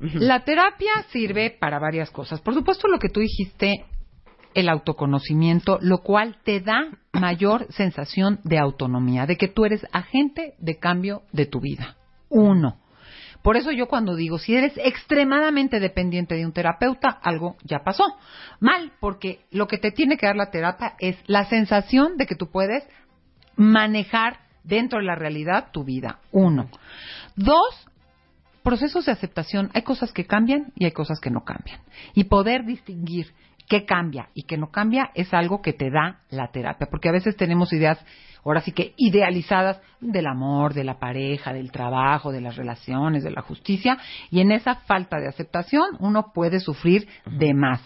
la 0.00 0.44
terapia 0.44 0.92
sirve 1.10 1.50
para 1.50 1.78
varias 1.78 2.10
cosas. 2.10 2.40
Por 2.40 2.54
supuesto, 2.54 2.88
lo 2.88 2.98
que 2.98 3.08
tú 3.08 3.20
dijiste, 3.20 3.86
el 4.54 4.68
autoconocimiento, 4.68 5.78
lo 5.80 5.98
cual 5.98 6.36
te 6.44 6.60
da 6.60 6.90
mayor 7.12 7.66
sensación 7.72 8.40
de 8.44 8.58
autonomía, 8.58 9.26
de 9.26 9.36
que 9.36 9.48
tú 9.48 9.64
eres 9.64 9.86
agente 9.92 10.54
de 10.58 10.78
cambio 10.78 11.22
de 11.32 11.46
tu 11.46 11.60
vida. 11.60 11.96
Uno. 12.28 12.78
Por 13.42 13.58
eso 13.58 13.70
yo 13.72 13.88
cuando 13.88 14.16
digo, 14.16 14.38
si 14.38 14.56
eres 14.56 14.72
extremadamente 14.76 15.78
dependiente 15.78 16.34
de 16.34 16.46
un 16.46 16.52
terapeuta, 16.52 17.10
algo 17.10 17.56
ya 17.62 17.80
pasó. 17.84 18.04
Mal, 18.58 18.92
porque 19.00 19.44
lo 19.50 19.66
que 19.66 19.76
te 19.76 19.90
tiene 19.90 20.16
que 20.16 20.26
dar 20.26 20.36
la 20.36 20.50
terapia 20.50 20.94
es 20.98 21.18
la 21.26 21.44
sensación 21.44 22.16
de 22.16 22.26
que 22.26 22.36
tú 22.36 22.50
puedes 22.50 22.84
manejar 23.56 24.40
dentro 24.62 24.98
de 24.98 25.04
la 25.04 25.14
realidad 25.14 25.68
tu 25.72 25.84
vida. 25.84 26.20
Uno. 26.32 26.70
Dos, 27.36 27.86
procesos 28.64 29.06
de 29.06 29.12
aceptación. 29.12 29.70
Hay 29.74 29.82
cosas 29.82 30.12
que 30.12 30.26
cambian 30.26 30.72
y 30.74 30.86
hay 30.86 30.92
cosas 30.92 31.20
que 31.20 31.30
no 31.30 31.44
cambian. 31.44 31.80
Y 32.14 32.24
poder 32.24 32.64
distinguir 32.64 33.32
qué 33.68 33.84
cambia 33.84 34.30
y 34.34 34.42
qué 34.42 34.58
no 34.58 34.70
cambia 34.70 35.10
es 35.14 35.32
algo 35.32 35.62
que 35.62 35.72
te 35.72 35.90
da 35.90 36.22
la 36.30 36.50
terapia. 36.50 36.88
Porque 36.90 37.08
a 37.08 37.12
veces 37.12 37.36
tenemos 37.36 37.72
ideas, 37.72 38.04
ahora 38.44 38.60
sí 38.60 38.72
que 38.72 38.94
idealizadas 38.96 39.80
del 40.00 40.26
amor, 40.26 40.74
de 40.74 40.84
la 40.84 40.98
pareja, 40.98 41.52
del 41.52 41.70
trabajo, 41.70 42.32
de 42.32 42.40
las 42.40 42.56
relaciones, 42.56 43.24
de 43.24 43.30
la 43.30 43.42
justicia. 43.42 43.98
Y 44.30 44.40
en 44.40 44.52
esa 44.52 44.76
falta 44.86 45.18
de 45.18 45.28
aceptación 45.28 45.96
uno 45.98 46.32
puede 46.34 46.60
sufrir 46.60 47.08
de 47.26 47.54
más. 47.54 47.80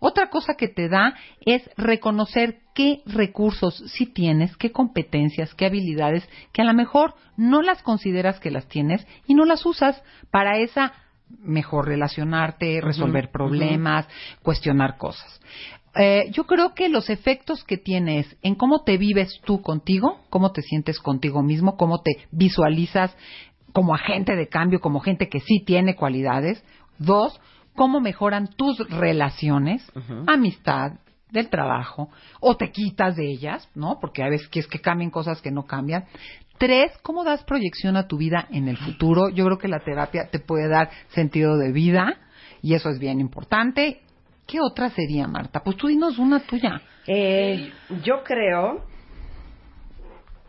Otra 0.00 0.28
cosa 0.28 0.54
que 0.54 0.68
te 0.68 0.88
da 0.88 1.14
es 1.40 1.68
reconocer 1.76 2.58
qué 2.74 3.02
recursos 3.06 3.82
sí 3.86 4.06
tienes, 4.06 4.56
qué 4.56 4.70
competencias, 4.70 5.54
qué 5.54 5.66
habilidades 5.66 6.28
que 6.52 6.62
a 6.62 6.66
lo 6.66 6.74
mejor 6.74 7.14
no 7.36 7.62
las 7.62 7.82
consideras 7.82 8.38
que 8.38 8.50
las 8.50 8.68
tienes 8.68 9.06
y 9.26 9.34
no 9.34 9.44
las 9.44 9.64
usas 9.64 10.02
para 10.30 10.58
esa 10.58 10.92
mejor 11.38 11.86
relacionarte, 11.86 12.80
resolver 12.80 13.30
problemas, 13.30 14.06
cuestionar 14.42 14.98
cosas. 14.98 15.40
Eh, 15.96 16.30
yo 16.32 16.44
creo 16.44 16.74
que 16.74 16.88
los 16.88 17.08
efectos 17.08 17.62
que 17.64 17.76
tienes 17.76 18.36
en 18.42 18.54
cómo 18.56 18.82
te 18.82 18.98
vives 18.98 19.40
tú 19.44 19.62
contigo, 19.62 20.18
cómo 20.28 20.52
te 20.52 20.62
sientes 20.62 20.98
contigo 20.98 21.42
mismo, 21.42 21.76
cómo 21.76 22.00
te 22.02 22.26
visualizas 22.32 23.16
como 23.72 23.94
agente 23.94 24.34
de 24.36 24.48
cambio, 24.48 24.80
como 24.80 25.00
gente 25.00 25.28
que 25.28 25.40
sí 25.40 25.62
tiene 25.64 25.96
cualidades. 25.96 26.64
Dos, 26.98 27.40
cómo 27.74 28.00
mejoran 28.00 28.48
tus 28.56 28.78
relaciones, 28.88 29.90
amistad, 30.26 30.92
del 31.34 31.50
trabajo, 31.50 32.10
o 32.40 32.56
te 32.56 32.70
quitas 32.70 33.16
de 33.16 33.28
ellas, 33.28 33.68
¿no? 33.74 33.98
Porque 34.00 34.22
a 34.22 34.28
veces 34.28 34.48
quieres 34.48 34.70
que 34.70 34.80
cambien 34.80 35.10
cosas 35.10 35.42
que 35.42 35.50
no 35.50 35.64
cambian. 35.64 36.04
Tres, 36.58 36.92
cómo 37.02 37.24
das 37.24 37.42
proyección 37.42 37.96
a 37.96 38.06
tu 38.06 38.16
vida 38.16 38.46
en 38.50 38.68
el 38.68 38.76
futuro. 38.76 39.28
Yo 39.30 39.44
creo 39.44 39.58
que 39.58 39.66
la 39.66 39.80
terapia 39.80 40.28
te 40.30 40.38
puede 40.38 40.68
dar 40.68 40.90
sentido 41.08 41.58
de 41.58 41.72
vida 41.72 42.16
y 42.62 42.74
eso 42.74 42.88
es 42.88 43.00
bien 43.00 43.20
importante. 43.20 44.03
¿Qué 44.46 44.58
otra 44.60 44.90
sería, 44.90 45.26
Marta? 45.26 45.60
Pues 45.60 45.76
tú 45.76 45.88
dinos 45.88 46.18
una 46.18 46.40
tuya. 46.40 46.80
Eh, 47.06 47.72
yo 48.02 48.22
creo, 48.22 48.84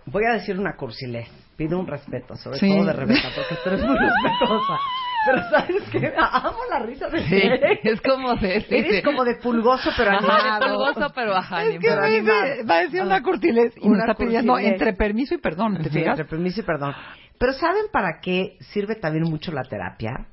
voy 0.05 0.23
a 0.25 0.33
decir 0.33 0.57
una 0.59 0.75
cursilez, 0.75 1.27
pido 1.57 1.79
un 1.79 1.87
respeto, 1.87 2.35
sobre 2.35 2.59
Sí. 2.59 2.69
todo 2.69 2.85
de 2.85 2.93
Rebeca, 2.93 3.29
porque 3.35 3.55
tú 3.63 3.69
eres 3.69 3.83
muy 3.83 3.97
respetuosa. 3.99 4.79
Pero 5.27 5.49
sabes 5.49 5.89
que 5.89 6.13
amo 6.17 6.57
la 6.69 6.79
risa 6.79 7.09
de 7.09 7.19
Tere. 7.23 7.79
es 7.83 7.99
como 8.01 8.35
de... 8.35 8.61
sí, 8.61 8.75
Eres 8.75 8.95
sí. 8.97 9.01
como 9.01 9.23
de 9.23 9.35
pulgoso, 9.37 9.89
pero 9.97 10.11
Ajá, 10.11 10.17
animado. 10.19 10.59
de 10.59 10.69
pulgoso, 10.77 11.13
pero 11.15 11.35
ajá, 11.35 11.63
Es 11.63 11.79
que 11.79 11.89
me 11.95 12.09
dice- 12.11 12.63
va 12.69 12.75
a 12.75 12.81
decir 12.81 13.01
una 13.01 13.23
curtilez 13.23 13.73
y 13.77 13.87
Una 13.87 13.97
me 14.05 14.11
está 14.11 14.13
pidiendo 14.13 14.59
entre 14.59 14.93
permiso 14.93 15.33
y 15.33 15.39
perdón. 15.39 15.77
¿te 15.79 15.85
Sí, 15.85 15.89
fijas? 15.89 16.09
entre 16.19 16.25
permiso 16.25 16.59
y 16.59 16.63
perdón. 16.63 16.93
Pero 17.39 17.53
¿saben 17.53 17.85
para 17.91 18.19
qué 18.21 18.55
sirve 18.71 18.95
también 18.95 19.23
mucho 19.23 19.51
la 19.51 19.63
terapia? 19.63 20.27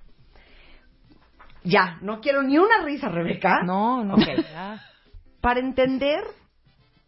Ya, 1.65 1.99
no 2.01 2.21
quiero 2.21 2.43
ni 2.43 2.59
una 2.59 2.83
risa, 2.85 3.09
Rebeca. 3.09 3.63
No, 3.65 4.05
no. 4.05 4.15
Ok. 4.15 4.27
ya. 4.53 4.81
Para 5.41 5.61
entender 5.61 6.23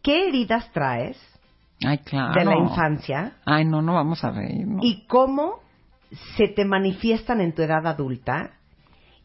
qué 0.01 0.27
heridas 0.27 0.71
traes 0.71 1.17
Ay, 1.85 1.97
claro. 1.99 2.33
de 2.33 2.45
la 2.45 2.57
infancia 2.57 3.33
Ay, 3.45 3.65
no, 3.65 3.81
no 3.81 3.93
vamos 3.93 4.23
a 4.23 4.31
reír. 4.31 4.65
no. 4.67 4.79
y 4.81 5.05
cómo 5.07 5.59
se 6.37 6.47
te 6.49 6.63
manifiestan 6.65 7.41
en 7.41 7.53
tu 7.53 7.61
edad 7.61 7.85
adulta 7.87 8.51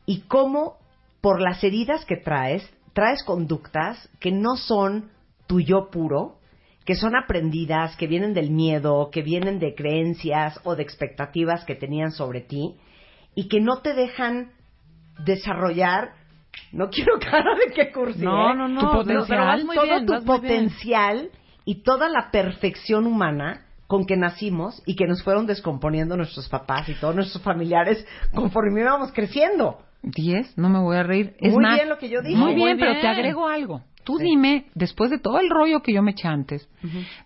y 0.06 0.22
cómo 0.22 0.78
por 1.20 1.40
las 1.40 1.62
heridas 1.62 2.04
que 2.04 2.16
traes, 2.16 2.68
traes 2.92 3.22
conductas 3.24 4.08
que 4.18 4.32
no 4.32 4.56
son 4.56 5.10
tu 5.46 5.60
yo 5.60 5.90
puro, 5.90 6.38
que 6.84 6.94
son 6.94 7.14
aprendidas, 7.14 7.94
que 7.96 8.06
vienen 8.06 8.32
del 8.32 8.50
miedo, 8.50 9.10
que 9.12 9.22
vienen 9.22 9.58
de 9.58 9.74
creencias 9.74 10.58
o 10.64 10.74
de 10.76 10.82
expectativas 10.82 11.64
que 11.64 11.74
tenían 11.74 12.10
sobre 12.10 12.40
ti 12.40 12.76
y 13.34 13.48
que 13.48 13.60
no 13.60 13.78
te 13.82 13.94
dejan 13.94 14.52
desarrollar, 15.24 16.10
no 16.72 16.88
quiero 16.90 17.18
cara 17.20 17.54
de 17.66 17.72
que 17.72 17.92
cursi, 17.92 18.20
No, 18.24 18.52
¿eh? 18.52 18.56
no, 18.56 18.68
no. 18.68 18.80
Tu 18.80 18.86
potencial. 18.98 19.26
pero 19.28 19.44
vas 19.46 19.64
muy 19.64 19.76
todo 19.76 19.84
bien, 19.86 20.06
tu 20.06 20.12
vas 20.12 20.24
muy 20.24 20.40
bien. 20.40 20.52
potencial 20.52 21.30
y 21.64 21.82
toda 21.82 22.08
la 22.08 22.30
perfección 22.30 23.06
humana 23.06 23.66
con 23.86 24.06
que 24.06 24.16
nacimos 24.16 24.82
y 24.86 24.94
que 24.94 25.06
nos 25.06 25.22
fueron 25.22 25.46
descomponiendo 25.46 26.16
nuestros 26.16 26.48
papás 26.48 26.88
y 26.88 26.94
todos 26.94 27.14
nuestros 27.14 27.42
familiares 27.42 28.06
conforme 28.34 28.80
íbamos 28.82 29.12
creciendo. 29.12 29.78
Diez, 30.02 30.56
no 30.56 30.68
me 30.68 30.78
voy 30.78 30.96
a 30.96 31.02
reír. 31.02 31.34
Es 31.40 31.52
Muy 31.52 31.62
más, 31.62 31.74
bien 31.74 31.88
lo 31.88 31.98
que 31.98 32.08
yo 32.08 32.22
dije. 32.22 32.36
Muy 32.36 32.54
Muy 32.54 32.64
bien, 32.64 32.78
pero 32.78 33.00
te 33.00 33.06
agrego 33.08 33.48
algo. 33.48 33.82
Tú 34.04 34.16
Sí. 34.16 34.24
dime, 34.24 34.66
después 34.74 35.10
de 35.10 35.18
todo 35.18 35.40
el 35.40 35.50
rollo 35.50 35.80
que 35.82 35.92
yo 35.92 36.02
me 36.02 36.12
eché 36.12 36.26
antes, 36.28 36.68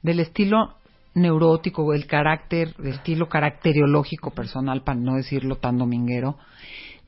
del 0.02 0.18
estilo 0.20 0.74
neurótico, 1.14 1.92
del 1.92 2.06
carácter, 2.06 2.74
del 2.76 2.94
estilo 2.94 3.28
caracteriológico 3.28 4.30
personal, 4.32 4.82
para 4.82 4.98
no 4.98 5.14
decirlo 5.14 5.56
tan 5.56 5.78
dominguero, 5.78 6.36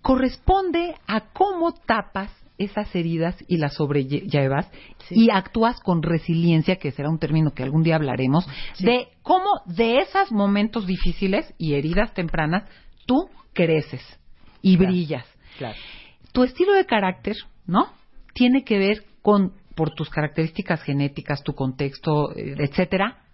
corresponde 0.06 0.94
a 1.08 1.32
cómo 1.32 1.72
tapas 1.72 2.30
esas 2.58 2.94
heridas 2.94 3.34
y 3.48 3.56
las 3.56 3.74
sobrellevas 3.74 4.70
y 5.10 5.30
actúas 5.32 5.80
con 5.80 6.00
resiliencia, 6.00 6.76
que 6.76 6.92
será 6.92 7.10
un 7.10 7.18
término 7.18 7.50
que 7.50 7.64
algún 7.64 7.82
día 7.82 7.96
hablaremos, 7.96 8.46
de 8.78 9.08
cómo 9.22 9.50
de 9.66 9.98
esos 9.98 10.30
momentos 10.30 10.86
difíciles 10.86 11.52
y 11.58 11.74
heridas 11.74 12.14
tempranas 12.14 12.70
tú 13.04 13.28
creces 13.52 14.00
y 14.62 14.76
Claro. 14.76 14.92
brillas 14.92 15.26
Claro. 15.58 15.76
tu 16.30 16.44
estilo 16.44 16.74
de 16.74 16.86
carácter, 16.86 17.34
¿no? 17.66 17.88
Tiene 18.32 18.62
que 18.62 18.78
ver 18.78 19.02
con, 19.22 19.54
por 19.74 19.90
tus 19.90 20.08
características 20.08 20.82
genéticas, 20.84 21.42
tu 21.42 21.52
contexto, 21.52 22.30
eh, 22.36 22.54
etcétera, 22.58 23.24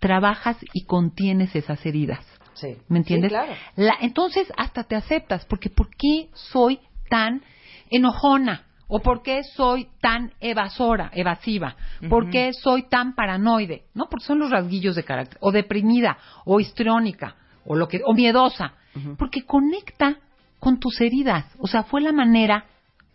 trabajas 0.00 0.56
y 0.74 0.86
contienes 0.86 1.54
esas 1.54 1.86
heridas. 1.86 2.26
Sí. 2.54 2.76
¿Me 2.88 2.98
entiendes? 2.98 3.30
Sí, 3.30 3.34
claro. 3.36 3.52
La- 3.76 3.96
entonces 4.00 4.52
hasta 4.56 4.84
te 4.84 4.96
aceptas, 4.96 5.44
porque 5.46 5.70
¿por 5.70 5.88
qué 5.90 6.28
soy 6.34 6.80
tan 7.08 7.42
enojona? 7.90 8.66
¿O 8.92 8.98
por 9.00 9.22
qué 9.22 9.44
soy 9.44 9.86
tan 10.00 10.32
evasora, 10.40 11.12
evasiva? 11.14 11.76
¿Por 12.08 12.28
qué 12.28 12.52
soy 12.52 12.88
tan 12.88 13.14
paranoide? 13.14 13.84
¿No? 13.94 14.08
Porque 14.10 14.26
son 14.26 14.40
los 14.40 14.50
rasguillos 14.50 14.96
de 14.96 15.04
carácter. 15.04 15.38
O 15.40 15.52
deprimida, 15.52 16.18
o 16.44 16.58
histriónica, 16.58 17.36
o, 17.64 17.76
lo 17.76 17.86
que, 17.86 18.00
o 18.04 18.14
miedosa. 18.14 18.74
Porque 19.16 19.46
conecta 19.46 20.16
con 20.58 20.80
tus 20.80 21.00
heridas. 21.00 21.46
O 21.60 21.68
sea, 21.68 21.84
fue 21.84 22.00
la 22.00 22.10
manera, 22.10 22.64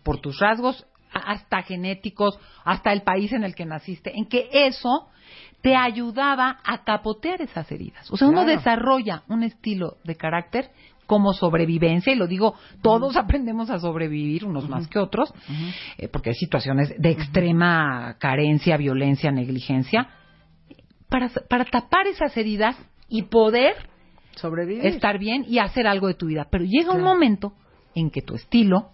por 0.01 0.21
tus 0.21 0.39
rasgos 0.39 0.85
hasta 1.11 1.61
genéticos, 1.63 2.39
hasta 2.63 2.93
el 2.93 3.01
país 3.01 3.33
en 3.33 3.43
el 3.43 3.53
que 3.53 3.65
naciste, 3.65 4.17
en 4.17 4.27
que 4.27 4.47
eso 4.51 5.09
te 5.65 5.75
ayudaba 5.75 6.59
a 6.63 6.83
capotear 6.83 7.41
esas 7.41 7.71
heridas. 7.71 8.11
O 8.11 8.17
sea, 8.17 8.27
uno 8.27 8.45
desarrolla 8.45 9.23
un 9.27 9.41
estilo 9.41 9.97
de 10.03 10.15
carácter 10.15 10.69
como 11.07 11.33
sobrevivencia, 11.33 12.13
y 12.13 12.15
lo 12.15 12.27
digo, 12.27 12.53
todos 12.83 13.17
aprendemos 13.17 13.71
a 13.71 13.79
sobrevivir, 13.79 14.45
unos 14.45 14.69
más 14.69 14.87
que 14.87 14.99
otros, 14.99 15.33
eh, 15.97 16.07
porque 16.07 16.29
hay 16.29 16.35
situaciones 16.35 16.93
de 16.99 17.09
extrema 17.09 18.15
carencia, 18.19 18.77
violencia, 18.77 19.31
negligencia, 19.31 20.07
para, 21.09 21.29
para 21.49 21.65
tapar 21.65 22.05
esas 22.05 22.37
heridas 22.37 22.77
y 23.09 23.23
poder 23.23 23.73
Sobrevivir. 24.35 24.85
estar 24.85 25.17
bien 25.17 25.45
y 25.47 25.57
hacer 25.57 25.87
algo 25.87 26.09
de 26.09 26.13
tu 26.13 26.27
vida. 26.27 26.45
Pero 26.51 26.63
llega 26.63 26.91
un 26.91 27.01
momento 27.01 27.53
en 27.95 28.11
que 28.11 28.21
tu 28.21 28.35
estilo, 28.35 28.91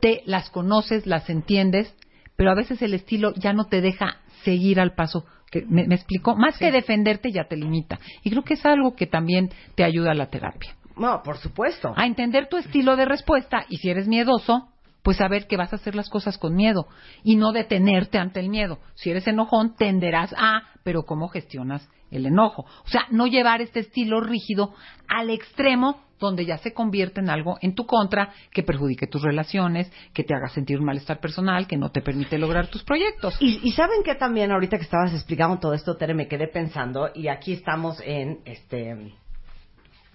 te 0.00 0.20
las 0.26 0.50
conoces, 0.50 1.06
las 1.06 1.30
entiendes, 1.30 1.96
pero 2.36 2.50
a 2.50 2.54
veces 2.54 2.82
el 2.82 2.92
estilo 2.92 3.32
ya 3.36 3.54
no 3.54 3.68
te 3.68 3.80
deja 3.80 4.18
seguir 4.44 4.80
al 4.80 4.94
paso. 4.94 5.24
Que, 5.50 5.64
¿Me, 5.66 5.86
me 5.86 5.94
explico? 5.94 6.36
Más 6.36 6.58
que 6.58 6.70
defenderte 6.70 7.30
ya 7.32 7.44
te 7.44 7.56
limita. 7.56 7.98
Y 8.22 8.30
creo 8.30 8.44
que 8.44 8.54
es 8.54 8.66
algo 8.66 8.94
que 8.94 9.06
también 9.06 9.50
te 9.74 9.84
ayuda 9.84 10.12
a 10.12 10.14
la 10.14 10.26
terapia. 10.26 10.74
No, 10.96 11.22
por 11.22 11.38
supuesto. 11.38 11.92
A 11.96 12.06
entender 12.06 12.48
tu 12.48 12.56
estilo 12.56 12.96
de 12.96 13.04
respuesta 13.04 13.64
y 13.68 13.76
si 13.76 13.88
eres 13.88 14.08
miedoso, 14.08 14.68
pues 15.02 15.16
saber 15.16 15.46
que 15.46 15.56
vas 15.56 15.72
a 15.72 15.76
hacer 15.76 15.94
las 15.94 16.10
cosas 16.10 16.38
con 16.38 16.54
miedo 16.54 16.88
y 17.22 17.36
no 17.36 17.52
detenerte 17.52 18.18
ante 18.18 18.40
el 18.40 18.48
miedo. 18.48 18.78
Si 18.94 19.10
eres 19.10 19.26
enojón, 19.26 19.74
tenderás 19.76 20.34
a, 20.36 20.62
pero 20.82 21.04
¿cómo 21.04 21.28
gestionas 21.28 21.88
el 22.10 22.26
enojo? 22.26 22.66
O 22.84 22.88
sea, 22.88 23.06
no 23.10 23.26
llevar 23.26 23.60
este 23.60 23.80
estilo 23.80 24.20
rígido 24.20 24.74
al 25.08 25.30
extremo 25.30 26.02
donde 26.18 26.44
ya 26.44 26.58
se 26.58 26.72
convierte 26.72 27.20
en 27.20 27.30
algo 27.30 27.58
en 27.60 27.74
tu 27.74 27.86
contra 27.86 28.32
que 28.52 28.62
perjudique 28.62 29.06
tus 29.06 29.22
relaciones, 29.22 29.90
que 30.12 30.24
te 30.24 30.34
haga 30.34 30.48
sentir 30.48 30.78
un 30.78 30.84
malestar 30.84 31.20
personal, 31.20 31.66
que 31.66 31.76
no 31.76 31.90
te 31.90 32.02
permite 32.02 32.38
lograr 32.38 32.68
tus 32.68 32.82
proyectos. 32.82 33.36
Y, 33.40 33.60
y 33.62 33.72
saben 33.72 34.02
que 34.02 34.14
también 34.14 34.50
ahorita 34.50 34.78
que 34.78 34.84
estabas 34.84 35.14
explicando 35.14 35.58
todo 35.58 35.74
esto, 35.74 35.96
Tere, 35.96 36.14
me 36.14 36.28
quedé 36.28 36.48
pensando 36.48 37.10
y 37.14 37.28
aquí 37.28 37.52
estamos 37.52 38.00
en 38.04 38.40
este 38.44 39.12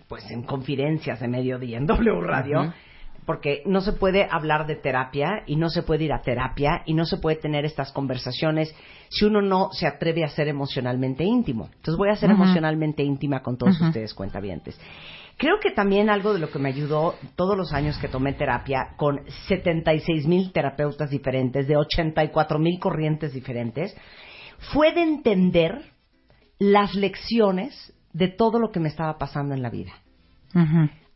pues 0.08 0.30
en 0.30 0.44
confidencias 0.44 1.20
de 1.22 1.28
mediodía 1.28 1.78
en 1.78 1.88
W 1.88 2.22
Radio. 2.22 2.74
Porque 3.26 3.64
no 3.66 3.82
se 3.82 3.94
puede 3.94 4.28
hablar 4.30 4.68
de 4.68 4.76
terapia 4.76 5.44
y 5.46 5.56
no 5.56 5.70
se 5.70 5.84
puede 5.84 6.06
ir 6.06 6.14
a 6.14 6.22
terapia 6.22 6.84
y 6.86 6.94
no 6.94 7.06
se 7.06 7.18
puede 7.18 7.38
tener 7.38 7.66
estas 7.66 7.92
conversaciones 7.92 8.74
si 9.10 9.26
uno 9.26 9.42
no 9.42 9.70
se 9.72 9.88
atreve 9.88 10.24
a 10.24 10.30
ser 10.30 10.48
emocionalmente 10.48 11.24
íntimo. 11.24 11.66
Entonces 11.66 11.98
voy 11.98 12.10
a 12.10 12.16
ser 12.16 12.32
emocionalmente 12.32 13.04
íntima 13.04 13.42
con 13.42 13.58
todos 13.58 13.80
ustedes, 13.80 14.14
cuentavientes. 14.14 14.80
Creo 15.38 15.60
que 15.60 15.72
también 15.72 16.10
algo 16.10 16.34
de 16.34 16.40
lo 16.40 16.50
que 16.50 16.60
me 16.60 16.70
ayudó 16.70 17.16
todos 17.36 17.58
los 17.58 17.74
años 17.74 17.98
que 17.98 18.08
tomé 18.08 18.34
terapia 18.34 18.94
con 18.98 19.22
76 19.48 20.28
mil 20.28 20.52
terapeutas 20.52 21.10
diferentes, 21.10 21.68
de 21.68 21.76
84 21.76 22.60
mil 22.60 22.80
corrientes 22.80 23.34
diferentes, 23.34 23.96
fue 24.72 24.94
de 24.94 25.02
entender 25.02 25.92
las 26.60 26.94
lecciones 26.94 27.94
de 28.14 28.28
todo 28.28 28.60
lo 28.60 28.72
que 28.72 28.80
me 28.80 28.90
estaba 28.90 29.18
pasando 29.18 29.54
en 29.54 29.62
la 29.62 29.70
vida. 29.70 29.92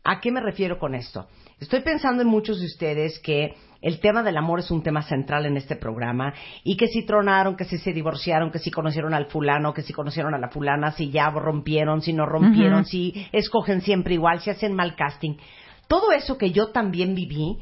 ¿A 0.04 0.20
qué 0.20 0.32
me 0.32 0.40
refiero 0.40 0.78
con 0.78 0.94
esto? 0.94 1.28
Estoy 1.60 1.80
pensando 1.80 2.22
en 2.22 2.28
muchos 2.28 2.60
de 2.60 2.66
ustedes 2.66 3.18
que 3.18 3.56
el 3.82 3.98
tema 3.98 4.22
del 4.22 4.36
amor 4.36 4.60
es 4.60 4.70
un 4.70 4.82
tema 4.82 5.02
central 5.02 5.44
en 5.44 5.56
este 5.56 5.74
programa 5.74 6.32
y 6.62 6.76
que 6.76 6.86
si 6.86 7.04
tronaron, 7.04 7.56
que 7.56 7.64
si 7.64 7.78
se 7.78 7.92
divorciaron, 7.92 8.52
que 8.52 8.60
si 8.60 8.70
conocieron 8.70 9.12
al 9.12 9.26
fulano, 9.26 9.74
que 9.74 9.82
si 9.82 9.92
conocieron 9.92 10.34
a 10.34 10.38
la 10.38 10.50
fulana, 10.50 10.92
si 10.92 11.10
ya 11.10 11.30
rompieron, 11.30 12.00
si 12.00 12.12
no 12.12 12.26
rompieron, 12.26 12.84
si 12.84 13.26
escogen 13.32 13.80
siempre 13.80 14.14
igual, 14.14 14.40
si 14.40 14.50
hacen 14.50 14.72
mal 14.72 14.94
casting. 14.94 15.34
Todo 15.88 16.12
eso 16.12 16.38
que 16.38 16.52
yo 16.52 16.68
también 16.68 17.16
viví, 17.16 17.58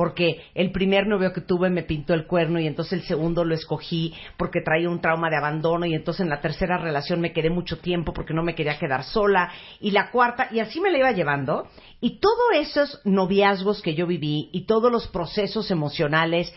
porque 0.00 0.40
el 0.54 0.72
primer 0.72 1.06
novio 1.06 1.30
que 1.30 1.42
tuve 1.42 1.68
me 1.68 1.82
pintó 1.82 2.14
el 2.14 2.26
cuerno 2.26 2.58
y 2.58 2.66
entonces 2.66 2.94
el 2.94 3.02
segundo 3.02 3.44
lo 3.44 3.54
escogí 3.54 4.14
porque 4.38 4.62
traía 4.62 4.88
un 4.88 5.02
trauma 5.02 5.28
de 5.28 5.36
abandono 5.36 5.84
y 5.84 5.92
entonces 5.92 6.22
en 6.22 6.30
la 6.30 6.40
tercera 6.40 6.78
relación 6.78 7.20
me 7.20 7.34
quedé 7.34 7.50
mucho 7.50 7.76
tiempo 7.80 8.14
porque 8.14 8.32
no 8.32 8.42
me 8.42 8.54
quería 8.54 8.78
quedar 8.78 9.04
sola. 9.04 9.52
Y 9.78 9.90
la 9.90 10.10
cuarta 10.10 10.48
y 10.52 10.60
así 10.60 10.80
me 10.80 10.90
la 10.90 10.96
iba 10.96 11.12
llevando. 11.12 11.68
Y 12.00 12.18
todos 12.18 12.38
esos 12.54 13.02
noviazgos 13.04 13.82
que 13.82 13.94
yo 13.94 14.06
viví 14.06 14.48
y 14.52 14.64
todos 14.64 14.90
los 14.90 15.06
procesos 15.08 15.70
emocionales 15.70 16.50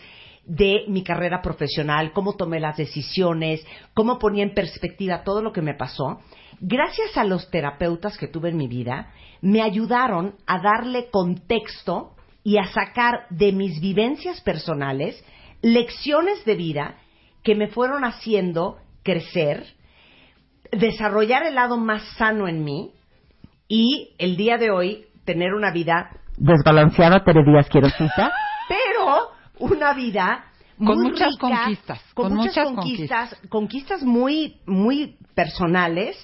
de 0.46 0.84
mi 0.88 1.04
carrera 1.04 1.42
profesional, 1.42 2.12
cómo 2.14 2.36
tomé 2.36 2.60
las 2.60 2.78
decisiones, 2.78 3.62
cómo 3.92 4.18
ponía 4.18 4.44
en 4.44 4.54
perspectiva 4.54 5.22
todo 5.22 5.42
lo 5.42 5.52
que 5.52 5.60
me 5.60 5.74
pasó, 5.74 6.22
gracias 6.62 7.14
a 7.18 7.24
los 7.24 7.50
terapeutas 7.50 8.16
que 8.16 8.26
tuve 8.26 8.48
en 8.48 8.56
mi 8.56 8.68
vida, 8.68 9.12
me 9.42 9.60
ayudaron 9.60 10.36
a 10.46 10.62
darle 10.62 11.10
contexto 11.10 12.14
y 12.44 12.58
a 12.58 12.66
sacar 12.66 13.26
de 13.30 13.52
mis 13.52 13.80
vivencias 13.80 14.40
personales 14.42 15.24
lecciones 15.62 16.44
de 16.44 16.54
vida 16.54 16.98
que 17.42 17.54
me 17.54 17.68
fueron 17.68 18.04
haciendo 18.04 18.78
crecer, 19.02 19.64
desarrollar 20.70 21.44
el 21.46 21.54
lado 21.54 21.78
más 21.78 22.02
sano 22.18 22.46
en 22.46 22.62
mí 22.62 22.92
y 23.66 24.14
el 24.18 24.36
día 24.36 24.58
de 24.58 24.70
hoy 24.70 25.06
tener 25.24 25.54
una 25.54 25.72
vida 25.72 26.10
Desbalanceada, 26.36 27.24
Tere 27.24 27.44
Díaz, 27.44 27.68
quiero 27.70 27.88
cita. 27.90 28.32
pero 28.68 29.30
una 29.58 29.94
vida 29.94 30.44
Con 30.76 30.98
muy 30.98 31.10
muchas 31.12 31.28
rica, 31.28 31.40
conquistas, 31.40 32.02
con, 32.12 32.28
con 32.28 32.36
muchas, 32.36 32.56
muchas 32.56 32.74
conquistas, 32.74 33.40
conquistas 33.48 34.02
muy 34.02 34.56
muy 34.66 35.16
personales, 35.34 36.16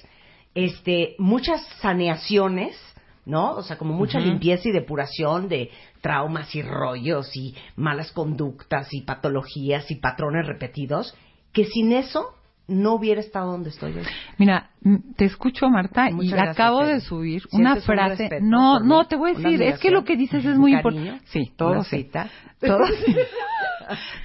este, 0.53 1.15
muchas 1.17 1.65
saneaciones, 1.81 2.77
¿no? 3.25 3.51
O 3.53 3.63
sea, 3.63 3.77
como 3.77 3.93
mucha 3.93 4.19
limpieza 4.19 4.69
y 4.69 4.71
depuración 4.71 5.47
de 5.47 5.69
traumas 6.01 6.53
y 6.55 6.61
rollos 6.61 7.35
y 7.35 7.55
malas 7.75 8.11
conductas 8.11 8.87
y 8.91 9.01
patologías 9.01 9.89
y 9.91 9.95
patrones 9.95 10.47
repetidos, 10.47 11.15
que 11.53 11.65
sin 11.65 11.91
eso 11.91 12.35
no 12.67 12.93
hubiera 12.93 13.19
estado 13.19 13.51
donde 13.51 13.69
estoy 13.69 13.93
hoy. 13.93 14.05
Mira, 14.37 14.69
te 15.17 15.25
escucho, 15.25 15.69
Marta, 15.69 16.09
y 16.09 16.29
gracias, 16.29 16.55
acabo 16.55 16.85
de 16.85 17.01
subir 17.01 17.41
¿Sientes 17.41 17.59
una 17.59 17.73
un 17.75 17.81
frase. 17.81 18.29
No, 18.41 18.79
no, 18.79 19.05
te 19.05 19.15
voy 19.15 19.31
a 19.31 19.33
¿Una 19.35 19.49
decir, 19.49 19.61
es 19.61 19.79
que 19.79 19.91
lo 19.91 20.03
que 20.03 20.15
dices 20.15 20.45
es 20.45 20.55
¿Un 20.55 20.59
muy 20.61 20.73
importante. 20.73 21.21
Sí, 21.25 21.51
todo 21.55 21.71
¿Una 21.71 21.83
sí. 21.83 22.09
Todo 22.61 22.85
sí. 23.05 23.15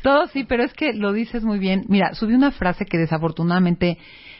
Todo 0.02 0.26
sí, 0.28 0.44
pero 0.44 0.62
es 0.62 0.72
que 0.74 0.92
lo 0.92 1.12
dices 1.12 1.42
muy 1.42 1.58
bien. 1.58 1.84
Mira, 1.88 2.14
subí 2.14 2.34
una 2.34 2.52
frase 2.52 2.84
que 2.84 2.98
desafortunadamente 2.98 3.98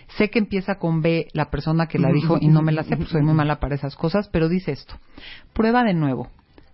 sé 0.09 0.31
que 0.31 0.39
empieza 0.39 0.77
con 0.77 1.03
B, 1.03 1.29
la 1.33 1.51
persona 1.51 1.87
que 1.87 1.99
la 1.99 2.11
dijo, 2.11 2.39
y 2.41 2.49
no 2.49 2.63
me 2.63 2.73
la 2.73 2.85
sé, 2.85 2.97
porque 2.97 3.13
soy 3.13 3.23
muy 3.23 3.35
mala 3.35 3.61
para 3.61 3.75
esas 3.75 3.97
cosas, 3.97 4.29
pero 4.29 4.49
dice 4.49 4.73
esto. 4.73 4.95
Prueba 5.53 5.83
de 5.85 5.95
nuevo. 5.95 6.29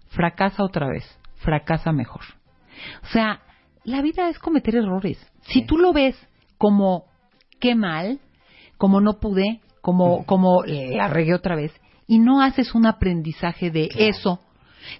Fracasa 0.09 0.63
otra 0.63 0.89
vez. 0.89 1.05
Fracasa 1.37 1.93
mejor. 1.93 2.23
O 3.03 3.07
sea, 3.07 3.41
la 3.85 4.03
vida 4.03 4.29
es 4.29 4.39
cometer 4.39 4.77
errores. 4.77 5.19
Si 5.43 5.65
tú 5.65 5.79
lo 5.79 5.93
ves 5.93 6.17
como 6.59 7.07
qué 7.59 7.75
mal, 7.75 8.21
como 8.77 9.01
no 9.01 9.19
pude, 9.19 9.61
como, 9.81 10.25
como 10.27 10.63
la 10.65 11.09
regué 11.09 11.35
otra 11.35 11.57
vez, 11.57 11.73
y 12.07 12.19
no 12.19 12.43
haces 12.43 12.75
un 12.75 12.87
aprendizaje 12.87 13.71
de 13.71 13.89
eso, 13.97 14.41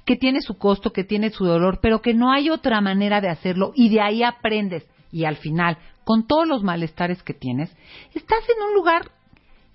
que 0.05 0.17
tiene 0.17 0.41
su 0.41 0.59
costo, 0.59 0.93
que 0.93 1.05
tiene 1.05 1.31
su 1.31 1.45
dolor, 1.45 1.81
pero 1.83 2.01
que 2.01 2.15
no 2.15 2.33
hay 2.33 2.51
otra 2.51 2.81
manera 2.81 3.21
de 3.21 3.29
hacerlo, 3.29 3.73
y 3.75 3.89
de 3.91 4.01
ahí 4.01 4.23
aprendes. 4.23 4.89
Y 5.11 5.25
al 5.25 5.37
final, 5.37 5.77
con 6.05 6.27
todos 6.27 6.47
los 6.47 6.63
malestares 6.63 7.23
que 7.23 7.35
tienes, 7.35 7.75
estás 8.15 8.45
en 8.49 8.63
un 8.63 8.75
lugar 8.75 9.11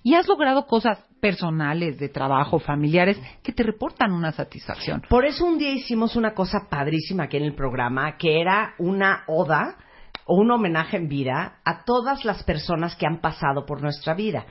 y 0.04 0.16
has 0.16 0.28
logrado 0.28 0.68
cosas 0.68 1.00
personales, 1.20 1.98
de 1.98 2.10
trabajo, 2.10 2.60
familiares, 2.60 3.20
que 3.44 3.52
te 3.52 3.64
reportan 3.64 4.14
una 4.14 4.32
satisfacción. 4.32 5.02
Por 5.10 5.26
eso 5.26 5.46
un 5.46 5.58
día 5.58 5.72
hicimos 5.72 6.16
una 6.16 6.34
cosa 6.34 6.68
padrísima 6.70 7.24
aquí 7.24 7.38
en 7.38 7.44
el 7.44 7.56
programa, 7.56 8.18
que 8.18 8.40
era 8.40 8.76
una 8.78 9.24
oda 9.28 9.76
o 10.26 10.36
un 10.36 10.52
homenaje 10.52 10.98
en 10.98 11.08
vida 11.08 11.60
a 11.66 11.84
todas 11.84 12.26
las 12.26 12.44
personas 12.44 12.96
que 12.96 13.08
han 13.08 13.20
pasado 13.22 13.66
por 13.66 13.82
nuestra 13.82 14.14
vida, 14.14 14.46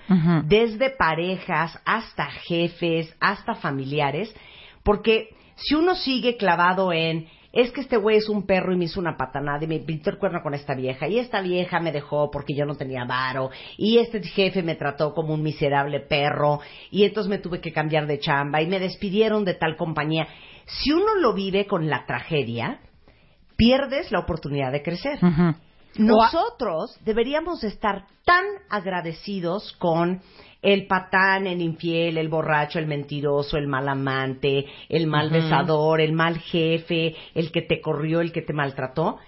desde 0.44 0.90
parejas 0.90 1.78
hasta 1.85 2.27
jefes, 2.27 3.15
hasta 3.20 3.55
familiares, 3.55 4.35
porque 4.82 5.28
si 5.57 5.74
uno 5.74 5.94
sigue 5.94 6.36
clavado 6.36 6.93
en 6.93 7.27
es 7.57 7.73
que 7.73 7.81
este 7.81 7.97
güey 7.97 8.19
es 8.19 8.28
un 8.28 8.45
perro 8.45 8.73
y 8.73 8.77
me 8.77 8.85
hizo 8.85 9.01
una 9.01 9.16
patanada 9.16 9.65
y 9.65 9.66
me 9.66 9.78
pintó 9.78 10.11
el 10.11 10.19
cuerno 10.19 10.43
con 10.43 10.53
esta 10.53 10.74
vieja 10.74 11.09
y 11.09 11.19
esta 11.19 11.41
vieja 11.41 11.81
me 11.81 11.91
dejó 11.91 12.31
porque 12.31 12.55
yo 12.55 12.66
no 12.66 12.74
tenía 12.74 13.05
varo 13.07 13.51
y 13.78 13.97
este 13.97 14.23
jefe 14.23 14.62
me 14.62 14.74
trató 14.74 15.15
como 15.15 15.33
un 15.33 15.43
miserable 15.43 16.01
perro 16.01 16.61
y 16.91 17.05
entonces 17.05 17.31
me 17.31 17.39
tuve 17.39 17.62
que 17.62 17.73
cambiar 17.73 18.07
de 18.07 18.19
chamba 18.19 18.61
y 18.61 18.66
me 18.66 18.78
despidieron 18.78 19.47
de 19.47 19.55
tal 19.55 19.77
compañía. 19.77 20.28
Si 20.66 20.93
uno 20.93 21.15
lo 21.15 21.33
vive 21.33 21.66
con 21.66 21.89
la 21.89 22.05
tragedia, 22.05 22.81
pierdes 23.57 24.12
la 24.12 24.19
oportunidad 24.20 24.70
de 24.70 24.83
crecer. 24.83 25.19
Nosotros 25.97 26.99
deberíamos 27.07 27.65
estar 27.65 28.05
tan 28.27 28.45
agradecidos 28.69 29.73
con 29.78 30.20
el 30.66 30.88
patán, 30.88 31.47
el 31.47 31.62
infiel, 31.62 32.18
el 32.18 32.28
borracho, 32.28 32.80
el 32.80 32.88
mentiroso, 32.88 33.56
el 33.56 33.68
mal 33.68 33.88
amante, 33.88 34.66
el 34.88 35.06
mal 35.06 35.30
besador, 35.30 36.01
el 36.01 36.12
mal 36.12 36.40
jefe, 36.40 37.14
el 37.36 37.52
que 37.52 37.62
te 37.62 37.80
corrió, 37.80 38.20
el 38.20 38.32
que 38.32 38.43
te 38.43 38.52
maltrató, 38.52 39.18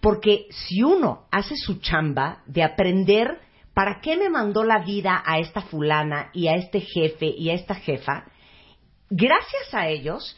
porque 0.00 0.46
si 0.50 0.82
uno 0.82 1.28
hace 1.30 1.54
su 1.54 1.78
chamba 1.78 2.42
de 2.46 2.64
aprender 2.64 3.38
para 3.74 4.00
qué 4.00 4.16
me 4.16 4.28
mandó 4.28 4.64
la 4.64 4.80
vida 4.80 5.22
a 5.24 5.38
esta 5.38 5.60
fulana 5.60 6.30
y 6.32 6.48
a 6.48 6.56
este 6.56 6.80
jefe 6.80 7.26
y 7.26 7.50
a 7.50 7.54
esta 7.54 7.76
jefa, 7.76 8.24
gracias 9.08 9.72
a 9.72 9.86
ellos 9.86 10.36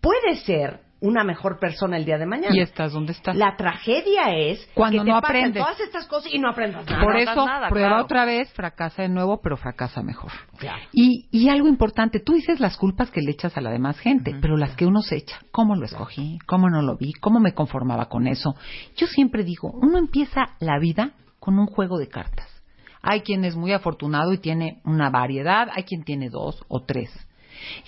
puede 0.00 0.36
ser 0.36 0.87
una 1.00 1.24
mejor 1.24 1.58
persona 1.58 1.96
el 1.96 2.04
día 2.04 2.18
de 2.18 2.26
mañana. 2.26 2.54
Y 2.54 2.60
estás 2.60 2.92
donde 2.92 3.12
estás. 3.12 3.36
La 3.36 3.56
tragedia 3.56 4.34
es 4.36 4.68
Cuando 4.74 4.98
que 4.98 5.04
te 5.04 5.10
no 5.10 5.16
aprendes. 5.16 5.62
todas 5.62 5.80
estas 5.80 6.06
cosas 6.06 6.32
y 6.32 6.38
no 6.38 6.48
aprendas 6.50 6.84
nada. 6.86 7.02
Por 7.02 7.14
no 7.14 7.18
eso, 7.20 7.46
nada, 7.46 7.68
prueba 7.68 7.88
claro. 7.88 8.04
otra 8.04 8.24
vez, 8.24 8.52
fracasa 8.52 9.02
de 9.02 9.08
nuevo, 9.08 9.40
pero 9.40 9.56
fracasa 9.56 10.02
mejor. 10.02 10.32
Claro. 10.58 10.82
Y, 10.92 11.28
y 11.30 11.48
algo 11.48 11.68
importante, 11.68 12.20
tú 12.20 12.32
dices 12.32 12.60
las 12.60 12.76
culpas 12.76 13.10
que 13.10 13.20
le 13.20 13.30
echas 13.30 13.56
a 13.56 13.60
la 13.60 13.70
demás 13.70 13.98
gente, 13.98 14.34
pero 14.40 14.56
las 14.56 14.74
que 14.76 14.86
uno 14.86 15.00
se 15.02 15.16
echa, 15.16 15.38
¿cómo 15.50 15.76
lo 15.76 15.84
escogí? 15.84 16.38
¿Cómo 16.46 16.68
no 16.68 16.82
lo 16.82 16.96
vi? 16.96 17.12
¿Cómo 17.12 17.40
me 17.40 17.54
conformaba 17.54 18.06
con 18.06 18.26
eso? 18.26 18.54
Yo 18.96 19.06
siempre 19.06 19.44
digo, 19.44 19.70
uno 19.72 19.98
empieza 19.98 20.46
la 20.58 20.78
vida 20.78 21.12
con 21.38 21.58
un 21.58 21.66
juego 21.66 21.98
de 21.98 22.08
cartas. 22.08 22.46
Hay 23.00 23.20
quien 23.20 23.44
es 23.44 23.54
muy 23.54 23.72
afortunado 23.72 24.32
y 24.32 24.38
tiene 24.38 24.80
una 24.84 25.08
variedad, 25.10 25.68
hay 25.74 25.84
quien 25.84 26.02
tiene 26.02 26.28
dos 26.30 26.64
o 26.68 26.82
tres. 26.84 27.10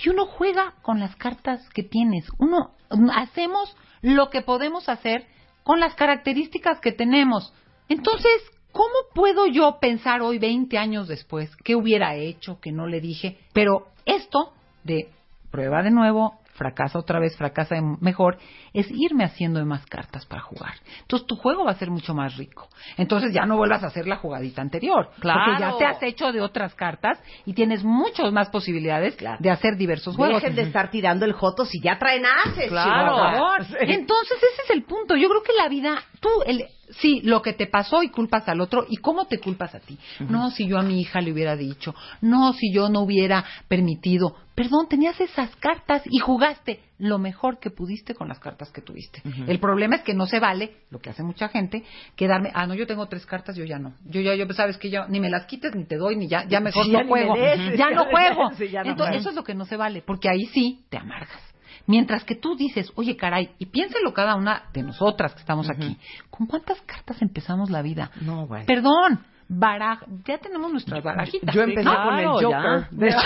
Y 0.03 0.09
uno 0.09 0.27
juega 0.27 0.75
con 0.83 1.01
las 1.01 1.15
cartas 1.17 1.69
que 1.71 1.83
tienes. 1.83 2.27
Uno 2.39 2.73
hacemos 3.15 3.77
lo 4.03 4.31
que 4.31 4.43
podemos 4.43 4.89
hacer 4.89 5.27
con 5.63 5.81
las 5.81 5.95
características 5.95 6.81
que 6.81 6.93
tenemos. 6.93 7.53
Entonces, 7.89 8.43
¿cómo 8.73 8.95
puedo 9.15 9.47
yo 9.47 9.79
pensar 9.81 10.23
hoy, 10.23 10.39
20 10.39 10.79
años 10.79 11.09
después, 11.09 11.55
qué 11.65 11.77
hubiera 11.77 12.15
hecho, 12.17 12.61
que 12.61 12.73
no 12.73 12.87
le 12.87 13.01
dije? 13.01 13.39
Pero 13.53 13.89
esto 14.07 14.53
de 14.85 15.11
prueba 15.51 15.83
de 15.83 15.91
nuevo, 15.91 16.40
fracasa 16.61 16.99
otra 16.99 17.19
vez, 17.19 17.35
fracasa 17.39 17.77
mejor, 18.01 18.37
es 18.75 18.87
irme 18.91 19.25
haciendo 19.25 19.65
más 19.65 19.87
cartas 19.87 20.27
para 20.27 20.43
jugar. 20.43 20.75
Entonces 21.01 21.27
tu 21.27 21.35
juego 21.37 21.65
va 21.65 21.71
a 21.71 21.77
ser 21.77 21.91
mucho 21.91 22.13
más 22.13 22.37
rico. 22.37 22.69
Entonces 22.99 23.33
ya 23.33 23.47
no 23.47 23.57
vuelvas 23.57 23.83
a 23.83 23.87
hacer 23.87 24.07
la 24.07 24.17
jugadita 24.17 24.61
anterior. 24.61 25.09
Claro. 25.21 25.41
Porque 25.47 25.61
ya 25.63 25.79
te 25.79 25.87
has 25.87 26.03
hecho 26.03 26.33
de 26.33 26.43
otras 26.43 26.75
cartas 26.75 27.19
y 27.47 27.55
tienes 27.55 27.83
muchas 27.83 28.31
más 28.31 28.51
posibilidades 28.51 29.17
de 29.39 29.51
hacer 29.51 29.79
diversos 29.79 30.17
juegos. 30.17 30.43
Dejen 30.43 30.55
de 30.55 30.63
estar 30.63 30.91
tirando 30.91 31.25
el 31.25 31.33
joto 31.33 31.65
si 31.65 31.81
ya 31.81 31.99
traen 31.99 32.25
haces. 32.27 32.69
Claro. 32.69 33.17
Por 33.17 33.65
favor. 33.65 33.67
Entonces 33.81 34.37
ese 34.37 34.63
es 34.65 34.71
el 34.71 34.83
punto. 34.83 35.17
Yo 35.17 35.31
creo 35.31 35.43
que 35.43 35.55
la 35.55 35.69
vida, 35.69 36.03
tú, 36.21 36.29
el, 36.45 36.67
sí, 36.99 37.21
lo 37.23 37.43
que 37.43 37.53
te 37.53 37.67
pasó 37.67 38.03
y 38.03 38.09
culpas 38.11 38.49
al 38.49 38.61
otro 38.61 38.87
y 38.89 38.97
cómo 38.97 39.27
te 39.27 39.39
culpas 39.39 39.75
a 39.75 39.81
ti. 39.81 39.99
No, 40.21 40.51
si 40.51 40.67
yo 40.67 40.79
a 40.79 40.83
mi 40.83 41.01
hija 41.01 41.21
le 41.21 41.33
hubiera 41.33 41.57
dicho, 41.57 41.95
no, 42.21 42.53
si 42.53 42.73
yo 42.73 42.89
no 42.89 43.01
hubiera 43.01 43.45
permitido. 43.69 44.37
Perdón, 44.55 44.89
tenías 44.89 45.19
esas 45.21 45.55
cartas 45.57 46.03
y 46.05 46.19
jugaste 46.19 46.81
lo 46.99 47.19
mejor 47.19 47.59
que 47.61 47.71
pudiste 47.71 48.15
con 48.15 48.29
las 48.29 48.39
cartas 48.41 48.71
que 48.71 48.83
tuviste. 48.83 49.23
El 49.47 49.59
problema 49.59 49.97
es 49.97 50.03
que 50.03 50.13
no 50.13 50.27
se 50.27 50.39
vale, 50.39 50.73
lo 50.91 50.99
que 50.99 51.09
hace 51.11 51.23
mucha 51.23 51.49
gente, 51.49 51.83
quedarme, 52.15 52.51
ah, 52.53 52.67
no, 52.67 52.75
yo 52.75 52.87
tengo 52.87 53.07
tres 53.07 53.25
cartas, 53.25 53.57
yo 53.57 53.65
ya 53.65 53.79
no. 53.79 53.95
Yo 54.05 54.21
ya, 54.21 54.35
yo 54.35 54.47
sabes 54.53 54.77
que 54.77 54.91
ya 54.91 55.07
ni 55.09 55.19
me 55.19 55.31
las 55.31 55.47
quites 55.47 55.75
ni 55.75 55.87
te 55.87 55.97
doy 55.97 56.17
ni 56.17 56.29
ya, 56.29 56.45
ya 56.47 56.61
mejor 56.61 56.85
Sí, 56.85 56.93
no 56.93 57.07
juego. 57.07 57.35
Ya 57.77 57.91
no 57.91 58.05
juego. 58.05 58.51
des, 58.51 58.71
ya 58.71 58.83
no 58.83 58.91
Entonces, 58.91 59.07
juego. 59.15 59.21
eso 59.21 59.29
es 59.31 59.35
lo 59.35 59.45
que 59.45 59.55
no 59.55 59.65
se 59.65 59.77
vale, 59.77 60.03
porque 60.03 60.29
ahí 60.29 60.45
sí 60.47 60.85
te 60.91 60.99
amargas. 60.99 61.50
Mientras 61.87 62.25
que 62.25 62.35
tú 62.35 62.57
dices, 62.57 62.93
oye, 62.97 63.17
caray, 63.17 63.51
y 63.59 63.67
piénsalo 63.67 64.13
cada 64.13 64.35
una 64.35 64.65
de 64.73 64.83
nosotras 64.83 65.35
que 65.35 65.41
estamos 65.41 65.69
aquí, 65.71 65.97
¿con 66.31 66.47
cuántas 66.47 66.81
cartas 66.83 67.21
empezamos 67.23 67.71
la 67.71 67.83
vida? 67.83 68.11
No, 68.21 68.47
bueno. 68.47 68.65
Perdón, 68.67 69.21
baraj, 69.49 70.03
ya 70.25 70.39
tenemos 70.39 70.71
nuestras 70.73 71.03
barajitas. 71.03 71.53
Yo 71.55 71.63
empecé 71.63 71.85
¿no? 71.85 72.05
con 72.05 72.19
el 72.19 72.29
Joker. 72.29 72.51
ya. 72.51 72.89
De 72.91 73.09
hecho, 73.09 73.19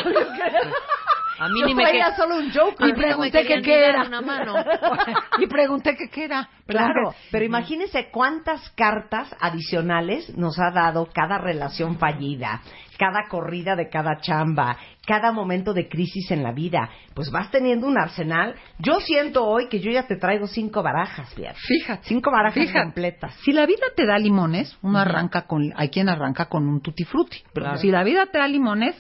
A 1.39 1.49
mí 1.49 1.61
yo 1.61 1.67
ni 1.67 1.75
me 1.75 1.85
que- 1.91 2.01
solo 2.17 2.37
un 2.37 2.53
Joker. 2.53 2.89
Y 2.89 2.93
pregunté 2.93 3.43
que 3.43 3.49
querían 3.61 3.63
qué 3.63 3.87
era. 3.89 4.03
una 4.07 4.21
mano. 4.21 4.55
y 5.39 5.47
pregunté 5.47 5.97
que 5.97 6.09
qué 6.09 6.25
era. 6.25 6.49
Claro, 6.67 7.15
pero 7.31 7.45
imagínense 7.45 8.09
cuántas 8.11 8.71
cartas 8.71 9.35
adicionales 9.41 10.37
nos 10.37 10.59
ha 10.59 10.71
dado 10.71 11.09
cada 11.13 11.39
relación 11.39 11.99
fallida, 11.99 12.63
cada 12.99 13.29
corrida 13.29 13.77
de 13.77 13.89
cada 13.91 14.19
chamba, 14.21 14.79
cada 15.07 15.33
momento 15.33 15.75
de 15.75 15.89
crisis 15.89 16.31
en 16.31 16.43
la 16.43 16.53
vida. 16.53 16.89
Pues 17.15 17.31
vas 17.31 17.51
teniendo 17.51 17.87
un 17.87 17.99
arsenal. 17.99 18.55
Yo 18.79 19.01
siento 19.01 19.45
hoy 19.45 19.69
que 19.69 19.81
yo 19.81 19.91
ya 19.91 20.07
te 20.07 20.17
traigo 20.17 20.47
cinco 20.47 20.83
barajas, 20.83 21.35
bien. 21.37 21.53
Fíjate. 21.55 22.03
Cinco 22.05 22.31
barajas 22.31 22.55
Fíjate. 22.55 22.81
completas. 22.85 23.35
Si 23.45 23.53
la 23.53 23.67
vida 23.67 23.87
te 23.97 24.07
da 24.07 24.17
limones, 24.19 24.79
uno 24.83 24.99
arranca 24.99 25.43
con, 25.47 25.73
hay 25.77 25.91
quien 25.91 26.09
arranca 26.09 26.47
con 26.47 26.67
un 26.67 26.81
tutti 26.81 27.05
frutti. 27.05 27.39
Pero 27.53 27.65
Claro. 27.67 27.79
si 27.81 27.91
la 27.91 28.05
vida 28.05 28.27
te 28.27 28.39
da 28.39 28.47
limones, 28.49 28.97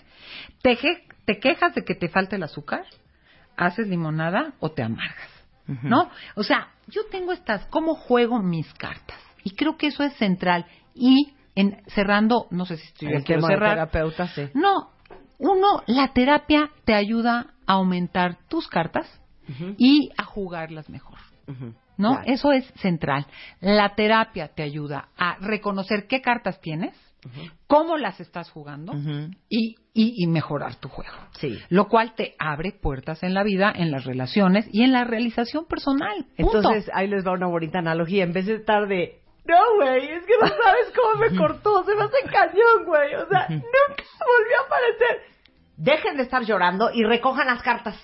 te, 0.62 0.76
je- 0.76 1.02
te 1.24 1.38
quejas 1.38 1.74
de 1.74 1.84
que 1.84 1.94
te 1.94 2.08
falte 2.08 2.36
el 2.36 2.42
azúcar, 2.42 2.84
haces 3.56 3.88
limonada 3.88 4.54
o 4.60 4.70
te 4.70 4.82
amargas. 4.82 5.30
¿No? 5.66 6.10
O 6.34 6.42
sea, 6.42 6.68
yo 6.88 7.06
tengo 7.10 7.32
estas, 7.32 7.64
¿cómo 7.66 7.94
juego 7.94 8.42
mis 8.42 8.72
cartas? 8.74 9.18
Y 9.44 9.54
creo 9.56 9.78
que 9.78 9.86
eso 9.86 10.02
es 10.02 10.12
central. 10.16 10.66
Y 10.94 11.32
en, 11.54 11.82
cerrando, 11.86 12.46
no 12.50 12.66
sé 12.66 12.76
si 12.76 12.86
estoy 12.88 13.08
El 13.08 13.24
tema 13.24 13.48
de 13.48 13.54
cerrar. 13.54 13.70
terapeuta, 13.70 14.28
sí. 14.28 14.48
No, 14.52 14.90
uno, 15.38 15.82
la 15.86 16.12
terapia 16.12 16.70
te 16.84 16.94
ayuda 16.94 17.54
a 17.66 17.72
aumentar 17.74 18.36
tus 18.48 18.68
cartas 18.68 19.08
y 19.78 20.10
a 20.18 20.24
jugarlas 20.24 20.88
mejor. 20.90 21.18
¿No? 21.96 22.10
Claro. 22.10 22.24
Eso 22.26 22.52
es 22.52 22.66
central. 22.76 23.26
La 23.60 23.94
terapia 23.94 24.48
te 24.48 24.62
ayuda 24.62 25.08
a 25.16 25.36
reconocer 25.40 26.06
qué 26.08 26.20
cartas 26.20 26.60
tienes, 26.60 26.94
cómo 27.66 27.96
las 27.96 28.20
estás 28.20 28.50
jugando 28.50 28.92
y, 29.48 29.76
y, 29.92 30.24
y 30.24 30.26
mejorar 30.26 30.76
tu 30.76 30.88
juego. 30.88 31.14
Sí. 31.38 31.58
Lo 31.68 31.88
cual 31.88 32.14
te 32.14 32.34
abre 32.38 32.72
puertas 32.72 33.22
en 33.22 33.34
la 33.34 33.42
vida, 33.42 33.72
en 33.74 33.90
las 33.90 34.04
relaciones 34.04 34.66
y 34.72 34.82
en 34.82 34.92
la 34.92 35.04
realización 35.04 35.66
personal. 35.66 36.26
Punto. 36.36 36.58
Entonces, 36.58 36.90
ahí 36.94 37.08
les 37.08 37.26
va 37.26 37.32
una 37.32 37.48
bonita 37.48 37.78
analogía. 37.78 38.24
En 38.24 38.32
vez 38.32 38.46
de 38.46 38.54
estar 38.54 38.86
de, 38.88 39.20
no, 39.46 39.56
güey, 39.76 40.10
es 40.10 40.24
que 40.24 40.34
no 40.40 40.48
sabes 40.48 40.92
cómo 40.94 41.20
me 41.20 41.36
cortó, 41.36 41.84
se 41.84 41.94
me 41.94 42.02
hace 42.04 42.16
cañón, 42.32 42.86
güey. 42.86 43.14
O 43.14 43.28
sea, 43.28 43.46
nunca 43.48 44.04
volvió 44.20 44.56
a 44.62 44.66
aparecer. 44.66 45.34
Dejen 45.76 46.16
de 46.16 46.22
estar 46.22 46.44
llorando 46.44 46.90
y 46.92 47.02
recojan 47.04 47.46
las 47.46 47.62
cartas. 47.62 47.96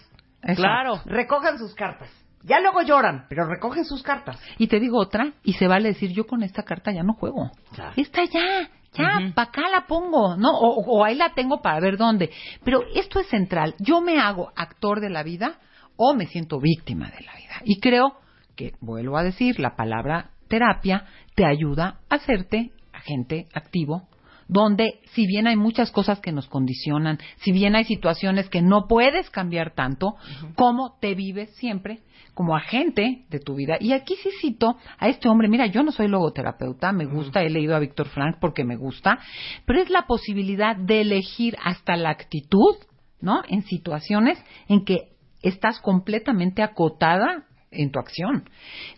Exacto. 0.42 0.62
Claro. 0.62 1.00
Recojan 1.06 1.58
sus 1.58 1.74
cartas. 1.74 2.10
Ya 2.42 2.58
luego 2.60 2.80
lloran, 2.82 3.26
pero 3.28 3.46
recogen 3.46 3.84
sus 3.84 4.02
cartas. 4.02 4.40
Y 4.56 4.66
te 4.66 4.80
digo 4.80 4.98
otra, 4.98 5.34
y 5.42 5.52
se 5.54 5.66
vale 5.66 5.90
decir, 5.90 6.10
yo 6.12 6.26
con 6.26 6.42
esta 6.42 6.62
carta 6.62 6.90
ya 6.90 7.02
no 7.02 7.12
juego. 7.12 7.50
Claro. 7.74 7.92
Esta 7.96 8.24
ya, 8.24 8.70
ya, 8.92 9.32
pa' 9.34 9.42
acá 9.42 9.68
la 9.70 9.86
pongo, 9.86 10.36
¿no? 10.36 10.50
O, 10.50 10.98
o 10.98 11.04
ahí 11.04 11.14
la 11.14 11.32
tengo 11.34 11.62
para 11.62 11.80
ver 11.80 11.96
dónde. 11.96 12.30
Pero 12.64 12.82
esto 12.94 13.20
es 13.20 13.28
central. 13.28 13.74
Yo 13.78 14.00
me 14.00 14.18
hago 14.18 14.52
actor 14.56 15.00
de 15.00 15.10
la 15.10 15.22
vida 15.22 15.58
o 15.96 16.14
me 16.14 16.26
siento 16.26 16.58
víctima 16.58 17.10
de 17.10 17.24
la 17.24 17.34
vida. 17.34 17.60
Y 17.64 17.78
creo 17.80 18.16
que, 18.56 18.72
vuelvo 18.80 19.16
a 19.16 19.22
decir, 19.22 19.60
la 19.60 19.76
palabra 19.76 20.30
terapia 20.48 21.06
te 21.34 21.46
ayuda 21.46 22.00
a 22.08 22.16
hacerte 22.16 22.72
agente 22.92 23.48
activo, 23.54 24.08
donde 24.50 25.00
si 25.12 25.26
bien 25.26 25.46
hay 25.46 25.54
muchas 25.54 25.92
cosas 25.92 26.18
que 26.20 26.32
nos 26.32 26.48
condicionan, 26.48 27.18
si 27.36 27.52
bien 27.52 27.76
hay 27.76 27.84
situaciones 27.84 28.48
que 28.48 28.62
no 28.62 28.86
puedes 28.88 29.30
cambiar 29.30 29.74
tanto, 29.74 30.16
como 30.56 30.98
te 31.00 31.14
vives 31.14 31.54
siempre 31.54 32.00
como 32.34 32.56
agente 32.56 33.26
de 33.28 33.38
tu 33.38 33.54
vida. 33.54 33.76
Y 33.78 33.92
aquí 33.92 34.16
sí 34.16 34.30
cito 34.40 34.76
a 34.98 35.08
este 35.08 35.28
hombre, 35.28 35.48
mira, 35.48 35.66
yo 35.66 35.82
no 35.84 35.92
soy 35.92 36.08
logoterapeuta, 36.08 36.90
me 36.90 37.04
gusta, 37.04 37.42
he 37.42 37.50
leído 37.50 37.76
a 37.76 37.78
Víctor 37.78 38.08
Frank 38.08 38.38
porque 38.40 38.64
me 38.64 38.76
gusta, 38.76 39.20
pero 39.66 39.80
es 39.80 39.88
la 39.88 40.06
posibilidad 40.06 40.74
de 40.74 41.02
elegir 41.02 41.56
hasta 41.62 41.96
la 41.96 42.10
actitud, 42.10 42.74
¿no? 43.20 43.42
En 43.48 43.62
situaciones 43.62 44.42
en 44.68 44.84
que 44.84 45.10
estás 45.42 45.80
completamente 45.80 46.62
acotada 46.62 47.46
en 47.70 47.92
tu 47.92 48.00
acción. 48.00 48.50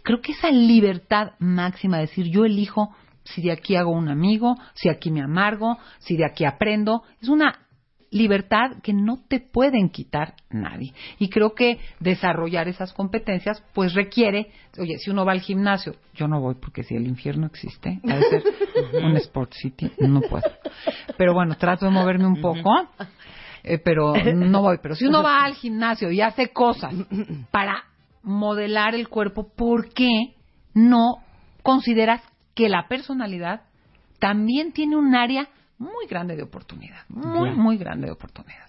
Creo 0.03 0.23
que 0.23 0.33
esa 0.33 0.51
libertad 0.51 1.33
máxima 1.39 1.99
de 1.99 2.07
decir 2.07 2.31
yo 2.31 2.47
elijo 2.47 2.95
si 3.25 3.43
de 3.43 3.53
aquí 3.53 3.77
hago 3.77 3.91
un 3.91 4.09
amigo, 4.09 4.57
si 4.75 4.89
aquí 4.89 5.11
me 5.11 5.23
amargo, 5.23 5.79
si 5.99 6.17
de 6.17 6.25
aquí 6.25 6.45
aprendo, 6.45 7.03
es 7.21 7.29
una 7.29 7.59
libertad 8.13 8.77
que 8.83 8.93
no 8.93 9.21
te 9.27 9.41
pueden 9.41 9.89
quitar 9.89 10.35
nadie. 10.51 10.93
Y 11.19 11.31
creo 11.31 11.55
que 11.55 11.81
desarrollar 11.99 12.69
esas 12.69 12.93
competencias 12.93 13.65
pues 13.73 13.95
requiere, 13.95 14.53
oye, 14.79 14.99
si 14.99 15.11
uno 15.11 15.25
va 15.25 15.33
al 15.33 15.41
gimnasio, 15.41 15.97
yo 16.15 16.29
no 16.29 16.41
voy 16.41 16.55
porque 16.57 16.83
si 16.83 16.95
el 16.95 17.07
infierno 17.07 17.47
existe, 17.47 18.01
ha 18.09 18.17
de 18.17 18.23
ser 18.23 18.43
un 19.03 19.17
Sport 19.17 19.55
City, 19.55 19.91
no 19.99 20.21
puedo. 20.21 20.45
Pero 21.17 21.33
bueno, 21.33 21.57
trato 21.57 21.87
de 21.87 21.91
moverme 21.91 22.27
un 22.27 22.41
poco. 22.41 22.71
eh, 23.65 23.79
pero 23.79 24.13
no 24.15 24.61
voy. 24.61 24.77
Pero 24.83 24.95
si 24.95 25.07
uno 25.07 25.23
va 25.23 25.45
al 25.45 25.55
gimnasio 25.55 26.11
y 26.11 26.21
hace 26.21 26.49
cosas 26.49 26.95
para 27.51 27.85
modelar 28.23 28.95
el 28.95 29.09
cuerpo, 29.09 29.49
¿por 29.57 29.89
qué 29.89 30.35
no 30.75 31.17
consideras 31.63 32.21
que 32.55 32.69
la 32.69 32.87
personalidad 32.89 33.63
también 34.19 34.73
tiene 34.73 34.97
un 34.97 35.15
área 35.15 35.49
muy 35.79 36.07
grande 36.09 36.37
de 36.37 36.45
oportunidad? 36.45 37.01
Muy, 37.09 37.51
muy 37.51 37.77
grande 37.77 38.07
de 38.07 38.13
oportunidad. 38.13 38.63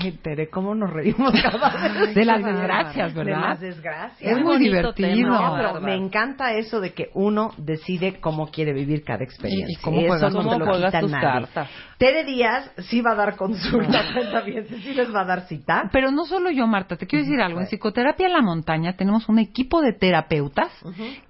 Ay, 0.00 0.12
Tere, 0.22 0.48
cómo 0.48 0.74
nos 0.74 0.90
reímos 0.90 1.32
cada 1.42 1.92
vez. 1.92 2.14
De 2.14 2.24
las 2.24 2.42
desgracias, 2.42 3.14
¿verdad? 3.14 3.34
De 3.36 3.48
las 3.48 3.60
desgracias. 3.60 4.32
Es 4.38 4.42
muy 4.42 4.58
divertido. 4.58 5.08
tema, 5.08 5.72
No, 5.72 5.80
me 5.80 5.94
encanta 5.94 6.52
eso 6.54 6.80
de 6.80 6.92
que 6.94 7.10
uno 7.14 7.50
decide 7.58 8.18
cómo 8.20 8.46
quiere 8.50 8.72
vivir 8.72 9.04
cada 9.04 9.24
experiencia. 9.24 9.68
Y- 9.68 9.72
y 9.78 9.82
cómo 9.82 9.98
eso 10.00 10.08
juegas- 10.08 10.32
no 10.32 10.38
cómo 10.38 10.50
te 10.52 10.58
lo 10.58 10.64
juegas 10.66 10.90
quita 10.90 11.00
tus 11.00 11.10
nadie. 11.10 11.26
cartas. 11.26 11.70
Tere 11.98 12.24
Díaz 12.24 12.70
sí 12.88 13.00
va 13.02 13.12
a 13.12 13.14
dar 13.14 13.36
consulta, 13.36 14.02
cuenta 14.14 14.40
bien, 14.42 14.66
sí 14.68 14.94
les 14.94 15.14
va 15.14 15.20
a 15.20 15.24
dar 15.26 15.42
cita. 15.46 15.88
Pero 15.92 16.10
no 16.10 16.24
solo 16.24 16.50
yo, 16.50 16.66
Marta, 16.66 16.96
te 16.96 17.06
quiero 17.06 17.24
decir 17.26 17.40
algo. 17.42 17.60
En 17.60 17.66
Psicoterapia 17.66 18.26
en 18.26 18.32
la 18.32 18.42
Montaña 18.42 18.96
tenemos 18.96 19.28
un 19.28 19.38
equipo 19.38 19.80
de 19.82 19.92
terapeutas 19.92 20.72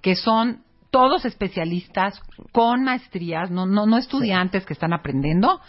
que 0.01 0.15
son 0.15 0.61
todos 0.95 1.25
especialistas 1.25 2.21
con 2.53 2.85
maestrías, 2.85 3.51
no, 3.51 3.65
no, 3.65 3.85
no 3.85 3.97
estudiantes 3.97 4.65
que 4.65 4.71
están 4.71 4.93
aprendiendo, 4.93 5.59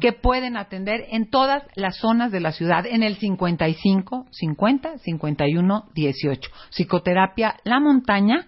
que 0.00 0.14
pueden 0.14 0.56
atender 0.56 1.04
en 1.10 1.28
todas 1.28 1.62
las 1.74 1.98
zonas 1.98 2.32
de 2.32 2.40
la 2.40 2.52
ciudad, 2.52 2.86
en 2.86 3.02
el 3.02 3.16
55, 3.16 4.28
50, 4.30 4.96
51, 4.96 5.84
18. 5.94 6.50
Psicoterapia 6.70 7.56
La 7.64 7.80
Montaña 7.80 8.46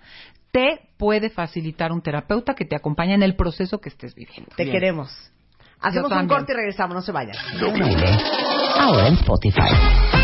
te 0.51 0.89
puede 0.97 1.29
facilitar 1.29 1.93
un 1.93 2.01
terapeuta 2.01 2.55
que 2.55 2.65
te 2.65 2.75
acompañe 2.75 3.13
en 3.13 3.23
el 3.23 3.37
proceso 3.37 3.79
que 3.79 3.91
estés 3.91 4.15
viviendo. 4.15 4.51
Te 4.57 4.65
queremos. 4.65 5.11
Hacemos 5.83 6.11
un 6.11 6.27
corte 6.27 6.55
y 6.55 6.57
regresamos, 6.57 6.95
no 6.95 7.03
se 7.03 7.13
vayan. 7.13 7.37
Ahora 8.79 9.09
en 9.09 9.15
Spotify. 9.17 10.24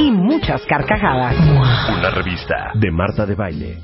y 0.00 0.10
muchas 0.10 0.62
carcajadas. 0.66 1.36
Una 1.98 2.10
revista 2.10 2.72
de 2.74 2.90
Marta 2.90 3.26
de 3.26 3.34
Baile. 3.34 3.78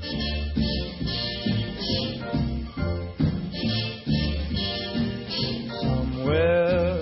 Somewhere 5.82 7.01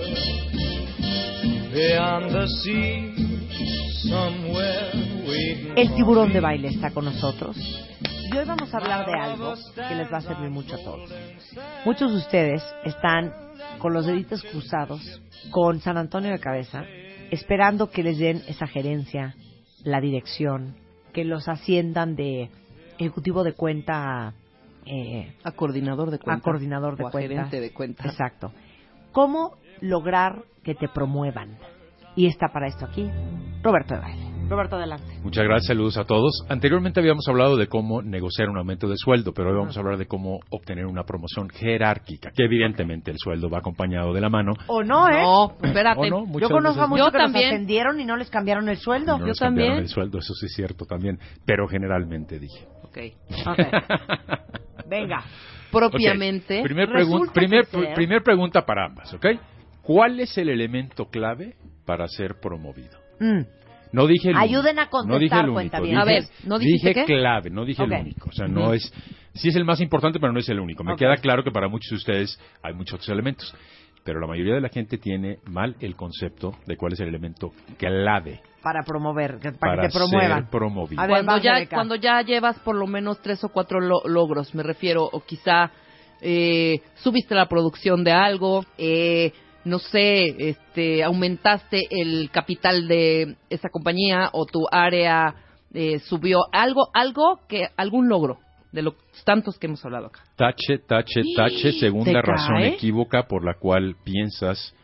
beyond 1.72 2.32
the 2.32 2.48
sea, 2.48 3.14
somewhere 4.02 4.90
waiting. 5.28 5.78
El 5.78 5.94
tiburón 5.94 6.32
de 6.32 6.40
baile 6.40 6.68
está 6.68 6.90
con 6.90 7.04
nosotros. 7.04 7.56
Y 8.32 8.36
hoy 8.36 8.44
vamos 8.44 8.74
a 8.74 8.78
hablar 8.78 9.06
de 9.06 9.12
algo 9.12 9.54
que 9.76 9.94
les 9.94 10.12
va 10.12 10.16
a 10.16 10.22
servir 10.22 10.50
mucho 10.50 10.74
a 10.74 10.78
todos. 10.78 11.08
Muchos 11.84 12.10
de 12.10 12.16
ustedes 12.18 12.64
están 12.84 13.32
con 13.78 13.92
los 13.92 14.06
deditos 14.06 14.42
cruzados, 14.42 15.20
con 15.52 15.78
San 15.80 15.98
Antonio 15.98 16.32
de 16.32 16.40
cabeza, 16.40 16.82
esperando 17.34 17.90
que 17.90 18.02
les 18.02 18.18
den 18.18 18.42
esa 18.48 18.66
gerencia, 18.66 19.34
la 19.82 20.00
dirección, 20.00 20.76
que 21.12 21.24
los 21.24 21.48
asciendan 21.48 22.16
de 22.16 22.50
ejecutivo 22.98 23.44
de 23.44 23.52
cuenta 23.52 24.34
eh, 24.86 25.34
A 25.44 25.52
coordinador 25.52 26.10
de 26.10 26.16
a 26.16 26.18
cuentas. 26.20 26.42
coordinador 26.44 26.96
de 26.96 27.04
o 27.04 27.08
a 27.08 27.10
cuentas. 27.10 27.30
gerente 27.30 27.60
de 27.60 27.72
cuentas. 27.72 28.06
Exacto. 28.06 28.52
¿Cómo 29.12 29.56
lograr 29.80 30.44
que 30.62 30.74
te 30.74 30.88
promuevan? 30.88 31.56
Y 32.16 32.26
está 32.26 32.48
para 32.52 32.68
esto 32.68 32.84
aquí 32.86 33.10
Roberto 33.62 33.94
de 33.94 34.00
Baile. 34.00 34.23
Roberto, 34.48 34.76
adelante. 34.76 35.04
Muchas 35.22 35.44
gracias, 35.44 35.66
saludos 35.68 35.96
a 35.96 36.04
todos. 36.04 36.44
Anteriormente 36.48 37.00
habíamos 37.00 37.26
hablado 37.28 37.56
de 37.56 37.66
cómo 37.66 38.02
negociar 38.02 38.48
un 38.50 38.58
aumento 38.58 38.88
de 38.88 38.96
sueldo, 38.96 39.32
pero 39.32 39.50
hoy 39.50 39.56
vamos 39.56 39.76
a 39.76 39.80
hablar 39.80 39.96
de 39.96 40.06
cómo 40.06 40.40
obtener 40.50 40.86
una 40.86 41.02
promoción 41.04 41.48
jerárquica, 41.48 42.30
que 42.30 42.44
evidentemente 42.44 43.10
el 43.10 43.18
sueldo 43.18 43.48
va 43.48 43.58
acompañado 43.58 44.12
de 44.12 44.20
la 44.20 44.28
mano. 44.28 44.52
O 44.66 44.82
no, 44.84 45.08
¿eh? 45.08 45.22
No, 45.22 45.56
espérate. 45.62 46.00
¿O 46.00 46.06
no? 46.26 46.38
Yo 46.38 46.48
conozco 46.50 46.82
a 46.82 46.86
muchos 46.86 47.06
Yo 47.06 47.12
que 47.12 47.18
los 47.18 47.24
también. 47.32 47.48
ascendieron 47.52 48.00
y 48.00 48.04
no 48.04 48.16
les 48.16 48.30
cambiaron 48.30 48.68
el 48.68 48.76
sueldo. 48.76 49.18
no 49.18 49.26
nos 49.26 49.38
cambiaron 49.38 49.78
el 49.78 49.88
sueldo, 49.88 50.18
eso 50.18 50.34
sí 50.34 50.46
es 50.46 50.54
cierto 50.54 50.84
también, 50.84 51.18
pero 51.46 51.66
generalmente 51.66 52.38
dije. 52.38 52.66
Ok. 52.84 52.98
Ok. 53.46 53.58
Venga. 54.88 55.24
Propiamente. 55.72 56.60
Ok, 56.60 56.64
Primer, 56.66 56.88
pregun- 56.88 57.32
primer, 57.32 57.64
que 57.66 57.70
ser- 57.78 57.94
primer 57.94 58.22
pregunta 58.22 58.64
para 58.64 58.86
ambas, 58.86 59.12
¿ok? 59.14 59.26
¿Cuál 59.82 60.20
es 60.20 60.36
el 60.38 60.48
elemento 60.48 61.06
clave 61.06 61.54
para 61.84 62.06
ser 62.08 62.36
promovido? 62.40 62.98
Mm. 63.18 63.40
No 63.94 64.06
dije 64.06 64.30
el 64.30 64.36
Ayuden 64.36 64.76
único, 64.78 64.80
a 64.82 64.90
contestar, 64.90 65.08
no 65.46 65.58
dije 65.60 65.76
el 65.76 65.80
único, 65.80 65.82
dije- 65.82 65.96
A 65.96 66.04
ver, 66.04 66.24
¿no 66.46 66.58
dije 66.58 66.94
qué? 66.94 67.04
clave, 67.04 67.50
no 67.50 67.64
dije 67.64 67.82
el 67.84 67.92
único. 67.92 68.28
O 68.28 68.32
sea, 68.32 68.46
no 68.48 68.72
es... 68.74 68.92
Sí 69.34 69.48
es 69.48 69.56
el 69.56 69.64
más 69.64 69.80
importante, 69.80 70.18
pero 70.20 70.32
no 70.32 70.38
es 70.40 70.48
el 70.48 70.60
único. 70.60 70.84
Me 70.84 70.96
queda 70.96 71.16
claro 71.16 71.42
que 71.44 71.50
para 71.50 71.68
muchos 71.68 71.90
de 71.90 71.96
ustedes 71.96 72.38
hay 72.62 72.74
muchos 72.74 72.94
otros 72.94 73.08
elementos. 73.08 73.54
Pero 74.04 74.20
la 74.20 74.26
mayoría 74.26 74.54
de 74.54 74.60
la 74.60 74.68
gente 74.68 74.98
tiene 74.98 75.38
mal 75.46 75.76
el 75.80 75.96
concepto 75.96 76.52
de 76.66 76.76
cuál 76.76 76.92
es 76.92 77.00
el 77.00 77.08
elemento 77.08 77.52
clave 77.78 78.40
Para 78.62 78.82
promover, 78.82 79.38
para, 79.38 79.52
para, 79.58 79.82
que 79.82 79.88
te 79.88 79.94
promuevan. 79.94 80.40
ser 80.42 80.50
promovido. 80.50 81.00
A 81.02 81.06
ver, 81.06 81.24
cuando 81.24 81.38
ya 81.42 81.68
cuando 81.68 81.94
ya 81.96 82.20
llevas 82.22 82.58
por 82.60 82.76
lo 82.76 82.86
menos 82.86 83.20
tres 83.22 83.42
o 83.44 83.48
cuatro 83.48 83.80
lo- 83.80 84.02
logros 84.06 84.54
me 84.54 84.62
refiero 84.62 85.04
o 85.10 85.20
quizá 85.24 85.70
eh, 86.20 86.80
subiste 86.96 87.34
la 87.34 87.46
producción 87.48 88.04
de 88.04 88.12
algo 88.12 88.64
eh, 88.78 89.32
no 89.64 89.78
sé 89.78 90.48
este 90.50 91.02
aumentaste 91.04 91.82
el 91.90 92.30
capital 92.30 92.86
de 92.88 93.36
esa 93.50 93.68
compañía 93.70 94.28
o 94.32 94.46
tu 94.46 94.66
área 94.70 95.34
eh, 95.72 95.98
subió 96.00 96.38
algo 96.52 96.88
algo 96.94 97.40
que 97.48 97.68
algún 97.76 98.08
logro 98.08 98.38
de 98.72 98.82
los 98.82 98.94
tantos 99.24 99.58
que 99.58 99.66
hemos 99.66 99.84
hablado 99.84 100.06
acá 100.06 100.20
Tache, 100.36 100.78
tache, 100.86 101.22
tache, 101.36 101.72
¿Te 101.72 101.78
segunda 101.78 102.20
razón 102.22 102.56
cae? 102.56 102.68
equívoca 102.74 103.24
por 103.28 103.44
la 103.44 103.54
cual 103.54 103.96
piensas 104.04 104.74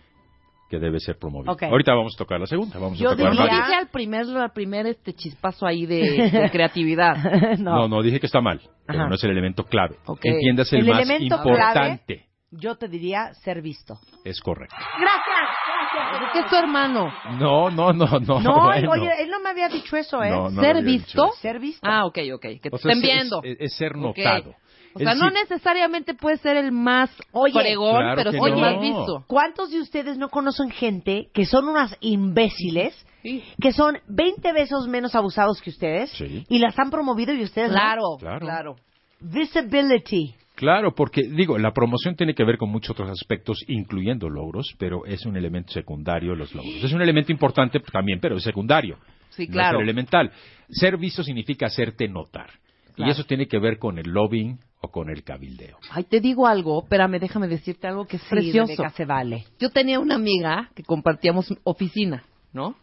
que 0.70 0.78
debe 0.78 1.00
ser 1.00 1.18
promovido. 1.18 1.56
Ahorita 1.68 1.92
vamos 1.94 2.14
a 2.14 2.18
tocar 2.18 2.38
la 2.38 2.46
segunda. 2.46 2.78
Vamos 2.78 2.96
Yo 2.96 3.08
a 3.10 3.16
tocar 3.16 3.24
no 3.24 3.30
diría- 3.32 3.46
varias. 3.46 3.66
dije 3.66 3.76
al 3.80 3.88
primer 3.88 4.26
al 4.36 4.52
primer 4.52 4.86
este 4.86 5.12
chispazo 5.14 5.66
ahí 5.66 5.84
de, 5.84 6.30
de 6.32 6.48
creatividad 6.52 7.58
No. 7.58 7.88
no, 7.88 8.00
dije 8.02 8.20
que 8.20 8.26
está 8.26 8.40
mal, 8.40 8.60
pero 8.86 9.00
Ajá. 9.00 9.08
no 9.08 9.16
es 9.16 9.24
el 9.24 9.30
elemento 9.32 9.64
clave. 9.64 9.96
Ok. 10.06 10.20
Entiendas 10.22 10.72
el, 10.72 10.88
El 10.88 10.94
más 10.94 11.10
importante. 11.20 12.26
Yo 12.52 12.76
te 12.76 12.88
diría 12.88 13.32
ser 13.34 13.62
visto. 13.62 13.98
Es 14.24 14.40
correcto. 14.40 14.74
Gracias. 14.98 16.32
¿Qué 16.32 16.38
es 16.40 16.48
tu 16.48 16.56
hermano 16.56 17.12
No, 17.38 17.70
no, 17.70 17.92
no, 17.92 18.06
no. 18.20 18.40
No, 18.40 18.62
bueno. 18.64 18.90
oye, 18.92 19.10
él 19.22 19.30
no 19.30 19.40
me 19.40 19.50
había 19.50 19.68
dicho 19.68 19.96
eso, 19.96 20.22
¿eh? 20.22 20.30
No, 20.30 20.50
no 20.50 20.60
¿Ser 20.62 20.82
visto? 20.84 21.30
Ser 21.40 21.58
visto. 21.60 21.80
ah 21.88 22.06
ok 22.06 22.18
ok 22.34 22.42
que 22.62 22.70
te 22.70 22.70
O 22.72 22.78
sea, 22.78 22.92
estén 22.92 22.98
es- 22.98 23.02
viendo 23.16 23.40
Es, 23.44 23.56
es 23.60 23.74
ser 23.76 23.96
notado. 23.96 24.54
O 24.94 24.98
sea, 24.98 25.12
Es 25.12 25.18
no 25.18 25.30
necesariamente 25.30 26.14
puede 26.14 26.36
ser 26.38 26.56
el 26.56 26.72
más 26.72 27.10
Oye, 27.32 27.52
fregón, 27.60 27.98
Claro 28.02 28.16
pero 28.16 28.30
sí 28.32 28.38
el 28.44 28.54
no. 28.54 28.58
más 28.60 28.80
visto. 28.80 29.24
¿Cuántos 29.28 29.70
de 29.70 29.80
ustedes 29.80 30.18
no 30.18 30.28
conocen 30.28 30.70
gente 30.70 31.28
que 31.32 31.44
son 31.46 31.68
unas 31.68 31.96
imbéciles, 32.00 33.06
Sí. 33.22 33.44
que 33.60 33.72
son 33.72 33.98
20 34.08 34.52
veces 34.52 34.86
menos 34.88 35.14
abusados 35.14 35.60
que 35.60 35.70
ustedes 35.70 36.10
Sí. 36.12 36.44
y 36.48 36.58
las 36.58 36.76
han 36.78 36.90
promovido 36.90 37.32
y 37.32 37.42
ustedes 37.44 37.68
no? 37.70 37.74
Claro, 37.76 38.02
Claro. 38.18 38.40
claro. 38.40 38.76
Visibility. 39.20 40.34
Claro, 40.60 40.94
porque 40.94 41.22
digo, 41.22 41.56
la 41.56 41.72
promoción 41.72 42.14
tiene 42.16 42.34
que 42.34 42.44
ver 42.44 42.58
con 42.58 42.68
muchos 42.70 42.90
otros 42.90 43.08
aspectos, 43.08 43.64
incluyendo 43.66 44.28
logros, 44.28 44.74
pero 44.78 45.06
es 45.06 45.24
un 45.24 45.34
elemento 45.34 45.72
secundario 45.72 46.34
los 46.34 46.54
logros. 46.54 46.84
Es 46.84 46.92
un 46.92 47.00
elemento 47.00 47.32
importante 47.32 47.80
también, 47.80 48.20
pero 48.20 48.36
es 48.36 48.42
secundario. 48.42 48.98
Sí, 49.30 49.46
No 49.46 49.52
claro. 49.54 49.78
es 49.78 49.82
el 49.82 49.88
elemental. 49.88 50.30
Ser 50.68 50.98
visto 50.98 51.24
significa 51.24 51.64
hacerte 51.66 52.06
notar. 52.08 52.50
Y 52.98 53.08
eso 53.08 53.24
tiene 53.24 53.46
que 53.48 53.58
ver 53.58 53.78
con 53.78 53.98
el 53.98 54.10
lobbying 54.10 54.58
o 54.82 54.88
con 54.90 55.08
el 55.08 55.22
cabildeo. 55.24 55.78
Ay, 55.90 56.04
te 56.04 56.20
digo 56.20 56.46
algo, 56.46 56.82
espérame, 56.82 57.18
déjame 57.18 57.48
decirte 57.48 57.86
algo 57.86 58.06
que 58.06 58.16
es 58.16 58.22
Sí, 58.24 58.28
precioso. 58.28 58.72
Rebeca, 58.76 58.90
se 58.90 59.06
vale. 59.06 59.46
Yo 59.58 59.70
tenía 59.70 59.98
una 59.98 60.16
amiga 60.16 60.68
que 60.74 60.82
compartíamos 60.82 61.54
oficina, 61.64 62.22
¿no? 62.52 62.76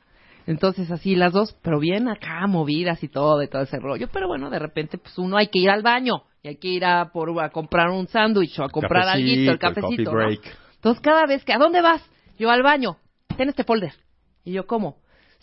Entonces 0.47 0.89
así 0.89 1.15
las 1.15 1.33
dos, 1.33 1.55
pero 1.61 1.77
bien 1.77 2.07
acá 2.07 2.47
movidas 2.47 3.03
y 3.03 3.09
todo, 3.09 3.43
y 3.43 3.49
todo 3.49 3.63
ese 3.63 3.79
rollo. 3.79 4.07
Pero 4.11 4.27
bueno, 4.27 4.49
de 4.49 4.59
repente 4.59 4.97
pues 4.97 5.17
uno 5.17 5.37
hay 5.37 5.47
que 5.47 5.59
ir 5.59 5.69
al 5.69 5.83
baño 5.83 6.23
y 6.41 6.47
hay 6.47 6.55
que 6.55 6.69
ir 6.69 6.85
a, 6.85 7.11
por, 7.11 7.37
a 7.43 7.49
comprar 7.49 7.89
un 7.89 8.07
sándwich 8.07 8.57
o 8.59 8.63
a 8.63 8.69
comprar 8.69 9.09
algo, 9.09 9.27
el 9.27 9.59
cafecito. 9.59 10.11
¿no? 10.11 10.17
break. 10.17 10.41
Entonces 10.75 11.01
cada 11.01 11.25
vez 11.25 11.43
que, 11.43 11.51
¿a 11.51 11.57
dónde 11.57 11.81
vas? 11.81 12.01
Yo 12.39 12.49
al 12.49 12.63
baño. 12.63 12.97
Ten 13.35 13.49
este 13.49 13.65
folder. 13.65 13.93
Y 14.45 14.53
yo, 14.53 14.65
¿cómo? 14.65 14.95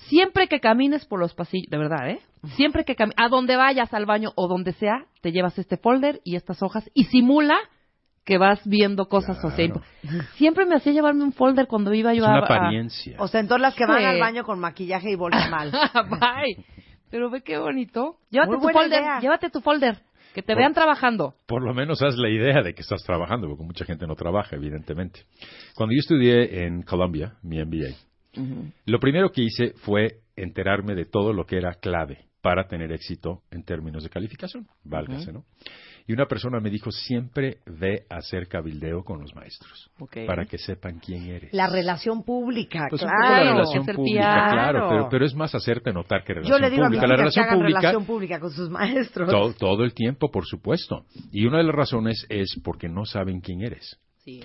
Siempre 0.08 0.48
que 0.48 0.58
camines 0.58 1.04
por 1.04 1.20
los 1.20 1.34
pasillos, 1.34 1.70
de 1.70 1.76
verdad, 1.76 2.08
¿eh? 2.08 2.20
Siempre 2.56 2.84
que 2.84 2.96
camines, 2.96 3.16
a 3.18 3.28
donde 3.28 3.56
vayas 3.56 3.92
al 3.92 4.06
baño 4.06 4.32
o 4.36 4.48
donde 4.48 4.72
sea, 4.72 5.06
te 5.20 5.32
llevas 5.32 5.58
este 5.58 5.76
folder 5.76 6.22
y 6.24 6.36
estas 6.36 6.62
hojas 6.62 6.90
y 6.94 7.04
simula 7.04 7.58
que 8.24 8.38
vas 8.38 8.60
viendo 8.66 9.06
cosas 9.06 9.36
o 9.44 9.50
sea, 9.50 9.66
Claro. 9.68 9.82
siempre 10.36 10.64
me 10.66 10.76
hacía 10.76 10.92
llevarme 10.92 11.24
un 11.24 11.32
folder 11.32 11.66
cuando 11.66 11.92
iba 11.92 12.12
Es 12.12 12.18
yo 12.18 12.24
una 12.24 12.36
a, 12.36 12.38
a- 12.40 12.44
apariencia. 12.44 13.16
O 13.18 13.28
sea, 13.28 13.40
entonces 13.40 13.62
las 13.62 13.74
que 13.74 13.86
van 13.86 13.98
Sí. 13.98 14.04
al 14.04 14.20
baño 14.20 14.44
con 14.44 14.58
maquillaje 14.60 15.10
y 15.10 15.14
bolsa 15.16 15.48
mal. 15.50 15.70
Bye. 16.10 16.64
Pero 17.10 17.30
ve 17.30 17.42
qué 17.42 17.58
bonito. 17.58 18.16
Llévate 18.30 18.56
Muy 18.56 18.72
tu 18.72 18.78
folder, 18.78 19.00
idea. 19.02 19.20
llévate 19.20 19.50
tu 19.50 19.60
folder, 19.60 19.98
que 20.34 20.42
te 20.42 20.54
Por- 20.54 20.56
vean 20.62 20.72
trabajando. 20.74 21.34
Por 21.46 21.62
lo 21.62 21.74
menos 21.74 22.02
haz 22.02 22.16
la 22.16 22.28
idea 22.30 22.62
de 22.62 22.74
que 22.74 22.80
estás 22.82 23.02
trabajando, 23.04 23.46
porque 23.46 23.62
mucha 23.62 23.84
gente 23.84 24.06
no 24.06 24.14
trabaja, 24.16 24.56
evidentemente. 24.56 25.20
Cuando 25.76 25.92
yo 25.94 26.00
estudié 26.00 26.64
en 26.64 26.82
Columbia, 26.82 27.34
mi 27.42 27.58
MBA, 27.62 27.94
lo 28.86 28.98
primero 28.98 29.30
que 29.30 29.42
hice 29.42 29.74
fue 29.84 30.20
enterarme 30.34 30.94
de 30.96 31.04
todo 31.04 31.32
lo 31.32 31.44
que 31.46 31.56
era 31.56 31.74
clave 31.74 32.24
para 32.42 32.66
tener 32.66 32.90
éxito 32.90 33.42
en 33.52 33.62
términos 33.64 34.02
de 34.02 34.10
calificación, 34.10 34.66
válgase. 34.82 35.32
¿no? 35.32 35.44
Y 36.06 36.12
una 36.12 36.26
persona 36.26 36.60
me 36.60 36.68
dijo, 36.68 36.90
siempre 36.90 37.58
ve 37.64 38.04
a 38.10 38.16
hacer 38.16 38.46
cabildeo 38.46 39.02
con 39.04 39.20
los 39.22 39.34
maestros, 39.34 39.90
Ok. 39.98 40.18
para 40.26 40.44
que 40.44 40.58
sepan 40.58 40.98
quién 40.98 41.24
eres. 41.30 41.52
La 41.54 41.66
relación 41.66 42.22
pública, 42.24 42.88
Pues 42.90 43.00
claro. 43.00 43.44
la 43.44 43.52
relación 43.52 43.86
pública, 43.86 44.48
claro, 44.52 44.88
pero, 44.90 45.08
pero 45.08 45.24
es 45.24 45.34
más 45.34 45.54
hacerte 45.54 45.92
notar 45.94 46.22
que 46.22 46.34
relación 46.34 46.58
Yo 46.58 46.62
le 46.62 46.70
digo 46.70 46.82
a 46.84 46.86
pública. 46.88 47.06
La 47.06 47.14
hijas 47.14 47.16
que 47.16 47.22
relación 47.22 47.44
hagan 47.46 47.58
pública 47.58 47.80
relación 47.80 48.04
pública 48.04 48.40
con 48.40 48.50
sus 48.50 48.68
maestros. 48.68 49.30
todo, 49.30 49.54
todo 49.54 49.84
el 49.84 49.94
tiempo, 49.94 50.30
por 50.30 50.44
supuesto. 50.44 51.06
Y 51.32 51.46
una 51.46 51.58
de 51.58 51.64
las 51.64 51.74
razones 51.74 52.26
es 52.28 52.54
porque 52.62 52.88
no 52.88 53.06
saben 53.06 53.40
quién 53.40 53.62
eres. 53.62 53.98
Sí. 54.18 54.40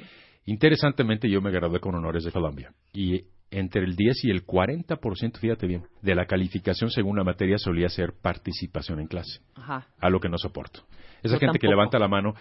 Interesantemente, 0.46 1.30
yo 1.30 1.42
me 1.42 1.52
gradué 1.52 1.80
con 1.80 1.94
honores 1.96 2.24
de 2.24 2.32
Columbia. 2.32 2.72
Y 2.94 3.24
entre 3.52 3.84
el 3.84 3.96
10 3.96 4.26
y 4.26 4.30
el 4.32 4.46
40%, 4.46 5.38
fíjate 5.40 5.66
bien, 5.68 5.84
de 6.02 6.16
la 6.16 6.26
calificación 6.26 6.90
según 6.92 7.18
la 7.18 7.24
materia 7.24 7.58
solía 7.58 7.90
ser 7.90 8.14
participación 8.22 9.00
en 9.00 9.08
clase. 9.08 9.42
Ajá. 9.56 9.88
A 10.00 10.10
lo 10.10 10.20
que 10.20 10.30
no 10.30 10.38
soporto. 10.38 10.82
Esa 11.24 11.36
Yo 11.36 11.40
gente 11.40 11.60
que 11.60 11.68
levanta 11.68 11.98
la 12.00 12.08
mano, 12.08 12.34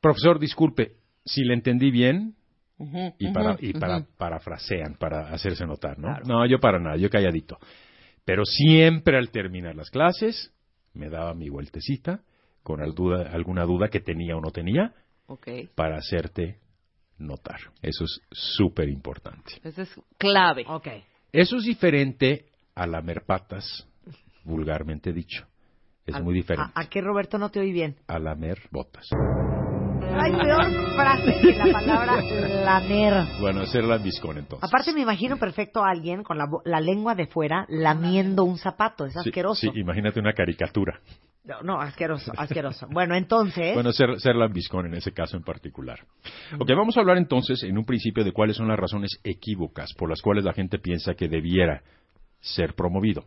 profesor, 0.00 0.38
disculpe, 0.38 0.92
si 1.24 1.44
le 1.44 1.54
entendí 1.54 1.90
bien, 1.90 2.34
y 3.18 3.32
para, 3.32 3.56
y 3.60 3.72
parafrasean, 4.16 4.94
para 4.98 5.30
hacerse 5.32 5.66
notar, 5.66 5.98
¿no? 5.98 6.16
No, 6.26 6.46
yo 6.46 6.58
para 6.60 6.78
nada, 6.78 6.96
yo 6.96 7.10
calladito. 7.10 7.58
Pero 8.24 8.44
siempre 8.44 9.16
al 9.18 9.30
terminar 9.30 9.74
las 9.74 9.90
clases, 9.90 10.52
me 10.94 11.08
daba 11.08 11.34
mi 11.34 11.48
vueltecita 11.48 12.20
con 12.62 12.80
al 12.82 12.94
duda- 12.94 13.30
alguna 13.32 13.64
duda 13.64 13.88
que 13.88 14.00
tenía 14.00 14.36
o 14.36 14.40
no 14.40 14.50
tenía 14.50 14.92
para 15.74 15.96
hacerte 15.96 16.58
notar. 17.18 17.60
Eso 17.82 18.04
es 18.04 18.20
súper 18.30 18.88
importante. 18.88 19.54
Ese 19.62 19.82
es 19.82 20.00
clave. 20.16 20.64
Ok. 20.68 20.88
Eso 21.32 21.56
es 21.56 21.64
diferente 21.64 22.46
a 22.74 22.86
lamer 22.86 23.24
patas, 23.26 23.86
vulgarmente 24.44 25.12
dicho. 25.12 25.44
Es 26.06 26.18
muy 26.22 26.32
diferente. 26.34 26.72
¿A, 26.74 26.80
a 26.82 26.88
qué, 26.88 27.02
Roberto, 27.02 27.36
no 27.38 27.50
te 27.50 27.60
oí 27.60 27.70
bien? 27.72 27.96
A 28.06 28.18
lamer 28.18 28.58
botas. 28.70 29.06
Hay 30.20 30.32
peor 30.32 30.64
frase 30.96 31.38
que 31.40 31.54
la 31.54 31.70
palabra 31.70 32.22
lamer. 32.64 33.24
Bueno, 33.40 33.60
hacer 33.60 33.84
lambiscón 33.84 34.38
entonces. 34.38 34.66
Aparte 34.66 34.92
me 34.94 35.02
imagino 35.02 35.36
perfecto 35.36 35.84
a 35.84 35.90
alguien 35.90 36.22
con 36.22 36.38
la, 36.38 36.46
bo- 36.46 36.62
la 36.64 36.80
lengua 36.80 37.14
de 37.14 37.26
fuera 37.26 37.66
lamiendo 37.68 38.44
un 38.44 38.56
zapato. 38.58 39.04
Es 39.04 39.12
Sí, 39.12 39.18
asqueroso. 39.20 39.60
Sí, 39.60 39.70
imagínate 39.74 40.18
una 40.18 40.32
caricatura. 40.32 40.98
No, 41.62 41.80
asqueroso, 41.80 42.32
asqueroso. 42.36 42.86
Bueno, 42.90 43.14
entonces... 43.14 43.74
Bueno, 43.74 43.92
ser, 43.92 44.20
ser 44.20 44.36
lambiscón 44.36 44.86
en 44.86 44.94
ese 44.94 45.12
caso 45.12 45.36
en 45.36 45.42
particular. 45.42 46.00
Ok, 46.58 46.68
vamos 46.76 46.96
a 46.96 47.00
hablar 47.00 47.16
entonces 47.16 47.62
en 47.62 47.78
un 47.78 47.84
principio 47.84 48.24
de 48.24 48.32
cuáles 48.32 48.56
son 48.56 48.68
las 48.68 48.78
razones 48.78 49.18
equívocas 49.24 49.92
por 49.94 50.10
las 50.10 50.20
cuales 50.20 50.44
la 50.44 50.52
gente 50.52 50.78
piensa 50.78 51.14
que 51.14 51.28
debiera 51.28 51.82
ser 52.40 52.74
promovido. 52.74 53.24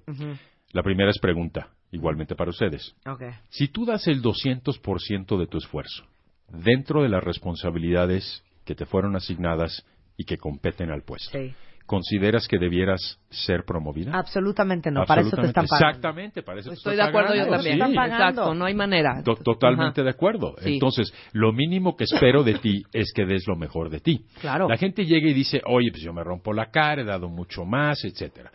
La 0.72 0.84
primera 0.84 1.10
es 1.10 1.20
pregunta, 1.20 1.70
igualmente 1.92 2.36
para 2.36 2.52
ustedes. 2.52 2.96
Ok. 3.06 3.24
Si 3.50 3.68
tú 3.68 3.86
das 3.86 4.08
el 4.08 4.22
200% 4.22 5.38
de 5.38 5.48
tu 5.48 5.58
esfuerzo 5.58 6.06
dentro 6.48 7.04
de 7.04 7.10
las 7.10 7.24
responsabilidades 7.24 8.44
que 8.66 8.76
te 8.76 8.86
fueron 8.86 9.16
asignadas 9.16 9.86
y 10.18 10.26
que 10.26 10.38
competen 10.38 10.92
al 10.92 11.04
puesto, 11.04 11.38
Sí. 11.38 11.54
¿Consideras 11.92 12.48
que 12.48 12.58
debieras 12.58 13.20
ser 13.30 13.66
promovida? 13.66 14.14
Absolutamente 14.18 14.90
no. 14.92 15.04
Para 15.04 15.22
eso 15.24 15.36
te 15.36 15.48
están 15.48 15.66
pagando. 15.68 15.90
Exactamente, 15.90 16.42
para 16.42 16.62
eso 16.62 16.70
te 16.70 16.76
Estoy 16.76 16.94
están 16.94 17.06
de 17.06 17.10
acuerdo 17.10 17.36
yo 17.36 17.50
también. 17.52 17.78
sí. 17.86 17.94
Exacto, 17.94 18.54
no 18.56 18.64
hay 18.64 18.74
manera. 18.74 19.22
To- 19.24 19.36
Totalmente 19.36 20.00
Ajá. 20.00 20.06
de 20.06 20.10
acuerdo. 20.12 20.56
Sí. 20.60 20.76
Entonces, 20.76 21.14
lo 21.34 21.52
mínimo 21.52 21.98
que 21.98 22.06
espero 22.06 22.44
de 22.44 22.54
ti 22.60 22.84
es 22.94 23.12
que 23.14 23.26
des 23.26 23.46
lo 23.46 23.58
mejor 23.58 23.90
de 23.90 24.00
ti. 24.00 24.26
Claro. 24.40 24.70
La 24.70 24.78
gente 24.78 25.06
llega 25.06 25.30
y 25.30 25.34
dice, 25.34 25.62
oye, 25.66 25.92
pues 25.92 26.02
yo 26.02 26.14
me 26.14 26.24
rompo 26.24 26.54
la 26.54 26.72
cara, 26.72 27.02
he 27.02 27.06
dado 27.06 27.28
mucho 27.28 27.66
más, 27.66 28.04
etcétera. 28.06 28.52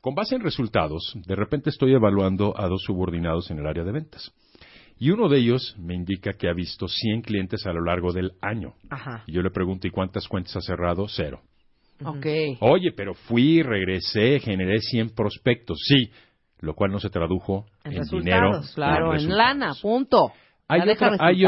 Con 0.00 0.14
base 0.14 0.34
en 0.34 0.40
resultados, 0.42 1.12
de 1.26 1.36
repente 1.36 1.68
estoy 1.68 1.92
evaluando 1.92 2.58
a 2.58 2.66
dos 2.68 2.82
subordinados 2.84 3.50
en 3.50 3.58
el 3.58 3.66
área 3.66 3.84
de 3.84 3.92
ventas. 3.92 4.32
Y 4.98 5.10
uno 5.10 5.28
de 5.28 5.38
ellos 5.38 5.76
me 5.78 5.94
indica 5.94 6.32
que 6.34 6.48
ha 6.48 6.52
visto 6.54 6.88
100 6.88 7.20
clientes 7.22 7.66
a 7.66 7.72
lo 7.72 7.84
largo 7.84 8.12
del 8.12 8.32
año. 8.40 8.74
Ajá. 8.88 9.24
Y 9.26 9.32
yo 9.32 9.42
le 9.42 9.50
pregunto, 9.50 9.86
¿y 9.86 9.90
cuántas 9.90 10.26
cuentas 10.26 10.56
ha 10.56 10.60
cerrado? 10.60 11.06
Cero. 11.08 11.40
Ok. 12.04 12.26
Oye, 12.60 12.92
pero 12.92 13.14
fui, 13.14 13.62
regresé, 13.62 14.40
generé 14.40 14.80
100 14.80 15.10
prospectos. 15.10 15.78
Sí, 15.86 16.10
lo 16.60 16.74
cual 16.74 16.90
no 16.92 16.98
se 16.98 17.10
tradujo 17.10 17.66
En 17.84 18.02
dinero. 18.04 18.60
claro, 18.74 19.14
en 19.14 19.28
lana, 19.28 19.72
punto. 19.80 20.32
Hay 20.68 20.80
Ya 20.86 20.92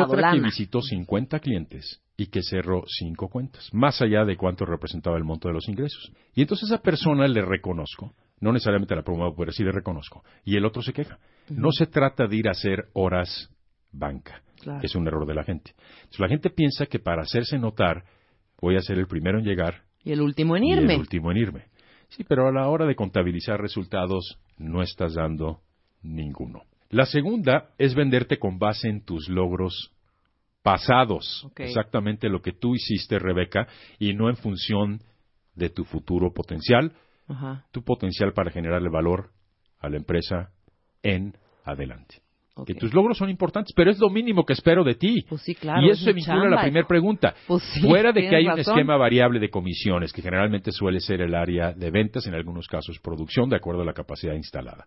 otra, 0.05 0.31
hay 0.31 0.39
que 0.39 0.45
visitó 0.45 0.83
50 0.83 1.39
clientes 1.41 2.03
y 2.16 2.27
que 2.27 2.43
cerró 2.43 2.85
5 2.87 3.29
cuentas, 3.29 3.69
más 3.73 4.03
allá 4.03 4.25
de 4.25 4.37
cuánto 4.37 4.66
representaba 4.66 5.16
el 5.16 5.25
monto 5.25 5.49
de 5.49 5.55
los 5.55 5.69
ingresos. 5.69 6.12
Y 6.35 6.43
entonces 6.43 6.71
a 6.71 6.75
esa 6.75 6.83
persona 6.83 7.27
le 7.27 7.43
reconozco, 7.43 8.15
no 8.41 8.53
necesariamente 8.53 8.95
la 8.95 9.03
promuevo, 9.03 9.35
pero 9.37 9.51
sí 9.53 9.65
le 9.65 9.73
reconozco. 9.73 10.23
Y 10.45 10.57
el 10.57 10.65
otro 10.66 10.83
se 10.83 10.93
queja. 10.93 11.19
No 11.49 11.73
se 11.73 11.87
trata 11.87 12.27
de 12.27 12.37
ir 12.37 12.49
a 12.49 12.53
hacer 12.53 12.85
horas 12.93 13.51
banca, 13.93 14.43
Claro. 14.61 14.81
es 14.83 14.95
un 14.95 15.07
error 15.07 15.27
de 15.27 15.35
la 15.35 15.45
gente. 15.45 15.73
Entonces 15.97 16.21
la 16.21 16.29
gente 16.29 16.51
piensa 16.51 16.87
que 16.87 16.99
para 16.99 17.23
hacerse 17.23 17.59
notar 17.59 18.05
voy 18.61 18.77
a 18.77 18.81
ser 18.83 18.99
el 18.99 19.07
primero 19.07 19.39
en 19.39 19.45
llegar 19.45 19.84
Y 20.05 20.13
el 20.13 20.21
último 20.21 20.57
en 20.57 20.65
y 20.65 20.73
irme. 20.73 20.95
el 20.95 21.01
último 21.01 21.31
en 21.31 21.39
irme. 21.39 21.65
Sí, 22.09 22.25
pero 22.25 22.47
a 22.47 22.53
la 22.53 22.69
hora 22.69 22.87
de 22.87 22.95
contabilizar 22.95 23.61
resultados 23.61 24.39
no 24.59 24.83
estás 24.83 25.15
dando 25.15 25.61
ninguno. 26.03 26.63
La 26.91 27.07
segunda 27.07 27.71
es 27.79 27.95
venderte 27.95 28.39
con 28.39 28.59
base 28.59 28.89
en 28.89 29.05
tus 29.05 29.29
logros 29.29 29.91
pasados. 30.63 31.47
Exactamente 31.57 32.29
lo 32.29 32.41
que 32.41 32.53
tú 32.53 32.75
hiciste, 32.75 33.19
Rebeca, 33.19 33.67
y 33.99 34.15
no 34.15 34.29
en 34.29 34.37
función 34.37 35.01
de 35.55 35.71
tu 35.71 35.85
futuro 35.85 36.33
potencial, 36.33 36.93
Ajá. 37.29 37.67
tu 37.73 37.83
potencial 37.83 38.33
para 38.33 38.51
generarle 38.51 38.91
valor 38.91 39.31
a 39.81 39.89
la 39.89 39.97
empresa 39.97 40.51
en 41.03 41.37
adelante. 41.65 42.23
Que 42.65 42.75
tus 42.75 42.95
logros 42.95 43.19
son 43.19 43.31
importantes, 43.31 43.73
pero 43.75 43.91
es 43.91 43.99
lo 43.99 44.09
mínimo 44.11 44.45
que 44.45 44.53
espero 44.53 44.85
de 44.85 44.95
ti. 44.95 45.25
Pues 45.29 45.43
sí, 45.43 45.57
claro. 45.57 45.85
y 45.85 45.91
es 45.91 45.97
eso 45.97 46.05
se 46.05 46.13
vincula 46.13 46.47
a 46.47 46.51
la 46.51 46.63
primera 46.63 46.87
pregunta. 46.87 47.35
Pues 47.49 47.65
sí, 47.65 47.81
Fuera 47.81 48.13
de 48.13 48.29
que 48.29 48.37
hay 48.37 48.47
un 48.47 48.59
esquema 48.59 48.97
variable 48.97 49.41
de 49.41 49.51
comisiones, 49.51 50.13
que 50.13 50.23
generalmente 50.23 50.71
suele 50.71 51.01
ser 51.01 51.21
el 51.21 51.35
área 51.35 51.73
de 51.73 51.91
ventas, 51.91 52.27
en 52.29 52.35
algunos 52.35 52.69
casos 52.69 53.01
producción, 53.01 53.49
de 53.49 53.57
acuerdo 53.57 53.83
a 53.83 53.85
la 53.85 53.93
capacidad 53.93 54.35
instalada. 54.35 54.87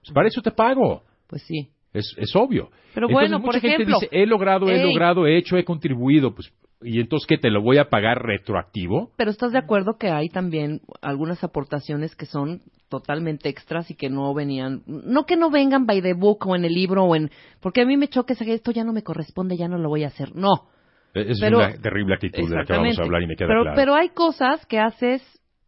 Pues 0.00 0.12
para 0.12 0.26
eso 0.26 0.42
te 0.42 0.50
pago. 0.50 1.04
Pues 1.28 1.42
sí. 1.42 1.68
Es, 1.92 2.12
es 2.18 2.34
obvio. 2.34 2.70
Pero 2.92 3.08
Entonces, 3.08 3.30
bueno, 3.30 3.38
mucha 3.38 3.52
por 3.52 3.60
gente 3.60 3.82
ejemplo, 3.82 3.98
dice, 4.00 4.08
he 4.10 4.26
logrado, 4.26 4.68
he 4.68 4.82
logrado, 4.82 5.26
he 5.26 5.38
hecho, 5.38 5.56
he 5.56 5.64
contribuido. 5.64 6.34
Pues, 6.34 6.52
¿Y 6.88 7.00
entonces 7.00 7.26
qué? 7.26 7.36
¿Te 7.36 7.50
lo 7.50 7.62
voy 7.62 7.78
a 7.78 7.88
pagar 7.90 8.22
retroactivo? 8.22 9.10
Pero 9.16 9.32
estás 9.32 9.50
de 9.50 9.58
acuerdo 9.58 9.96
que 9.98 10.08
hay 10.08 10.28
también 10.28 10.82
algunas 11.02 11.42
aportaciones 11.42 12.14
que 12.14 12.26
son 12.26 12.62
totalmente 12.88 13.48
extras 13.48 13.90
y 13.90 13.96
que 13.96 14.08
no 14.08 14.32
venían, 14.32 14.82
no 14.86 15.24
que 15.24 15.36
no 15.36 15.50
vengan 15.50 15.84
by 15.86 16.00
the 16.00 16.14
book 16.14 16.46
o 16.46 16.54
en 16.54 16.64
el 16.64 16.72
libro 16.72 17.02
o 17.04 17.16
en, 17.16 17.30
porque 17.60 17.80
a 17.80 17.84
mí 17.84 17.96
me 17.96 18.06
choca 18.06 18.36
que 18.36 18.54
esto 18.54 18.70
ya 18.70 18.84
no 18.84 18.92
me 18.92 19.02
corresponde, 19.02 19.56
ya 19.56 19.66
no 19.66 19.78
lo 19.78 19.88
voy 19.88 20.04
a 20.04 20.08
hacer. 20.08 20.36
No. 20.36 20.68
Es 21.12 21.40
Pero- 21.40 21.58
una 21.58 21.72
terrible 21.72 22.14
actitud 22.14 22.48
de 22.48 22.54
la 22.54 22.64
que 22.64 22.72
vamos 22.74 22.98
a 22.98 23.02
hablar 23.02 23.22
y 23.22 23.26
me 23.26 23.34
queda 23.34 23.48
pero, 23.48 23.62
claro. 23.62 23.76
pero 23.76 23.94
hay 23.96 24.10
cosas 24.10 24.64
que 24.66 24.78
haces 24.78 25.22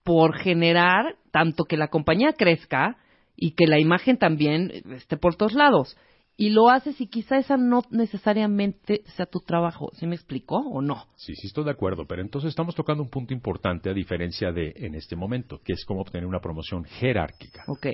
por 0.04 0.36
generar 0.38 1.16
tanto 1.32 1.64
que 1.64 1.76
la 1.76 1.88
compañía 1.88 2.32
crezca 2.32 2.96
y 3.34 3.56
que 3.56 3.66
la 3.66 3.80
imagen 3.80 4.18
también 4.18 4.70
esté 4.94 5.16
por 5.16 5.34
todos 5.34 5.54
lados. 5.54 5.96
Y 6.40 6.51
lo 6.51 6.70
haces 6.70 7.01
y 7.01 7.09
quizá 7.09 7.36
esa 7.36 7.56
no 7.56 7.82
necesariamente 7.90 9.02
sea 9.16 9.27
tu 9.27 9.40
trabajo. 9.40 9.90
¿Sí 9.94 10.06
me 10.06 10.15
explicó 10.15 10.59
o 10.59 10.81
no? 10.81 11.05
Sí, 11.16 11.35
sí, 11.35 11.48
estoy 11.48 11.65
de 11.65 11.73
acuerdo, 11.73 12.06
pero 12.06 12.23
entonces 12.23 12.51
estamos 12.51 12.77
tocando 12.77 13.02
un 13.02 13.10
punto 13.10 13.35
importante 13.35 13.90
a 13.90 13.93
diferencia 13.93 14.52
de 14.52 14.73
en 14.77 14.94
este 14.94 15.16
momento, 15.16 15.60
que 15.65 15.73
es 15.73 15.85
cómo 15.85 16.01
obtener 16.01 16.28
una 16.28 16.39
promoción 16.39 16.85
jerárquica. 16.85 17.65
Ok. 17.66 17.89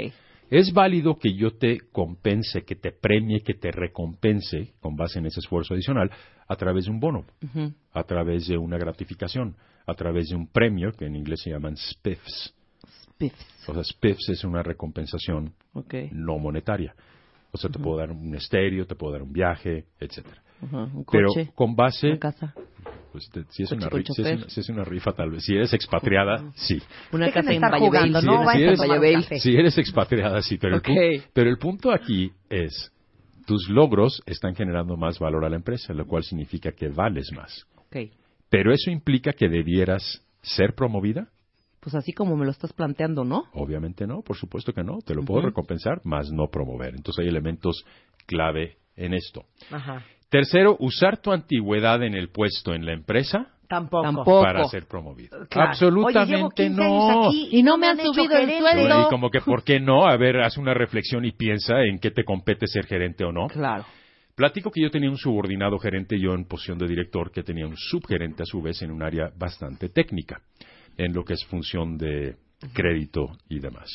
Es 0.51 0.75
válido 0.75 1.16
que 1.19 1.35
yo 1.35 1.57
te 1.57 1.79
compense, 1.91 2.65
que 2.65 2.77
te 2.77 2.93
premie, 2.93 3.41
que 3.41 3.55
te 3.55 3.73
recompense 3.73 4.75
con 4.79 4.95
base 4.95 5.21
en 5.21 5.25
ese 5.25 5.41
esfuerzo 5.41 5.73
adicional 5.73 6.11
a 6.47 6.57
través 6.57 6.85
de 6.85 6.91
un 6.91 7.01
bono, 7.01 7.25
a 7.95 8.05
través 8.05 8.47
de 8.47 8.59
una 8.59 8.77
gratificación, 8.77 9.57
a 9.87 9.95
través 9.95 10.29
de 10.29 10.37
un 10.37 10.49
premio, 10.49 10.93
que 10.93 11.07
en 11.07 11.16
inglés 11.16 11.41
se 11.43 11.49
llaman 11.49 11.79
spiffs. 11.79 12.55
Spiffs. 13.05 13.69
O 13.71 13.73
sea, 13.73 13.83
spiffs 13.83 14.29
es 14.29 14.45
una 14.45 14.62
recompensación 14.62 15.55
no 16.12 16.39
monetaria. 16.39 16.95
O 17.55 17.56
sea, 17.56 17.70
te 17.70 17.78
puedo 17.78 17.98
dar 17.98 18.10
un 18.10 18.35
estéreo, 18.35 18.85
te 18.85 18.97
puedo 18.97 19.12
dar 19.12 19.22
un 19.22 19.32
viaje, 19.32 19.85
etcétera. 20.01 20.43
Pero 21.10 21.28
coche, 21.28 21.51
con 21.55 21.76
base 21.76 22.09
una 22.09 22.18
casa, 22.18 22.56
Pues 23.12 23.31
te- 23.31 23.44
si, 23.51 23.62
es 23.62 23.68
Coche 23.68 23.78
una, 23.81 23.90
con 23.90 24.01
ri- 24.01 24.12
si, 24.12 24.22
es 24.22 24.26
una, 24.39 24.48
si 24.48 24.60
es 24.60 24.68
una 24.70 24.85
rifa, 24.85 25.12
tal 25.12 25.31
vez. 25.31 25.44
Si 25.44 25.55
eres 25.55 25.72
expatriada, 25.72 26.51
sí. 26.56 26.82
una 27.12 27.26
Dejen 27.26 27.43
casa 27.43 27.52
en. 27.55 27.60
¿no? 28.24 28.44
Si 28.59 28.62
eres-. 28.64 28.78
Si 29.39 29.56
expatriada, 29.78 30.43
sí. 30.43 30.59
Pero, 30.59 30.74
el 30.76 30.82
pu- 30.82 30.94
pero 31.32 31.48
el 31.48 31.59
punto 31.59 31.93
aquí 31.93 32.32
es, 32.51 32.90
tus 33.47 33.68
logros 33.68 34.20
están 34.26 34.56
generando 34.56 34.97
más 34.97 35.20
valor 35.20 35.44
a 35.44 35.48
la 35.48 35.55
empresa, 35.56 35.93
lo 35.94 36.06
cual 36.06 36.24
significa 36.24 36.72
que 36.72 36.89
vales 36.89 37.31
más. 37.36 37.66
Pero 38.51 38.72
eso 38.72 38.90
implica 38.90 39.32
que 39.32 39.48
debieras 39.48 40.22
ser 40.43 40.74
promovida. 40.74 41.28
Pues 41.85 41.94
así 41.97 42.15
como 42.15 42.35
me 42.35 42.47
lo 42.47 42.51
estás 42.51 42.73
planteando, 42.73 43.24
¿no? 43.24 43.44
Obviamente 43.52 44.06
no, 44.06 44.23
por 44.23 44.39
supuesto 44.39 44.73
que 44.73 44.82
no. 44.82 45.01
Te 45.05 45.15
lo 45.15 45.23
puedo 45.23 45.43
recompensar, 45.43 46.01
más 46.05 46.32
no 46.32 46.48
promover. 46.51 46.94
Entonces 46.94 47.23
hay 47.23 47.28
elementos 47.28 47.85
clave 48.24 48.78
en 48.97 49.12
esto. 49.12 49.44
Ajá. 49.70 50.02
Tercero, 50.31 50.78
usar 50.81 51.19
tu 51.19 51.31
antigüedad 51.31 52.02
en 52.02 52.15
el 52.15 52.31
puesto 52.31 52.73
en 52.73 52.86
la 52.86 52.94
empresa 52.94 53.48
Tampoco. 53.69 54.40
para 54.40 54.65
ser 54.65 54.86
promovido. 54.86 55.47
Claro. 55.51 55.73
Absolutamente 55.73 56.23
Oye, 56.23 56.36
llevo 56.36 56.51
15 56.51 56.70
no. 56.70 56.82
años 56.85 57.27
aquí 57.28 57.48
Y 57.52 57.62
no 57.62 57.77
me 57.77 57.94
me 57.94 58.02
han 58.02 58.15
subido 58.15 58.35
el 58.39 58.59
sueldo. 58.59 59.02
Y 59.02 59.11
como 59.11 59.31
que, 59.31 59.43
¿por 59.43 59.62
qué 59.62 59.78
no? 59.78 60.06
A 60.06 60.16
ver, 60.16 60.40
haz 60.40 60.56
una 60.56 60.73
reflexión 60.73 61.27
y 61.27 61.32
piensa 61.32 61.82
en 61.82 61.98
qué 61.98 62.12
te 62.12 62.24
compete 62.24 62.66
ser 62.66 62.86
gerente 62.86 63.24
o 63.27 63.31
no. 63.31 63.48
Claro. 63.48 63.85
Platico 64.35 64.70
que 64.70 64.81
yo 64.81 64.90
tenía 64.90 65.11
un 65.11 65.19
subordinado 65.19 65.78
gerente, 65.78 66.19
yo 66.19 66.32
en 66.32 66.47
posición 66.47 66.78
de 66.78 66.89
director, 66.89 67.31
que 67.31 67.43
tenía 67.43 67.66
un 67.66 67.77
subgerente 67.77 68.43
a 68.43 68.47
su 68.47 68.62
vez 68.62 68.81
en 68.81 68.90
un 68.90 69.02
área 69.02 69.31
bastante 69.39 69.90
técnica, 69.90 70.40
en 70.97 71.12
lo 71.12 71.25
que 71.25 71.35
es 71.35 71.45
función 71.47 71.97
de 71.97 72.37
crédito 72.73 73.37
y 73.49 73.61
demás. 73.61 73.89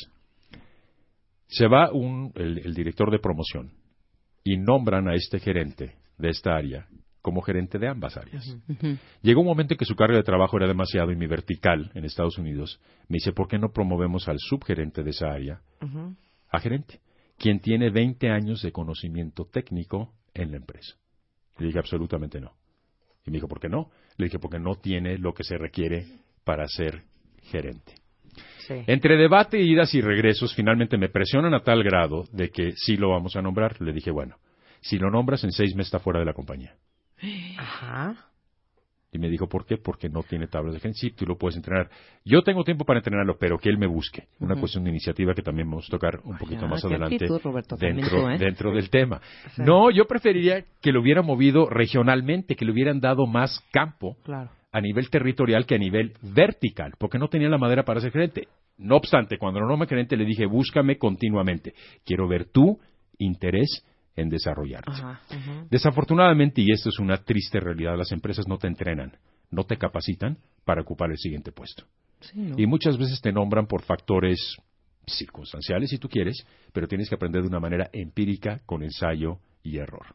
Se 1.48 1.66
va 1.66 1.90
un, 1.92 2.32
el, 2.36 2.58
el 2.58 2.74
director 2.74 3.10
de 3.10 3.18
promoción 3.18 3.72
y 4.44 4.56
nombran 4.56 5.08
a 5.08 5.14
este 5.14 5.38
gerente 5.38 5.96
de 6.18 6.28
esta 6.30 6.54
área 6.54 6.86
como 7.22 7.42
gerente 7.42 7.78
de 7.78 7.88
ambas 7.88 8.16
áreas. 8.16 8.56
Llegó 9.22 9.40
un 9.40 9.46
momento 9.46 9.74
en 9.74 9.78
que 9.78 9.84
su 9.84 9.94
carga 9.94 10.16
de 10.16 10.22
trabajo 10.22 10.56
era 10.56 10.66
demasiado 10.66 11.12
y 11.12 11.16
mi 11.16 11.26
vertical 11.26 11.90
en 11.94 12.04
Estados 12.04 12.38
Unidos 12.38 12.80
me 13.08 13.16
dice, 13.16 13.32
¿por 13.32 13.48
qué 13.48 13.58
no 13.58 13.72
promovemos 13.72 14.28
al 14.28 14.38
subgerente 14.38 15.02
de 15.02 15.10
esa 15.10 15.30
área 15.30 15.60
a 16.50 16.60
gerente? 16.60 17.00
Quien 17.36 17.60
tiene 17.60 17.90
20 17.90 18.30
años 18.30 18.62
de 18.62 18.72
conocimiento 18.72 19.44
técnico 19.44 20.14
en 20.34 20.50
la 20.50 20.56
empresa. 20.58 20.96
Le 21.58 21.66
dije, 21.66 21.78
absolutamente 21.78 22.40
no. 22.40 22.52
Y 23.26 23.30
me 23.30 23.36
dijo, 23.36 23.48
¿por 23.48 23.60
qué 23.60 23.68
no? 23.68 23.90
Le 24.16 24.26
dije, 24.26 24.38
porque 24.38 24.58
no 24.58 24.76
tiene 24.76 25.18
lo 25.18 25.34
que 25.34 25.44
se 25.44 25.58
requiere 25.58 26.06
para 26.44 26.66
ser 26.66 27.02
gerente. 27.42 27.94
Sí. 28.66 28.74
Entre 28.86 29.16
debate, 29.16 29.60
idas 29.60 29.94
y 29.94 30.00
regresos, 30.00 30.54
finalmente 30.54 30.96
me 30.96 31.08
presionan 31.08 31.54
a 31.54 31.60
tal 31.60 31.82
grado 31.82 32.24
de 32.32 32.50
que 32.50 32.72
sí 32.76 32.96
lo 32.96 33.10
vamos 33.10 33.34
a 33.36 33.42
nombrar. 33.42 33.80
Le 33.80 33.92
dije, 33.92 34.10
bueno, 34.10 34.36
si 34.80 34.98
lo 34.98 35.10
nombras 35.10 35.44
en 35.44 35.52
seis 35.52 35.74
meses 35.74 35.88
está 35.88 35.98
fuera 35.98 36.20
de 36.20 36.26
la 36.26 36.32
compañía. 36.32 36.74
Ajá. 37.58 38.30
Y 39.12 39.18
me 39.18 39.28
dijo, 39.28 39.48
¿por 39.48 39.66
qué? 39.66 39.76
Porque 39.76 40.08
no 40.08 40.22
tiene 40.22 40.46
tablas 40.46 40.74
de 40.74 40.80
gerente. 40.80 41.00
Sí, 41.00 41.10
tú 41.10 41.26
lo 41.26 41.36
puedes 41.36 41.56
entrenar. 41.56 41.90
Yo 42.24 42.42
tengo 42.42 42.62
tiempo 42.62 42.84
para 42.84 43.00
entrenarlo, 43.00 43.36
pero 43.38 43.58
que 43.58 43.68
él 43.68 43.76
me 43.76 43.88
busque. 43.88 44.28
Una 44.38 44.54
cuestión 44.54 44.84
de 44.84 44.90
iniciativa 44.90 45.34
que 45.34 45.42
también 45.42 45.68
vamos 45.68 45.86
a 45.88 45.90
tocar 45.90 46.20
un 46.22 46.38
poquito 46.38 46.68
más 46.68 46.84
adelante 46.84 47.16
actitud, 47.16 47.40
Roberto, 47.42 47.76
también 47.76 47.96
dentro, 47.96 48.20
tú, 48.20 48.28
¿eh? 48.28 48.38
dentro 48.38 48.72
del 48.72 48.88
tema. 48.88 49.20
No, 49.58 49.90
yo 49.90 50.04
preferiría 50.06 50.64
que 50.80 50.92
lo 50.92 51.00
hubiera 51.00 51.22
movido 51.22 51.68
regionalmente, 51.68 52.54
que 52.54 52.64
le 52.64 52.70
hubieran 52.70 53.00
dado 53.00 53.26
más 53.26 53.60
campo 53.72 54.16
Claro. 54.22 54.50
A 54.72 54.80
nivel 54.80 55.10
territorial 55.10 55.66
que 55.66 55.74
a 55.74 55.78
nivel 55.78 56.12
vertical, 56.22 56.92
porque 56.98 57.18
no 57.18 57.28
tenía 57.28 57.48
la 57.48 57.58
madera 57.58 57.84
para 57.84 58.00
ser 58.00 58.12
gerente. 58.12 58.48
No 58.78 58.96
obstante, 58.96 59.36
cuando 59.36 59.60
no 59.60 59.76
me 59.76 59.86
gerente 59.86 60.16
le 60.16 60.24
dije, 60.24 60.46
búscame 60.46 60.96
continuamente. 60.96 61.74
Quiero 62.04 62.28
ver 62.28 62.46
tu 62.46 62.78
interés 63.18 63.84
en. 64.16 64.30
Ajá. 64.86 65.20
ujú. 65.30 65.66
Desafortunadamente, 65.70 66.62
y 66.62 66.72
esto 66.72 66.88
es 66.88 66.98
una 66.98 67.18
triste 67.18 67.60
realidad, 67.60 67.96
las 67.96 68.12
empresas 68.12 68.46
no 68.48 68.58
te 68.58 68.66
entrenan, 68.66 69.12
no 69.50 69.64
te 69.64 69.76
capacitan 69.76 70.38
para 70.64 70.82
ocupar 70.82 71.10
el 71.10 71.18
siguiente 71.18 71.52
puesto. 71.52 71.84
Sí, 72.20 72.38
¿no? 72.38 72.54
Y 72.58 72.66
muchas 72.66 72.98
veces 72.98 73.20
te 73.20 73.32
nombran 73.32 73.66
por 73.66 73.82
factores 73.82 74.56
circunstanciales, 75.06 75.90
si 75.90 75.98
tú 75.98 76.08
quieres, 76.08 76.46
pero 76.72 76.86
tienes 76.86 77.08
que 77.08 77.14
aprender 77.14 77.42
de 77.42 77.48
una 77.48 77.60
manera 77.60 77.88
empírica, 77.92 78.60
con 78.66 78.82
ensayo 78.82 79.38
y 79.62 79.78
error. 79.78 80.14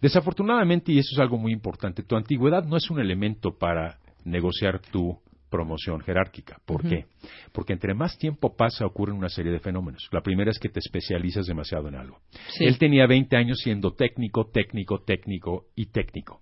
Desafortunadamente, 0.00 0.92
y 0.92 0.98
eso 0.98 1.10
es 1.12 1.18
algo 1.18 1.38
muy 1.38 1.52
importante, 1.52 2.02
tu 2.02 2.16
antigüedad 2.16 2.64
no 2.64 2.76
es 2.76 2.90
un 2.90 3.00
elemento 3.00 3.56
para 3.56 3.98
negociar 4.24 4.80
tu 4.80 5.18
promoción 5.50 6.00
jerárquica. 6.00 6.60
¿Por 6.64 6.88
qué? 6.88 7.06
Porque 7.52 7.72
entre 7.72 7.94
más 7.94 8.16
tiempo 8.18 8.54
pasa 8.56 8.86
ocurren 8.86 9.16
una 9.16 9.28
serie 9.28 9.50
de 9.50 9.58
fenómenos. 9.58 10.08
La 10.12 10.20
primera 10.20 10.50
es 10.50 10.58
que 10.58 10.68
te 10.68 10.78
especializas 10.78 11.46
demasiado 11.46 11.88
en 11.88 11.96
algo. 11.96 12.20
Sí. 12.56 12.64
Él 12.64 12.78
tenía 12.78 13.06
20 13.06 13.36
años 13.36 13.58
siendo 13.58 13.92
técnico, 13.92 14.46
técnico, 14.46 15.00
técnico 15.00 15.66
y 15.74 15.86
técnico. 15.86 16.40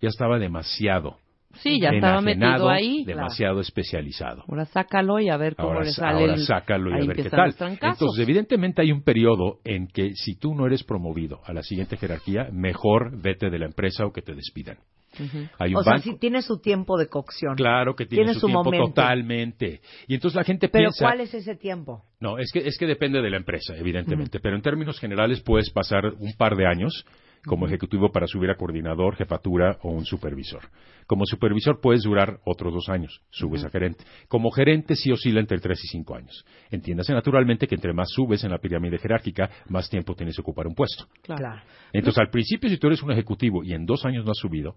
Ya 0.00 0.08
estaba 0.08 0.38
demasiado 0.38 1.18
Sí, 1.54 1.80
ya 1.80 1.90
estaba 1.90 2.20
metido 2.20 2.68
ahí. 2.68 3.04
demasiado 3.04 3.60
especializado. 3.60 4.44
Ahora 4.48 4.66
sácalo 4.66 5.18
y 5.18 5.28
a 5.28 5.36
ver 5.36 5.56
cómo 5.56 5.70
Ahora, 5.70 5.84
le 5.84 5.90
sale 5.92 6.20
ahora 6.20 6.34
el- 6.34 6.44
sácalo 6.44 6.90
y 6.90 7.02
a 7.02 7.06
ver 7.06 7.16
qué 7.16 7.30
tal. 7.30 7.54
Entonces, 7.80 8.18
evidentemente 8.20 8.82
hay 8.82 8.92
un 8.92 9.02
periodo 9.02 9.58
en 9.64 9.88
que 9.88 10.12
si 10.14 10.36
tú 10.36 10.54
no 10.54 10.66
eres 10.66 10.84
promovido 10.84 11.40
a 11.44 11.52
la 11.52 11.62
siguiente 11.62 11.96
jerarquía, 11.96 12.48
mejor 12.52 13.20
vete 13.20 13.50
de 13.50 13.58
la 13.58 13.66
empresa 13.66 14.04
o 14.06 14.12
que 14.12 14.22
te 14.22 14.34
despidan. 14.34 14.76
Ujú. 15.18 15.48
Hay 15.58 15.70
un 15.70 15.78
O 15.78 15.82
sea, 15.82 15.98
sí 15.98 16.16
tiene 16.20 16.42
su 16.42 16.60
tiempo 16.60 16.98
de 16.98 17.08
cocción. 17.08 17.56
claro 17.56 17.96
que 17.96 18.04
tiene, 18.04 18.24
tiene 18.24 18.34
su, 18.34 18.40
su 18.40 18.46
tiempo 18.46 18.64
momento. 18.64 18.88
totalmente. 18.88 19.80
Y 20.06 20.14
entonces 20.14 20.36
la 20.36 20.44
gente 20.44 20.68
Pero 20.68 20.90
piensa, 20.90 21.06
¿cuál 21.06 21.20
es 21.22 21.32
ese 21.34 21.56
tiempo? 21.56 22.04
no, 22.20 22.38
es 22.38 22.50
que 22.52 22.60
es 22.60 22.76
que 22.78 22.86
depende 22.86 23.22
de 23.22 23.30
la 23.30 23.38
empresa, 23.38 23.74
evidentemente, 23.76 24.38
pero 24.38 24.54
en 24.54 24.62
términos 24.62 25.00
generales 25.00 25.40
puedes 25.40 25.70
pasar 25.70 26.04
un 26.18 26.34
par 26.36 26.56
de 26.56 26.66
años 26.66 27.04
como 27.48 27.66
ejecutivo 27.66 28.12
para 28.12 28.26
subir 28.26 28.50
a 28.50 28.56
coordinador, 28.56 29.16
jefatura 29.16 29.78
o 29.82 29.90
un 29.90 30.04
supervisor. 30.04 30.62
Como 31.06 31.24
supervisor 31.24 31.80
puedes 31.80 32.02
durar 32.02 32.38
otros 32.44 32.72
dos 32.72 32.88
años, 32.88 33.22
subes 33.30 33.64
a 33.64 33.70
gerente. 33.70 34.04
Como 34.28 34.50
gerente 34.50 34.94
sí 34.94 35.10
oscila 35.10 35.40
entre 35.40 35.58
tres 35.58 35.82
y 35.82 35.88
cinco 35.88 36.14
años. 36.14 36.44
Entiéndase 36.70 37.12
naturalmente 37.12 37.66
que 37.66 37.74
entre 37.74 37.92
más 37.92 38.08
subes 38.10 38.44
en 38.44 38.50
la 38.50 38.58
pirámide 38.58 38.98
jerárquica, 38.98 39.50
más 39.68 39.88
tiempo 39.88 40.14
tienes 40.14 40.36
que 40.36 40.42
ocupar 40.42 40.66
un 40.66 40.74
puesto. 40.74 41.06
Claro. 41.22 41.62
Entonces, 41.92 42.20
al 42.20 42.30
principio, 42.30 42.68
si 42.68 42.76
tú 42.76 42.88
eres 42.88 43.02
un 43.02 43.10
ejecutivo 43.10 43.64
y 43.64 43.72
en 43.72 43.86
dos 43.86 44.04
años 44.04 44.24
no 44.24 44.32
has 44.32 44.38
subido, 44.38 44.76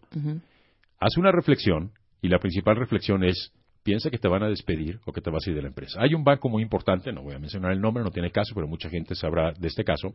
haz 0.99 1.17
una 1.17 1.31
reflexión 1.31 1.91
y 2.21 2.29
la 2.29 2.39
principal 2.39 2.77
reflexión 2.77 3.23
es 3.23 3.51
piensa 3.83 4.09
que 4.09 4.17
te 4.17 4.27
van 4.27 4.43
a 4.43 4.47
despedir 4.47 4.99
o 5.05 5.11
que 5.11 5.21
te 5.21 5.29
vas 5.29 5.45
a 5.45 5.49
ir 5.49 5.55
de 5.55 5.63
la 5.63 5.67
empresa. 5.67 5.99
Hay 6.01 6.13
un 6.13 6.23
banco 6.23 6.49
muy 6.49 6.61
importante, 6.61 7.11
no 7.11 7.23
voy 7.23 7.35
a 7.35 7.39
mencionar 7.39 7.71
el 7.71 7.81
nombre, 7.81 8.03
no 8.03 8.11
tiene 8.11 8.31
caso, 8.31 8.53
pero 8.53 8.67
mucha 8.67 8.89
gente 8.89 9.15
sabrá 9.15 9.53
de 9.53 9.67
este 9.67 9.83
caso, 9.83 10.13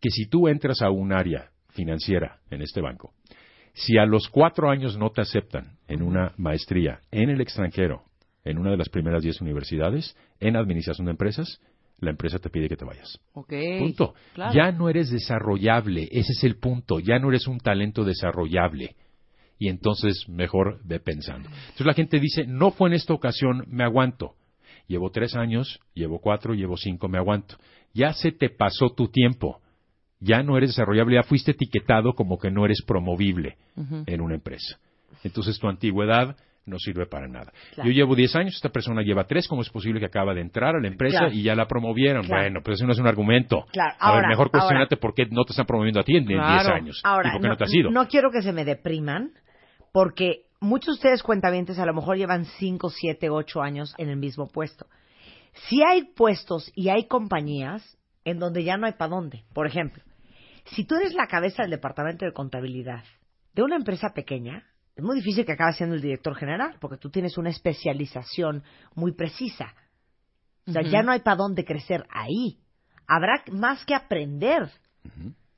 que 0.00 0.10
si 0.10 0.26
tú 0.26 0.48
entras 0.48 0.80
a 0.82 0.90
un 0.90 1.12
área 1.12 1.50
financiera 1.74 2.40
en 2.50 2.62
este 2.62 2.80
banco, 2.80 3.12
si 3.74 3.98
a 3.98 4.06
los 4.06 4.28
cuatro 4.28 4.70
años 4.70 4.96
no 4.96 5.10
te 5.10 5.20
aceptan 5.20 5.78
en 5.88 6.02
una 6.02 6.32
maestría 6.36 7.00
en 7.10 7.28
el 7.28 7.40
extranjero, 7.40 8.04
en 8.44 8.58
una 8.58 8.70
de 8.70 8.76
las 8.76 8.88
primeras 8.88 9.22
diez 9.22 9.40
universidades, 9.40 10.16
en 10.38 10.56
administración 10.56 11.06
de 11.06 11.12
empresas, 11.12 11.60
la 11.98 12.10
empresa 12.10 12.38
te 12.38 12.50
pide 12.50 12.68
que 12.68 12.76
te 12.76 12.84
vayas. 12.84 13.18
Punto. 13.80 14.14
Claro. 14.34 14.54
Ya 14.54 14.72
no 14.72 14.88
eres 14.88 15.10
desarrollable, 15.10 16.08
ese 16.10 16.32
es 16.32 16.44
el 16.44 16.56
punto, 16.56 17.00
ya 17.00 17.18
no 17.18 17.28
eres 17.30 17.46
un 17.46 17.58
talento 17.58 18.04
desarrollable. 18.04 18.96
Y 19.58 19.68
entonces 19.68 20.28
mejor 20.28 20.80
ve 20.84 21.00
pensando. 21.00 21.48
Entonces 21.48 21.86
la 21.86 21.94
gente 21.94 22.18
dice, 22.18 22.44
no 22.46 22.72
fue 22.72 22.88
en 22.88 22.94
esta 22.94 23.14
ocasión, 23.14 23.64
me 23.68 23.84
aguanto. 23.84 24.34
Llevo 24.86 25.10
tres 25.10 25.34
años, 25.34 25.80
llevo 25.94 26.20
cuatro, 26.20 26.54
llevo 26.54 26.76
cinco, 26.76 27.08
me 27.08 27.18
aguanto. 27.18 27.56
Ya 27.94 28.12
se 28.12 28.32
te 28.32 28.50
pasó 28.50 28.90
tu 28.90 29.08
tiempo. 29.08 29.60
Ya 30.24 30.42
no 30.42 30.56
eres 30.56 30.70
desarrollable, 30.70 31.16
ya 31.16 31.22
fuiste 31.22 31.50
etiquetado 31.52 32.14
como 32.14 32.38
que 32.38 32.50
no 32.50 32.64
eres 32.64 32.82
promovible 32.86 33.56
en 34.06 34.20
una 34.20 34.34
empresa. 34.34 34.78
Entonces 35.22 35.58
tu 35.58 35.68
antigüedad 35.68 36.36
no 36.66 36.78
sirve 36.78 37.04
para 37.06 37.28
nada. 37.28 37.52
Claro. 37.74 37.90
Yo 37.90 37.94
llevo 37.94 38.14
10 38.14 38.36
años, 38.36 38.54
esta 38.54 38.70
persona 38.70 39.02
lleva 39.02 39.24
3, 39.24 39.46
¿cómo 39.48 39.60
es 39.60 39.68
posible 39.68 40.00
que 40.00 40.06
acaba 40.06 40.32
de 40.32 40.40
entrar 40.40 40.74
a 40.76 40.80
la 40.80 40.88
empresa 40.88 41.18
Claro. 41.18 41.34
y 41.34 41.42
ya 41.42 41.54
la 41.54 41.66
promovieron? 41.66 42.24
Claro. 42.24 42.42
Bueno, 42.42 42.60
pues 42.64 42.76
eso 42.78 42.86
no 42.86 42.92
es 42.92 42.98
un 42.98 43.06
argumento. 43.06 43.66
Claro, 43.70 43.94
a 43.98 44.08
ver, 44.12 44.16
ahora, 44.16 44.28
mejor 44.28 44.50
cuestionate 44.50 44.94
ahora. 44.94 45.00
por 45.00 45.14
qué 45.14 45.26
no 45.30 45.44
te 45.44 45.52
están 45.52 45.66
promoviendo 45.66 46.00
a 46.00 46.04
ti 46.04 46.16
en 46.16 46.24
10 46.24 46.38
Claro. 46.40 46.74
años. 46.74 47.00
Ahora, 47.04 47.28
¿Y 47.28 47.32
por 47.32 47.40
qué 47.42 47.48
no, 47.48 47.56
te 47.58 47.64
has 47.64 47.74
ido? 47.74 47.90
no 47.90 48.08
quiero 48.08 48.30
que 48.30 48.40
se 48.40 48.52
me 48.54 48.64
depriman, 48.64 49.32
porque 49.92 50.44
muchos 50.60 50.86
de 50.94 51.00
ustedes 51.00 51.22
cuentavientes 51.22 51.78
a 51.78 51.84
lo 51.84 51.92
mejor 51.92 52.16
llevan 52.16 52.46
5, 52.46 52.88
7, 52.88 53.28
8 53.28 53.60
años 53.60 53.94
en 53.98 54.08
el 54.08 54.16
mismo 54.16 54.48
puesto. 54.48 54.86
Si 55.68 55.82
hay 55.86 56.04
puestos 56.16 56.72
y 56.74 56.88
hay 56.88 57.06
compañías 57.08 57.98
en 58.24 58.38
donde 58.38 58.64
ya 58.64 58.78
no 58.78 58.86
hay 58.86 58.92
para 58.94 59.10
dónde. 59.10 59.44
Por 59.52 59.66
ejemplo, 59.66 60.02
si 60.66 60.84
tú 60.84 60.96
eres 60.96 61.14
la 61.14 61.26
cabeza 61.26 61.62
del 61.62 61.70
departamento 61.70 62.24
de 62.24 62.32
contabilidad 62.32 63.04
de 63.54 63.62
una 63.62 63.76
empresa 63.76 64.12
pequeña, 64.14 64.64
es 64.96 65.02
muy 65.02 65.16
difícil 65.16 65.44
que 65.44 65.52
acabes 65.52 65.76
siendo 65.76 65.96
el 65.96 66.02
director 66.02 66.34
general, 66.36 66.76
porque 66.80 66.98
tú 66.98 67.10
tienes 67.10 67.36
una 67.36 67.50
especialización 67.50 68.62
muy 68.94 69.12
precisa. 69.12 69.74
O 70.66 70.72
sea, 70.72 70.82
ya 70.82 71.02
no 71.02 71.12
hay 71.12 71.20
para 71.20 71.36
dónde 71.36 71.64
crecer 71.64 72.06
ahí. 72.10 72.58
Habrá 73.06 73.42
más 73.50 73.84
que 73.84 73.94
aprender. 73.94 74.70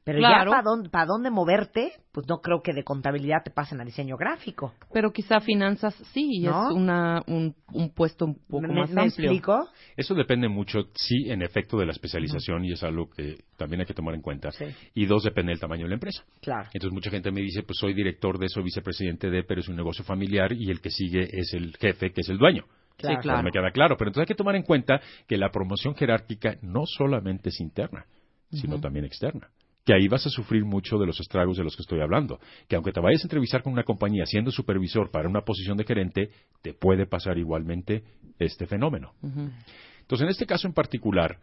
Pero 0.07 0.21
Claro. 0.21 0.53
ya 0.53 0.59
para 0.59 0.63
dónde, 0.63 0.89
pa' 0.89 1.05
dónde 1.05 1.31
moverte, 1.33 1.91
pues 2.13 2.29
no 2.29 2.37
creo 2.39 2.63
que 2.63 2.73
de 2.73 2.85
contabilidad 2.85 3.43
te 3.45 3.51
pasen 3.51 3.81
a 3.81 3.85
diseño 3.85 4.17
gráfico. 4.17 4.73
Pero 4.93 5.11
quizá 5.13 5.41
finanzas 5.41 5.97
sí, 6.15 6.43
¿No? 6.43 6.69
es 6.71 6.77
una, 6.77 7.23
un, 7.27 7.57
un 7.73 7.91
puesto 7.93 8.25
un 8.27 8.37
poco 8.47 8.63
¿Me, 8.69 8.69
más 8.69 8.91
me 8.93 9.03
amplio. 9.03 9.31
explico? 9.33 9.69
Eso 9.97 10.15
depende 10.15 10.49
mucho, 10.49 10.85
sí, 10.95 11.29
en 11.29 11.43
efecto, 11.43 11.77
de 11.77 11.87
la 11.87 11.91
especialización 11.93 12.65
y 12.65 12.71
es 12.73 12.85
algo 12.85 13.11
que 13.11 13.37
también 13.57 13.81
hay 13.81 13.87
que 13.87 13.95
tomar 13.95 14.15
en 14.15 14.23
cuenta. 14.23 14.53
Sí. 14.53 14.67
Y 14.95 15.07
dos, 15.07 15.25
depende 15.25 15.51
del 15.51 15.59
tamaño 15.59 15.83
de 15.83 15.89
la 15.89 15.95
empresa. 15.97 16.23
Claro. 16.41 16.69
Entonces 16.73 16.93
mucha 16.93 17.11
gente 17.11 17.33
me 17.33 17.41
dice, 17.41 17.65
pues 17.65 17.77
soy 17.77 17.93
director 17.93 18.39
de 18.39 18.47
eso, 18.47 18.63
vicepresidente 18.63 19.29
de, 19.29 19.43
pero 19.43 19.61
es 19.61 19.67
un 19.69 19.75
negocio 19.75 20.05
familiar 20.05 20.53
y 20.53 20.71
el 20.71 20.81
que 20.81 20.91
sigue 20.91 21.29
es 21.33 21.53
el 21.53 21.77
jefe, 21.79 22.13
que 22.13 22.21
es 22.21 22.29
el 22.29 22.39
dueño. 22.39 22.63
Claro. 22.97 23.17
Sí, 23.17 23.23
claro. 23.23 23.43
Me 23.43 23.51
queda 23.51 23.73
claro, 23.73 23.97
pero 23.99 24.11
entonces 24.11 24.29
hay 24.31 24.33
que 24.33 24.39
tomar 24.39 24.55
en 24.55 24.63
cuenta 24.63 25.01
que 25.27 25.37
la 25.37 25.51
promoción 25.51 25.97
jerárquica 25.97 26.59
no 26.63 26.85
solamente 26.87 27.49
es 27.49 27.59
interna, 27.61 28.07
sino 28.53 28.79
también 28.81 29.05
externa. 29.05 29.49
Que 29.87 29.95
ahí 29.95 30.09
vas 30.09 30.27
a 30.27 30.31
sufrir 30.31 30.65
mucho 30.65 30.99
de 30.99 31.07
los 31.07 31.19
estragos 31.21 31.57
de 31.57 31.65
los 31.65 31.77
que 31.77 31.83
estoy 31.83 32.01
hablando. 32.01 32.41
Que 32.69 32.77
aunque 32.77 32.93
te 32.93 33.01
vayas 33.01 33.23
a 33.23 33.27
entrevistar 33.27 33.63
con 33.63 33.73
una 33.73 33.85
compañía 33.85 34.27
siendo 34.27 34.51
supervisor 34.51 35.11
para 35.11 35.29
una 35.29 35.43
posición 35.43 35.79
de 35.79 35.85
gerente, 35.85 36.31
te 36.61 36.75
puede 36.75 37.07
pasar 37.07 37.39
igualmente 37.39 38.03
este 38.39 38.67
fenómeno. 38.67 39.13
Entonces, 39.23 40.25
en 40.25 40.31
este 40.31 40.45
caso 40.45 40.67
en 40.67 40.75
particular, 40.75 41.39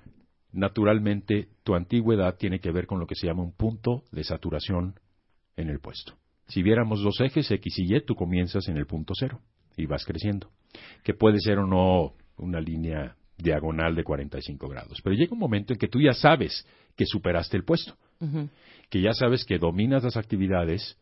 naturalmente 0.51 1.47
tu 1.63 1.73
antigüedad 1.73 2.35
tiene 2.37 2.59
que 2.59 2.71
ver 2.71 2.85
con 2.85 2.99
lo 2.99 3.07
que 3.07 3.15
se 3.15 3.27
llama 3.27 3.43
un 3.43 3.55
punto 3.55 4.03
de 4.11 4.23
saturación 4.23 4.99
en 5.55 5.69
el 5.69 5.79
puesto. 5.79 6.13
Si 6.47 6.61
viéramos 6.61 7.01
dos 7.01 7.21
ejes, 7.21 7.49
X 7.49 7.79
y 7.79 7.95
Y, 7.95 8.01
tú 8.01 8.15
comienzas 8.15 8.67
en 8.67 8.77
el 8.77 8.85
punto 8.85 9.13
cero 9.17 9.39
y 9.77 9.85
vas 9.85 10.05
creciendo. 10.05 10.49
Que 11.03 11.13
puede 11.13 11.39
ser 11.39 11.59
o 11.59 11.65
no 11.65 12.13
una 12.37 12.59
línea 12.59 13.15
diagonal 13.37 13.95
de 13.95 14.03
45 14.03 14.67
grados. 14.67 14.99
Pero 15.03 15.15
llega 15.15 15.33
un 15.33 15.39
momento 15.39 15.73
en 15.73 15.79
que 15.79 15.87
tú 15.87 15.99
ya 15.99 16.13
sabes 16.13 16.67
que 16.95 17.05
superaste 17.05 17.57
el 17.57 17.63
puesto, 17.63 17.95
Que 18.90 19.02
ya 19.02 19.14
sabes 19.14 19.45
que 19.45 19.57
dominas 19.57 20.03
las 20.03 20.18
actividades 20.18 20.98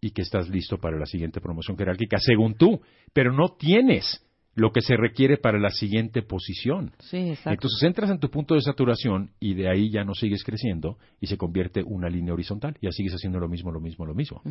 y 0.00 0.10
que 0.10 0.22
estás 0.22 0.48
listo 0.48 0.78
para 0.78 0.98
la 0.98 1.06
siguiente 1.06 1.40
promoción 1.40 1.76
jerárquica, 1.76 2.18
según 2.18 2.54
tú, 2.54 2.80
pero 3.12 3.32
no 3.32 3.56
tienes 3.58 4.24
lo 4.54 4.72
que 4.72 4.80
se 4.80 4.96
requiere 4.96 5.36
para 5.36 5.58
la 5.58 5.70
siguiente 5.70 6.22
posición. 6.22 6.92
Sí, 6.98 7.30
exacto. 7.30 7.50
Entonces 7.50 7.82
entras 7.84 8.10
en 8.10 8.18
tu 8.18 8.28
punto 8.28 8.54
de 8.54 8.60
saturación 8.60 9.30
y 9.38 9.54
de 9.54 9.70
ahí 9.70 9.90
ya 9.90 10.02
no 10.02 10.14
sigues 10.14 10.42
creciendo 10.42 10.98
y 11.20 11.28
se 11.28 11.36
convierte 11.36 11.82
una 11.84 12.08
línea 12.08 12.34
horizontal. 12.34 12.76
Ya 12.82 12.90
sigues 12.90 13.14
haciendo 13.14 13.38
lo 13.38 13.48
mismo, 13.48 13.70
lo 13.70 13.80
mismo, 13.80 14.04
lo 14.04 14.14
mismo. 14.14 14.42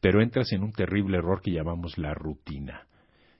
Pero 0.00 0.22
entras 0.22 0.52
en 0.52 0.62
un 0.62 0.72
terrible 0.72 1.16
error 1.16 1.40
que 1.40 1.50
llamamos 1.50 1.96
la 1.96 2.12
rutina, 2.12 2.86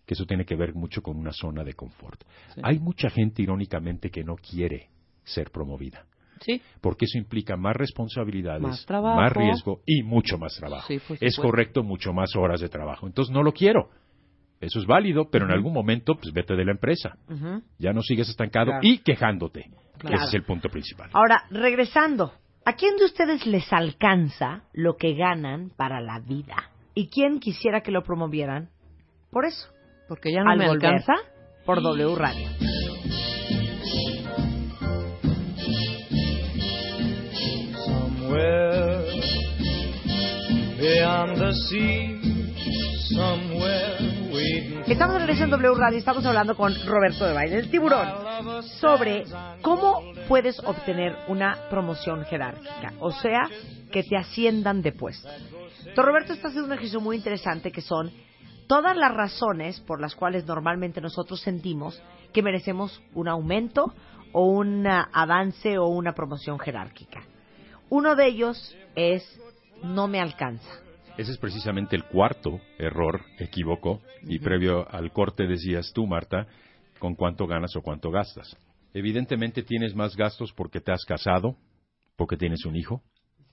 que 0.07 0.15
eso 0.15 0.25
tiene 0.25 0.47
que 0.47 0.57
ver 0.57 0.75
mucho 0.75 1.03
con 1.03 1.19
una 1.19 1.33
zona 1.33 1.63
de 1.63 1.75
confort. 1.75 2.25
Sí. 2.55 2.61
Hay 2.63 2.79
mucha 2.79 3.11
gente, 3.11 3.43
irónicamente, 3.43 4.11
que 4.11 4.25
no 4.25 4.37
quiere 4.37 4.89
ser 5.25 5.51
promovida, 5.51 6.07
Sí. 6.41 6.61
porque 6.81 7.05
eso 7.07 7.19
implica 7.19 7.57
más 7.57 7.75
responsabilidades, 7.77 8.63
Más 8.63 8.85
trabajo. 8.87 9.21
más 9.21 9.33
riesgo 9.33 9.81
y 9.87 10.03
mucho 10.03 10.39
más 10.39 10.55
trabajo. 10.57 10.87
Sí, 10.89 11.01
es 11.21 11.37
correcto, 11.37 11.83
mucho 11.83 12.13
más 12.13 12.35
horas 12.37 12.61
de 12.61 12.69
trabajo. 12.69 13.07
Entonces 13.07 13.33
no 13.33 13.43
lo 13.43 13.53
quiero. 13.53 13.89
Eso 14.61 14.79
es 14.79 14.87
válido, 14.87 15.29
pero 15.31 15.45
en 15.47 15.51
algún 15.53 15.73
momento, 15.73 16.15
pues 16.15 16.33
vete 16.33 16.55
de 16.55 16.65
la 16.65 16.71
empresa. 16.73 17.17
Ujú. 17.29 17.63
Ya 17.79 17.93
no 17.93 18.01
sigues 18.03 18.29
estancado 18.29 18.67
Claro. 18.67 18.81
y 18.83 18.99
quejándote. 18.99 19.67
Claro. 19.99 20.17
Ese 20.17 20.25
es 20.27 20.35
el 20.35 20.43
punto 20.45 20.69
principal. 20.69 21.11
Ahora, 21.13 21.45
regresando, 21.51 22.33
¿a 22.65 22.73
quién 22.75 22.97
de 22.97 23.05
ustedes 23.05 23.47
les 23.47 23.71
alcanza 23.73 24.63
lo 24.73 24.97
que 24.97 25.15
ganan 25.15 25.71
para 25.77 26.01
la 26.01 26.21
vida? 26.21 26.57
¿Y 26.95 27.09
quién 27.09 27.41
quisiera 27.41 27.83
que 27.83 27.91
lo 27.91 28.03
promovieran? 28.05 28.71
Por 29.31 29.45
eso. 29.45 29.69
Porque 30.09 30.33
ya 30.33 30.45
no 30.45 30.51
Al 30.51 30.59
me 30.59 30.69
volver 30.69 30.87
alcanza. 30.95 31.15
Por 31.67 31.83
W 31.83 32.15
Radio. 32.17 32.49
Estamos 44.87 45.17
regreso 45.19 45.45
en 45.45 45.51
W 45.51 45.75
Radio, 45.77 45.99
estamos 45.99 46.27
hablando 46.27 46.57
con 46.57 46.75
Roberto 46.87 47.27
de 47.27 47.33
Baile, 47.33 47.59
el 47.59 47.71
tiburón, 47.71 48.09
sobre 48.81 49.25
cómo 49.63 50.03
puedes 50.29 50.59
obtener 50.61 51.17
una 51.29 51.59
promoción 51.71 52.25
jerárquica, 52.25 52.93
o 53.01 53.11
sea, 53.13 53.49
que 53.91 54.03
te 54.03 54.17
asciendan 54.17 54.83
de 54.83 54.93
puesto. 54.93 55.29
Roberto 55.97 56.33
está 56.33 56.49
haciendo 56.49 56.67
un 56.67 56.73
ejercicio 56.73 57.01
muy 57.01 57.17
interesante 57.17 57.73
que 57.73 57.81
son 57.81 58.13
todas 58.67 58.97
las 58.97 59.13
razones 59.13 59.81
por 59.81 60.01
las 60.01 60.15
cuales 60.15 60.47
normalmente 60.47 61.01
nosotros 61.01 61.41
sentimos 61.41 62.03
que 62.33 62.43
merecemos 62.43 63.03
un 63.15 63.29
aumento 63.29 63.95
o 64.33 64.47
un 64.47 64.87
ah, 64.87 65.09
avance 65.13 65.79
o 65.79 65.87
una 65.87 66.13
promoción 66.13 66.59
jerárquica. 66.59 67.23
Uno 67.91 68.17
de 68.17 68.27
ellos 68.27 68.77
es 68.95 69.23
no 69.83 70.09
me 70.09 70.21
alcanza. 70.21 70.69
Ese 71.17 71.33
es 71.33 71.39
precisamente 71.39 71.95
el 71.95 72.05
cuarto 72.05 72.61
error, 72.79 73.23
equivoco, 73.39 74.03
y 74.23 74.41
previo 74.41 74.89
al 74.91 75.13
corte 75.13 75.47
decías 75.47 75.93
tú, 75.95 76.07
Marta, 76.07 76.47
con 76.99 77.15
cuánto 77.15 77.47
ganas 77.47 77.77
o 77.77 77.83
cuánto 77.83 78.11
gastas. 78.11 78.57
Evidentemente 78.93 79.63
tienes 79.63 79.95
más 79.95 80.17
gastos 80.17 80.53
porque 80.53 80.81
te 80.81 80.93
has 80.93 81.05
casado, 81.05 81.57
porque 82.17 82.37
tienes 82.37 82.65
un 82.65 82.75
hijo, 82.77 83.03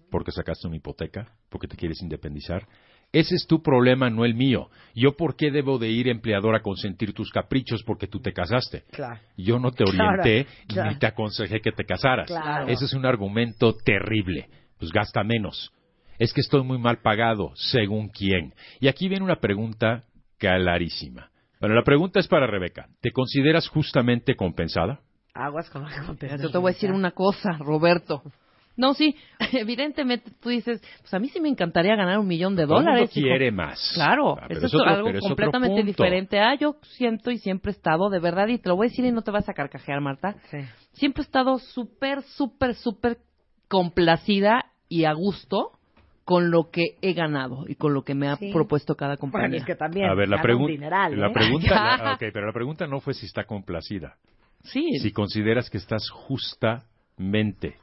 porque 0.09 0.31
sacaste 0.31 0.67
una 0.67 0.77
hipoteca, 0.77 1.35
porque 1.49 1.67
te 1.67 1.75
quieres 1.75 2.01
independizar. 2.01 2.67
Ese 3.13 3.35
es 3.35 3.45
tu 3.45 3.61
problema, 3.61 4.09
no 4.09 4.23
el 4.23 4.35
mío. 4.35 4.69
Yo 4.95 5.17
por 5.17 5.35
qué 5.35 5.51
debo 5.51 5.77
de 5.77 5.89
ir 5.89 6.07
empleador 6.07 6.55
a 6.55 6.61
consentir 6.61 7.13
tus 7.13 7.29
caprichos 7.29 7.83
porque 7.83 8.07
tú 8.07 8.21
te 8.21 8.31
casaste. 8.31 8.83
Claro. 8.91 9.19
Yo 9.38 9.59
no 9.59 9.71
te 9.71 9.83
orienté 9.83 10.47
claro. 10.67 10.91
ni 10.91 10.97
te 10.97 11.07
aconsejé 11.07 11.59
que 11.59 11.71
te 11.71 11.83
casaras. 11.83 12.27
Claro. 12.27 12.67
Ese 12.67 12.85
es 12.85 12.93
un 12.93 13.05
argumento 13.05 13.73
terrible. 13.73 14.47
Pues 14.79 14.91
gasta 14.91 15.23
menos. 15.23 15.73
Es 16.19 16.33
que 16.33 16.41
estoy 16.41 16.63
muy 16.63 16.77
mal 16.77 16.99
pagado, 17.01 17.51
según 17.55 18.09
quién. 18.09 18.53
Y 18.79 18.88
aquí 18.88 19.09
viene 19.09 19.25
una 19.25 19.39
pregunta 19.39 20.03
clarísima. 20.38 21.31
Bueno, 21.59 21.75
la 21.75 21.83
pregunta 21.83 22.19
es 22.19 22.27
para 22.27 22.47
Rebeca. 22.47 22.88
¿Te 23.01 23.11
consideras 23.11 23.67
justamente 23.67 24.35
compensada? 24.35 25.01
Aguas 25.33 25.69
con 25.69 25.83
la 25.83 26.38
Yo 26.38 26.49
te 26.49 26.57
voy 26.57 26.71
a 26.71 26.73
decir 26.73 26.91
una 26.91 27.11
cosa, 27.11 27.57
Roberto. 27.59 28.23
No, 28.77 28.93
sí, 28.93 29.15
evidentemente 29.53 30.31
tú 30.41 30.49
dices, 30.49 30.81
pues 31.02 31.14
a 31.14 31.19
mí 31.19 31.27
sí 31.30 31.39
me 31.41 31.49
encantaría 31.49 31.95
ganar 31.95 32.18
un 32.19 32.27
millón 32.27 32.56
de 32.56 32.65
dólares. 32.65 33.15
hijo. 33.15 33.26
quiere 33.27 33.52
más. 33.52 33.91
Claro, 33.93 34.38
Ah, 34.41 34.48
eso 34.49 34.65
es 34.65 34.73
otro- 34.73 34.88
algo 34.89 35.10
es 35.10 35.19
completamente 35.19 35.84
diferente. 35.84 36.39
Ah, 36.39 36.56
yo 36.56 36.77
siento 36.84 37.31
y 37.31 37.38
siempre 37.38 37.72
he 37.72 37.76
estado, 37.76 38.10
de 38.10 38.19
verdad, 38.19 38.48
y 38.48 38.57
te 38.60 38.69
lo 38.69 38.76
voy 38.76 38.88
a 38.88 38.89
decir 38.89 39.06
y 39.06 39.11
no 39.11 39.22
te 39.22 39.31
vas 39.31 39.48
a 39.49 39.53
carcajear, 39.53 39.99
Marta. 40.02 40.35
Siempre 40.93 41.22
he 41.22 41.26
estado 41.26 41.60
súper, 41.60 42.22
súper, 42.23 42.76
súper 42.76 43.18
complacida 43.68 44.65
y 44.89 45.06
a 45.06 45.14
gusto 45.14 45.72
con 46.26 46.52
lo 46.52 46.69
que 46.72 46.98
he 47.02 47.14
ganado 47.14 47.65
y 47.68 47.76
con 47.76 47.93
lo 47.93 48.03
que 48.03 48.14
me 48.14 48.30
ha 48.30 48.35
Sí. 48.38 48.52
propuesto 48.53 48.95
cada 48.95 49.18
compañía. 49.18 49.48
Bueno, 49.49 49.57
es 49.57 49.65
que 49.65 49.76
también 49.76 50.10
A 50.10 50.14
ver, 50.14 50.30
la, 50.30 50.41
pregun- 50.41 50.68
dineral, 50.68 51.19
la 51.19 51.27
¿eh? 51.27 51.34
pregunta, 51.34 51.68
la- 52.03 52.14
ok, 52.14 52.19
pero 52.31 52.45
la 52.45 52.53
pregunta 52.53 52.88
no 52.88 52.99
fue 53.02 53.14
si 53.14 53.26
está 53.26 53.43
complacida. 53.45 54.15
Sí. 54.64 54.99
Si 54.99 55.11
consideras 55.11 55.69
que 55.69 55.77
estás 55.77 56.10
justamente. 56.11 57.76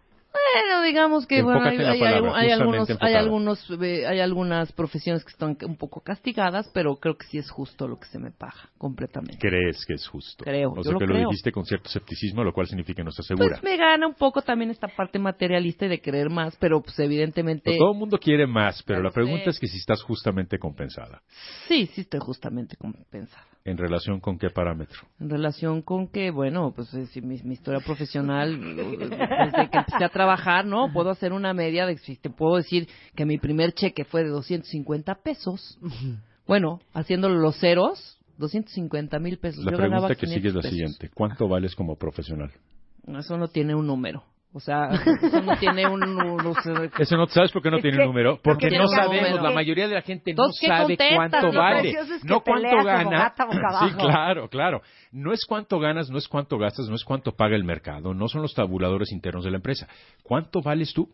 Bueno, 0.55 0.83
digamos 0.83 1.27
que 1.27 1.43
bueno, 1.43 1.61
hay, 1.63 1.79
hay- 1.79 2.01
palabra, 2.01 2.33
hay 2.37 2.51
algunos, 2.51 2.89
hay 3.01 3.15
algunos, 3.15 3.71
eh, 3.83 4.07
hay 4.07 4.21
algunas 4.21 4.73
profesiones 4.73 5.25
que 5.25 5.31
están 5.31 5.57
un 5.65 5.77
poco 5.77 6.01
castigadas, 6.01 6.71
pero 6.73 6.97
creo 6.97 7.17
que 7.17 7.27
sí 7.27 7.39
es 7.39 7.51
justo 7.51 7.87
lo 7.87 7.99
que 7.99 8.07
se 8.07 8.19
me 8.19 8.31
paga, 8.31 8.71
completamente. 8.79 9.39
¿Crees 9.39 9.85
que 9.87 9.95
es 9.95 10.07
justo? 10.09 10.45
Creo, 10.45 10.71
O 10.73 10.77
yo 10.77 10.83
sea 10.83 10.93
lo 10.93 10.99
que 10.99 11.07
lo 11.07 11.15
creo. 11.15 11.29
dijiste 11.29 11.53
con 11.53 11.65
cierto 11.65 11.89
escepticismo, 11.89 12.43
lo 12.45 12.53
cual 12.53 12.67
significa 12.67 12.97
que 12.99 13.05
no 13.05 13.11
estás 13.11 13.27
segura. 13.27 13.49
Pues 13.61 13.63
me 13.63 13.77
gana 13.77 14.07
un 14.07 14.15
poco 14.15 14.43
también 14.43 14.71
esta 14.71 14.89
parte 14.89 15.19
materialista 15.19 15.87
y 15.87 15.89
de 15.89 16.01
querer 16.01 16.31
más, 16.31 16.57
pero 16.57 16.81
pues 16.83 16.99
evidentemente 16.99 17.63
Pero 17.67 17.79
todo 17.79 17.93
el 17.93 17.99
mundo 17.99 18.19
quiere 18.19 18.47
más, 18.47 18.83
pero 18.85 19.01
la 19.01 19.09
lo 19.09 19.13
pregunta 19.13 19.45
sé. 19.45 19.51
es 19.51 19.59
que 19.61 19.67
si 19.67 19.77
estás 19.79 20.03
justamente 20.03 20.59
compensada. 20.59 21.23
sí, 21.69 21.87
sí 21.87 22.03
estoy 22.03 22.21
justamente 22.21 22.77
compensada. 22.77 23.45
¿En 23.65 23.77
relación 23.77 24.19
con 24.21 24.39
qué 24.39 24.49
parámetro? 24.49 25.01
En 25.21 25.29
relación 25.29 25.83
con 25.83 26.09
que, 26.09 26.31
bueno, 26.31 26.73
pues 26.75 26.93
eh, 26.95 27.05
si 27.07 27.21
mi, 27.21 27.37
mi 27.43 27.53
historia 27.53 27.81
profesional, 27.81 28.55
eh, 28.55 28.97
desde 28.99 29.69
que 29.69 29.77
empecé 29.79 30.05
a 30.05 30.09
trabajar, 30.09 30.38
¿no? 30.65 30.93
Puedo 30.93 31.11
hacer 31.11 31.33
una 31.33 31.53
media 31.55 31.87
de, 31.87 31.99
si 31.99 32.17
te 32.17 32.31
puedo 32.31 32.57
decir 32.57 32.89
que 33.15 33.25
mi 33.25 33.39
primer 33.39 33.73
cheque 33.73 34.05
fue 34.05 34.23
de 34.25 34.31
250 34.31 35.15
pesos. 35.17 35.79
Bueno, 36.47 36.81
haciéndolo 36.95 37.37
los 37.37 37.59
ceros, 37.59 38.19
250 38.39 39.19
mil 39.19 39.39
pesos. 39.39 39.65
La 39.65 39.73
Yo 39.73 39.77
pregunta 39.77 40.09
que 40.09 40.27
500 40.27 40.35
sigue 40.35 40.49
es 40.49 40.55
la 40.55 40.61
pesos. 40.63 40.71
siguiente. 40.77 41.11
¿Cuánto 41.15 41.49
vales 41.49 41.75
como 41.75 41.97
profesional? 41.97 42.51
Eso 43.07 43.37
no 43.37 43.49
tiene 43.49 43.75
un 43.75 43.87
número. 43.87 44.23
O 44.53 44.61
sea, 44.61 44.89
eso 45.23 45.43
no 45.43 45.57
tiene 45.59 45.87
un... 45.87 46.03
un- 46.03 46.47
o 46.47 46.55
sea, 46.63 46.75
Eso 46.99 47.17
no 47.19 47.27
sabes 47.27 47.53
por 47.53 47.63
qué 47.63 47.71
no 47.71 47.77
Es 47.77 47.83
tiene 47.83 47.99
que- 47.99 48.05
número. 48.07 48.41
Porque 48.43 48.71
no 48.71 48.85
no 48.85 48.89
sabemos. 48.89 49.29
número. 49.31 49.43
La 49.43 49.51
mayoría 49.55 49.87
de 49.87 49.95
la 49.95 50.01
gente 50.03 50.33
no 50.33 50.45
Entonces, 50.45 50.61
¿qué 50.61 50.67
sabe 50.69 50.97
cuánto 51.17 51.53
vale. 51.53 51.81
precioso 51.83 52.15
es 52.15 52.23
que 52.23 52.29
No 52.29 52.41
cuánto 52.41 52.77
gana. 52.83 53.35
Sí, 53.89 53.95
claro, 53.99 54.49
claro. 54.49 54.81
No 55.13 55.33
es 55.35 55.45
cuánto 55.47 55.79
ganas, 55.79 56.09
no 56.11 56.17
es 56.19 56.27
cuánto 56.29 56.57
gastas, 56.59 56.89
no 56.89 56.95
es 56.95 57.05
cuánto 57.05 57.33
paga 57.37 57.57
el 57.57 57.65
mercado, 57.65 58.15
no 58.15 58.27
son 58.29 58.41
los 58.43 58.55
tabuladores 58.55 59.13
internos 59.13 59.45
de 59.45 59.51
la 59.51 59.57
empresa. 59.59 59.87
¿Cuánto 60.23 60.63
vales 60.63 60.93
tú? 60.95 61.09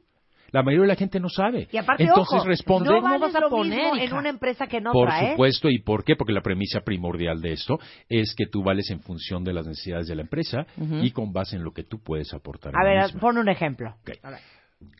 La 0.55 0.63
mayoría 0.63 0.83
de 0.83 0.89
la 0.89 0.95
gente 0.95 1.19
no 1.19 1.29
sabe. 1.29 1.67
Y 1.73 1.77
aparte, 1.79 2.05
Entonces 2.05 2.33
ojo, 2.39 2.47
responde. 2.47 2.89
no 2.89 3.03
vales 3.03 3.35
lo 3.35 3.51
mismo 3.65 3.97
en 3.97 4.13
una 4.13 4.29
empresa 4.29 4.69
que 4.69 4.77
en 4.77 4.85
Por 4.85 5.11
supuesto, 5.11 5.69
¿y 5.69 5.81
por 5.81 6.05
qué? 6.05 6.15
Porque 6.15 6.33
la 6.33 6.43
premisa 6.43 6.83
primordial 6.83 7.41
de 7.41 7.55
esto 7.55 7.81
es 8.09 8.37
que 8.37 8.47
tú 8.47 8.63
vales 8.63 8.89
en 8.91 9.01
función 9.01 9.43
de 9.43 9.53
las 9.53 9.67
necesidades 9.67 10.07
de 10.07 10.15
la 10.15 10.23
empresa 10.23 10.65
y 11.03 11.11
con 11.11 11.33
base 11.33 11.57
en 11.57 11.65
lo 11.65 11.73
que 11.73 11.83
tú 11.83 12.01
puedes 12.01 12.33
aportar. 12.33 12.73
A 12.77 12.85
la 12.85 12.89
ver, 13.07 13.19
pon 13.19 13.37
un 13.37 13.49
ejemplo. 13.49 13.97
A 14.23 14.31
ver. 14.31 14.39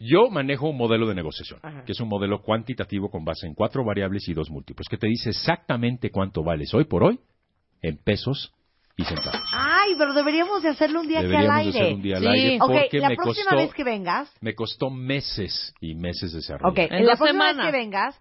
Yo 0.01 0.29
manejo 0.29 0.69
un 0.69 0.77
modelo 0.77 1.07
de 1.07 1.15
negociación, 1.15 1.61
Ajá. 1.63 1.85
que 1.85 1.93
es 1.93 2.01
un 2.01 2.09
modelo 2.09 2.43
cuantitativo 2.43 3.09
con 3.09 3.25
base 3.25 3.47
en 3.47 3.55
cuatro 3.55 3.85
variables 3.85 4.29
y 4.29 4.35
dos 4.35 4.51
múltiplos, 4.51 4.89
que 4.91 4.97
te 4.99 5.07
dice 5.07 5.31
exactamente 5.31 6.11
cuánto 6.11 6.43
vales 6.43 6.75
hoy 6.75 6.87
por 6.87 7.05
hoy 7.05 7.21
en 7.81 7.97
pesos 7.99 8.53
y 8.97 9.05
centavos. 9.05 9.44
Pero 9.97 10.15
deberíamos 10.15 10.63
de 10.63 10.71
hacerlo 10.71 11.01
un 11.01 11.09
día 11.09 11.21
aquí 11.21 11.35
al 11.35 11.43
Deberíamos 11.43 11.57
de 11.57 11.71
aire. 11.71 11.81
hacer 11.81 11.95
un 11.95 12.03
día 12.03 12.17
al 12.17 12.27
aire 12.29 12.59
porque 12.59 12.99
la 12.99 13.09
me 13.09 13.17
próxima 13.17 13.45
costó, 13.45 13.57
vez 13.57 13.75
que 13.75 13.85
vengas, 13.85 14.33
me 14.41 14.55
costó 14.55 14.91
meses 14.91 15.75
y 15.81 15.95
meses 15.95 16.33
desarrollar. 16.33 16.87
ok, 16.87 16.93
la 17.01 17.17
próxima 17.17 17.53
vez 17.53 17.65
que 17.65 17.73
vengas, 17.73 18.21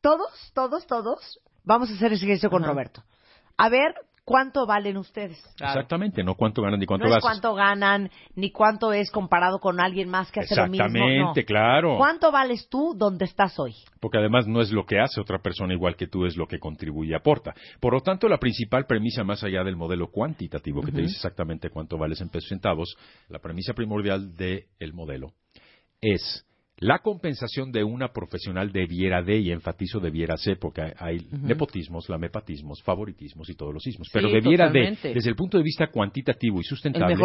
todos, 0.00 0.52
todos, 0.54 0.86
todos, 0.86 1.40
vamos 1.64 1.90
a 1.90 1.94
hacer 1.94 2.12
ese 2.12 2.24
ejercicio 2.24 2.50
con 2.50 2.62
Roberto. 2.64 3.02
A 3.56 3.68
ver 3.68 3.94
cuánto 4.30 4.64
valen 4.64 4.96
ustedes. 4.96 5.42
Exactamente, 5.58 6.22
no 6.22 6.36
cuánto 6.36 6.62
ganan 6.62 6.78
ni 6.78 6.86
cuánto 6.86 7.06
no 7.06 7.10
es 7.10 7.16
gastas. 7.16 7.40
cuánto 7.40 7.54
ganan, 7.56 8.10
ni 8.36 8.52
cuánto 8.52 8.92
es 8.92 9.10
comparado 9.10 9.58
con 9.58 9.80
alguien 9.80 10.08
más 10.08 10.30
que 10.30 10.40
hace 10.40 10.54
lo 10.54 10.68
mismo. 10.68 10.86
Exactamente, 10.86 11.40
no. 11.40 11.46
claro. 11.46 11.96
¿Cuánto 11.96 12.30
vales 12.30 12.68
tú 12.68 12.94
donde 12.96 13.24
estás 13.24 13.58
hoy? 13.58 13.74
Porque 13.98 14.18
además 14.18 14.46
no 14.46 14.60
es 14.60 14.70
lo 14.70 14.86
que 14.86 15.00
hace 15.00 15.20
otra 15.20 15.40
persona 15.40 15.74
igual 15.74 15.96
que 15.96 16.06
tú, 16.06 16.26
es 16.26 16.36
lo 16.36 16.46
que 16.46 16.60
contribuye 16.60 17.10
y 17.10 17.14
aporta. 17.14 17.54
Por 17.80 17.92
lo 17.92 18.02
tanto, 18.02 18.28
la 18.28 18.38
principal 18.38 18.86
premisa 18.86 19.24
más 19.24 19.42
allá 19.42 19.64
del 19.64 19.74
modelo 19.74 20.12
cuantitativo, 20.12 20.80
que 20.80 20.92
te 20.92 21.02
dice 21.02 21.16
exactamente 21.16 21.70
cuánto 21.70 21.98
vales 21.98 22.20
en 22.20 22.28
pesos 22.28 22.46
y 22.46 22.48
centavos, 22.50 22.94
la 23.28 23.40
premisa 23.40 23.72
primordial 23.74 24.36
del 24.36 24.92
modelo 24.92 25.32
es 26.00 26.46
La 26.80 27.00
compensación 27.00 27.70
de 27.72 27.84
una 27.84 28.08
profesional 28.08 28.72
debiera 28.72 29.22
de, 29.22 29.36
y 29.36 29.52
enfatizo 29.52 30.00
debiera 30.00 30.36
ser, 30.38 30.58
porque 30.58 30.80
hay, 30.80 30.92
hay 30.98 31.16
Ujú. 31.18 31.46
nepotismos, 31.46 32.08
lamepatismos, 32.08 32.82
favoritismos 32.82 33.50
y 33.50 33.54
todos 33.54 33.74
los 33.74 33.86
ismos. 33.86 34.08
Sí, 34.08 34.12
Pero 34.14 34.30
debiera 34.30 34.68
totalmente. 34.68 35.08
de, 35.08 35.14
desde 35.14 35.28
el 35.28 35.36
punto 35.36 35.58
de 35.58 35.62
vista 35.62 35.88
cuantitativo 35.88 36.58
y 36.58 36.64
sustentable, 36.64 37.16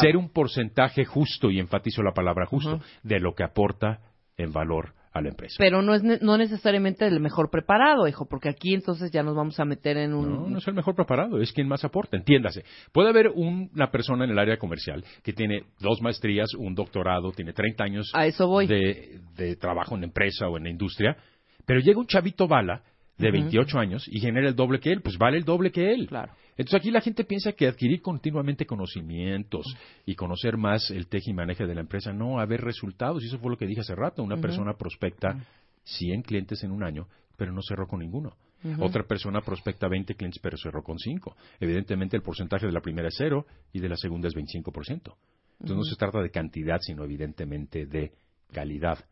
ser 0.00 0.16
un 0.16 0.30
porcentaje 0.30 1.04
justo, 1.04 1.50
y 1.50 1.60
enfatizo 1.60 2.02
la 2.02 2.12
palabra 2.12 2.46
justo, 2.46 2.80
de 3.04 3.20
lo 3.20 3.34
que 3.34 3.44
aporta 3.44 4.00
en 4.36 4.52
valor 4.52 4.92
a 5.14 5.20
la 5.22 5.28
empresa. 5.28 5.54
Pero 5.58 5.80
no 5.80 5.94
es 5.94 6.02
ne- 6.02 6.18
no 6.20 6.36
necesariamente 6.36 7.06
el 7.06 7.20
mejor 7.20 7.48
preparado, 7.48 8.06
hijo, 8.08 8.26
porque 8.28 8.48
aquí 8.48 8.74
entonces 8.74 9.10
ya 9.12 9.22
nos 9.22 9.36
vamos 9.36 9.58
a 9.60 9.64
meter 9.64 9.96
en 9.96 10.12
un... 10.12 10.28
No, 10.28 10.48
no 10.48 10.58
es 10.58 10.66
el 10.68 10.74
mejor 10.74 10.94
preparado, 10.96 11.40
es 11.40 11.52
quien 11.52 11.68
más 11.68 11.84
aporta, 11.84 12.16
entiéndase. 12.16 12.64
Puede 12.92 13.10
haber 13.10 13.28
un- 13.28 13.70
una 13.74 13.90
persona 13.90 14.24
en 14.24 14.32
el 14.32 14.38
área 14.38 14.56
comercial 14.58 15.04
que 15.22 15.32
tiene 15.32 15.62
dos 15.80 16.02
maestrías, 16.02 16.52
un 16.54 16.74
doctorado, 16.74 17.30
tiene 17.32 17.52
30 17.52 17.84
años 17.84 18.10
A 18.12 18.26
eso 18.26 18.48
voy. 18.48 18.66
De, 18.66 19.20
de 19.36 19.56
trabajo 19.56 19.94
en 19.94 20.00
la 20.00 20.06
empresa 20.08 20.48
o 20.48 20.56
en 20.58 20.64
la 20.64 20.70
industria, 20.70 21.16
pero 21.64 21.80
llega 21.80 21.98
un 22.00 22.06
chavito 22.06 22.48
bala 22.48 22.82
de 23.16 23.28
Ujú. 23.28 23.38
28 23.38 23.78
años 23.78 24.04
y 24.08 24.18
genera 24.18 24.48
el 24.48 24.56
doble 24.56 24.80
que 24.80 24.90
él, 24.90 25.00
pues 25.00 25.16
vale 25.16 25.36
el 25.38 25.44
doble 25.44 25.70
que 25.70 25.92
él. 25.92 26.08
Claro. 26.08 26.32
Entonces 26.56 26.80
aquí 26.80 26.90
la 26.90 27.00
gente 27.00 27.24
piensa 27.24 27.52
que 27.52 27.66
adquirir 27.66 28.00
continuamente 28.00 28.66
conocimientos 28.66 29.66
y 30.06 30.14
conocer 30.14 30.56
más 30.56 30.90
el 30.90 31.08
teje 31.08 31.30
y 31.30 31.34
maneje 31.34 31.66
de 31.66 31.74
la 31.74 31.80
empresa, 31.80 32.12
no, 32.12 32.38
a 32.38 32.46
ver 32.46 32.60
resultados, 32.60 33.22
y 33.22 33.26
eso 33.26 33.38
fue 33.38 33.50
lo 33.50 33.56
que 33.56 33.66
dije 33.66 33.80
hace 33.80 33.94
rato, 33.94 34.22
una 34.22 34.36
persona 34.36 34.74
prospecta 34.74 35.36
100 35.82 36.22
clientes 36.22 36.62
en 36.62 36.70
un 36.70 36.84
año, 36.84 37.08
pero 37.36 37.52
no 37.52 37.60
cerró 37.62 37.86
con 37.86 38.00
ninguno. 38.00 38.36
Otra 38.80 39.02
persona 39.02 39.42
prospecta 39.42 39.88
20 39.88 40.14
clientes, 40.14 40.40
pero 40.42 40.56
cerró 40.56 40.82
con 40.82 40.98
5. 40.98 41.36
Evidentemente 41.60 42.16
el 42.16 42.22
porcentaje 42.22 42.66
de 42.66 42.72
la 42.72 42.80
primera 42.80 43.08
es 43.08 43.14
cero 43.18 43.46
y 43.72 43.80
de 43.80 43.90
la 43.90 43.96
segunda 43.96 44.28
es 44.28 44.34
25%. 44.34 45.14
Entonces 45.60 45.76
no 45.76 45.84
se 45.84 45.96
trata 45.96 46.22
de 46.22 46.30
cantidad, 46.30 46.78
sino 46.80 47.04
evidentemente 47.04 47.84
de 47.84 48.12
calidad. 48.52 49.04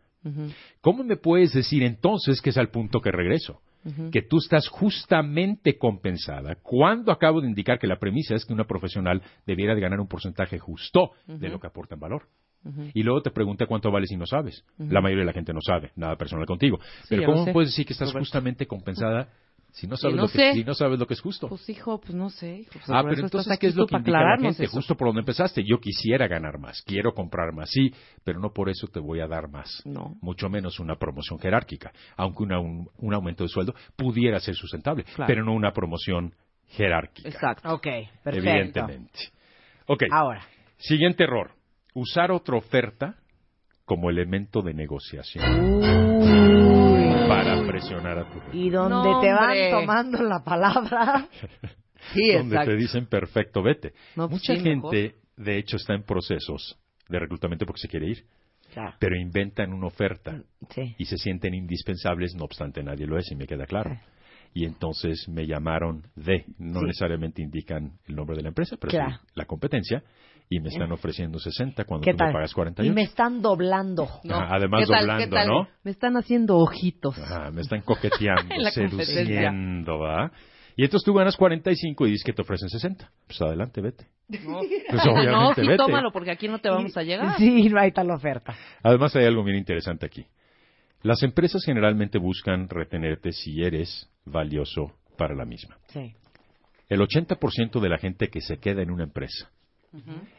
¿Cómo 0.81 1.05
me 1.05 1.17
puedes 1.17 1.53
decir 1.53 1.83
entonces 1.83 2.41
que 2.41 2.51
es 2.51 2.57
al 2.57 2.71
punto 2.71 3.01
que 3.01 3.11
regreso? 3.11 3.61
Que 4.13 4.23
tú 4.23 4.39
estás 4.39 4.69
justamente 4.69 5.77
compensada 5.77 6.57
cuando 6.63 7.11
acabo 7.11 7.41
de 7.41 7.49
indicar 7.49 7.79
que 7.79 7.89
la 7.89 7.99
premisa 7.99 8.35
es 8.35 8.45
que 8.45 8.53
una 8.53 8.65
profesional 8.65 9.23
debiera 9.45 9.75
de 9.75 9.81
ganar 9.81 10.01
un 10.01 10.07
porcentaje 10.07 10.59
justo 10.59 11.11
de 11.27 11.49
lo 11.49 11.59
que 11.59 11.67
aporta 11.67 11.95
en 11.95 12.01
valor. 12.01 12.29
Y 12.95 13.03
luego 13.03 13.23
te 13.23 13.31
pregunté 13.31 13.67
cuánto 13.67 13.91
vales 13.91 14.13
y 14.13 14.17
no 14.17 14.27
sabes. 14.27 14.65
La 14.79 15.01
mayoría 15.01 15.23
de 15.23 15.27
la 15.27 15.33
gente 15.33 15.53
no 15.53 15.61
sabe, 15.61 15.91
nada 15.97 16.17
personal 16.17 16.47
contigo. 16.47 16.79
Sí, 17.03 17.17
Pero 17.17 17.27
¿cómo 17.27 17.53
puedes 17.53 17.71
decir 17.71 17.87
que 17.87 17.93
estás 17.93 18.09
Roberto. 18.09 18.21
justamente 18.21 18.67
compensada 18.67 19.29
si 19.75 19.87
no 19.87 19.97
sabes, 19.97 20.17
no 20.17 20.23
lo, 20.23 20.29
que, 20.29 20.35
sé. 20.39 20.53
si 20.53 20.65
no 20.65 20.75
sabes 20.75 20.99
lo 20.99 21.07
que 21.07 21.15
es 21.15 21.21
justo? 21.21 21.49
Pues 21.49 21.67
hijo, 21.71 21.99
pues 21.99 22.15
no 22.15 22.29
sé. 22.29 22.59
hijo, 22.61 22.71
pues 22.75 22.85
Ah, 22.89 23.03
pero 23.03 23.23
entonces, 23.23 23.59
¿qué 23.59 23.67
es 23.69 23.75
lo 23.75 23.87
que 23.87 23.97
indica 23.97 24.23
la 24.23 24.37
gente? 24.39 24.65
eso. 24.65 24.73
Justo 24.73 24.95
por 24.97 25.09
donde 25.09 25.21
empezaste. 25.21 25.65
Yo 25.65 25.81
quisiera 25.81 26.29
ganar 26.29 26.59
más, 26.59 26.83
quiero 26.83 27.15
comprar 27.15 27.53
más, 27.55 27.71
sí, 27.71 27.93
pero 28.23 28.39
no 28.39 28.53
por 28.53 28.69
eso 28.69 28.87
te 28.87 29.01
voy 29.01 29.21
a 29.21 29.27
dar 29.27 29.49
más. 29.49 29.83
No. 29.87 30.15
Mucho 30.21 30.49
menos 30.51 30.79
una 30.79 30.97
promoción 30.97 31.39
jerárquica. 31.39 31.91
Aunque 32.17 32.43
una- 32.43 32.61
un, 32.61 32.89
un 32.99 33.15
aumento 33.15 33.45
de 33.45 33.49
sueldo 33.49 33.75
pudiera 33.97 34.39
ser 34.41 34.55
sustentable, 34.55 35.05
Claro. 35.05 35.27
pero 35.27 35.45
no 35.45 35.55
una 35.55 35.73
promoción 35.73 36.35
jerárquica. 36.69 37.29
Exacto. 37.29 37.73
Ok, 37.75 37.83
perfecto. 38.23 38.29
Evidentemente. 38.51 39.19
Ok. 39.87 40.05
Ahora. 40.11 40.43
Siguiente 40.77 41.25
error. 41.25 41.53
Usar 41.95 42.31
otra 42.31 42.57
oferta 42.57 43.17
como 43.85 44.11
elemento 44.11 44.63
de 44.63 44.75
negociación 44.75 46.72
para 47.29 47.67
presionar 47.67 48.19
a 48.19 48.25
tu 48.31 48.41
jefe. 48.41 48.57
Y 48.57 48.71
donde 48.71 49.11
No, 49.11 49.21
te 49.21 49.33
van 49.33 49.57
tomando 49.71 50.23
la 50.23 50.43
palabra. 50.45 51.27
Sí, 52.15 52.33
donde 52.33 52.57
exacto. 52.57 52.71
te 52.73 52.77
dicen 52.77 53.07
perfecto, 53.07 53.63
vete. 53.63 53.93
No, 54.17 54.29
pues 54.29 54.43
Mucha 54.43 54.57
sí, 54.57 54.61
gente, 54.61 55.15
de 55.37 55.57
hecho, 55.59 55.77
está 55.77 55.95
en 55.95 56.03
procesos 56.03 56.77
de 57.09 57.19
reclutamiento 57.21 57.65
porque 57.65 57.81
se 57.81 57.87
quiere 57.89 58.09
ir, 58.09 58.25
Claro. 58.75 58.97
pero 58.99 59.15
inventan 59.17 59.73
una 59.73 59.87
oferta 59.87 60.43
Sí. 60.71 60.97
y 60.99 61.05
se 61.05 61.17
sienten 61.17 61.55
indispensables, 61.55 62.35
no 62.35 62.43
obstante 62.45 62.83
nadie 62.83 63.07
lo 63.07 63.19
es, 63.19 63.31
y 63.31 63.37
me 63.37 63.47
queda 63.47 63.67
claro. 63.67 63.97
Y 64.53 64.65
entonces 64.65 65.29
me 65.29 65.47
llamaron 65.47 66.03
de, 66.17 66.45
no 66.59 66.81
Sí. 66.81 66.87
necesariamente 66.87 67.41
indican 67.41 67.93
el 68.09 68.17
nombre 68.17 68.37
de 68.37 68.43
la 68.43 68.49
empresa, 68.49 68.77
pero 68.81 68.91
Claro. 68.91 69.13
sí 69.21 69.27
la 69.35 69.45
competencia, 69.45 70.03
y 70.49 70.61
me 70.61 70.69
están 70.69 70.93
ofreciendo 70.93 71.39
60 71.39 71.85
cuando 71.85 72.05
¿Qué 72.05 72.13
tú 72.13 72.19
tal? 72.19 72.29
me 72.29 72.33
pagas 72.35 72.51
Y 72.51 72.55
48. 72.55 72.95
me 72.95 73.03
están 73.03 73.41
doblando. 73.43 74.05
Ajá, 74.31 74.49
además 74.55 74.83
¿Qué 74.87 74.93
tal, 74.93 75.01
doblando, 75.07 75.25
qué 75.25 75.31
tal? 75.31 75.49
¿no? 75.49 75.69
Me 75.83 75.91
están 75.91 76.17
haciendo 76.17 76.57
ojitos. 76.59 77.19
Ajá, 77.19 77.51
me 77.51 77.63
están 77.63 77.81
coqueteando, 77.83 78.55
seduciendo, 78.73 79.99
¿va? 79.99 80.31
Y 80.77 80.85
entonces 80.85 81.05
tú 81.05 81.13
ganas 81.13 81.37
45 81.37 82.07
y 82.07 82.11
dices 82.13 82.25
que 82.25 82.33
te 82.33 82.43
ofrecen 82.43 82.69
60. 82.69 83.11
Pues 83.27 83.41
adelante, 83.43 83.81
vete. 83.83 84.07
No, 84.29 84.61
Pues 84.89 85.03
obviamente 85.07 85.31
no 85.31 85.55
sí, 85.55 85.61
vete. 85.63 85.77
tómalo, 85.77 86.11
porque 86.13 86.31
aquí 86.31 86.49
no 86.49 86.59
te 86.61 86.71
vamos 86.71 86.97
a 86.97 87.03
llegar. 87.03 87.37
Sí, 87.37 87.69
no 87.69 87.79
hay 87.79 87.93
tal 87.93 88.11
oferta. 88.11 88.55
Además 88.83 89.15
hay 89.17 89.27
algo 89.27 89.45
bien 89.45 89.59
interesante 89.59 90.07
aquí. 90.07 90.25
Las 91.03 91.23
empresas 91.23 91.63
generalmente 91.65 92.17
buscan 92.19 92.69
retenerte 92.71 93.33
si 93.33 93.63
eres 93.63 94.09
valioso 94.25 94.93
para 95.19 95.35
la 95.35 95.45
misma. 95.45 95.77
Sí. 95.89 96.15
El 96.89 97.01
80% 97.01 97.81
de 97.81 97.89
la 97.89 97.99
gente 97.99 98.29
que 98.29 98.41
se 98.41 98.59
queda 98.59 98.83
en 98.83 98.91
una 98.91 99.05
empresa, 99.05 99.51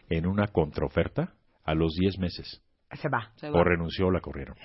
en 0.09 0.25
una 0.25 0.47
contraoferta, 0.47 1.33
a 1.65 1.73
los 1.75 1.93
10 1.95 2.17
meses, 2.19 2.61
Se 2.93 3.07
va. 3.09 3.31
o 3.53 3.63
renunció 3.63 4.07
o 4.07 4.11
la 4.11 4.19
corrieron. 4.19 4.55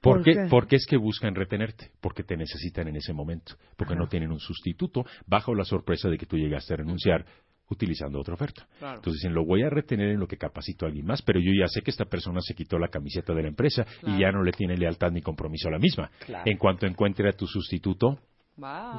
¿Por 0.00 0.16
¿Por 0.18 0.22
qué? 0.22 0.32
qué? 0.32 0.46
Porque 0.48 0.76
es 0.76 0.86
que 0.86 0.96
buscan 0.96 1.34
retenerte, 1.34 1.90
porque 2.00 2.22
te 2.22 2.36
necesitan 2.36 2.88
en 2.88 2.96
ese 2.96 3.12
momento, 3.12 3.54
porque 3.76 3.96
no 3.96 4.06
tienen 4.08 4.30
un 4.30 4.38
sustituto 4.40 5.04
bajo 5.26 5.54
la 5.54 5.64
sorpresa 5.64 6.08
de 6.08 6.16
que 6.18 6.26
tú 6.26 6.36
llegaste 6.36 6.74
a 6.74 6.76
renunciar 6.78 7.24
utilizando 7.68 8.20
otra 8.20 8.34
oferta. 8.34 8.66
Claro. 8.78 8.98
Entonces 8.98 9.20
dicen, 9.22 9.34
lo 9.34 9.44
voy 9.44 9.62
a 9.62 9.68
retener 9.70 10.10
en 10.10 10.20
lo 10.20 10.28
que 10.28 10.36
capacito 10.36 10.84
a 10.84 10.88
alguien 10.88 11.04
más, 11.04 11.20
pero 11.22 11.40
yo 11.40 11.50
ya 11.58 11.66
sé 11.66 11.82
que 11.82 11.90
esta 11.90 12.04
persona 12.04 12.40
se 12.40 12.54
quitó 12.54 12.78
la 12.78 12.88
camiseta 12.88 13.34
de 13.34 13.42
la 13.42 13.48
empresa 13.48 13.84
y 14.04 14.20
ya 14.20 14.30
no 14.30 14.44
le 14.44 14.52
tiene 14.52 14.76
lealtad 14.76 15.10
ni 15.10 15.20
compromiso 15.20 15.66
a 15.68 15.72
la 15.72 15.78
misma. 15.80 16.10
Claro. 16.24 16.44
En 16.48 16.58
cuanto 16.58 16.86
encuentre 16.86 17.28
a 17.28 17.32
tu 17.32 17.46
sustituto, 17.48 18.20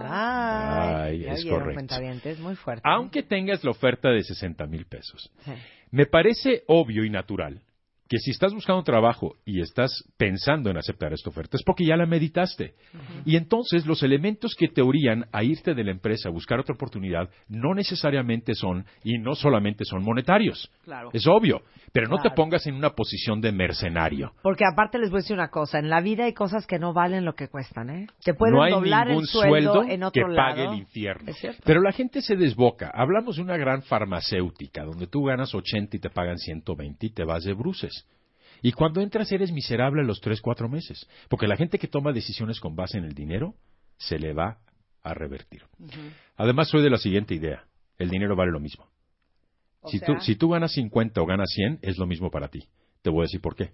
Ay, 0.10 1.20
ya 1.20 1.34
es 1.34 1.46
correcto. 1.46 2.40
muy 2.40 2.56
fuerte. 2.56 2.82
aunque 2.86 3.24
tengas 3.24 3.64
la 3.64 3.72
oferta 3.72 4.10
de 4.10 4.24
60 4.24 4.66
mil 4.68 4.86
pesos, 4.86 5.32
Sí. 5.46 5.52
me 5.92 6.06
parece 6.06 6.64
obvio 6.68 7.04
y 7.04 7.10
natural 7.10 7.62
que 8.08 8.18
si 8.20 8.32
estás 8.32 8.54
buscando 8.54 8.84
trabajo 8.84 9.36
y 9.46 9.62
estás 9.62 10.04
pensando 10.18 10.70
en 10.70 10.78
aceptar 10.78 11.14
esta 11.14 11.30
oferta 11.30 11.58
es 11.58 11.64
porque 11.64 11.86
ya 11.86 11.98
la 11.98 12.06
meditaste. 12.06 12.74
Y 13.26 13.36
entonces 13.36 13.86
los 13.86 14.04
elementos 14.04 14.56
que 14.56 14.68
te 14.68 14.82
orían 14.82 15.26
a 15.32 15.44
irte 15.44 15.74
de 15.74 15.84
la 15.84 15.92
empresa 15.92 16.30
a 16.30 16.32
buscar 16.32 16.60
otra 16.60 16.76
oportunidad 16.76 17.30
no 17.50 17.74
necesariamente 17.74 18.56
son 18.56 18.86
y 19.04 19.18
no 19.18 19.36
solamente 19.36 19.84
son 19.86 20.04
monetarios. 20.04 20.72
Claro. 20.84 21.10
Es 21.14 21.28
obvio, 21.28 21.62
pero 21.92 22.08
no 22.08 22.18
te 22.22 22.32
pongas 22.32 22.66
en 22.68 22.76
una 22.76 22.92
posición 22.92 23.42
de 23.42 23.52
mercenario. 23.52 24.34
Porque 24.42 24.64
aparte 24.72 25.00
les 25.00 25.10
voy 25.10 25.20
a 25.20 25.22
decir 25.22 25.36
una 25.36 25.50
cosa, 25.50 25.80
en 25.80 25.90
la 25.90 26.02
vida 26.02 26.26
hay 26.26 26.34
cosas 26.34 26.66
que 26.66 26.80
no 26.80 26.94
valen 26.94 27.26
lo 27.26 27.36
que 27.36 27.50
cuestan, 27.50 27.90
¿eh? 27.90 28.08
Te 28.24 28.34
pueden 28.34 28.56
no 28.56 28.64
hay 28.64 28.72
doblar 28.72 29.08
ningún 29.08 29.24
el 29.24 29.28
sueldo, 29.28 29.84
en 29.84 30.00
que 30.00 30.06
otro 30.06 30.36
pague 30.36 30.64
lado. 30.64 30.74
el 30.74 30.80
infierno. 30.80 31.32
Pero 31.66 31.82
la 31.82 31.92
gente 31.92 32.22
se 32.22 32.36
desboca. 32.36 32.92
Hablamos 32.94 33.38
de 33.38 33.42
una 33.42 33.58
gran 33.58 33.82
farmacéutica 33.84 34.84
donde 34.84 35.08
tú 35.08 35.24
ganas 35.24 35.54
80 35.54 35.98
y 35.98 36.00
te 36.00 36.10
pagan 36.10 36.38
120 36.38 37.06
y 37.06 37.10
te 37.10 37.24
vas 37.24 37.44
de 37.44 37.54
bruces. 37.54 37.97
Y 38.62 38.72
cuando 38.72 39.02
entras 39.02 39.32
eres 39.32 39.52
miserable 39.52 40.02
a 40.02 40.06
los 40.06 40.20
3, 40.22 40.42
4 40.42 40.68
meses. 40.70 41.08
Porque 41.30 41.48
la 41.48 41.58
gente 41.58 41.78
que 41.80 41.88
toma 41.88 42.12
decisiones 42.12 42.60
con 42.60 42.76
base 42.76 42.98
en 42.98 43.06
el 43.06 43.14
dinero 43.14 43.56
se 43.98 44.20
le 44.20 44.34
va 44.34 44.60
a 45.04 45.14
revertir. 45.14 45.64
Además, 46.36 46.70
soy 46.70 46.84
de 46.84 46.90
la 46.90 46.98
siguiente 46.98 47.34
idea. 47.36 47.64
El 47.98 48.10
dinero 48.10 48.36
vale 48.36 48.52
lo 48.52 48.60
mismo. 48.60 48.88
O 49.82 49.90
Si, 49.90 50.00
sea- 50.00 50.08
tú, 50.08 50.22
si 50.22 50.36
tú 50.36 50.50
ganas 50.50 50.72
50 50.74 51.22
o 51.22 51.26
ganas 51.26 51.50
100, 51.54 51.80
es 51.82 51.98
lo 51.98 52.06
mismo 52.08 52.30
para 52.30 52.48
ti. 52.50 52.64
Te 53.02 53.10
voy 53.10 53.22
a 53.22 53.24
decir 53.24 53.42
por 53.42 53.56
qué. 53.56 53.72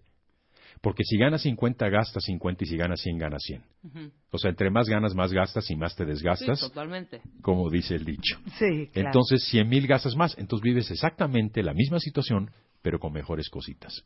Porque 0.82 1.04
si 1.06 1.18
ganas 1.18 1.42
50, 1.44 1.88
gastas 1.90 2.24
50 2.26 2.64
y 2.66 2.68
si 2.68 2.78
ganas 2.78 3.00
100, 3.00 3.18
ganas 3.18 3.42
100. 3.44 3.64
Ujú. 3.84 4.12
O 4.32 4.38
sea, 4.38 4.50
entre 4.50 4.70
más 4.70 4.90
ganas, 4.90 5.16
más 5.16 5.32
gastas 5.32 5.70
y 5.72 5.76
más 5.76 5.96
te 5.96 6.04
Sí, 6.04 6.10
desgastas, 6.10 6.60
totalmente. 6.60 7.22
como 7.42 7.70
dice 7.70 7.96
el 7.96 8.04
dicho. 8.06 8.38
Sí, 8.60 8.90
claro. 8.92 9.08
Entonces, 9.10 9.44
100 9.46 9.70
mil 9.70 9.88
gastas 9.88 10.16
más. 10.16 10.38
Entonces 10.38 10.64
vives 10.64 10.92
exactamente 10.92 11.64
la 11.64 11.74
misma 11.74 12.00
situación, 12.00 12.52
pero 12.82 13.00
con 13.00 13.14
mejores 13.14 13.50
cositas. 13.50 14.04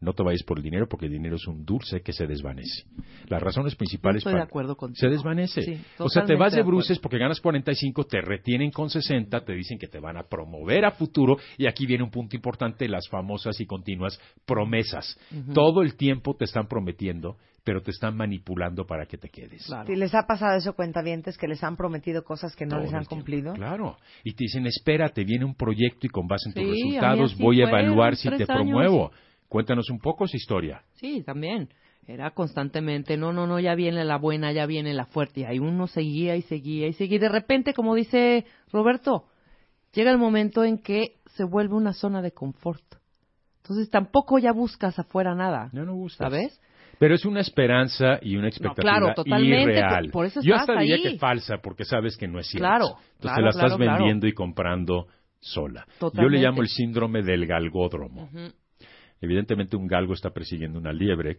No 0.00 0.12
te 0.12 0.22
vayas 0.22 0.44
por 0.44 0.58
el 0.58 0.62
dinero 0.62 0.86
porque 0.88 1.06
el 1.06 1.12
dinero 1.12 1.34
es 1.34 1.46
un 1.48 1.64
dulce 1.64 2.02
que 2.02 2.12
se 2.12 2.26
desvanece. 2.28 2.84
Las 3.26 3.42
razones 3.42 3.74
principales 3.74 4.18
Estoy 4.18 4.34
de 4.34 4.36
para- 4.38 4.44
acuerdo 4.44 4.76
contigo. 4.76 5.00
se 5.00 5.08
desvanece. 5.08 5.62
Sí, 5.62 5.80
o 5.98 6.08
sea, 6.08 6.24
te 6.24 6.36
vas 6.36 6.52
de 6.52 6.58
de 6.58 6.62
bruces 6.62 6.98
porque 7.00 7.18
ganas 7.18 7.40
45, 7.40 8.04
te 8.04 8.20
retienen 8.20 8.70
con 8.70 8.90
60, 8.90 9.44
te 9.44 9.54
dicen 9.54 9.76
que 9.76 9.88
te 9.88 9.98
van 9.98 10.16
a 10.16 10.22
promover 10.22 10.84
a 10.84 10.92
futuro 10.92 11.36
y 11.56 11.66
aquí 11.66 11.84
viene 11.84 12.04
un 12.04 12.10
punto 12.10 12.36
importante, 12.36 12.86
las 12.88 13.08
famosas 13.08 13.60
y 13.60 13.66
continuas 13.66 14.20
promesas. 14.46 15.18
Todo 15.52 15.82
el 15.82 15.96
tiempo 15.96 16.34
te 16.36 16.44
están 16.44 16.68
prometiendo, 16.68 17.36
pero 17.64 17.82
te 17.82 17.90
están 17.90 18.16
manipulando 18.16 18.86
para 18.86 19.04
que 19.06 19.18
te 19.18 19.28
quedes. 19.28 19.68
Si 19.86 19.96
les 19.96 20.14
ha 20.14 20.26
pasado 20.28 20.56
eso, 20.56 20.74
cuentavientes, 20.74 21.36
que 21.36 21.48
les 21.48 21.62
han 21.64 21.76
prometido 21.76 22.22
cosas 22.22 22.54
que 22.56 22.66
no 22.66 22.76
Todo 22.76 22.84
les 22.84 22.94
han 22.94 23.04
cumplido. 23.04 23.52
Claro. 23.54 23.96
Y 24.24 24.32
te 24.34 24.44
dicen, 24.44 24.64
espérate, 24.66 25.24
viene 25.24 25.44
un 25.44 25.54
proyecto 25.56 26.06
y 26.06 26.10
con 26.10 26.26
base 26.28 26.48
en 26.50 26.54
tus 26.54 26.62
Sí, 26.62 26.82
resultados 26.84 27.36
voy 27.36 27.62
a 27.62 27.68
evaluar 27.68 28.14
si 28.16 28.28
te 28.28 28.34
años. 28.36 28.46
promuevo. 28.48 29.10
Cuéntanos 29.48 29.88
un 29.90 29.98
poco 29.98 30.24
esa 30.26 30.36
historia. 30.36 30.82
Sí, 30.94 31.22
también. 31.24 31.68
Era 32.06 32.30
constantemente, 32.30 33.16
no, 33.18 33.32
no, 33.32 33.46
no, 33.46 33.60
ya 33.60 33.74
viene 33.74 34.04
la 34.04 34.16
buena, 34.16 34.50
ya 34.52 34.64
viene 34.66 34.94
la 34.94 35.04
fuerte. 35.04 35.40
Y 35.40 35.44
ahí 35.44 35.58
uno 35.58 35.86
seguía 35.86 36.36
y 36.36 36.42
seguía 36.42 36.86
y 36.86 36.94
seguía. 36.94 37.16
Y 37.16 37.20
de 37.20 37.28
repente, 37.28 37.74
como 37.74 37.94
dice 37.94 38.46
Roberto, 38.72 39.24
llega 39.92 40.10
el 40.10 40.18
momento 40.18 40.64
en 40.64 40.78
que 40.78 41.16
se 41.34 41.44
vuelve 41.44 41.74
una 41.74 41.92
zona 41.92 42.22
de 42.22 42.32
confort. 42.32 42.82
Entonces 43.62 43.90
tampoco 43.90 44.38
ya 44.38 44.52
buscas 44.52 44.98
afuera 44.98 45.34
nada. 45.34 45.68
Ya 45.74 45.82
no 45.82 45.94
gustas. 45.94 46.30
¿Sabes? 46.30 46.60
Pero 46.98 47.14
es 47.14 47.24
una 47.26 47.40
esperanza 47.40 48.18
y 48.22 48.36
una 48.36 48.48
expectativa 48.48 48.98
claro, 48.98 49.14
totalmente, 49.14 49.72
irreal. 49.72 50.10
por- 50.10 50.28
Yo 50.42 50.54
hasta 50.56 50.78
diría 50.80 50.96
ahí. 50.96 51.02
que 51.02 51.18
falsa, 51.18 51.58
porque 51.62 51.84
sabes 51.84 52.16
que 52.16 52.26
no 52.26 52.40
es 52.40 52.48
cierto. 52.48 52.66
Claro, 52.66 52.84
Entonces 52.86 53.20
claro, 53.20 53.36
te 53.36 53.42
la 53.42 53.48
estás 53.50 53.76
claro, 53.76 53.96
vendiendo 53.98 54.26
y 54.26 54.32
comprando 54.32 55.06
sola. 55.38 55.84
Yo 55.86 55.94
Totalmente. 55.98 56.36
le 56.38 56.42
llamo 56.42 56.62
el 56.62 56.68
síndrome 56.68 57.22
del 57.22 57.46
galgódromo. 57.46 58.24
Ujú. 58.24 58.52
Evidentemente 59.20 59.76
un 59.76 59.86
galgo 59.86 60.14
está 60.14 60.30
persiguiendo 60.30 60.78
una 60.78 60.92
liebre 60.92 61.38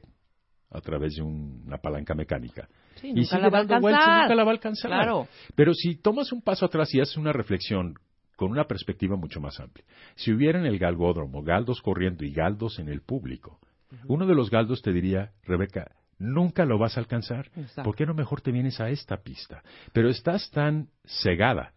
a 0.72 0.82
través 0.82 1.16
de 1.16 1.22
un- 1.24 1.64
una 1.66 1.78
palanca 1.78 2.14
mecánica. 2.14 2.68
Sí, 2.96 3.12
y 3.16 3.26
sigue 3.26 3.50
dando 3.50 3.80
vueltas 3.80 4.22
nunca 4.22 4.36
la 4.36 4.44
va 4.44 4.50
a 4.52 4.54
alcanzar. 4.54 4.92
Claro. 4.92 5.28
Pero 5.56 5.74
si 5.74 5.96
tomas 5.96 6.32
un 6.32 6.42
paso 6.42 6.66
atrás 6.66 6.94
y 6.94 7.00
haces 7.02 7.18
una 7.18 7.32
reflexión 7.34 7.96
con 8.36 8.52
una 8.52 8.66
perspectiva 8.66 9.16
mucho 9.16 9.42
más 9.42 9.60
amplia, 9.60 9.86
si 10.16 10.32
hubiera 10.32 10.60
en 10.60 10.66
el 10.66 10.78
galgódromo 10.78 11.42
galdos 11.44 11.82
corriendo 11.82 12.24
y 12.24 12.32
galdos 12.32 12.80
en 12.80 12.88
el 12.90 13.02
público, 13.02 13.60
uno 14.08 14.28
de 14.28 14.36
los 14.36 14.50
galdos 14.52 14.82
te 14.84 14.94
diría, 14.94 15.32
Rebeca, 15.44 15.92
nunca 16.20 16.66
lo 16.66 16.78
vas 16.78 16.98
a 16.98 17.00
alcanzar. 17.00 17.48
Exacto. 17.56 17.84
¿Por 17.84 17.96
qué 17.96 18.06
no 18.06 18.14
mejor 18.14 18.42
te 18.42 18.52
vienes 18.52 18.80
a 18.80 18.90
esta 18.90 19.18
pista? 19.18 19.64
Pero 19.94 20.10
estás 20.10 20.52
tan 20.52 20.90
cegada 21.06 21.74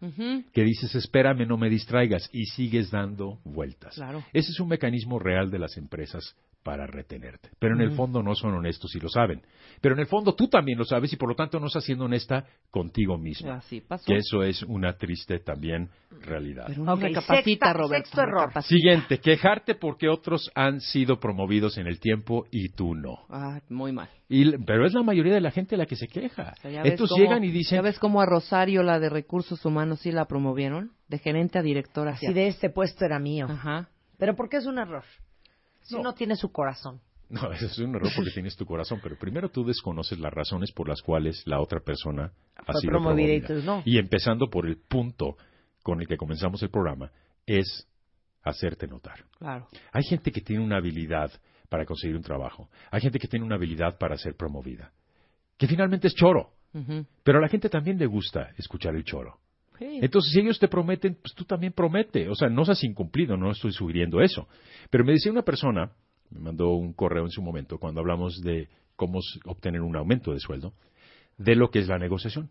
que 0.53 0.63
dices, 0.63 0.93
espérame, 0.95 1.47
no 1.47 1.57
me 1.57 1.69
distraigas, 1.69 2.29
y 2.31 2.45
sigues 2.45 2.91
dando 2.91 3.39
vueltas. 3.43 3.95
Claro. 3.95 4.23
Ese 4.33 4.51
es 4.51 4.59
un 4.59 4.67
mecanismo 4.67 5.17
real 5.17 5.49
de 5.49 5.59
las 5.59 5.77
empresas 5.77 6.35
para 6.63 6.87
retenerte. 6.87 7.49
Pero 7.59 7.75
en 7.75 7.81
el 7.81 7.87
Ujú. 7.89 7.97
fondo 7.97 8.23
no 8.23 8.33
son 8.35 8.53
honestos 8.53 8.95
y 8.95 8.99
lo 8.99 9.09
saben. 9.09 9.41
Pero 9.81 9.95
en 9.95 9.99
el 10.01 10.07
fondo 10.07 10.33
tú 10.33 10.47
también 10.47 10.77
lo 10.77 10.85
sabes 10.85 11.11
y 11.13 11.17
por 11.17 11.27
lo 11.29 11.35
tanto 11.35 11.59
no 11.59 11.67
estás 11.67 11.83
siendo 11.83 12.05
honesta 12.05 12.45
contigo 12.71 13.17
misma. 13.17 13.55
Así 13.55 13.81
pasó. 13.81 14.05
Que 14.05 14.15
eso 14.17 14.43
es 14.43 14.63
una 14.63 14.93
triste 14.93 15.39
también 15.39 15.89
realidad. 16.21 16.65
Pero 16.67 16.81
uno 16.83 16.93
Ok, 16.93 17.01
recapacita, 17.01 17.43
sexta- 17.67 17.73
Roberto. 17.73 18.05
sexto 18.05 18.21
error. 18.21 18.41
recapacita. 18.47 18.75
Siguiente, 18.75 19.19
quejarte 19.19 19.75
porque 19.75 20.07
otros 20.09 20.49
han 20.55 20.79
sido 20.79 21.19
promovidos 21.19 21.77
en 21.77 21.87
el 21.87 21.99
tiempo 21.99 22.45
y 22.51 22.69
tú 22.69 22.95
no. 22.95 23.25
Ah, 23.29 23.59
muy 23.69 23.91
mal. 23.91 24.09
Y, 24.29 24.57
pero 24.65 24.85
es 24.87 24.93
la 24.93 25.03
mayoría 25.03 25.33
de 25.33 25.41
la 25.41 25.51
gente 25.51 25.75
la 25.77 25.85
que 25.85 25.95
se 25.97 26.07
queja. 26.07 26.53
O 26.57 26.61
sea, 26.61 26.71
ya 26.71 26.81
ves 26.83 26.93
Estos 26.93 27.09
cómo- 27.09 27.21
llegan 27.21 27.43
y 27.43 27.51
dicen, 27.51 27.75
¿Ya 27.77 27.81
ves 27.81 27.99
cómo 27.99 28.21
a 28.21 28.25
Rosario, 28.25 28.83
la 28.83 28.99
de 28.99 29.09
recursos 29.09 29.63
humanos, 29.65 29.99
sí 29.99 30.11
la 30.11 30.25
promovieron? 30.25 30.91
De 31.09 31.19
gerente 31.19 31.59
a 31.59 31.61
directora. 31.61 32.11
Así 32.13 32.31
de 32.33 32.47
este 32.47 32.69
puesto 32.69 33.03
era 33.05 33.19
mío. 33.19 33.47
Ajá. 33.49 33.89
Pero 34.17 34.35
¿por 34.35 34.47
qué 34.47 34.57
es 34.57 34.65
un 34.65 34.79
error? 34.79 35.03
Si 35.83 35.95
No. 35.95 36.01
uno 36.01 36.13
tiene 36.13 36.35
su 36.35 36.51
corazón. 36.51 36.99
No, 37.29 37.51
eso 37.53 37.65
es 37.65 37.77
un 37.79 37.95
error 37.95 38.09
porque 38.15 38.31
tienes 38.31 38.55
tu 38.55 38.65
corazón, 38.65 38.99
pero 39.01 39.17
primero 39.17 39.49
tú 39.49 39.63
desconoces 39.65 40.19
las 40.19 40.33
razones 40.33 40.71
por 40.71 40.87
las 40.89 41.01
cuales 41.01 41.41
la 41.45 41.59
otra 41.61 41.79
persona 41.79 42.31
ha 42.55 42.71
Fue 42.71 42.81
sido 42.81 42.91
promovida 42.91 43.33
y 43.33 43.41
tú 43.41 43.53
no. 43.63 43.81
Y 43.85 43.97
empezando 43.97 44.49
por 44.49 44.65
el 44.67 44.77
punto 44.77 45.37
con 45.81 46.01
el 46.01 46.07
que 46.07 46.17
comenzamos 46.17 46.61
el 46.63 46.69
programa, 46.69 47.11
es 47.45 47.87
hacerte 48.43 48.87
notar. 48.87 49.23
Claro. 49.39 49.67
Hay 49.91 50.03
gente 50.03 50.31
que 50.31 50.41
tiene 50.41 50.63
una 50.63 50.77
habilidad 50.77 51.31
para 51.69 51.85
conseguir 51.85 52.15
un 52.15 52.23
trabajo. 52.23 52.69
Hay 52.91 53.01
gente 53.01 53.19
que 53.19 53.27
tiene 53.27 53.45
una 53.45 53.55
habilidad 53.55 53.97
para 53.97 54.17
ser 54.17 54.35
promovida. 54.35 54.91
Que 55.57 55.67
finalmente 55.67 56.07
es 56.07 56.13
choro. 56.15 56.51
Pero 57.23 57.37
a 57.37 57.41
la 57.41 57.47
gente 57.47 57.69
también 57.69 57.97
le 57.99 58.05
gusta 58.07 58.49
escuchar 58.57 58.95
el 58.95 59.03
choro. 59.03 59.39
Entonces, 60.01 60.31
si 60.31 60.39
ellos 60.39 60.59
te 60.59 60.67
prometen, 60.67 61.17
pues 61.21 61.33
tú 61.33 61.45
también 61.45 61.73
promete. 61.73 62.29
O 62.29 62.35
sea, 62.35 62.49
no 62.49 62.65
seas 62.65 62.83
incumplido, 62.83 63.37
no 63.37 63.51
estoy 63.51 63.71
sugiriendo 63.71 64.21
eso. 64.21 64.47
Pero 64.89 65.03
me 65.03 65.13
decía 65.13 65.31
una 65.31 65.43
persona, 65.43 65.91
me 66.29 66.39
mandó 66.39 66.69
un 66.69 66.93
correo 66.93 67.23
en 67.23 67.31
su 67.31 67.41
momento, 67.41 67.77
cuando 67.77 68.01
hablamos 68.01 68.41
de 68.41 68.69
cómo 68.95 69.19
obtener 69.45 69.81
un 69.81 69.95
aumento 69.95 70.33
de 70.33 70.39
sueldo, 70.39 70.73
de 71.37 71.55
lo 71.55 71.69
que 71.69 71.79
es 71.79 71.87
la 71.87 71.97
negociación. 71.97 72.49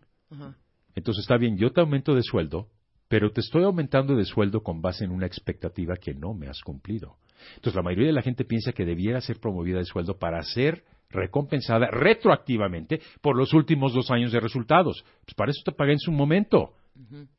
Entonces, 0.95 1.23
está 1.23 1.37
bien, 1.37 1.57
yo 1.57 1.71
te 1.71 1.81
aumento 1.81 2.15
de 2.15 2.23
sueldo, 2.23 2.67
pero 3.07 3.31
te 3.31 3.41
estoy 3.41 3.63
aumentando 3.63 4.15
de 4.15 4.25
sueldo 4.25 4.61
con 4.63 4.81
base 4.81 5.05
en 5.05 5.11
una 5.11 5.25
expectativa 5.25 5.95
que 5.95 6.13
no 6.13 6.33
me 6.33 6.47
has 6.47 6.61
cumplido. 6.61 7.17
Entonces, 7.55 7.75
la 7.75 7.83
mayoría 7.83 8.07
de 8.07 8.13
la 8.13 8.21
gente 8.21 8.45
piensa 8.45 8.71
que 8.71 8.85
debiera 8.85 9.21
ser 9.21 9.39
promovida 9.39 9.77
de 9.79 9.85
sueldo 9.85 10.17
para 10.17 10.41
ser 10.43 10.83
recompensada 11.09 11.87
retroactivamente 11.91 13.01
por 13.21 13.37
los 13.37 13.53
últimos 13.53 13.93
dos 13.93 14.09
años 14.11 14.31
de 14.31 14.39
resultados. 14.39 15.05
Pues 15.25 15.35
para 15.35 15.51
eso 15.51 15.61
te 15.63 15.71
pagué 15.71 15.93
en 15.93 15.99
su 15.99 16.11
momento. 16.11 16.73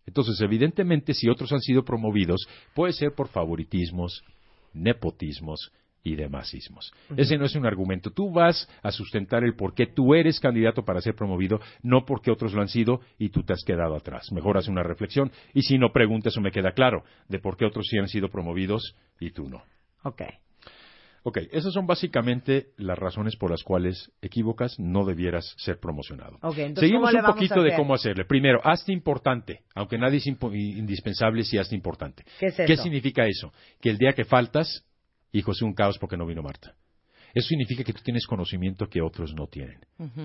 Entonces, 0.07 0.41
evidentemente, 0.41 1.15
si 1.15 1.29
otros 1.29 1.53
han 1.53 1.61
sido 1.61 1.85
promovidos, 1.85 2.47
puede 2.75 2.93
ser 2.93 3.13
por 3.15 3.29
favoritismos, 3.29 4.25
nepotismos 4.73 5.73
y 6.05 6.17
demasismos. 6.17 6.93
Ese 7.17 7.39
no 7.39 7.47
es 7.47 7.55
un 7.55 7.67
argumento. 7.67 8.11
Tú 8.11 8.31
vas 8.31 8.69
a 8.83 8.93
sustentar 8.93 9.43
el 9.43 9.57
por 9.57 9.75
qué 9.75 9.87
tú 9.87 10.15
eres 10.15 10.39
candidato 10.39 10.85
para 10.85 11.01
ser 11.01 11.15
promovido, 11.15 11.61
no 11.83 12.05
porque 12.05 12.31
otros 12.31 12.53
lo 12.53 12.61
han 12.61 12.69
sido 12.69 13.01
y 13.19 13.31
tú 13.31 13.43
te 13.43 13.55
has 13.55 13.65
quedado 13.65 13.97
atrás. 13.97 14.31
Mejor 14.31 14.59
haz 14.59 14.69
una 14.69 14.83
reflexión 14.83 15.33
y 15.55 15.63
si 15.63 15.79
no 15.79 15.93
preguntas 15.93 16.37
o 16.37 16.43
me 16.43 16.53
queda 16.53 16.73
claro 16.73 17.05
de 17.29 17.39
por 17.39 17.57
qué 17.57 17.65
otros 17.65 17.87
sí 17.89 17.99
han 17.99 18.09
sido 18.09 18.29
promovidos 18.29 18.95
y 19.19 19.31
tú 19.31 19.49
no. 19.49 19.63
Ok. 20.03 20.23
Ok, 21.27 21.39
esas 21.53 21.73
son 21.73 21.87
básicamente 21.87 22.67
las 22.77 22.99
razones 22.99 23.35
por 23.37 23.51
las 23.51 23.63
cuales 23.63 24.13
equivocas 24.21 24.79
no 24.79 25.07
debieras 25.07 25.55
ser 25.57 25.81
promocionado. 25.81 26.35
Entonces, 26.43 26.81
Seguimos 26.81 27.11
¿cómo 27.11 27.13
le 27.13 27.27
un 27.27 27.35
poquito 27.35 27.63
de 27.63 27.75
cómo 27.75 27.95
hacerle. 27.95 28.27
Primero, 28.27 28.61
hazte 28.63 28.93
importante, 28.93 29.63
aunque 29.75 29.97
nadie 29.97 30.19
es 30.19 30.27
indispensable 30.27 31.43
si 31.45 31.57
hazte 31.57 31.75
importante. 31.75 32.25
¿Qué 32.39 32.49
es 32.49 32.57
¿Qué 32.57 32.75
eso? 32.75 32.83
significa 32.83 33.27
eso? 33.27 33.55
Que 33.81 33.89
el 33.89 33.97
día 33.97 34.13
que 34.13 34.27
faltas, 34.27 34.85
hijo, 35.33 35.53
es 35.53 35.63
un 35.63 35.73
caos 35.73 35.97
porque 35.99 36.19
no 36.19 36.27
vino 36.27 36.43
Marta. 36.43 36.75
Eso 37.33 37.49
significa 37.49 37.83
que 37.83 37.95
tú 37.95 38.03
tienes 38.05 38.27
conocimiento 38.27 38.87
que 38.87 39.01
otros 39.01 39.35
no 39.35 39.47
tienen. 39.47 39.79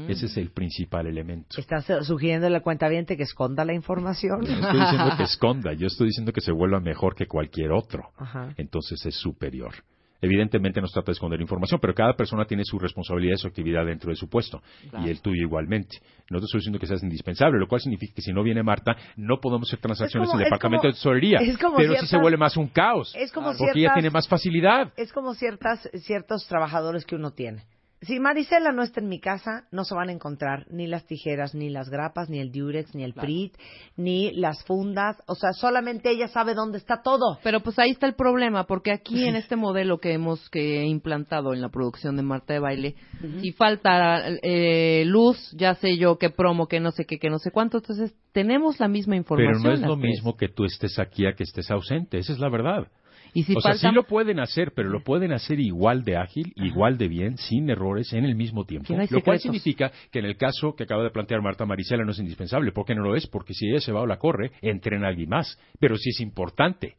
Ese 0.10 0.26
es 0.26 0.36
el 0.36 0.52
principal 0.52 1.08
elemento. 1.08 1.58
¿Estás 1.58 1.88
sugiriendo 2.06 2.48
a 2.48 2.50
la 2.50 2.60
cuenta 2.60 2.90
que 2.90 3.24
esconda 3.24 3.64
la 3.64 3.74
información? 3.74 4.42
No 4.42 4.48
estoy 4.48 4.80
diciendo 4.82 5.12
que 5.16 5.24
esconda, 5.32 5.74
yo 5.74 5.88
estoy 5.88 6.08
diciendo 6.08 6.34
que 6.34 6.42
se 6.42 6.52
vuelva 6.52 6.82
mejor 6.82 7.16
que 7.16 7.26
cualquier 7.26 7.72
otro. 7.72 8.12
Ajá. 8.18 8.54
Entonces 8.58 9.04
es 9.06 9.16
superior. 9.16 9.74
Evidentemente 10.22 10.82
no 10.82 10.88
se 10.88 10.94
trata 10.94 11.08
de 11.08 11.14
esconder 11.14 11.40
información, 11.40 11.80
pero 11.82 11.94
cada 11.94 12.14
persona 12.14 12.46
tiene 12.46 12.64
su 12.66 12.78
responsabilidad 12.78 13.36
y 13.36 13.38
su 13.38 13.48
actividad 13.48 13.86
dentro 13.86 14.10
de 14.10 14.16
su 14.18 14.28
puesto, 14.30 14.62
Claro. 14.90 15.06
y 15.06 15.10
el 15.10 15.22
tuyo 15.22 15.42
igualmente. 15.44 15.98
No 16.30 16.40
te 16.40 16.46
estoy 16.46 16.60
diciendo 16.60 16.78
que 16.80 16.88
seas 16.88 17.02
indispensable, 17.04 17.58
lo 17.60 17.68
cual 17.68 17.82
significa 17.82 18.14
que 18.16 18.22
si 18.22 18.34
no 18.34 18.44
viene 18.44 18.62
Marta, 18.62 18.96
no 19.16 19.40
podemos 19.40 19.70
hacer 19.70 19.80
transacciones 19.80 20.28
Es 20.28 20.32
como- 20.32 20.40
en 20.40 20.46
el 20.46 20.50
departamento 20.50 20.82
como- 20.82 20.90
de 20.92 20.94
tesorería, 20.96 21.40
pero 21.40 21.48
sí 21.50 21.86
ciertas- 21.88 22.10
se 22.10 22.18
vuelve 22.18 22.38
más 22.38 22.58
un 22.58 22.68
caos, 22.68 23.14
Es 23.16 23.32
como 23.32 23.48
porque 23.48 23.64
ella 23.64 23.74
ciertas- 23.74 23.94
tiene 23.96 24.10
más 24.10 24.28
facilidad. 24.28 24.94
Es 24.98 25.14
como 25.14 25.34
ciertas, 25.36 25.90
ciertos 26.04 26.46
trabajadores 26.48 27.06
que 27.06 27.16
uno 27.16 27.32
tiene. 27.32 27.64
Si 28.02 28.18
Marisela 28.20 28.72
no 28.72 28.82
está 28.82 29.02
en 29.02 29.10
mi 29.10 29.20
casa, 29.20 29.68
no 29.72 29.84
se 29.84 29.94
van 29.94 30.08
a 30.08 30.14
encontrar 30.14 30.66
ni 30.72 30.88
las 30.88 31.06
tijeras, 31.06 31.54
ni 31.54 31.70
las 31.70 31.90
grapas, 31.90 32.30
ni 32.30 32.40
el 32.40 32.50
Durex, 32.52 32.96
ni 32.96 33.04
el 33.04 33.14
Prit, 33.14 33.54
ni 33.98 34.32
las 34.32 34.64
fundas. 34.64 35.18
O 35.28 35.36
sea, 35.36 35.52
solamente 35.52 36.10
ella 36.10 36.30
sabe 36.30 36.54
dónde 36.54 36.78
está 36.78 37.02
todo. 37.02 37.40
Pero 37.44 37.60
pues 37.60 37.78
ahí 37.78 37.92
está 37.92 38.08
el 38.08 38.16
problema, 38.16 38.66
porque 38.66 38.94
aquí 38.94 39.26
en 39.26 39.36
este 39.36 39.58
modelo 39.58 39.98
que 39.98 40.14
hemos 40.14 40.50
que 40.50 40.82
he 40.82 40.86
implantado 40.86 41.54
en 41.54 41.62
la 41.62 41.70
producción 41.70 42.16
de 42.16 42.24
Marta 42.24 42.54
de 42.54 42.60
Baile, 42.60 42.96
si 43.42 43.52
falta 43.52 44.24
eh, 44.44 45.04
luz, 45.06 45.54
ya 45.58 45.76
sé 45.76 45.98
yo 45.98 46.18
qué 46.18 46.30
promo, 46.30 46.68
que 46.68 46.80
no 46.80 46.92
sé 46.92 47.06
qué, 47.06 47.20
que 47.20 47.30
no 47.30 47.38
sé 47.38 47.52
cuánto, 47.52 47.80
entonces 47.80 48.16
tenemos 48.32 48.80
la 48.80 48.88
misma 48.88 49.18
información. 49.18 49.62
Pero 49.62 49.70
no 49.70 49.74
es 49.74 49.82
lo 49.82 49.98
tres. 49.98 50.12
mismo 50.12 50.38
que 50.38 50.48
tú 50.48 50.64
estés 50.64 51.00
aquí 51.00 51.26
a 51.26 51.34
que 51.34 51.44
estés 51.44 51.70
ausente, 51.70 52.18
esa 52.18 52.32
es 52.32 52.40
la 52.40 52.50
verdad. 52.50 52.88
Y 53.34 53.44
si 53.44 53.56
o 53.56 53.62
sea, 53.62 53.74
sí 53.76 53.88
lo 53.92 54.04
pueden 54.04 54.40
hacer, 54.40 54.74
pero 54.76 54.90
lo 54.90 55.04
pueden 55.04 55.32
hacer 55.32 55.60
igual 55.60 56.04
de 56.04 56.18
ágil, 56.18 56.54
igual 56.56 56.98
de 56.98 57.08
bien, 57.08 57.38
sin 57.38 57.70
errores, 57.70 58.14
en 58.14 58.26
el 58.26 58.36
mismo 58.36 58.66
tiempo. 58.66 58.96
Lo 59.10 59.22
cual 59.22 59.40
significa 59.40 59.92
que 60.12 60.20
en 60.20 60.26
el 60.26 60.38
caso 60.38 60.76
que 60.76 60.84
acaba 60.84 61.04
de 61.04 61.12
plantear 61.12 61.42
Marta 61.42 61.66
Marisela 61.66 62.04
no 62.04 62.12
es 62.12 62.20
indispensable. 62.20 62.72
¿Por 62.72 62.86
qué 62.86 62.96
no 62.96 63.04
lo 63.04 63.16
es? 63.16 63.28
Porque 63.28 63.54
si 63.54 63.70
ella 63.70 63.80
se 63.80 63.92
va 63.92 64.02
o 64.02 64.08
la 64.08 64.18
corre, 64.18 64.52
entrena 64.62 65.08
a 65.08 65.10
alguien 65.10 65.30
más. 65.30 65.60
Pero 65.80 65.98
sí 65.98 66.10
es 66.10 66.20
importante. 66.20 66.96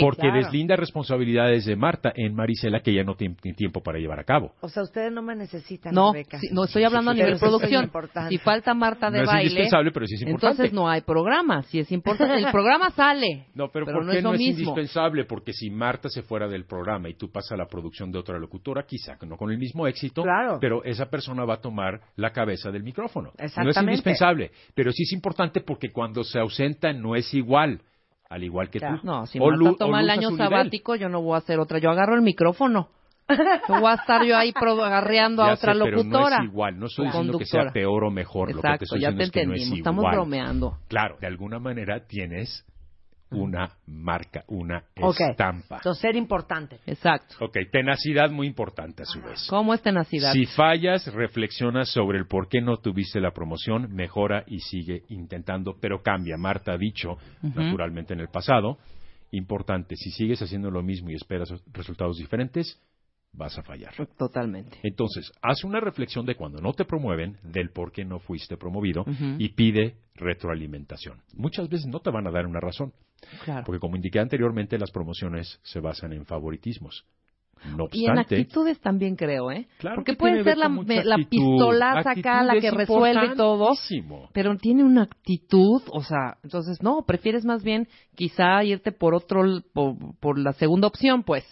Porque 0.00 0.20
claro. 0.20 0.36
deslinda 0.36 0.76
responsabilidades 0.76 1.64
de 1.66 1.76
Marta 1.76 2.12
en 2.14 2.34
Marisela 2.34 2.80
que 2.80 2.90
ella 2.90 3.04
no 3.04 3.14
tiene 3.16 3.34
tiempo 3.56 3.82
para 3.82 3.98
llevar 3.98 4.20
a 4.20 4.24
cabo. 4.24 4.52
O 4.60 4.68
sea, 4.68 4.82
ustedes 4.82 5.12
no 5.12 5.22
me 5.22 5.34
necesitan, 5.34 5.94
No, 5.94 6.12
Rebeca. 6.12 6.38
sí, 6.38 6.48
no 6.52 6.64
estoy 6.64 6.84
hablando 6.84 7.10
a 7.10 7.14
Pero 7.14 7.26
nivel 7.26 7.38
sí 7.38 7.44
producción. 7.44 7.90
Si 8.28 8.38
falta 8.38 8.74
Marta 8.74 9.10
de 9.10 9.18
No 9.18 9.24
es 9.24 9.28
baile, 9.28 9.42
indispensable, 9.44 9.90
pero 9.92 10.06
sí 10.06 10.14
es 10.14 10.22
importante. 10.22 10.52
entonces 10.62 10.72
no 10.74 10.88
hay 10.88 11.00
programa. 11.02 11.62
Si 11.64 11.78
es 11.80 11.90
importante, 11.92 12.34
el 12.36 12.46
programa 12.52 12.90
sale. 12.90 13.46
No, 13.54 13.68
pero, 13.72 13.86
¿por 13.86 14.04
no 14.04 14.12
qué 14.12 14.18
es 14.18 14.24
no 14.24 14.32
es 14.34 14.38
mismo. 14.38 14.60
indispensable? 14.60 15.24
Porque 15.24 15.52
si 15.52 15.70
Marta 15.70 16.08
se 16.08 16.22
fuera 16.22 16.48
del 16.48 16.64
programa 16.64 17.08
y 17.08 17.14
tú 17.14 17.30
pasas 17.30 17.52
a 17.52 17.56
la 17.56 17.66
producción 17.66 18.10
de 18.12 18.18
otra 18.18 18.38
locutora, 18.38 18.84
quizá 18.86 19.16
no 19.26 19.36
con 19.36 19.50
el 19.50 19.58
mismo 19.58 19.86
éxito, 19.86 20.22
Claro. 20.22 20.58
pero 20.60 20.82
esa 20.84 21.06
persona 21.10 21.44
va 21.44 21.54
a 21.54 21.60
tomar 21.60 22.00
la 22.16 22.30
cabeza 22.30 22.70
del 22.70 22.82
micrófono. 22.82 23.32
No 23.62 23.70
es 23.70 23.76
indispensable, 23.76 24.50
pero 24.74 24.92
sí 24.92 25.02
es 25.02 25.12
importante 25.12 25.60
porque 25.60 25.90
cuando 25.90 26.24
se 26.24 26.38
ausenta 26.38 26.92
no 26.92 27.14
es 27.16 27.32
igual, 27.34 27.80
al 28.30 28.44
igual 28.44 28.70
que 28.70 28.78
Claro. 28.78 29.00
tú. 29.00 29.06
No, 29.06 29.26
si 29.26 29.38
O 29.38 29.46
Marta 29.50 29.76
toma 29.78 30.00
el 30.00 30.10
año 30.10 30.28
su 30.30 30.34
nivel. 30.36 30.48
sabático, 30.48 30.94
yo 30.96 31.08
no 31.08 31.22
voy 31.22 31.34
a 31.34 31.38
hacer 31.38 31.58
otra. 31.58 31.78
Yo 31.78 31.90
agarro 31.90 32.14
el 32.14 32.22
micrófono. 32.22 32.88
No 33.68 33.80
voy 33.80 33.90
a 33.90 33.94
estar 33.94 34.24
yo 34.24 34.36
ahí 34.38 34.52
agarreando 34.56 35.42
a 35.42 35.48
Ya 35.48 35.52
otra 35.54 35.74
sé, 35.74 35.80
pero 35.82 35.96
locutora. 35.98 36.38
no 36.38 36.44
es 36.44 36.50
igual. 36.50 36.78
No 36.78 36.86
estoy 36.86 37.04
o 37.04 37.08
diciendo 37.08 37.38
que 37.38 37.44
sea 37.44 37.60
conductora. 37.60 37.72
peor 37.74 38.04
o 38.04 38.10
mejor. 38.10 38.48
lo 38.48 38.56
que 38.56 38.60
te 38.62 38.66
Exacto, 38.68 38.84
estoy 38.84 39.00
ya 39.00 39.14
te 39.14 39.22
es 39.24 39.30
que 39.30 39.44
no 39.46 39.52
es 39.54 39.60
entendimos. 39.60 39.78
Estamos 39.78 40.02
igual. 40.02 40.14
bromeando. 40.14 40.78
Claro, 40.88 41.16
de 41.20 41.26
alguna 41.26 41.58
manera 41.58 42.06
tienes 42.06 42.64
una 43.30 43.70
marca, 43.86 44.44
una 44.48 44.84
estampa. 44.94 45.76
Entonces, 45.76 46.00
ser 46.00 46.16
importante. 46.16 46.80
Exacto. 46.86 47.36
Ok, 47.40 47.58
tenacidad 47.70 48.30
muy 48.30 48.46
importante 48.46 49.02
a 49.02 49.06
su 49.06 49.20
vez. 49.20 49.46
¿Cómo 49.48 49.74
es 49.74 49.82
tenacidad? 49.82 50.32
Si 50.32 50.46
fallas, 50.46 51.12
reflexiona 51.12 51.84
sobre 51.84 52.18
el 52.18 52.26
por 52.26 52.48
qué 52.48 52.60
no 52.60 52.78
tuviste 52.78 53.20
la 53.20 53.32
promoción, 53.32 53.92
mejora 53.94 54.44
y 54.46 54.60
sigue 54.60 55.02
intentando, 55.08 55.76
pero 55.80 56.02
cambia. 56.02 56.36
Marta 56.36 56.72
ha 56.72 56.78
dicho, 56.78 57.18
naturalmente 57.42 58.14
en 58.14 58.20
el 58.20 58.28
pasado, 58.28 58.78
importante, 59.30 59.96
si 59.96 60.10
sigues 60.10 60.40
haciendo 60.40 60.70
lo 60.70 60.82
mismo 60.82 61.10
y 61.10 61.14
esperas 61.14 61.52
resultados 61.72 62.16
diferentes, 62.18 62.80
vas 63.38 63.56
a 63.56 63.62
fallar. 63.62 63.94
Totalmente. 64.18 64.78
Entonces, 64.82 65.32
haz 65.40 65.64
una 65.64 65.80
reflexión 65.80 66.26
de 66.26 66.34
cuando 66.34 66.60
no 66.60 66.72
te 66.74 66.84
promueven, 66.84 67.38
del 67.42 67.70
por 67.70 67.92
qué 67.92 68.04
no 68.04 68.18
fuiste 68.18 68.56
promovido 68.56 69.04
y 69.38 69.50
pide 69.50 69.96
retroalimentación. 70.16 71.22
Muchas 71.34 71.68
veces 71.68 71.86
no 71.86 72.00
te 72.00 72.10
van 72.10 72.26
a 72.26 72.30
dar 72.30 72.46
una 72.46 72.60
razón, 72.60 72.92
Claro. 73.44 73.62
porque 73.64 73.80
como 73.80 73.96
indiqué 73.96 74.20
anteriormente, 74.20 74.78
las 74.78 74.90
promociones 74.90 75.60
se 75.62 75.80
basan 75.80 76.12
en 76.12 76.26
favoritismos. 76.26 77.04
No 77.76 77.88
Y 77.90 78.04
en 78.04 78.10
obstante, 78.10 78.36
actitudes 78.36 78.80
también 78.80 79.16
creo, 79.16 79.50
¿eh? 79.50 79.66
Claro 79.78 79.96
Porque 79.96 80.12
que 80.12 80.18
puede 80.18 80.44
ser 80.44 80.56
la, 80.58 80.68
la 80.68 81.18
pistolaza 81.28 82.12
acá, 82.12 82.44
la 82.44 82.52
que 82.60 82.68
es 82.68 82.74
resuelve 82.74 83.34
todo. 83.34 83.72
Pero 84.32 84.56
tiene 84.56 84.84
una 84.84 85.02
actitud, 85.02 85.82
o 85.90 86.02
sea, 86.02 86.38
entonces 86.44 86.80
no, 86.82 87.02
prefieres 87.02 87.44
más 87.44 87.64
bien 87.64 87.88
quizá 88.14 88.62
irte 88.62 88.92
por 88.92 89.14
otro, 89.14 89.42
por 90.20 90.38
la 90.38 90.52
segunda 90.52 90.86
opción, 90.86 91.24
pues. 91.24 91.44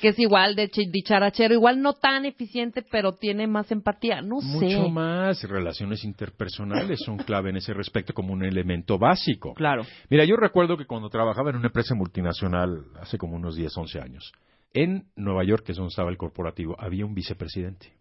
Que 0.00 0.08
es 0.08 0.18
igual 0.18 0.54
de 0.54 0.68
chi- 0.68 0.90
dicharachero, 0.90 1.54
igual 1.54 1.80
no 1.82 1.94
tan 1.94 2.24
eficiente, 2.24 2.82
pero 2.82 3.14
tiene 3.14 3.46
más 3.46 3.70
empatía. 3.72 4.20
No 4.20 4.36
Mucho 4.40 4.68
sé. 4.84 4.90
más. 4.90 5.42
Relaciones 5.42 6.04
interpersonales 6.04 7.00
son 7.04 7.16
clave 7.16 7.50
en 7.50 7.56
ese 7.56 7.74
respecto 7.74 8.12
como 8.12 8.32
un 8.32 8.44
elemento 8.44 8.98
básico. 8.98 9.54
Claro. 9.54 9.84
Mira, 10.10 10.24
yo 10.24 10.36
recuerdo 10.36 10.76
que 10.76 10.86
cuando 10.86 11.08
trabajaba 11.08 11.50
en 11.50 11.56
una 11.56 11.66
empresa 11.68 11.94
multinacional 11.94 12.84
hace 13.00 13.18
como 13.18 13.36
unos 13.36 13.56
10, 13.56 13.76
11 13.76 14.00
años, 14.00 14.32
en 14.74 15.06
Nueva 15.16 15.42
York, 15.44 15.64
que 15.64 15.72
es 15.72 15.78
donde 15.78 15.88
estaba 15.90 16.10
el 16.10 16.18
corporativo, 16.18 16.76
había 16.78 17.06
un 17.06 17.14
vicepresidente. 17.14 17.92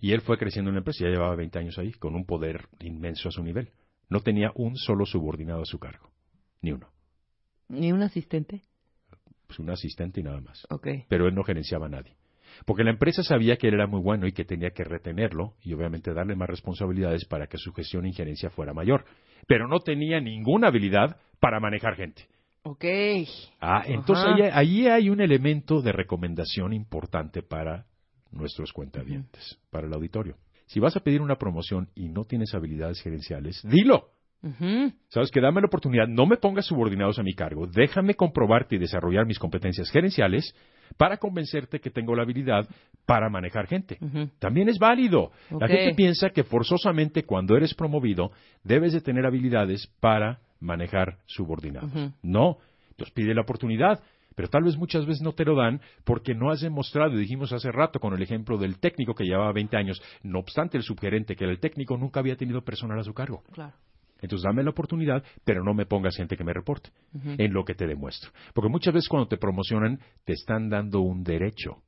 Y 0.00 0.12
él 0.12 0.22
fue 0.22 0.38
creciendo 0.38 0.70
en 0.70 0.76
la 0.76 0.78
empresa, 0.80 1.04
ya 1.04 1.10
llevaba 1.10 1.36
20 1.36 1.58
años 1.58 1.78
ahí, 1.78 1.92
con 1.92 2.14
un 2.14 2.24
poder 2.24 2.66
inmenso 2.80 3.28
a 3.28 3.32
su 3.32 3.42
nivel. 3.42 3.70
No 4.08 4.20
tenía 4.20 4.50
un 4.54 4.76
solo 4.76 5.04
subordinado 5.04 5.62
a 5.62 5.66
su 5.66 5.78
cargo, 5.78 6.10
ni 6.62 6.72
uno. 6.72 6.88
¿Ni 7.68 7.92
un 7.92 8.02
asistente? 8.02 8.62
Pues 9.46 9.58
un 9.58 9.70
asistente 9.70 10.20
y 10.20 10.22
nada 10.24 10.40
más. 10.40 10.66
Pero 11.08 11.28
él 11.28 11.34
no 11.34 11.44
gerenciaba 11.44 11.86
a 11.86 11.90
nadie. 11.90 12.16
Porque 12.64 12.84
la 12.84 12.90
empresa 12.90 13.22
sabía 13.22 13.56
que 13.56 13.68
él 13.68 13.74
era 13.74 13.86
muy 13.86 14.00
bueno 14.00 14.26
y 14.26 14.32
que 14.32 14.44
tenía 14.44 14.70
que 14.70 14.84
retenerlo 14.84 15.54
y 15.62 15.74
obviamente 15.74 16.14
darle 16.14 16.36
más 16.36 16.48
responsabilidades 16.48 17.24
para 17.26 17.46
que 17.46 17.58
su 17.58 17.72
gestión 17.72 18.06
y 18.06 18.10
injerencia 18.10 18.50
fuera 18.50 18.72
mayor. 18.72 19.04
Pero 19.46 19.68
no 19.68 19.80
tenía 19.80 20.20
ninguna 20.20 20.68
habilidad 20.68 21.18
para 21.38 21.60
manejar 21.60 21.96
gente. 21.96 22.26
Ok. 22.62 22.84
Ah, 23.60 23.82
entonces 23.86 24.24
ahí, 24.26 24.42
ahí 24.52 24.88
hay 24.88 25.10
un 25.10 25.20
elemento 25.20 25.82
de 25.82 25.92
recomendación 25.92 26.72
importante 26.72 27.42
para 27.42 27.86
nuestros 28.32 28.72
cuentavientes, 28.72 29.58
para 29.70 29.86
el 29.86 29.92
auditorio. 29.92 30.36
Si 30.66 30.80
vas 30.80 30.96
a 30.96 31.00
pedir 31.00 31.22
una 31.22 31.36
promoción 31.36 31.88
y 31.94 32.08
no 32.08 32.24
tienes 32.24 32.54
habilidades 32.54 33.00
gerenciales, 33.00 33.62
dilo. 33.64 34.10
Sabes 35.08 35.30
que 35.30 35.40
dame 35.40 35.60
la 35.60 35.66
oportunidad, 35.66 36.06
no 36.06 36.26
me 36.26 36.36
pongas 36.36 36.66
subordinados 36.66 37.18
a 37.18 37.22
mi 37.22 37.34
cargo, 37.34 37.66
déjame 37.66 38.14
comprobarte 38.14 38.76
y 38.76 38.78
desarrollar 38.78 39.26
mis 39.26 39.38
competencias 39.38 39.90
gerenciales 39.90 40.54
para 40.96 41.16
convencerte 41.16 41.80
que 41.80 41.90
tengo 41.90 42.14
la 42.14 42.22
habilidad 42.22 42.68
para 43.06 43.28
manejar 43.28 43.66
gente. 43.66 43.98
También 44.38 44.68
es 44.68 44.78
válido. 44.78 45.32
La 45.50 45.68
gente 45.68 45.94
piensa 45.94 46.30
que 46.30 46.44
forzosamente 46.44 47.24
cuando 47.24 47.56
eres 47.56 47.74
promovido 47.74 48.30
debes 48.62 48.92
de 48.92 49.00
tener 49.00 49.26
habilidades 49.26 49.88
para 50.00 50.40
manejar 50.60 51.18
subordinados. 51.26 51.90
No, 52.22 52.58
entonces 52.90 53.12
pide 53.14 53.34
la 53.34 53.42
oportunidad. 53.42 54.00
Pero 54.36 54.48
tal 54.48 54.64
vez 54.64 54.76
muchas 54.76 55.06
veces 55.06 55.22
no 55.22 55.32
te 55.32 55.46
lo 55.46 55.56
dan 55.56 55.80
porque 56.04 56.34
no 56.34 56.50
has 56.50 56.60
demostrado, 56.60 57.14
y 57.14 57.20
dijimos 57.20 57.54
hace 57.54 57.72
rato 57.72 57.98
con 57.98 58.12
el 58.12 58.20
ejemplo 58.20 58.58
del 58.58 58.78
técnico 58.78 59.14
que 59.14 59.24
llevaba 59.24 59.50
20 59.50 59.78
años, 59.78 60.02
no 60.22 60.40
obstante 60.40 60.76
el 60.76 60.82
subgerente 60.82 61.34
que 61.34 61.44
era 61.44 61.52
el 61.54 61.58
técnico 61.58 61.96
nunca 61.96 62.20
había 62.20 62.36
tenido 62.36 62.62
personal 62.62 62.98
a 62.98 63.02
su 63.02 63.14
cargo. 63.14 63.42
Claro. 63.52 63.72
Entonces 64.26 64.44
dame 64.44 64.62
la 64.62 64.70
oportunidad, 64.70 65.22
pero 65.44 65.62
no 65.64 65.72
me 65.72 65.86
pongas 65.86 66.16
gente 66.16 66.36
que 66.36 66.44
me 66.44 66.52
reporte 66.52 66.90
en 67.38 67.52
lo 67.52 67.64
que 67.64 67.74
te 67.74 67.86
demuestro. 67.86 68.30
Porque 68.54 68.68
muchas 68.68 68.92
veces 68.92 69.08
cuando 69.08 69.28
te 69.28 69.36
promocionan 69.36 70.00
te 70.24 70.32
están 70.32 70.68
dando 70.68 71.00
un 71.00 71.22
derecho 71.22 71.82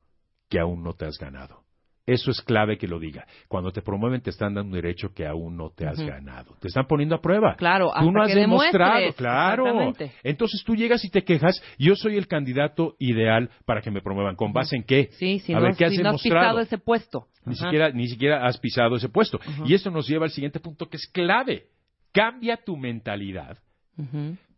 que 0.49 0.59
aún 0.59 0.83
no 0.83 0.93
te 0.93 1.05
has 1.05 1.17
ganado. 1.17 1.63
Eso 2.05 2.31
es 2.31 2.41
clave 2.41 2.79
que 2.79 2.87
lo 2.87 2.97
diga. 2.97 3.27
Cuando 3.47 3.71
te 3.71 3.83
promueven 3.83 4.21
te 4.21 4.31
están 4.31 4.55
dando 4.55 4.69
un 4.75 4.81
derecho 4.81 5.13
que 5.13 5.27
aún 5.27 5.55
no 5.55 5.69
te 5.69 5.85
has 5.85 5.99
ganado. 5.99 6.55
Te 6.59 6.69
están 6.69 6.87
poniendo 6.87 7.13
a 7.13 7.21
prueba. 7.21 7.55
Claro, 7.55 7.91
Tú 7.99 8.11
no 8.11 8.21
hasta 8.21 8.31
has 8.31 8.33
que 8.33 8.39
demostrado, 8.39 9.13
claro. 9.15 9.93
Entonces 10.23 10.63
tú 10.65 10.75
llegas 10.75 11.05
y 11.05 11.09
te 11.11 11.23
quejas, 11.23 11.61
yo 11.77 11.95
soy 11.95 12.17
el 12.17 12.27
candidato 12.27 12.95
ideal 12.97 13.51
para 13.65 13.81
que 13.81 13.91
me 13.91 14.01
promuevan. 14.01 14.35
¿Con 14.35 14.53
base 14.53 14.75
en 14.75 14.83
qué? 14.83 15.09
Sí, 15.19 15.37
si 15.37 15.53
a 15.53 15.57
no, 15.57 15.65
ver, 15.65 15.75
¿qué 15.75 15.85
has 15.85 15.91
si 15.91 15.97
no 15.97 16.09
has 16.09 16.23
demostrado? 16.23 16.45
pisado 16.45 16.59
ese 16.61 16.77
puesto. 16.79 17.27
Ni 17.45 17.53
Ajá. 17.53 17.65
siquiera, 17.65 17.91
ni 17.91 18.07
siquiera 18.07 18.43
has 18.47 18.57
pisado 18.57 18.95
ese 18.95 19.09
puesto. 19.09 19.39
Y 19.65 19.75
esto 19.75 19.91
nos 19.91 20.07
lleva 20.07 20.25
al 20.25 20.31
siguiente 20.31 20.59
punto 20.59 20.87
que 20.89 20.97
es 20.97 21.05
clave. 21.13 21.67
Cambia 22.11 22.57
tu 22.57 22.75
mentalidad 22.77 23.57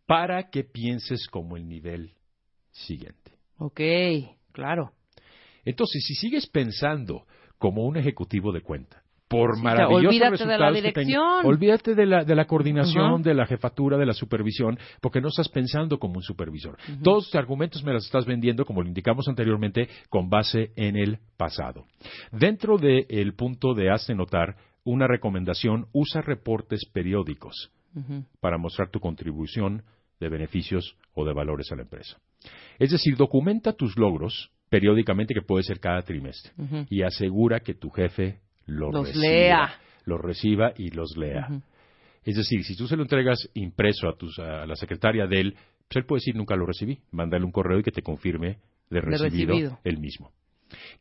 para 0.06 0.50
que 0.50 0.64
pienses 0.64 1.26
como 1.28 1.56
el 1.56 1.68
nivel 1.68 2.12
siguiente. 2.70 3.32
Ok, 3.58 3.80
claro. 4.52 4.92
Entonces, 5.64 6.04
si 6.06 6.14
sigues 6.14 6.46
pensando 6.46 7.26
como 7.58 7.84
un 7.84 7.96
ejecutivo 7.96 8.52
de 8.52 8.60
cuenta, 8.62 9.02
por 9.28 9.56
Sí, 9.56 9.62
maravillosos 9.62 10.08
olvídate 10.08 10.44
de 10.44 10.58
la 10.58 10.70
resultados 10.70 10.74
que 10.74 10.92
tenga- 10.92 11.00
dirección. 11.06 11.46
olvídate 11.46 11.94
de 11.94 12.06
la, 12.06 12.24
de 12.24 12.34
la 12.34 12.44
coordinación, 12.46 13.22
de 13.22 13.32
la 13.34 13.46
jefatura, 13.46 13.96
de 13.96 14.04
la 14.06 14.12
supervisión, 14.12 14.78
porque 15.00 15.20
no 15.22 15.28
estás 15.28 15.48
pensando 15.48 15.98
como 15.98 16.16
un 16.16 16.22
supervisor. 16.22 16.76
Todos 17.02 17.24
tus 17.26 17.34
argumentos 17.36 17.82
me 17.82 17.92
los 17.94 18.04
estás 18.04 18.26
vendiendo, 18.26 18.64
como 18.66 18.82
lo 18.82 18.88
indicamos 18.88 19.26
anteriormente, 19.28 19.88
con 20.10 20.28
base 20.28 20.72
en 20.76 20.96
el 20.96 21.18
pasado. 21.38 21.86
Dentro 22.30 22.76
del 22.76 23.34
punto 23.34 23.72
de 23.74 23.90
hazte 23.90 24.14
notar, 24.14 24.56
una 24.84 25.06
recomendación, 25.06 25.86
usa 25.92 26.22
reportes 26.22 26.84
periódicos 26.92 27.70
para 28.40 28.58
mostrar 28.58 28.90
tu 28.90 29.00
contribución 29.00 29.82
de 30.18 30.28
beneficios 30.28 30.96
o 31.14 31.24
de 31.24 31.32
valores 31.34 31.70
a 31.72 31.76
la 31.76 31.82
empresa. 31.82 32.18
Es 32.78 32.90
decir, 32.90 33.16
documenta 33.16 33.72
tus 33.74 33.96
logros 33.98 34.50
periódicamente, 34.68 35.34
que 35.34 35.42
puede 35.42 35.62
ser 35.64 35.78
cada 35.80 36.00
trimestre, 36.02 36.52
y 36.88 37.02
asegura 37.02 37.60
que 37.60 37.74
tu 37.74 37.90
jefe 37.90 38.40
lo 38.66 38.90
Los 38.90 39.08
reciba, 39.08 39.22
lea. 39.28 39.74
los 40.06 40.20
reciba 40.20 40.72
y 40.76 40.88
los 40.90 41.16
lea. 41.16 41.48
Es 42.24 42.36
decir, 42.36 42.64
si 42.64 42.76
tú 42.76 42.86
se 42.86 42.96
lo 42.96 43.02
entregas 43.02 43.50
impreso 43.54 44.08
a, 44.08 44.16
tus, 44.16 44.38
a 44.38 44.64
la 44.66 44.76
secretaria 44.76 45.26
de 45.26 45.40
él, 45.40 45.52
pues 45.88 45.96
él 45.96 46.06
puede 46.06 46.20
decir 46.20 46.36
nunca 46.36 46.56
lo 46.56 46.64
recibí. 46.64 47.00
Mándale 47.10 47.44
un 47.44 47.50
correo 47.52 47.80
y 47.80 47.82
que 47.82 47.90
te 47.90 48.00
confirme 48.02 48.58
de 48.88 49.00
De 49.00 49.00
recibido, 49.00 49.48
recibido. 49.52 49.78
el 49.84 49.98
mismo. 49.98 50.30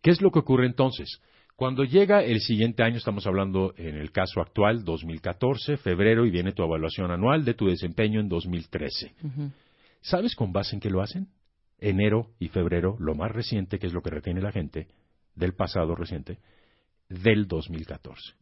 ¿Qué 0.01 0.09
es 0.11 0.21
lo 0.21 0.31
que 0.31 0.39
ocurre 0.39 0.65
entonces? 0.65 1.21
Cuando 1.61 1.83
llega 1.83 2.23
el 2.23 2.39
siguiente 2.39 2.81
año, 2.81 2.97
estamos 2.97 3.27
hablando 3.27 3.75
en 3.77 3.95
el 3.95 4.11
caso 4.11 4.41
actual, 4.41 4.83
2014, 4.83 5.77
febrero, 5.77 6.25
y 6.25 6.31
viene 6.31 6.53
tu 6.53 6.63
evaluación 6.63 7.11
anual 7.11 7.45
de 7.45 7.53
tu 7.53 7.67
desempeño 7.67 8.19
en 8.19 8.27
2013. 8.27 9.13
Ujú. 9.23 9.51
¿Sabes 10.01 10.33
con 10.33 10.51
base 10.51 10.75
en 10.75 10.79
qué 10.79 10.89
lo 10.89 11.03
hacen? 11.03 11.27
Enero 11.77 12.31
y 12.39 12.47
febrero, 12.47 12.97
lo 12.99 13.13
más 13.13 13.31
reciente, 13.31 13.77
que 13.77 13.85
es 13.85 13.93
lo 13.93 14.01
que 14.01 14.09
retiene 14.09 14.41
la 14.41 14.51
gente, 14.51 14.87
del 15.35 15.53
pasado 15.53 15.93
reciente, 15.93 16.39
del 17.09 17.47
2014. 17.47 18.33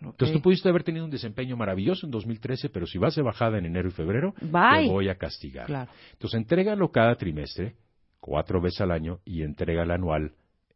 Entonces 0.00 0.32
tú 0.32 0.42
pudiste 0.42 0.68
haber 0.68 0.82
tenido 0.82 1.04
un 1.04 1.10
desempeño 1.12 1.56
maravilloso 1.56 2.04
en 2.04 2.10
2013, 2.10 2.70
pero 2.70 2.84
si 2.88 2.98
vas 2.98 3.14
de 3.14 3.22
bajada 3.22 3.58
en 3.58 3.66
enero 3.66 3.90
y 3.90 3.92
febrero, 3.92 4.34
Bye. 4.40 4.86
te 4.86 4.90
voy 4.90 5.08
a 5.08 5.14
castigar. 5.14 5.66
Claro. 5.66 5.92
Entonces 6.14 6.36
entrégalo 6.36 6.90
cada 6.90 7.14
trimestre, 7.14 7.76
cuatro 8.18 8.60
veces 8.60 8.80
al 8.80 8.90
año, 8.90 9.20
y 9.24 9.42
entrégalo 9.42 9.94
anual 9.94 10.32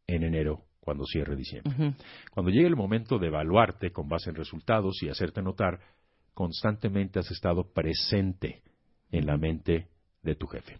en 0.07 0.23
enero, 0.23 0.63
cuando 0.81 1.05
cierre 1.05 1.35
diciembre. 1.35 1.93
Cuando 2.31 2.51
llegue 2.51 2.67
el 2.67 2.75
momento 2.75 3.17
de 3.17 3.27
evaluarte 3.27 3.91
con 3.91 4.09
base 4.09 4.29
en 4.31 4.35
resultados 4.35 5.01
y 5.03 5.09
hacerte 5.09 5.41
notar, 5.41 5.79
constantemente 6.33 7.19
has 7.19 7.29
estado 7.31 7.71
presente 7.71 8.61
en 9.11 9.25
la 9.25 9.37
mente 9.37 9.87
de 10.23 10.35
tu 10.35 10.47
jefe. 10.47 10.77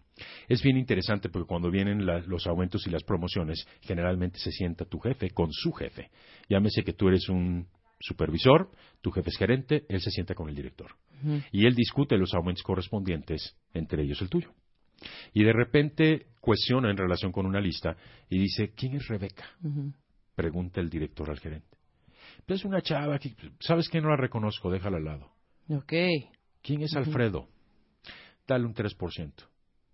Es 0.48 0.61
bien 0.61 0.78
interesante 0.78 1.30
porque 1.30 1.48
cuando 1.48 1.72
vienen 1.72 2.06
la- 2.06 2.19
los 2.19 2.45
aumentos 2.48 2.86
y 2.86 2.90
las 2.91 3.03
promociones, 3.03 3.65
generalmente 3.82 4.38
se 4.40 4.52
sienta 4.52 4.86
tu 4.86 4.99
jefe 4.99 5.30
con 5.32 5.48
su 5.52 5.72
jefe. 5.72 6.10
Llámese 6.49 6.84
que 6.84 6.94
tú 6.94 7.07
eres 7.07 7.28
un 7.30 7.68
supervisor, 7.99 8.69
tu 9.02 9.11
jefe 9.11 9.30
es 9.30 9.38
gerente, 9.38 9.86
él 9.90 9.99
se 10.02 10.10
sienta 10.11 10.34
con 10.36 10.49
el 10.49 10.56
director. 10.56 10.91
Y 11.52 11.65
él 11.65 11.76
discute 11.76 12.18
los 12.18 12.34
aumentos 12.34 12.64
correspondientes, 12.64 13.56
entre 13.73 14.03
ellos 14.03 14.22
el 14.22 14.30
tuyo. 14.30 14.52
Y 15.34 15.44
de 15.44 15.53
repente 15.53 16.28
cuestiona 16.40 16.90
en 16.90 16.98
relación 16.98 17.32
con 17.32 17.45
una 17.45 17.60
lista 17.60 17.95
y 18.30 18.40
dice, 18.40 18.73
¿quién 18.76 18.95
es 18.95 19.07
Rebeca? 19.07 19.45
Pregunta 20.36 20.82
el 20.82 20.90
director 20.90 21.30
al 21.30 21.40
gerente. 21.40 21.78
Pues 22.45 22.61
es 22.61 22.65
una 22.65 22.82
chava 22.82 23.19
que, 23.19 23.36
¿sabes 23.60 23.88
que 23.90 24.02
No 24.02 24.10
la 24.10 24.18
reconozco, 24.18 24.72
déjala 24.72 24.98
al 24.98 25.06
lado. 25.06 25.32
Ok. 25.69 25.94
¿Quién 26.61 26.82
es. 26.82 26.95
Alfredo? 26.95 27.48
Dale 28.48 28.65
un 28.65 28.73
3%. 28.73 29.32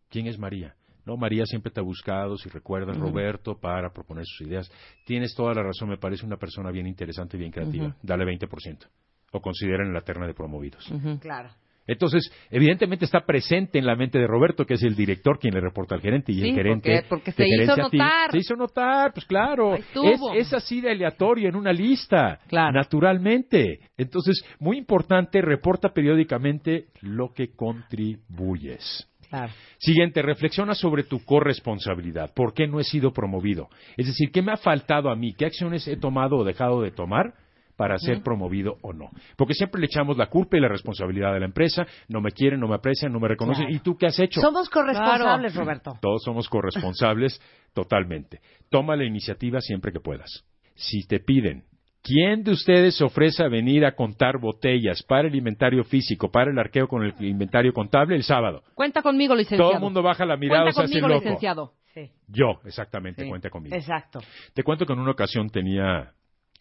¿Quién 0.09 0.27
es 0.27 0.39
María? 0.39 0.75
No, 1.05 1.15
María 1.15 1.45
siempre 1.45 1.71
te 1.71 1.79
ha 1.79 1.84
buscado, 1.84 2.38
si 2.38 2.49
recuerdas. 2.49 2.97
Roberto, 2.97 3.57
para 3.57 3.91
proponer 3.93 4.25
sus 4.25 4.47
ideas. 4.47 4.69
Tienes 5.05 5.34
toda 5.35 5.53
la 5.53 5.63
razón, 5.63 5.89
me 5.89 5.97
parece 5.97 6.25
una 6.25 6.38
persona 6.38 6.69
bien 6.69 6.85
interesante 6.85 7.38
y 7.38 7.39
bien 7.39 7.51
creativa. 7.51 7.95
Dale 8.01 8.25
20%. 8.25 8.88
O 9.31 9.41
consideren 9.41 9.93
la 9.93 10.01
terna 10.01 10.27
de 10.27 10.34
promovidos. 10.34 10.85
Claro. 11.21 11.49
Entonces, 11.88 12.30
evidentemente 12.51 13.05
está 13.05 13.22
presente 13.26 13.80
en 13.80 13.85
la 13.85 13.95
mente 13.95 14.19
de 14.19 14.27
Roberto, 14.27 14.65
que 14.65 14.76
es 14.76 14.84
el 14.84 14.95
director 14.95 15.39
quien 15.39 15.53
le 15.53 15.61
reporta 15.61 15.95
al 15.95 16.01
gerente, 16.01 16.31
y 16.31 16.35
Sí, 16.41 16.49
el 16.49 16.55
gerente 16.55 17.03
porque- 17.09 17.31
porque 17.31 17.31
se 17.31 17.64
hizo 17.64 17.76
notar. 17.77 18.31
Se 18.31 18.38
hizo 18.38 18.55
notar, 18.55 19.14
pues 19.14 19.26
claro. 19.26 19.76
Es, 19.76 20.19
es 20.35 20.53
así 20.53 20.81
de 20.81 20.91
aleatorio 20.91 21.49
en 21.49 21.55
una 21.55 21.72
lista, 21.73 22.39
Claro. 22.47 22.73
naturalmente. 22.73 23.80
Entonces, 23.97 24.43
muy 24.59 24.77
importante, 24.77 25.41
reporta 25.41 25.89
periódicamente 25.93 26.88
lo 27.01 27.34
que 27.34 27.49
contribuyes. 27.55 29.07
Claro. 29.30 29.51
Siguiente, 29.77 30.22
reflexiona 30.22 30.73
sobre 30.73 31.03
tu 31.03 31.19
corresponsabilidad. 31.26 32.34
¿Por 32.34 32.53
qué 32.53 32.65
no 32.65 32.80
he 32.80 32.84
sido 32.85 33.11
promovido? 33.11 33.68
Es 33.97 34.07
decir, 34.07 34.31
¿qué 34.31 34.41
me 34.41 34.53
ha 34.53 34.57
faltado 34.57 35.09
a 35.09 35.15
mí? 35.18 35.34
¿Qué 35.34 35.45
acciones 35.45 35.85
he 35.88 35.97
tomado 35.97 36.38
o 36.38 36.43
dejado 36.45 36.81
de 36.81 36.91
tomar 36.91 37.34
para 37.77 37.97
ser 37.99 38.21
promovido 38.23 38.77
o 38.81 38.91
no? 38.91 39.09
Porque 39.37 39.53
siempre 39.53 39.79
le 39.79 39.85
echamos 39.85 40.17
la 40.17 40.25
culpa 40.27 40.57
y 40.57 40.59
la 40.59 40.67
responsabilidad 40.67 41.31
de 41.33 41.39
la 41.39 41.45
empresa. 41.45 41.85
No 42.09 42.19
me 42.19 42.31
quieren, 42.31 42.59
no 42.59 42.67
me 42.67 42.75
aprecian, 42.75 43.13
no 43.13 43.19
me 43.19 43.27
reconocen. 43.29 43.65
Claro. 43.65 43.75
¿Y 43.75 43.79
tú 43.79 43.95
qué 43.97 44.07
has 44.07 44.19
hecho? 44.19 44.41
Somos 44.41 44.69
corresponsables, 44.69 45.55
Roberto. 45.55 45.93
Todos 46.01 46.23
somos 46.23 46.49
corresponsables 46.49 47.39
totalmente. 47.73 48.41
Toma 48.69 48.95
la 48.95 49.05
iniciativa 49.05 49.61
siempre 49.61 49.91
que 49.93 49.99
puedas. 49.99 50.43
Si 50.75 51.07
te 51.07 51.19
piden, 51.19 51.63
¿quién 52.03 52.43
de 52.43 52.51
ustedes 52.51 52.97
se 52.97 53.03
ofrece 53.03 53.43
a 53.43 53.47
venir 53.47 53.85
a 53.85 53.93
contar 53.95 54.39
botellas 54.39 55.03
para 55.03 55.27
el 55.27 55.35
inventario 55.35 55.83
físico, 55.83 56.29
para 56.31 56.51
el 56.51 56.57
arqueo 56.59 56.87
con 56.87 57.03
el 57.03 57.13
inventario 57.19 57.73
contable 57.73 58.15
el 58.15 58.23
sábado? 58.23 58.63
Cuenta 58.73 59.01
conmigo, 59.01 59.35
licenciado. 59.35 59.69
Todo 59.69 59.77
el 59.77 59.83
mundo 59.83 60.01
baja 60.01 60.25
la 60.25 60.37
mirada, 60.37 60.63
Cuenta 60.63 60.81
o 60.81 60.87
se 60.87 60.91
hace 60.91 61.01
conmigo, 61.01 61.07
loco. 61.15 61.23
licenciado. 61.25 61.73
Sí. 61.93 62.11
Yo, 62.27 62.59
exactamente, 62.65 63.23
Sí. 63.23 63.29
cuenta 63.29 63.49
conmigo. 63.49 63.75
Exacto. 63.75 64.19
Te 64.53 64.63
cuento 64.63 64.85
que 64.85 64.93
en 64.93 64.99
una 64.99 65.11
ocasión 65.11 65.49
tenía 65.49 66.11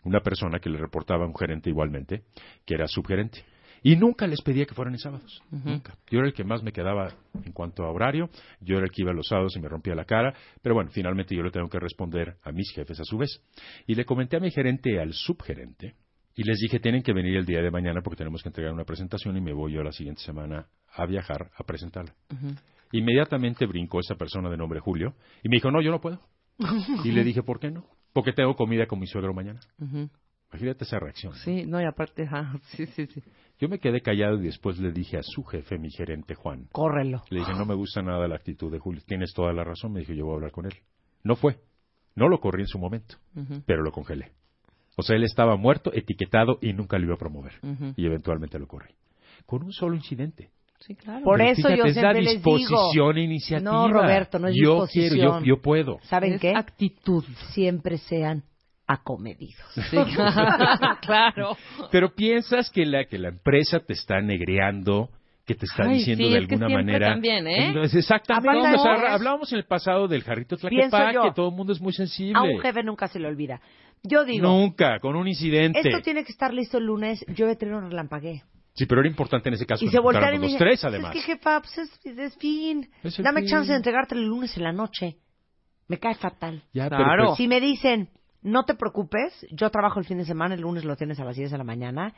una 0.06 0.20
persona 0.20 0.60
que 0.60 0.70
le 0.70 0.78
reportaba 0.78 1.24
a 1.24 1.26
un 1.26 1.36
gerente 1.36 1.68
igualmente, 1.68 2.22
que 2.64 2.74
era 2.74 2.86
subgerente. 2.86 3.44
Y 3.82 3.96
nunca 3.96 4.26
les 4.26 4.40
pedía 4.40 4.64
que 4.64 4.74
fueran 4.74 4.94
en 4.94 5.00
sábados. 5.00 5.42
Nunca. 5.50 5.96
Yo 6.10 6.18
era 6.18 6.28
el 6.28 6.32
que 6.32 6.44
más 6.44 6.62
me 6.62 6.72
quedaba 6.72 7.08
en 7.44 7.52
cuanto 7.52 7.84
a 7.84 7.90
horario. 7.90 8.30
Yo 8.60 8.76
era 8.76 8.84
el 8.84 8.90
que 8.90 9.02
iba 9.02 9.12
los 9.12 9.28
sábados 9.28 9.54
y 9.56 9.60
me 9.60 9.68
rompía 9.68 9.94
la 9.94 10.04
cara. 10.04 10.34
Pero 10.62 10.74
bueno, 10.74 10.90
finalmente 10.90 11.36
yo 11.36 11.42
le 11.42 11.50
tengo 11.50 11.68
que 11.68 11.78
responder 11.78 12.36
a 12.42 12.52
mis 12.52 12.72
jefes 12.72 12.98
a 13.00 13.04
su 13.04 13.18
vez. 13.18 13.42
Y 13.86 13.94
le 13.94 14.04
comenté 14.04 14.38
a 14.38 14.40
mi 14.40 14.50
gerente 14.50 14.92
y 14.92 14.98
al 14.98 15.12
subgerente. 15.12 15.94
Y 16.34 16.42
les 16.44 16.58
dije, 16.58 16.80
tienen 16.80 17.02
que 17.02 17.12
venir 17.12 17.36
el 17.36 17.46
día 17.46 17.62
de 17.62 17.70
mañana 17.70 18.00
porque 18.02 18.18
tenemos 18.18 18.42
que 18.42 18.48
entregar 18.48 18.72
una 18.72 18.84
presentación 18.84 19.36
y 19.36 19.40
me 19.40 19.52
voy 19.52 19.72
yo 19.74 19.82
la 19.82 19.92
siguiente 19.92 20.22
semana 20.22 20.66
a 20.92 21.06
viajar 21.06 21.50
a 21.56 21.64
presentarla. 21.64 22.14
Inmediatamente 22.92 23.66
brincó 23.66 24.00
esa 24.00 24.16
persona 24.16 24.50
de 24.50 24.56
nombre 24.56 24.80
Julio 24.80 25.14
y 25.42 25.48
me 25.48 25.56
dijo, 25.56 25.70
no, 25.70 25.80
yo 25.80 25.90
no 25.90 26.00
puedo. 26.00 26.20
Y 27.04 27.12
le 27.12 27.24
dije, 27.24 27.42
¿por 27.42 27.60
qué 27.60 27.70
no? 27.70 27.84
Porque 28.16 28.32
tengo 28.32 28.56
comida 28.56 28.86
con 28.86 28.98
mi 28.98 29.06
suegro 29.06 29.34
mañana. 29.34 29.60
Imagínate 30.50 30.84
esa 30.84 30.98
reacción. 30.98 31.34
Sí, 31.34 31.66
no, 31.66 31.82
y 31.82 31.84
aparte, 31.84 32.26
sí, 32.74 32.86
sí, 32.86 33.04
sí. 33.08 33.22
Yo 33.60 33.68
me 33.68 33.78
quedé 33.78 34.00
callado 34.00 34.40
y 34.40 34.44
después 34.44 34.78
le 34.78 34.90
dije 34.90 35.18
a 35.18 35.22
su 35.22 35.44
jefe, 35.44 35.76
mi 35.78 35.90
gerente 35.90 36.34
Juan. 36.34 36.66
Córrelo. 36.72 37.24
Le 37.28 37.40
dije, 37.40 37.52
no 37.52 37.66
me 37.66 37.74
gusta 37.74 38.00
nada 38.00 38.26
la 38.26 38.36
actitud 38.36 38.72
de 38.72 38.78
Julio. 38.78 39.02
Tienes 39.06 39.34
toda 39.34 39.52
la 39.52 39.64
razón. 39.64 39.92
Me 39.92 40.00
dijo, 40.00 40.14
yo 40.14 40.24
voy 40.24 40.32
a 40.32 40.36
hablar 40.36 40.50
con 40.50 40.64
él. 40.64 40.72
No 41.24 41.36
fue. 41.36 41.58
No 42.14 42.30
lo 42.30 42.40
corrí 42.40 42.62
en 42.62 42.68
su 42.68 42.78
momento, 42.78 43.16
pero 43.66 43.82
lo 43.82 43.92
congelé. 43.92 44.32
O 44.96 45.02
sea, 45.02 45.14
él 45.14 45.24
estaba 45.24 45.56
muerto, 45.56 45.92
etiquetado 45.92 46.58
y 46.62 46.72
nunca 46.72 46.96
lo 46.96 47.04
iba 47.04 47.16
a 47.16 47.18
promover. 47.18 47.52
Y 47.96 48.06
eventualmente 48.06 48.58
lo 48.58 48.66
corrí. 48.66 48.94
Con 49.44 49.62
un 49.62 49.74
solo 49.74 49.94
incidente. 49.94 50.52
Sí, 50.80 50.94
claro. 50.94 51.24
Por 51.24 51.38
Pero 51.38 51.50
eso 51.50 51.56
fíjate, 51.68 51.76
yo 51.78 51.84
es 51.84 51.96
la 51.96 52.00
siempre 52.02 52.22
les 52.22 52.42
digo. 52.44 52.56
disposición 52.58 53.18
iniciativa. 53.18 53.70
No, 53.72 53.88
Roberto, 53.88 54.38
no 54.38 54.48
es 54.48 54.54
yo 54.54 54.72
disposición. 54.84 55.08
quiero, 55.10 55.38
yo, 55.40 55.44
yo 55.44 55.62
puedo. 55.62 55.98
¿Saben 56.04 56.34
Es 56.34 56.40
qué? 56.40 56.54
actitud. 56.54 57.24
Siempre 57.52 57.98
sean 57.98 58.42
acomedidos. 58.86 59.56
Sí, 59.90 59.96
claro. 61.02 61.56
Pero 61.90 62.14
piensas 62.14 62.70
que 62.70 62.86
la, 62.86 63.04
que 63.06 63.18
la 63.18 63.28
empresa 63.28 63.80
te 63.80 63.94
está 63.94 64.20
negreando, 64.20 65.08
que 65.44 65.54
te 65.54 65.64
está 65.66 65.84
Ay, 65.84 65.98
diciendo 65.98 66.24
sí, 66.24 66.30
de 66.32 66.38
es 66.40 66.46
que 66.46 66.54
alguna 66.54 66.68
siempre 66.68 66.92
manera. 66.92 67.12
también, 67.12 67.46
¿eh? 67.48 67.66
Entonces, 67.68 67.94
exactamente. 67.94 68.48
Aparte, 68.58 68.76
o 68.78 68.82
sea, 68.82 68.96
no, 68.96 69.06
hablábamos 69.14 69.52
en 69.52 69.58
el 69.58 69.64
pasado 69.64 70.08
del 70.08 70.22
jarrito 70.22 70.56
Tlaquepaque, 70.56 71.14
yo. 71.14 71.22
que 71.22 71.32
todo 71.32 71.48
el 71.48 71.54
mundo 71.56 71.72
es 71.72 71.80
muy 71.80 71.92
sensible. 71.92 72.38
A 72.38 72.42
un 72.42 72.60
jefe 72.60 72.82
nunca 72.82 73.08
se 73.08 73.18
le 73.18 73.26
olvida. 73.28 73.60
Yo 74.02 74.24
digo, 74.24 74.46
Nunca, 74.46 75.00
con 75.00 75.16
un 75.16 75.26
incidente. 75.26 75.80
esto 75.80 76.00
tiene 76.02 76.22
que 76.22 76.30
estar 76.30 76.52
listo 76.54 76.78
el 76.78 76.84
lunes. 76.84 77.24
Yo 77.34 77.48
he 77.48 77.56
tenido 77.56 77.78
un 77.78 77.90
relampagué. 77.90 78.42
Sí, 78.76 78.86
pero 78.86 79.00
era 79.00 79.08
importante 79.08 79.48
en 79.48 79.54
ese 79.54 79.66
caso 79.66 79.84
Y 79.84 79.88
se 79.88 79.98
voltearon 79.98 80.34
y 80.34 80.38
me 80.38 80.42
los 80.44 80.52
dicen, 80.52 80.58
tres, 80.66 80.80
"Pues 80.80 80.92
además. 80.92 81.16
Es 81.16 81.24
que, 81.24 81.32
jefa, 81.32 81.60
pues 81.60 81.78
es, 81.78 82.06
es 82.06 82.36
fin. 82.36 82.88
Es 83.02 83.16
Dame 83.18 83.40
fin. 83.40 83.50
chance 83.50 83.70
de 83.72 83.76
entregártelo 83.78 84.20
el 84.20 84.28
lunes 84.28 84.56
en 84.56 84.62
la 84.64 84.72
noche. 84.72 85.16
Me 85.88 85.98
cae 85.98 86.14
fatal. 86.14 86.62
Ya, 86.72 86.88
Claro. 86.88 87.04
pero- 87.08 87.36
Si 87.36 87.48
me 87.48 87.60
dicen, 87.60 88.10
no 88.42 88.64
te 88.64 88.74
preocupes, 88.74 89.46
yo 89.50 89.70
trabajo 89.70 89.98
el 89.98 90.04
fin 90.06 90.18
de 90.18 90.24
semana, 90.24 90.54
el 90.54 90.60
lunes 90.60 90.84
lo 90.84 90.94
tienes 90.96 91.18
a 91.20 91.24
las 91.24 91.36
10 91.36 91.50
de 91.50 91.58
la 91.58 91.64
mañana. 91.64 92.12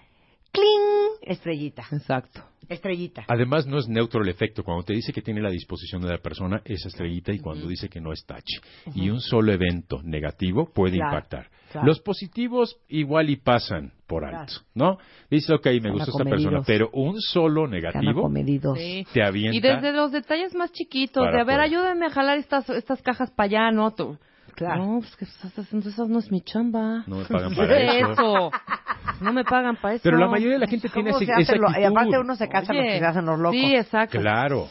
¡Cling! 0.52 1.18
Estrellita. 1.22 1.84
Exacto. 1.92 2.42
Estrellita. 2.68 3.24
Además, 3.28 3.66
no 3.66 3.78
es 3.78 3.88
neutro 3.88 4.22
el 4.22 4.28
efecto. 4.28 4.62
Cuando 4.62 4.82
te 4.84 4.92
dice 4.92 5.12
que 5.12 5.22
tiene 5.22 5.40
la 5.40 5.50
disposición 5.50 6.02
de 6.02 6.08
la 6.08 6.18
persona, 6.18 6.60
es 6.66 6.84
estrellita, 6.84 7.32
y 7.32 7.38
cuando 7.38 7.66
dice 7.66 7.88
que 7.88 8.00
no 8.00 8.12
es 8.12 8.24
tache. 8.26 8.60
Y 8.94 9.08
un 9.08 9.20
solo 9.20 9.52
evento 9.52 10.02
negativo 10.02 10.70
puede 10.70 10.96
Claro, 10.96 11.10
impactar. 11.16 11.46
claro. 11.72 11.86
Los 11.86 12.00
positivos 12.00 12.76
igual 12.88 13.30
y 13.30 13.36
pasan 13.36 13.92
por 14.06 14.24
alto, 14.24 14.52
Claro. 14.52 14.64
¿no? 14.74 14.98
Dice, 15.30 15.54
ok, 15.54 15.66
me 15.82 15.90
gusta 15.92 16.10
esta 16.10 16.24
persona, 16.24 16.62
pero 16.66 16.90
un 16.92 17.18
solo 17.20 17.66
negativo. 17.68 18.30
Sí. 18.76 19.06
te 19.14 19.22
avienta. 19.22 19.56
Y 19.56 19.60
desde 19.60 19.92
los 19.92 20.12
detalles 20.12 20.54
más 20.54 20.70
chiquitos, 20.72 21.24
de 21.32 21.40
a 21.40 21.44
ver, 21.44 21.60
ayúdame 21.60 22.06
a 22.06 22.10
jalar 22.10 22.36
estas, 22.38 22.68
estas 22.70 23.00
cajas 23.00 23.30
para 23.30 23.46
allá, 23.46 23.70
¿no? 23.70 23.94
Tú- 23.94 24.18
Claro. 24.58 24.84
No, 24.86 25.00
pues 25.00 25.16
que 25.16 25.24
estás 25.24 25.58
haciendo 25.58 25.88
eso 25.88 26.06
no 26.06 26.18
es 26.18 26.30
mi 26.30 26.40
chamba. 26.42 27.04
No 27.06 27.16
me 27.16 27.24
pagan 27.24 27.50
¿Qué 27.54 27.56
para 27.56 27.76
es 27.78 28.02
eso. 28.02 28.12
eso? 28.12 28.50
No 29.20 29.32
me 29.32 29.44
pagan 29.44 29.76
para 29.76 29.94
eso. 29.94 30.02
Pero 30.04 30.18
la 30.18 30.26
mayoría 30.28 30.54
de 30.54 30.58
la 30.60 30.66
gente 30.66 30.88
tiene 30.88 31.10
¿Cómo 31.12 31.22
ese, 31.22 31.32
se 31.34 31.40
esa 31.42 31.56
lo- 31.56 31.68
actitud. 31.68 31.82
Y 31.82 31.84
aparte 31.86 32.18
uno 32.18 32.36
se 32.36 32.48
casa 32.48 32.72
Oye, 32.72 32.80
los 32.82 32.92
que 32.92 32.98
se 32.98 33.04
hacen 33.06 33.26
los 33.26 33.38
locos. 33.38 33.58
Sí, 33.60 33.74
exacto. 33.74 34.18
Claro. 34.20 34.68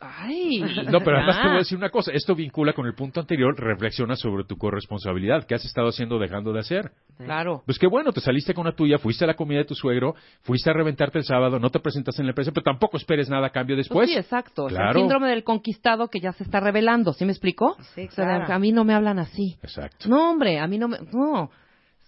Ay. 0.00 0.60
No, 0.90 1.00
pero 1.00 1.16
además 1.18 1.36
te 1.42 1.48
voy 1.48 1.56
a 1.56 1.58
decir 1.58 1.76
una 1.78 1.90
cosa. 1.90 2.12
Esto 2.12 2.34
vincula 2.34 2.72
con 2.72 2.86
el 2.86 2.94
punto 2.94 3.20
anterior. 3.20 3.54
Reflexiona 3.58 4.16
sobre 4.16 4.44
tu 4.44 4.56
corresponsabilidad. 4.56 5.44
¿Qué 5.46 5.54
has 5.54 5.64
estado 5.64 5.88
haciendo 5.88 6.16
o 6.16 6.18
dejando 6.18 6.52
de 6.52 6.60
hacer? 6.60 6.90
Claro. 7.16 7.62
Pues 7.66 7.78
qué 7.78 7.86
bueno, 7.86 8.12
te 8.12 8.20
saliste 8.20 8.54
con 8.54 8.66
la 8.66 8.72
tuya, 8.72 8.98
fuiste 8.98 9.24
a 9.24 9.26
la 9.26 9.34
comida 9.34 9.58
de 9.58 9.64
tu 9.64 9.74
suegro, 9.74 10.14
fuiste 10.42 10.70
a 10.70 10.72
reventarte 10.72 11.18
el 11.18 11.24
sábado, 11.24 11.58
no 11.58 11.70
te 11.70 11.80
presentaste 11.80 12.22
en 12.22 12.26
la 12.26 12.30
empresa, 12.30 12.52
pero 12.52 12.62
tampoco 12.64 12.96
esperes 12.96 13.28
nada 13.28 13.48
a 13.48 13.50
cambio 13.50 13.76
Pues 13.76 13.86
después. 13.88 14.08
sí, 14.10 14.16
exacto. 14.16 14.66
Es 14.68 14.74
Claro. 14.74 14.90
El 14.90 14.96
síndrome 15.04 15.28
del 15.28 15.42
conquistado 15.44 16.08
que 16.08 16.20
ya 16.20 16.32
se 16.32 16.44
está 16.44 16.60
revelando, 16.60 17.12
¿sí 17.12 17.24
me 17.24 17.32
explico? 17.32 17.76
Sí, 17.94 18.06
O 18.06 18.10
sea, 18.12 18.24
claro. 18.38 18.54
a 18.54 18.58
mí 18.58 18.70
no 18.72 18.84
me 18.84 18.94
hablan 18.94 19.18
así. 19.18 19.56
Exacto. 19.62 20.08
No, 20.08 20.30
hombre, 20.30 20.58
a 20.60 20.66
mí 20.68 20.78
no 20.78 20.88
me... 20.88 20.98
No, 21.12 21.50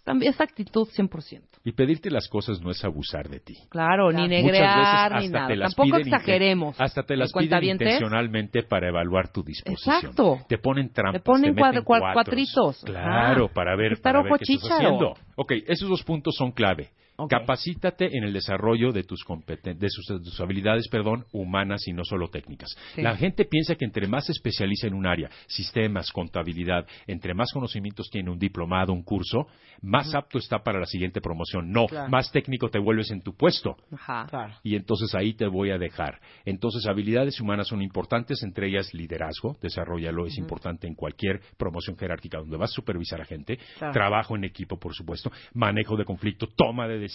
También 0.04 0.32
es 0.32 0.40
actitud 0.40 0.86
100%. 0.88 1.42
Y 1.62 1.72
pedirte 1.72 2.10
las 2.10 2.26
cosas 2.28 2.60
no 2.62 2.70
es 2.70 2.82
abusar 2.84 3.28
de 3.28 3.38
ti. 3.40 3.54
Claro, 3.68 4.10
ni 4.12 4.22
Muchas 4.22 4.30
negrear, 4.30 5.12
veces 5.12 5.20
ni 5.20 5.26
hasta 5.26 5.38
nada. 5.38 5.48
te 5.48 5.56
las 5.56 5.74
Tampoco 5.74 5.98
exageremos. 5.98 6.80
Hasta 6.80 7.02
te 7.02 7.16
las 7.16 7.34
¿En 7.34 7.40
piden 7.42 7.64
intencionalmente 7.64 8.62
para 8.62 8.88
evaluar 8.88 9.30
tu 9.30 9.42
disposición. 9.42 9.94
Exacto. 9.96 10.38
Te 10.48 10.56
ponen 10.56 10.90
trampas. 10.90 11.14
Le 11.14 11.20
ponen 11.20 11.54
te 11.54 11.62
meten 11.62 11.82
cuad- 11.82 12.00
cua- 12.00 12.14
cuatros. 12.14 12.14
cuatritos. 12.14 12.82
Claro, 12.84 13.44
Ajá. 13.44 13.54
para 13.54 13.76
ver, 13.76 13.92
Estar 13.92 14.12
para 14.14 14.22
ver 14.24 14.32
ojo 14.32 14.42
qué 14.46 14.54
estás 14.54 14.70
haciendo. 14.70 15.14
Ok, 15.36 15.52
esos 15.66 15.88
dos 15.88 16.02
puntos 16.02 16.34
son 16.34 16.52
clave. 16.52 16.88
Capacítate 17.28 18.16
en 18.16 18.24
el 18.24 18.32
desarrollo 18.32 18.92
de 18.92 19.02
tus, 19.04 19.24
competen- 19.24 19.76
de 19.78 19.88
sus, 19.90 20.06
de 20.06 20.20
tus 20.20 20.40
habilidades 20.40 20.88
perdón, 20.88 21.24
humanas 21.32 21.86
y 21.86 21.92
no 21.92 22.04
solo 22.04 22.28
técnicas. 22.28 22.76
Sí. 22.94 23.02
La 23.02 23.16
gente 23.16 23.44
piensa 23.44 23.74
que 23.74 23.84
entre 23.84 24.06
más 24.06 24.26
se 24.26 24.32
especializa 24.32 24.86
en 24.86 24.94
un 24.94 25.06
área, 25.06 25.30
sistemas, 25.46 26.10
contabilidad, 26.12 26.86
entre 27.06 27.34
más 27.34 27.52
conocimientos 27.52 28.08
tiene 28.10 28.30
un 28.30 28.38
diplomado, 28.38 28.92
un 28.92 29.02
curso, 29.02 29.46
más 29.82 30.14
apto 30.14 30.38
está 30.38 30.58
para 30.62 30.78
la 30.80 30.86
siguiente 30.86 31.20
promoción. 31.20 31.70
No, 31.70 31.86
Claro. 31.86 32.08
más 32.10 32.30
técnico 32.30 32.68
te 32.68 32.78
vuelves 32.78 33.10
en 33.10 33.22
tu 33.22 33.34
puesto. 33.34 33.76
Ajá. 33.92 34.58
Y 34.62 34.76
entonces 34.76 35.14
ahí 35.14 35.34
te 35.34 35.46
voy 35.46 35.70
a 35.70 35.78
dejar. 35.78 36.20
Entonces, 36.44 36.86
habilidades 36.86 37.40
humanas 37.40 37.68
son 37.68 37.82
importantes, 37.82 38.42
entre 38.42 38.68
ellas 38.68 38.92
liderazgo, 38.94 39.56
desarrollalo, 39.60 40.26
es 40.26 40.38
importante 40.38 40.86
en 40.86 40.94
cualquier 40.94 41.40
promoción 41.58 41.96
jerárquica 41.96 42.38
donde 42.38 42.56
vas 42.56 42.70
a 42.70 42.74
supervisar 42.74 43.20
a 43.20 43.24
gente, 43.24 43.58
Claro. 43.78 43.92
trabajo 43.92 44.36
en 44.36 44.44
equipo, 44.44 44.78
por 44.78 44.94
supuesto, 44.94 45.30
manejo 45.54 45.96
de 45.96 46.04
conflicto, 46.04 46.46
toma 46.56 46.86
de 46.86 46.98
decisiones, 46.98 47.09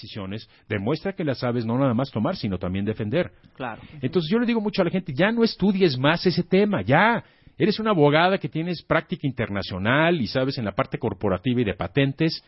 demuestra 0.67 1.13
que 1.13 1.23
las 1.23 1.39
sabes 1.39 1.65
no 1.65 1.77
nada 1.77 1.93
más 1.93 2.11
tomar, 2.11 2.35
sino 2.35 2.57
también 2.57 2.85
defender. 2.85 3.31
Claro. 3.55 3.81
Entonces 4.01 4.29
yo 4.31 4.39
le 4.39 4.45
digo 4.45 4.61
mucho 4.61 4.81
a 4.81 4.85
la 4.85 4.91
gente, 4.91 5.13
ya 5.15 5.31
no 5.31 5.43
estudies 5.43 5.97
más 5.97 6.25
ese 6.25 6.43
tema, 6.43 6.81
ya. 6.81 7.23
Eres 7.57 7.79
una 7.79 7.91
abogada 7.91 8.37
que 8.37 8.49
tienes 8.49 8.81
práctica 8.81 9.25
internacional 9.27 10.19
y 10.19 10.27
sabes 10.27 10.57
en 10.57 10.65
la 10.65 10.73
parte 10.73 10.97
corporativa 10.97 11.61
y 11.61 11.63
de 11.63 11.73
patentes, 11.73 12.43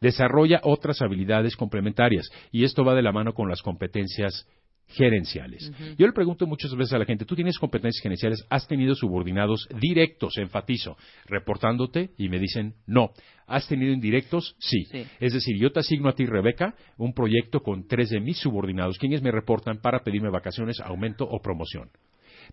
desarrolla 0.00 0.60
otras 0.62 1.02
habilidades 1.02 1.56
complementarias. 1.56 2.28
Y 2.52 2.64
esto 2.64 2.84
va 2.84 2.94
de 2.94 3.02
la 3.02 3.12
mano 3.12 3.32
con 3.32 3.48
las 3.48 3.62
competencias 3.62 4.46
gerenciales. 4.88 5.72
Yo 5.98 6.06
le 6.06 6.12
pregunto 6.12 6.46
muchas 6.46 6.74
veces 6.74 6.92
a 6.92 6.98
la 6.98 7.04
gente, 7.04 7.24
¿tú 7.24 7.34
tienes 7.34 7.58
competencias 7.58 8.02
gerenciales? 8.02 8.44
¿Has 8.50 8.66
tenido 8.68 8.94
subordinados 8.94 9.68
directos, 9.80 10.38
enfatizo, 10.38 10.96
reportándote? 11.26 12.10
Y 12.16 12.28
me 12.28 12.38
dicen, 12.38 12.74
no. 12.86 13.10
¿Has 13.46 13.68
tenido 13.68 13.92
indirectos? 13.92 14.56
Sí. 14.58 14.84
Sí. 14.90 15.04
Es 15.20 15.32
decir, 15.32 15.56
yo 15.58 15.70
te 15.72 15.80
asigno 15.80 16.08
a 16.08 16.14
ti, 16.14 16.26
Rebeca, 16.26 16.74
un 16.96 17.12
proyecto 17.12 17.60
con 17.60 17.86
tres 17.86 18.10
de 18.10 18.20
mis 18.20 18.38
subordinados, 18.38 18.98
quienes 18.98 19.22
me 19.22 19.30
reportan 19.30 19.80
para 19.80 20.00
pedirme 20.00 20.30
vacaciones, 20.30 20.80
aumento 20.80 21.24
o 21.24 21.40
promoción. 21.40 21.90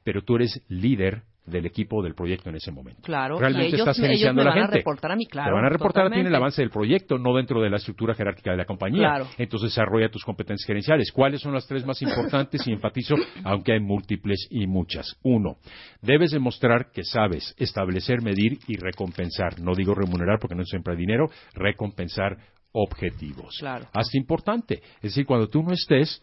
Pero 0.03 0.23
tú 0.23 0.35
eres 0.35 0.61
líder 0.67 1.23
del 1.45 1.65
equipo 1.65 2.03
del 2.03 2.13
proyecto 2.13 2.49
en 2.49 2.55
ese 2.55 2.71
momento. 2.71 3.01
Claro. 3.03 3.39
Realmente 3.39 3.69
y 3.71 3.73
ellos, 3.75 3.87
estás 3.87 3.99
ellos 3.99 4.33
me 4.33 4.41
a 4.41 4.45
la 4.45 4.49
van 4.51 4.59
gente. 4.61 4.75
a 4.75 4.77
reportar 4.77 5.11
a 5.11 5.15
mí, 5.15 5.25
claro. 5.25 5.49
Te 5.49 5.53
van 5.55 5.65
a 5.65 5.69
reportar 5.69 6.05
a 6.05 6.09
ti 6.09 6.13
en 6.13 6.19
el 6.19 6.25
totalmente. 6.25 6.37
avance 6.37 6.61
del 6.61 6.69
proyecto, 6.69 7.17
no 7.17 7.35
dentro 7.35 7.61
de 7.61 7.69
la 7.69 7.77
estructura 7.77 8.13
jerárquica 8.13 8.51
de 8.51 8.57
la 8.57 8.65
compañía. 8.65 8.99
Claro. 9.09 9.27
Entonces 9.37 9.71
desarrolla 9.71 10.09
tus 10.09 10.23
competencias 10.23 10.65
gerenciales. 10.67 11.11
¿Cuáles 11.11 11.41
son 11.41 11.53
las 11.53 11.67
tres 11.67 11.85
más 11.85 12.01
importantes? 12.01 12.65
Y 12.67 12.71
enfatizo, 12.73 13.15
aunque 13.43 13.73
hay 13.73 13.79
múltiples 13.79 14.47
y 14.51 14.67
muchas. 14.67 15.15
Uno, 15.23 15.57
debes 16.01 16.31
demostrar 16.31 16.91
que 16.91 17.03
sabes 17.03 17.55
establecer, 17.57 18.21
medir 18.21 18.59
y 18.67 18.77
recompensar. 18.77 19.59
No 19.59 19.73
digo 19.75 19.95
remunerar 19.95 20.37
porque 20.39 20.55
no 20.55 20.63
siempre 20.63 20.93
hay 20.93 20.99
dinero, 20.99 21.29
recompensar 21.53 22.37
objetivos. 22.73 23.57
Claro. 23.59 23.87
Hasta 23.93 24.17
importante. 24.17 24.81
Es 24.97 25.01
decir, 25.01 25.25
cuando 25.25 25.47
tú 25.47 25.63
no 25.63 25.73
estés, 25.73 26.21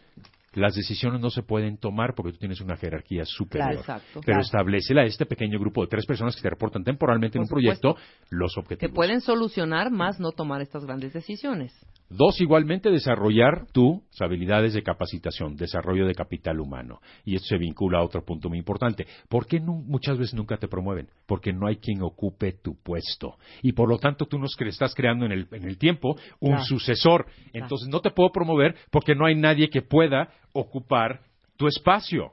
las 0.55 0.75
decisiones 0.75 1.21
no 1.21 1.31
se 1.31 1.43
pueden 1.43 1.77
tomar 1.77 2.15
porque 2.15 2.33
tú 2.33 2.39
tienes 2.39 2.61
una 2.61 2.77
jerarquía 2.77 3.25
superior. 3.25 3.83
Claro, 3.85 4.01
exacto. 4.01 4.21
Pero 4.25 4.41
establecela 4.41 5.03
a 5.03 5.05
este 5.05 5.27
pequeño 5.27 5.59
grupo 5.59 5.83
de 5.83 5.89
tres 5.89 6.07
personas 6.07 6.35
que 6.35 6.43
te 6.43 6.51
reportan 6.51 6.85
temporalmente 6.85 7.39
en 7.39 7.43
un 7.43 7.49
proyecto 7.49 7.97
los 8.31 8.55
Que 8.55 8.61
objetivos. 8.61 8.95
pueden 8.95 9.21
solucionar 9.21 9.91
más 9.91 10.19
no 10.21 10.33
tomar 10.33 10.61
estas 10.63 10.85
grandes 10.85 11.13
decisiones. 11.13 11.73
Dos, 12.11 12.41
igualmente 12.41 12.91
desarrollar 12.91 13.67
tus 13.71 14.01
habilidades 14.21 14.73
de 14.73 14.83
capacitación, 14.83 15.57
desarrollo 15.57 16.07
de 16.07 16.15
capital 16.15 16.59
humano. 16.59 17.01
Y 17.27 17.35
esto 17.35 17.49
se 17.49 17.59
vincula 17.59 17.99
a 17.99 18.03
otro 18.03 18.25
punto 18.25 18.49
muy 18.49 18.57
importante. 18.57 19.07
¿Por 19.29 19.47
qué 19.47 19.61
muchas 19.61 20.17
veces 20.17 20.33
nunca 20.35 20.57
te 20.57 20.69
promueven? 20.69 21.09
Porque 21.27 21.53
no 21.53 21.67
hay 21.67 21.77
quien 21.77 22.01
ocupe 22.03 22.53
tu 22.53 22.77
puesto. 22.83 23.37
Y 23.63 23.73
por 23.73 23.91
lo 23.91 23.99
tanto 23.99 24.25
tú 24.25 24.39
nos 24.39 24.57
cre- 24.57 24.69
estás 24.69 24.95
creando 24.95 25.27
en 25.27 25.33
el, 25.33 25.49
en 25.53 25.65
el 25.69 25.77
tiempo 25.77 26.17
un 26.41 26.53
Claro. 26.53 26.65
sucesor. 26.65 27.27
Entonces 27.53 27.89
no 27.91 28.01
te 28.01 28.11
puedo 28.11 28.31
promover 28.33 28.75
porque 28.91 29.15
no 29.15 29.27
hay 29.27 29.35
nadie 29.35 29.69
que 29.69 29.83
pueda 29.83 30.31
ocupar 30.53 31.21
tu 31.57 31.67
espacio. 31.67 32.33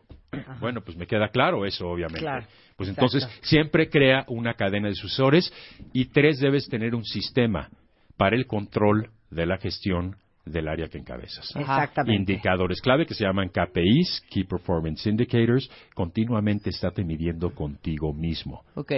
Bueno, 0.60 0.82
pues 0.82 0.98
me 0.98 1.08
queda 1.08 1.30
claro 1.30 1.66
eso, 1.66 1.88
obviamente. 1.88 2.20
Claro. 2.20 2.46
Pues 2.76 2.90
Exacto. 2.90 3.18
entonces 3.18 3.40
siempre 3.42 3.90
crea 3.90 4.26
una 4.28 4.54
cadena 4.56 4.90
de 4.90 4.96
sucesores 4.96 5.52
y 5.94 6.06
tres, 6.06 6.40
debes 6.40 6.68
tener 6.68 6.94
un 6.94 7.06
sistema 7.06 7.70
para 8.18 8.36
el 8.36 8.46
control 8.46 9.10
de 9.30 9.46
la 9.46 9.58
gestión 9.58 10.18
del 10.46 10.68
área 10.68 10.88
que 10.88 10.98
encabezas. 10.98 11.56
Exactamente. 11.56 12.34
Indicadores 12.34 12.82
clave 12.82 13.06
que 13.06 13.14
se 13.14 13.24
llaman 13.24 13.50
KPIs, 13.50 14.26
Key 14.30 14.44
Performance 14.44 15.08
Indicators, 15.08 15.70
continuamente 15.94 16.70
estate 16.70 17.04
midiendo 17.04 17.52
contigo 17.52 18.14
mismo 18.14 18.64
Ok. 18.76 18.92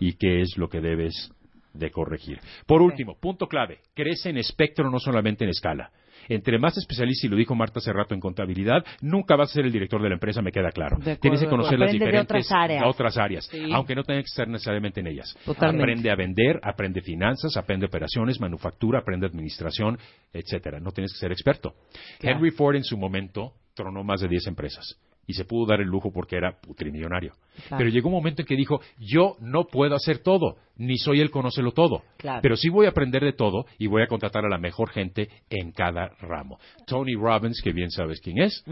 y 0.00 0.14
qué 0.14 0.40
es 0.40 0.56
lo 0.56 0.68
que 0.68 0.80
debes 0.80 1.30
de 1.74 1.90
corregir. 1.90 2.40
Por 2.66 2.80
último, 2.80 3.16
punto 3.20 3.48
clave, 3.48 3.80
crece 3.94 4.30
en 4.30 4.38
espectro, 4.38 4.90
no 4.90 4.98
solamente 4.98 5.44
en 5.44 5.50
escala. 5.50 5.90
Entre 6.28 6.58
más 6.58 6.76
especialista, 6.76 7.26
y 7.26 7.30
lo 7.30 7.36
dijo 7.36 7.54
Marta 7.54 7.78
hace 7.78 7.92
rato 7.92 8.14
en 8.14 8.20
contabilidad, 8.20 8.84
nunca 9.00 9.36
vas 9.36 9.50
a 9.50 9.54
ser 9.54 9.64
el 9.66 9.72
director 9.72 10.02
de 10.02 10.08
la 10.08 10.14
empresa, 10.14 10.42
me 10.42 10.52
queda 10.52 10.70
claro. 10.70 10.96
Acuerdo, 10.96 11.20
Tienes 11.20 11.40
que 11.40 11.46
conocer 11.48 11.78
las 11.78 11.92
diferentes 11.92 12.24
otras 12.24 12.52
áreas. 12.52 12.82
otras 12.86 13.16
áreas, 13.18 13.44
Sí. 13.46 13.70
aunque 13.72 13.94
no 13.94 14.02
tengas 14.04 14.24
que 14.24 14.28
estar 14.30 14.48
necesariamente 14.48 15.00
en 15.00 15.06
ellas. 15.08 15.36
Totalmente. 15.44 15.82
Aprende 15.82 16.10
a 16.10 16.14
vender, 16.16 16.60
aprende 16.62 17.00
finanzas, 17.02 17.56
aprende 17.56 17.86
operaciones, 17.86 18.40
manufactura, 18.40 19.00
aprende 19.00 19.26
administración, 19.26 19.98
etcétera. 20.32 20.80
No 20.80 20.92
tienes 20.92 21.12
que 21.12 21.18
ser 21.18 21.32
experto. 21.32 21.74
Claro. 22.20 22.36
Henry 22.38 22.50
Ford 22.50 22.76
en 22.76 22.84
su 22.84 22.96
momento 22.96 23.52
tronó 23.74 24.02
más 24.04 24.20
de 24.20 24.28
10 24.28 24.46
empresas 24.46 24.96
y 25.26 25.34
se 25.34 25.44
pudo 25.44 25.66
dar 25.66 25.80
el 25.80 25.88
lujo 25.88 26.12
porque 26.12 26.36
era 26.36 26.58
putrimillonario. 26.60 27.32
Claro. 27.68 27.78
Pero 27.78 27.90
llegó 27.90 28.08
un 28.08 28.14
momento 28.14 28.42
en 28.42 28.46
que 28.46 28.56
dijo, 28.56 28.80
yo 28.98 29.36
no 29.40 29.64
puedo 29.64 29.94
hacer 29.94 30.18
todo, 30.18 30.56
ni 30.76 30.98
soy 30.98 31.20
el 31.20 31.30
conócelo 31.30 31.72
todo. 31.72 32.02
Claro. 32.16 32.40
Pero 32.42 32.56
sí 32.56 32.68
voy 32.68 32.86
a 32.86 32.90
aprender 32.90 33.22
de 33.22 33.32
todo 33.32 33.66
y 33.78 33.86
voy 33.86 34.02
a 34.02 34.06
contratar 34.06 34.44
a 34.44 34.48
la 34.48 34.58
mejor 34.58 34.90
gente 34.90 35.28
en 35.50 35.72
cada 35.72 36.08
ramo. 36.20 36.58
Tony 36.86 37.14
Robbins, 37.14 37.60
que 37.62 37.72
bien 37.72 37.90
sabes 37.90 38.20
quién 38.20 38.38
es, 38.38 38.64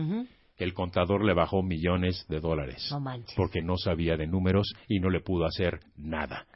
el 0.57 0.75
contador 0.75 1.25
le 1.25 1.35
bajó 1.35 1.63
millones 1.63 2.27
de 2.29 2.41
dólares. 2.41 2.89
No. 2.93 3.03
Porque 3.37 3.63
no 3.63 3.77
sabía 3.77 4.17
de 4.17 4.27
números 4.27 4.73
y 4.89 5.01
no 5.01 5.11
le 5.11 5.21
pudo 5.21 5.45
hacer 5.47 5.81
nada. 5.97 6.47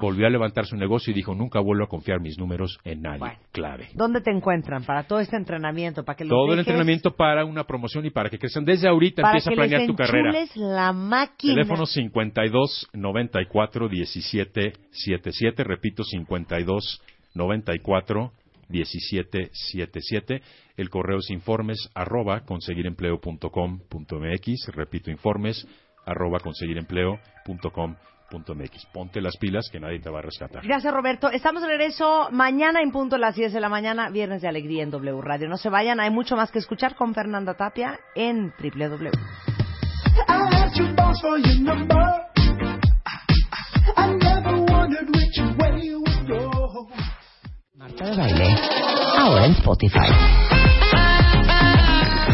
Volvió 0.00 0.26
a 0.26 0.30
levantar 0.30 0.66
su 0.66 0.76
negocio 0.76 1.10
y 1.10 1.14
dijo, 1.14 1.34
nunca 1.34 1.60
vuelvo 1.60 1.84
a 1.84 1.88
confiar 1.88 2.20
mis 2.20 2.38
números 2.38 2.78
en 2.84 3.02
nadie. 3.02 3.18
Bueno. 3.18 3.38
Clave. 3.52 3.88
¿Dónde 3.94 4.20
te 4.20 4.30
encuentran 4.30 4.84
para 4.84 5.04
todo 5.04 5.20
este 5.20 5.36
entrenamiento? 5.36 6.04
Para 6.04 6.16
que 6.16 6.24
Todo 6.24 6.52
el 6.52 6.58
dejes- 6.58 6.68
entrenamiento 6.68 7.14
para 7.16 7.44
una 7.44 7.64
promoción 7.64 8.04
y 8.06 8.10
para 8.10 8.30
que 8.30 8.38
crezcan. 8.38 8.64
Desde 8.64 8.88
ahorita 8.88 9.22
para 9.22 9.32
empieza 9.38 9.50
a 9.50 9.54
planear 9.54 9.80
les 9.80 9.88
tu 9.88 9.96
carrera. 9.96 10.32
la 10.56 10.92
máquina. 10.92 11.54
Teléfono 11.54 11.86
52 11.86 12.88
94 12.92 13.88
17 13.88 14.72
77. 14.90 15.64
Repito, 15.64 16.04
52 16.04 17.02
94 17.34 18.32
17 18.68 19.50
77. 19.52 20.42
El 20.76 20.90
correo 20.90 21.18
es 21.18 21.30
informes 21.30 21.88
arroba 21.94 22.40
conseguirempleo.com.mx. 22.40 24.66
Repito, 24.74 25.10
informes 25.10 25.66
arroba 26.04 26.40
conseguirempleo.com.mx. 26.40 28.15
Ponte 28.92 29.20
las 29.20 29.36
pilas 29.36 29.68
que 29.70 29.78
nadie 29.78 30.00
te 30.00 30.10
va 30.10 30.18
a 30.18 30.22
rescatar. 30.22 30.66
Gracias, 30.66 30.92
Roberto. 30.92 31.30
Estamos 31.30 31.62
de 31.62 31.68
regreso 31.68 32.28
mañana 32.32 32.80
en 32.82 32.90
punto 32.90 33.16
a 33.16 33.18
las 33.18 33.36
10 33.36 33.52
de 33.52 33.60
la 33.60 33.68
mañana, 33.68 34.10
viernes 34.10 34.42
de 34.42 34.48
alegría 34.48 34.82
en 34.82 34.90
W 34.90 35.20
Radio. 35.22 35.48
No 35.48 35.56
se 35.56 35.68
vayan, 35.68 36.00
hay 36.00 36.10
mucho 36.10 36.36
más 36.36 36.50
que 36.50 36.58
escuchar 36.58 36.96
con 36.96 37.14
Fernanda 37.14 37.54
Tapia 37.54 37.98
en 38.14 38.52
go. 46.26 46.88
Marta 47.74 48.04
de 48.06 48.16
Baile, 48.16 48.56
ahora 49.18 49.46
en 49.46 49.52
Spotify. 49.52 50.55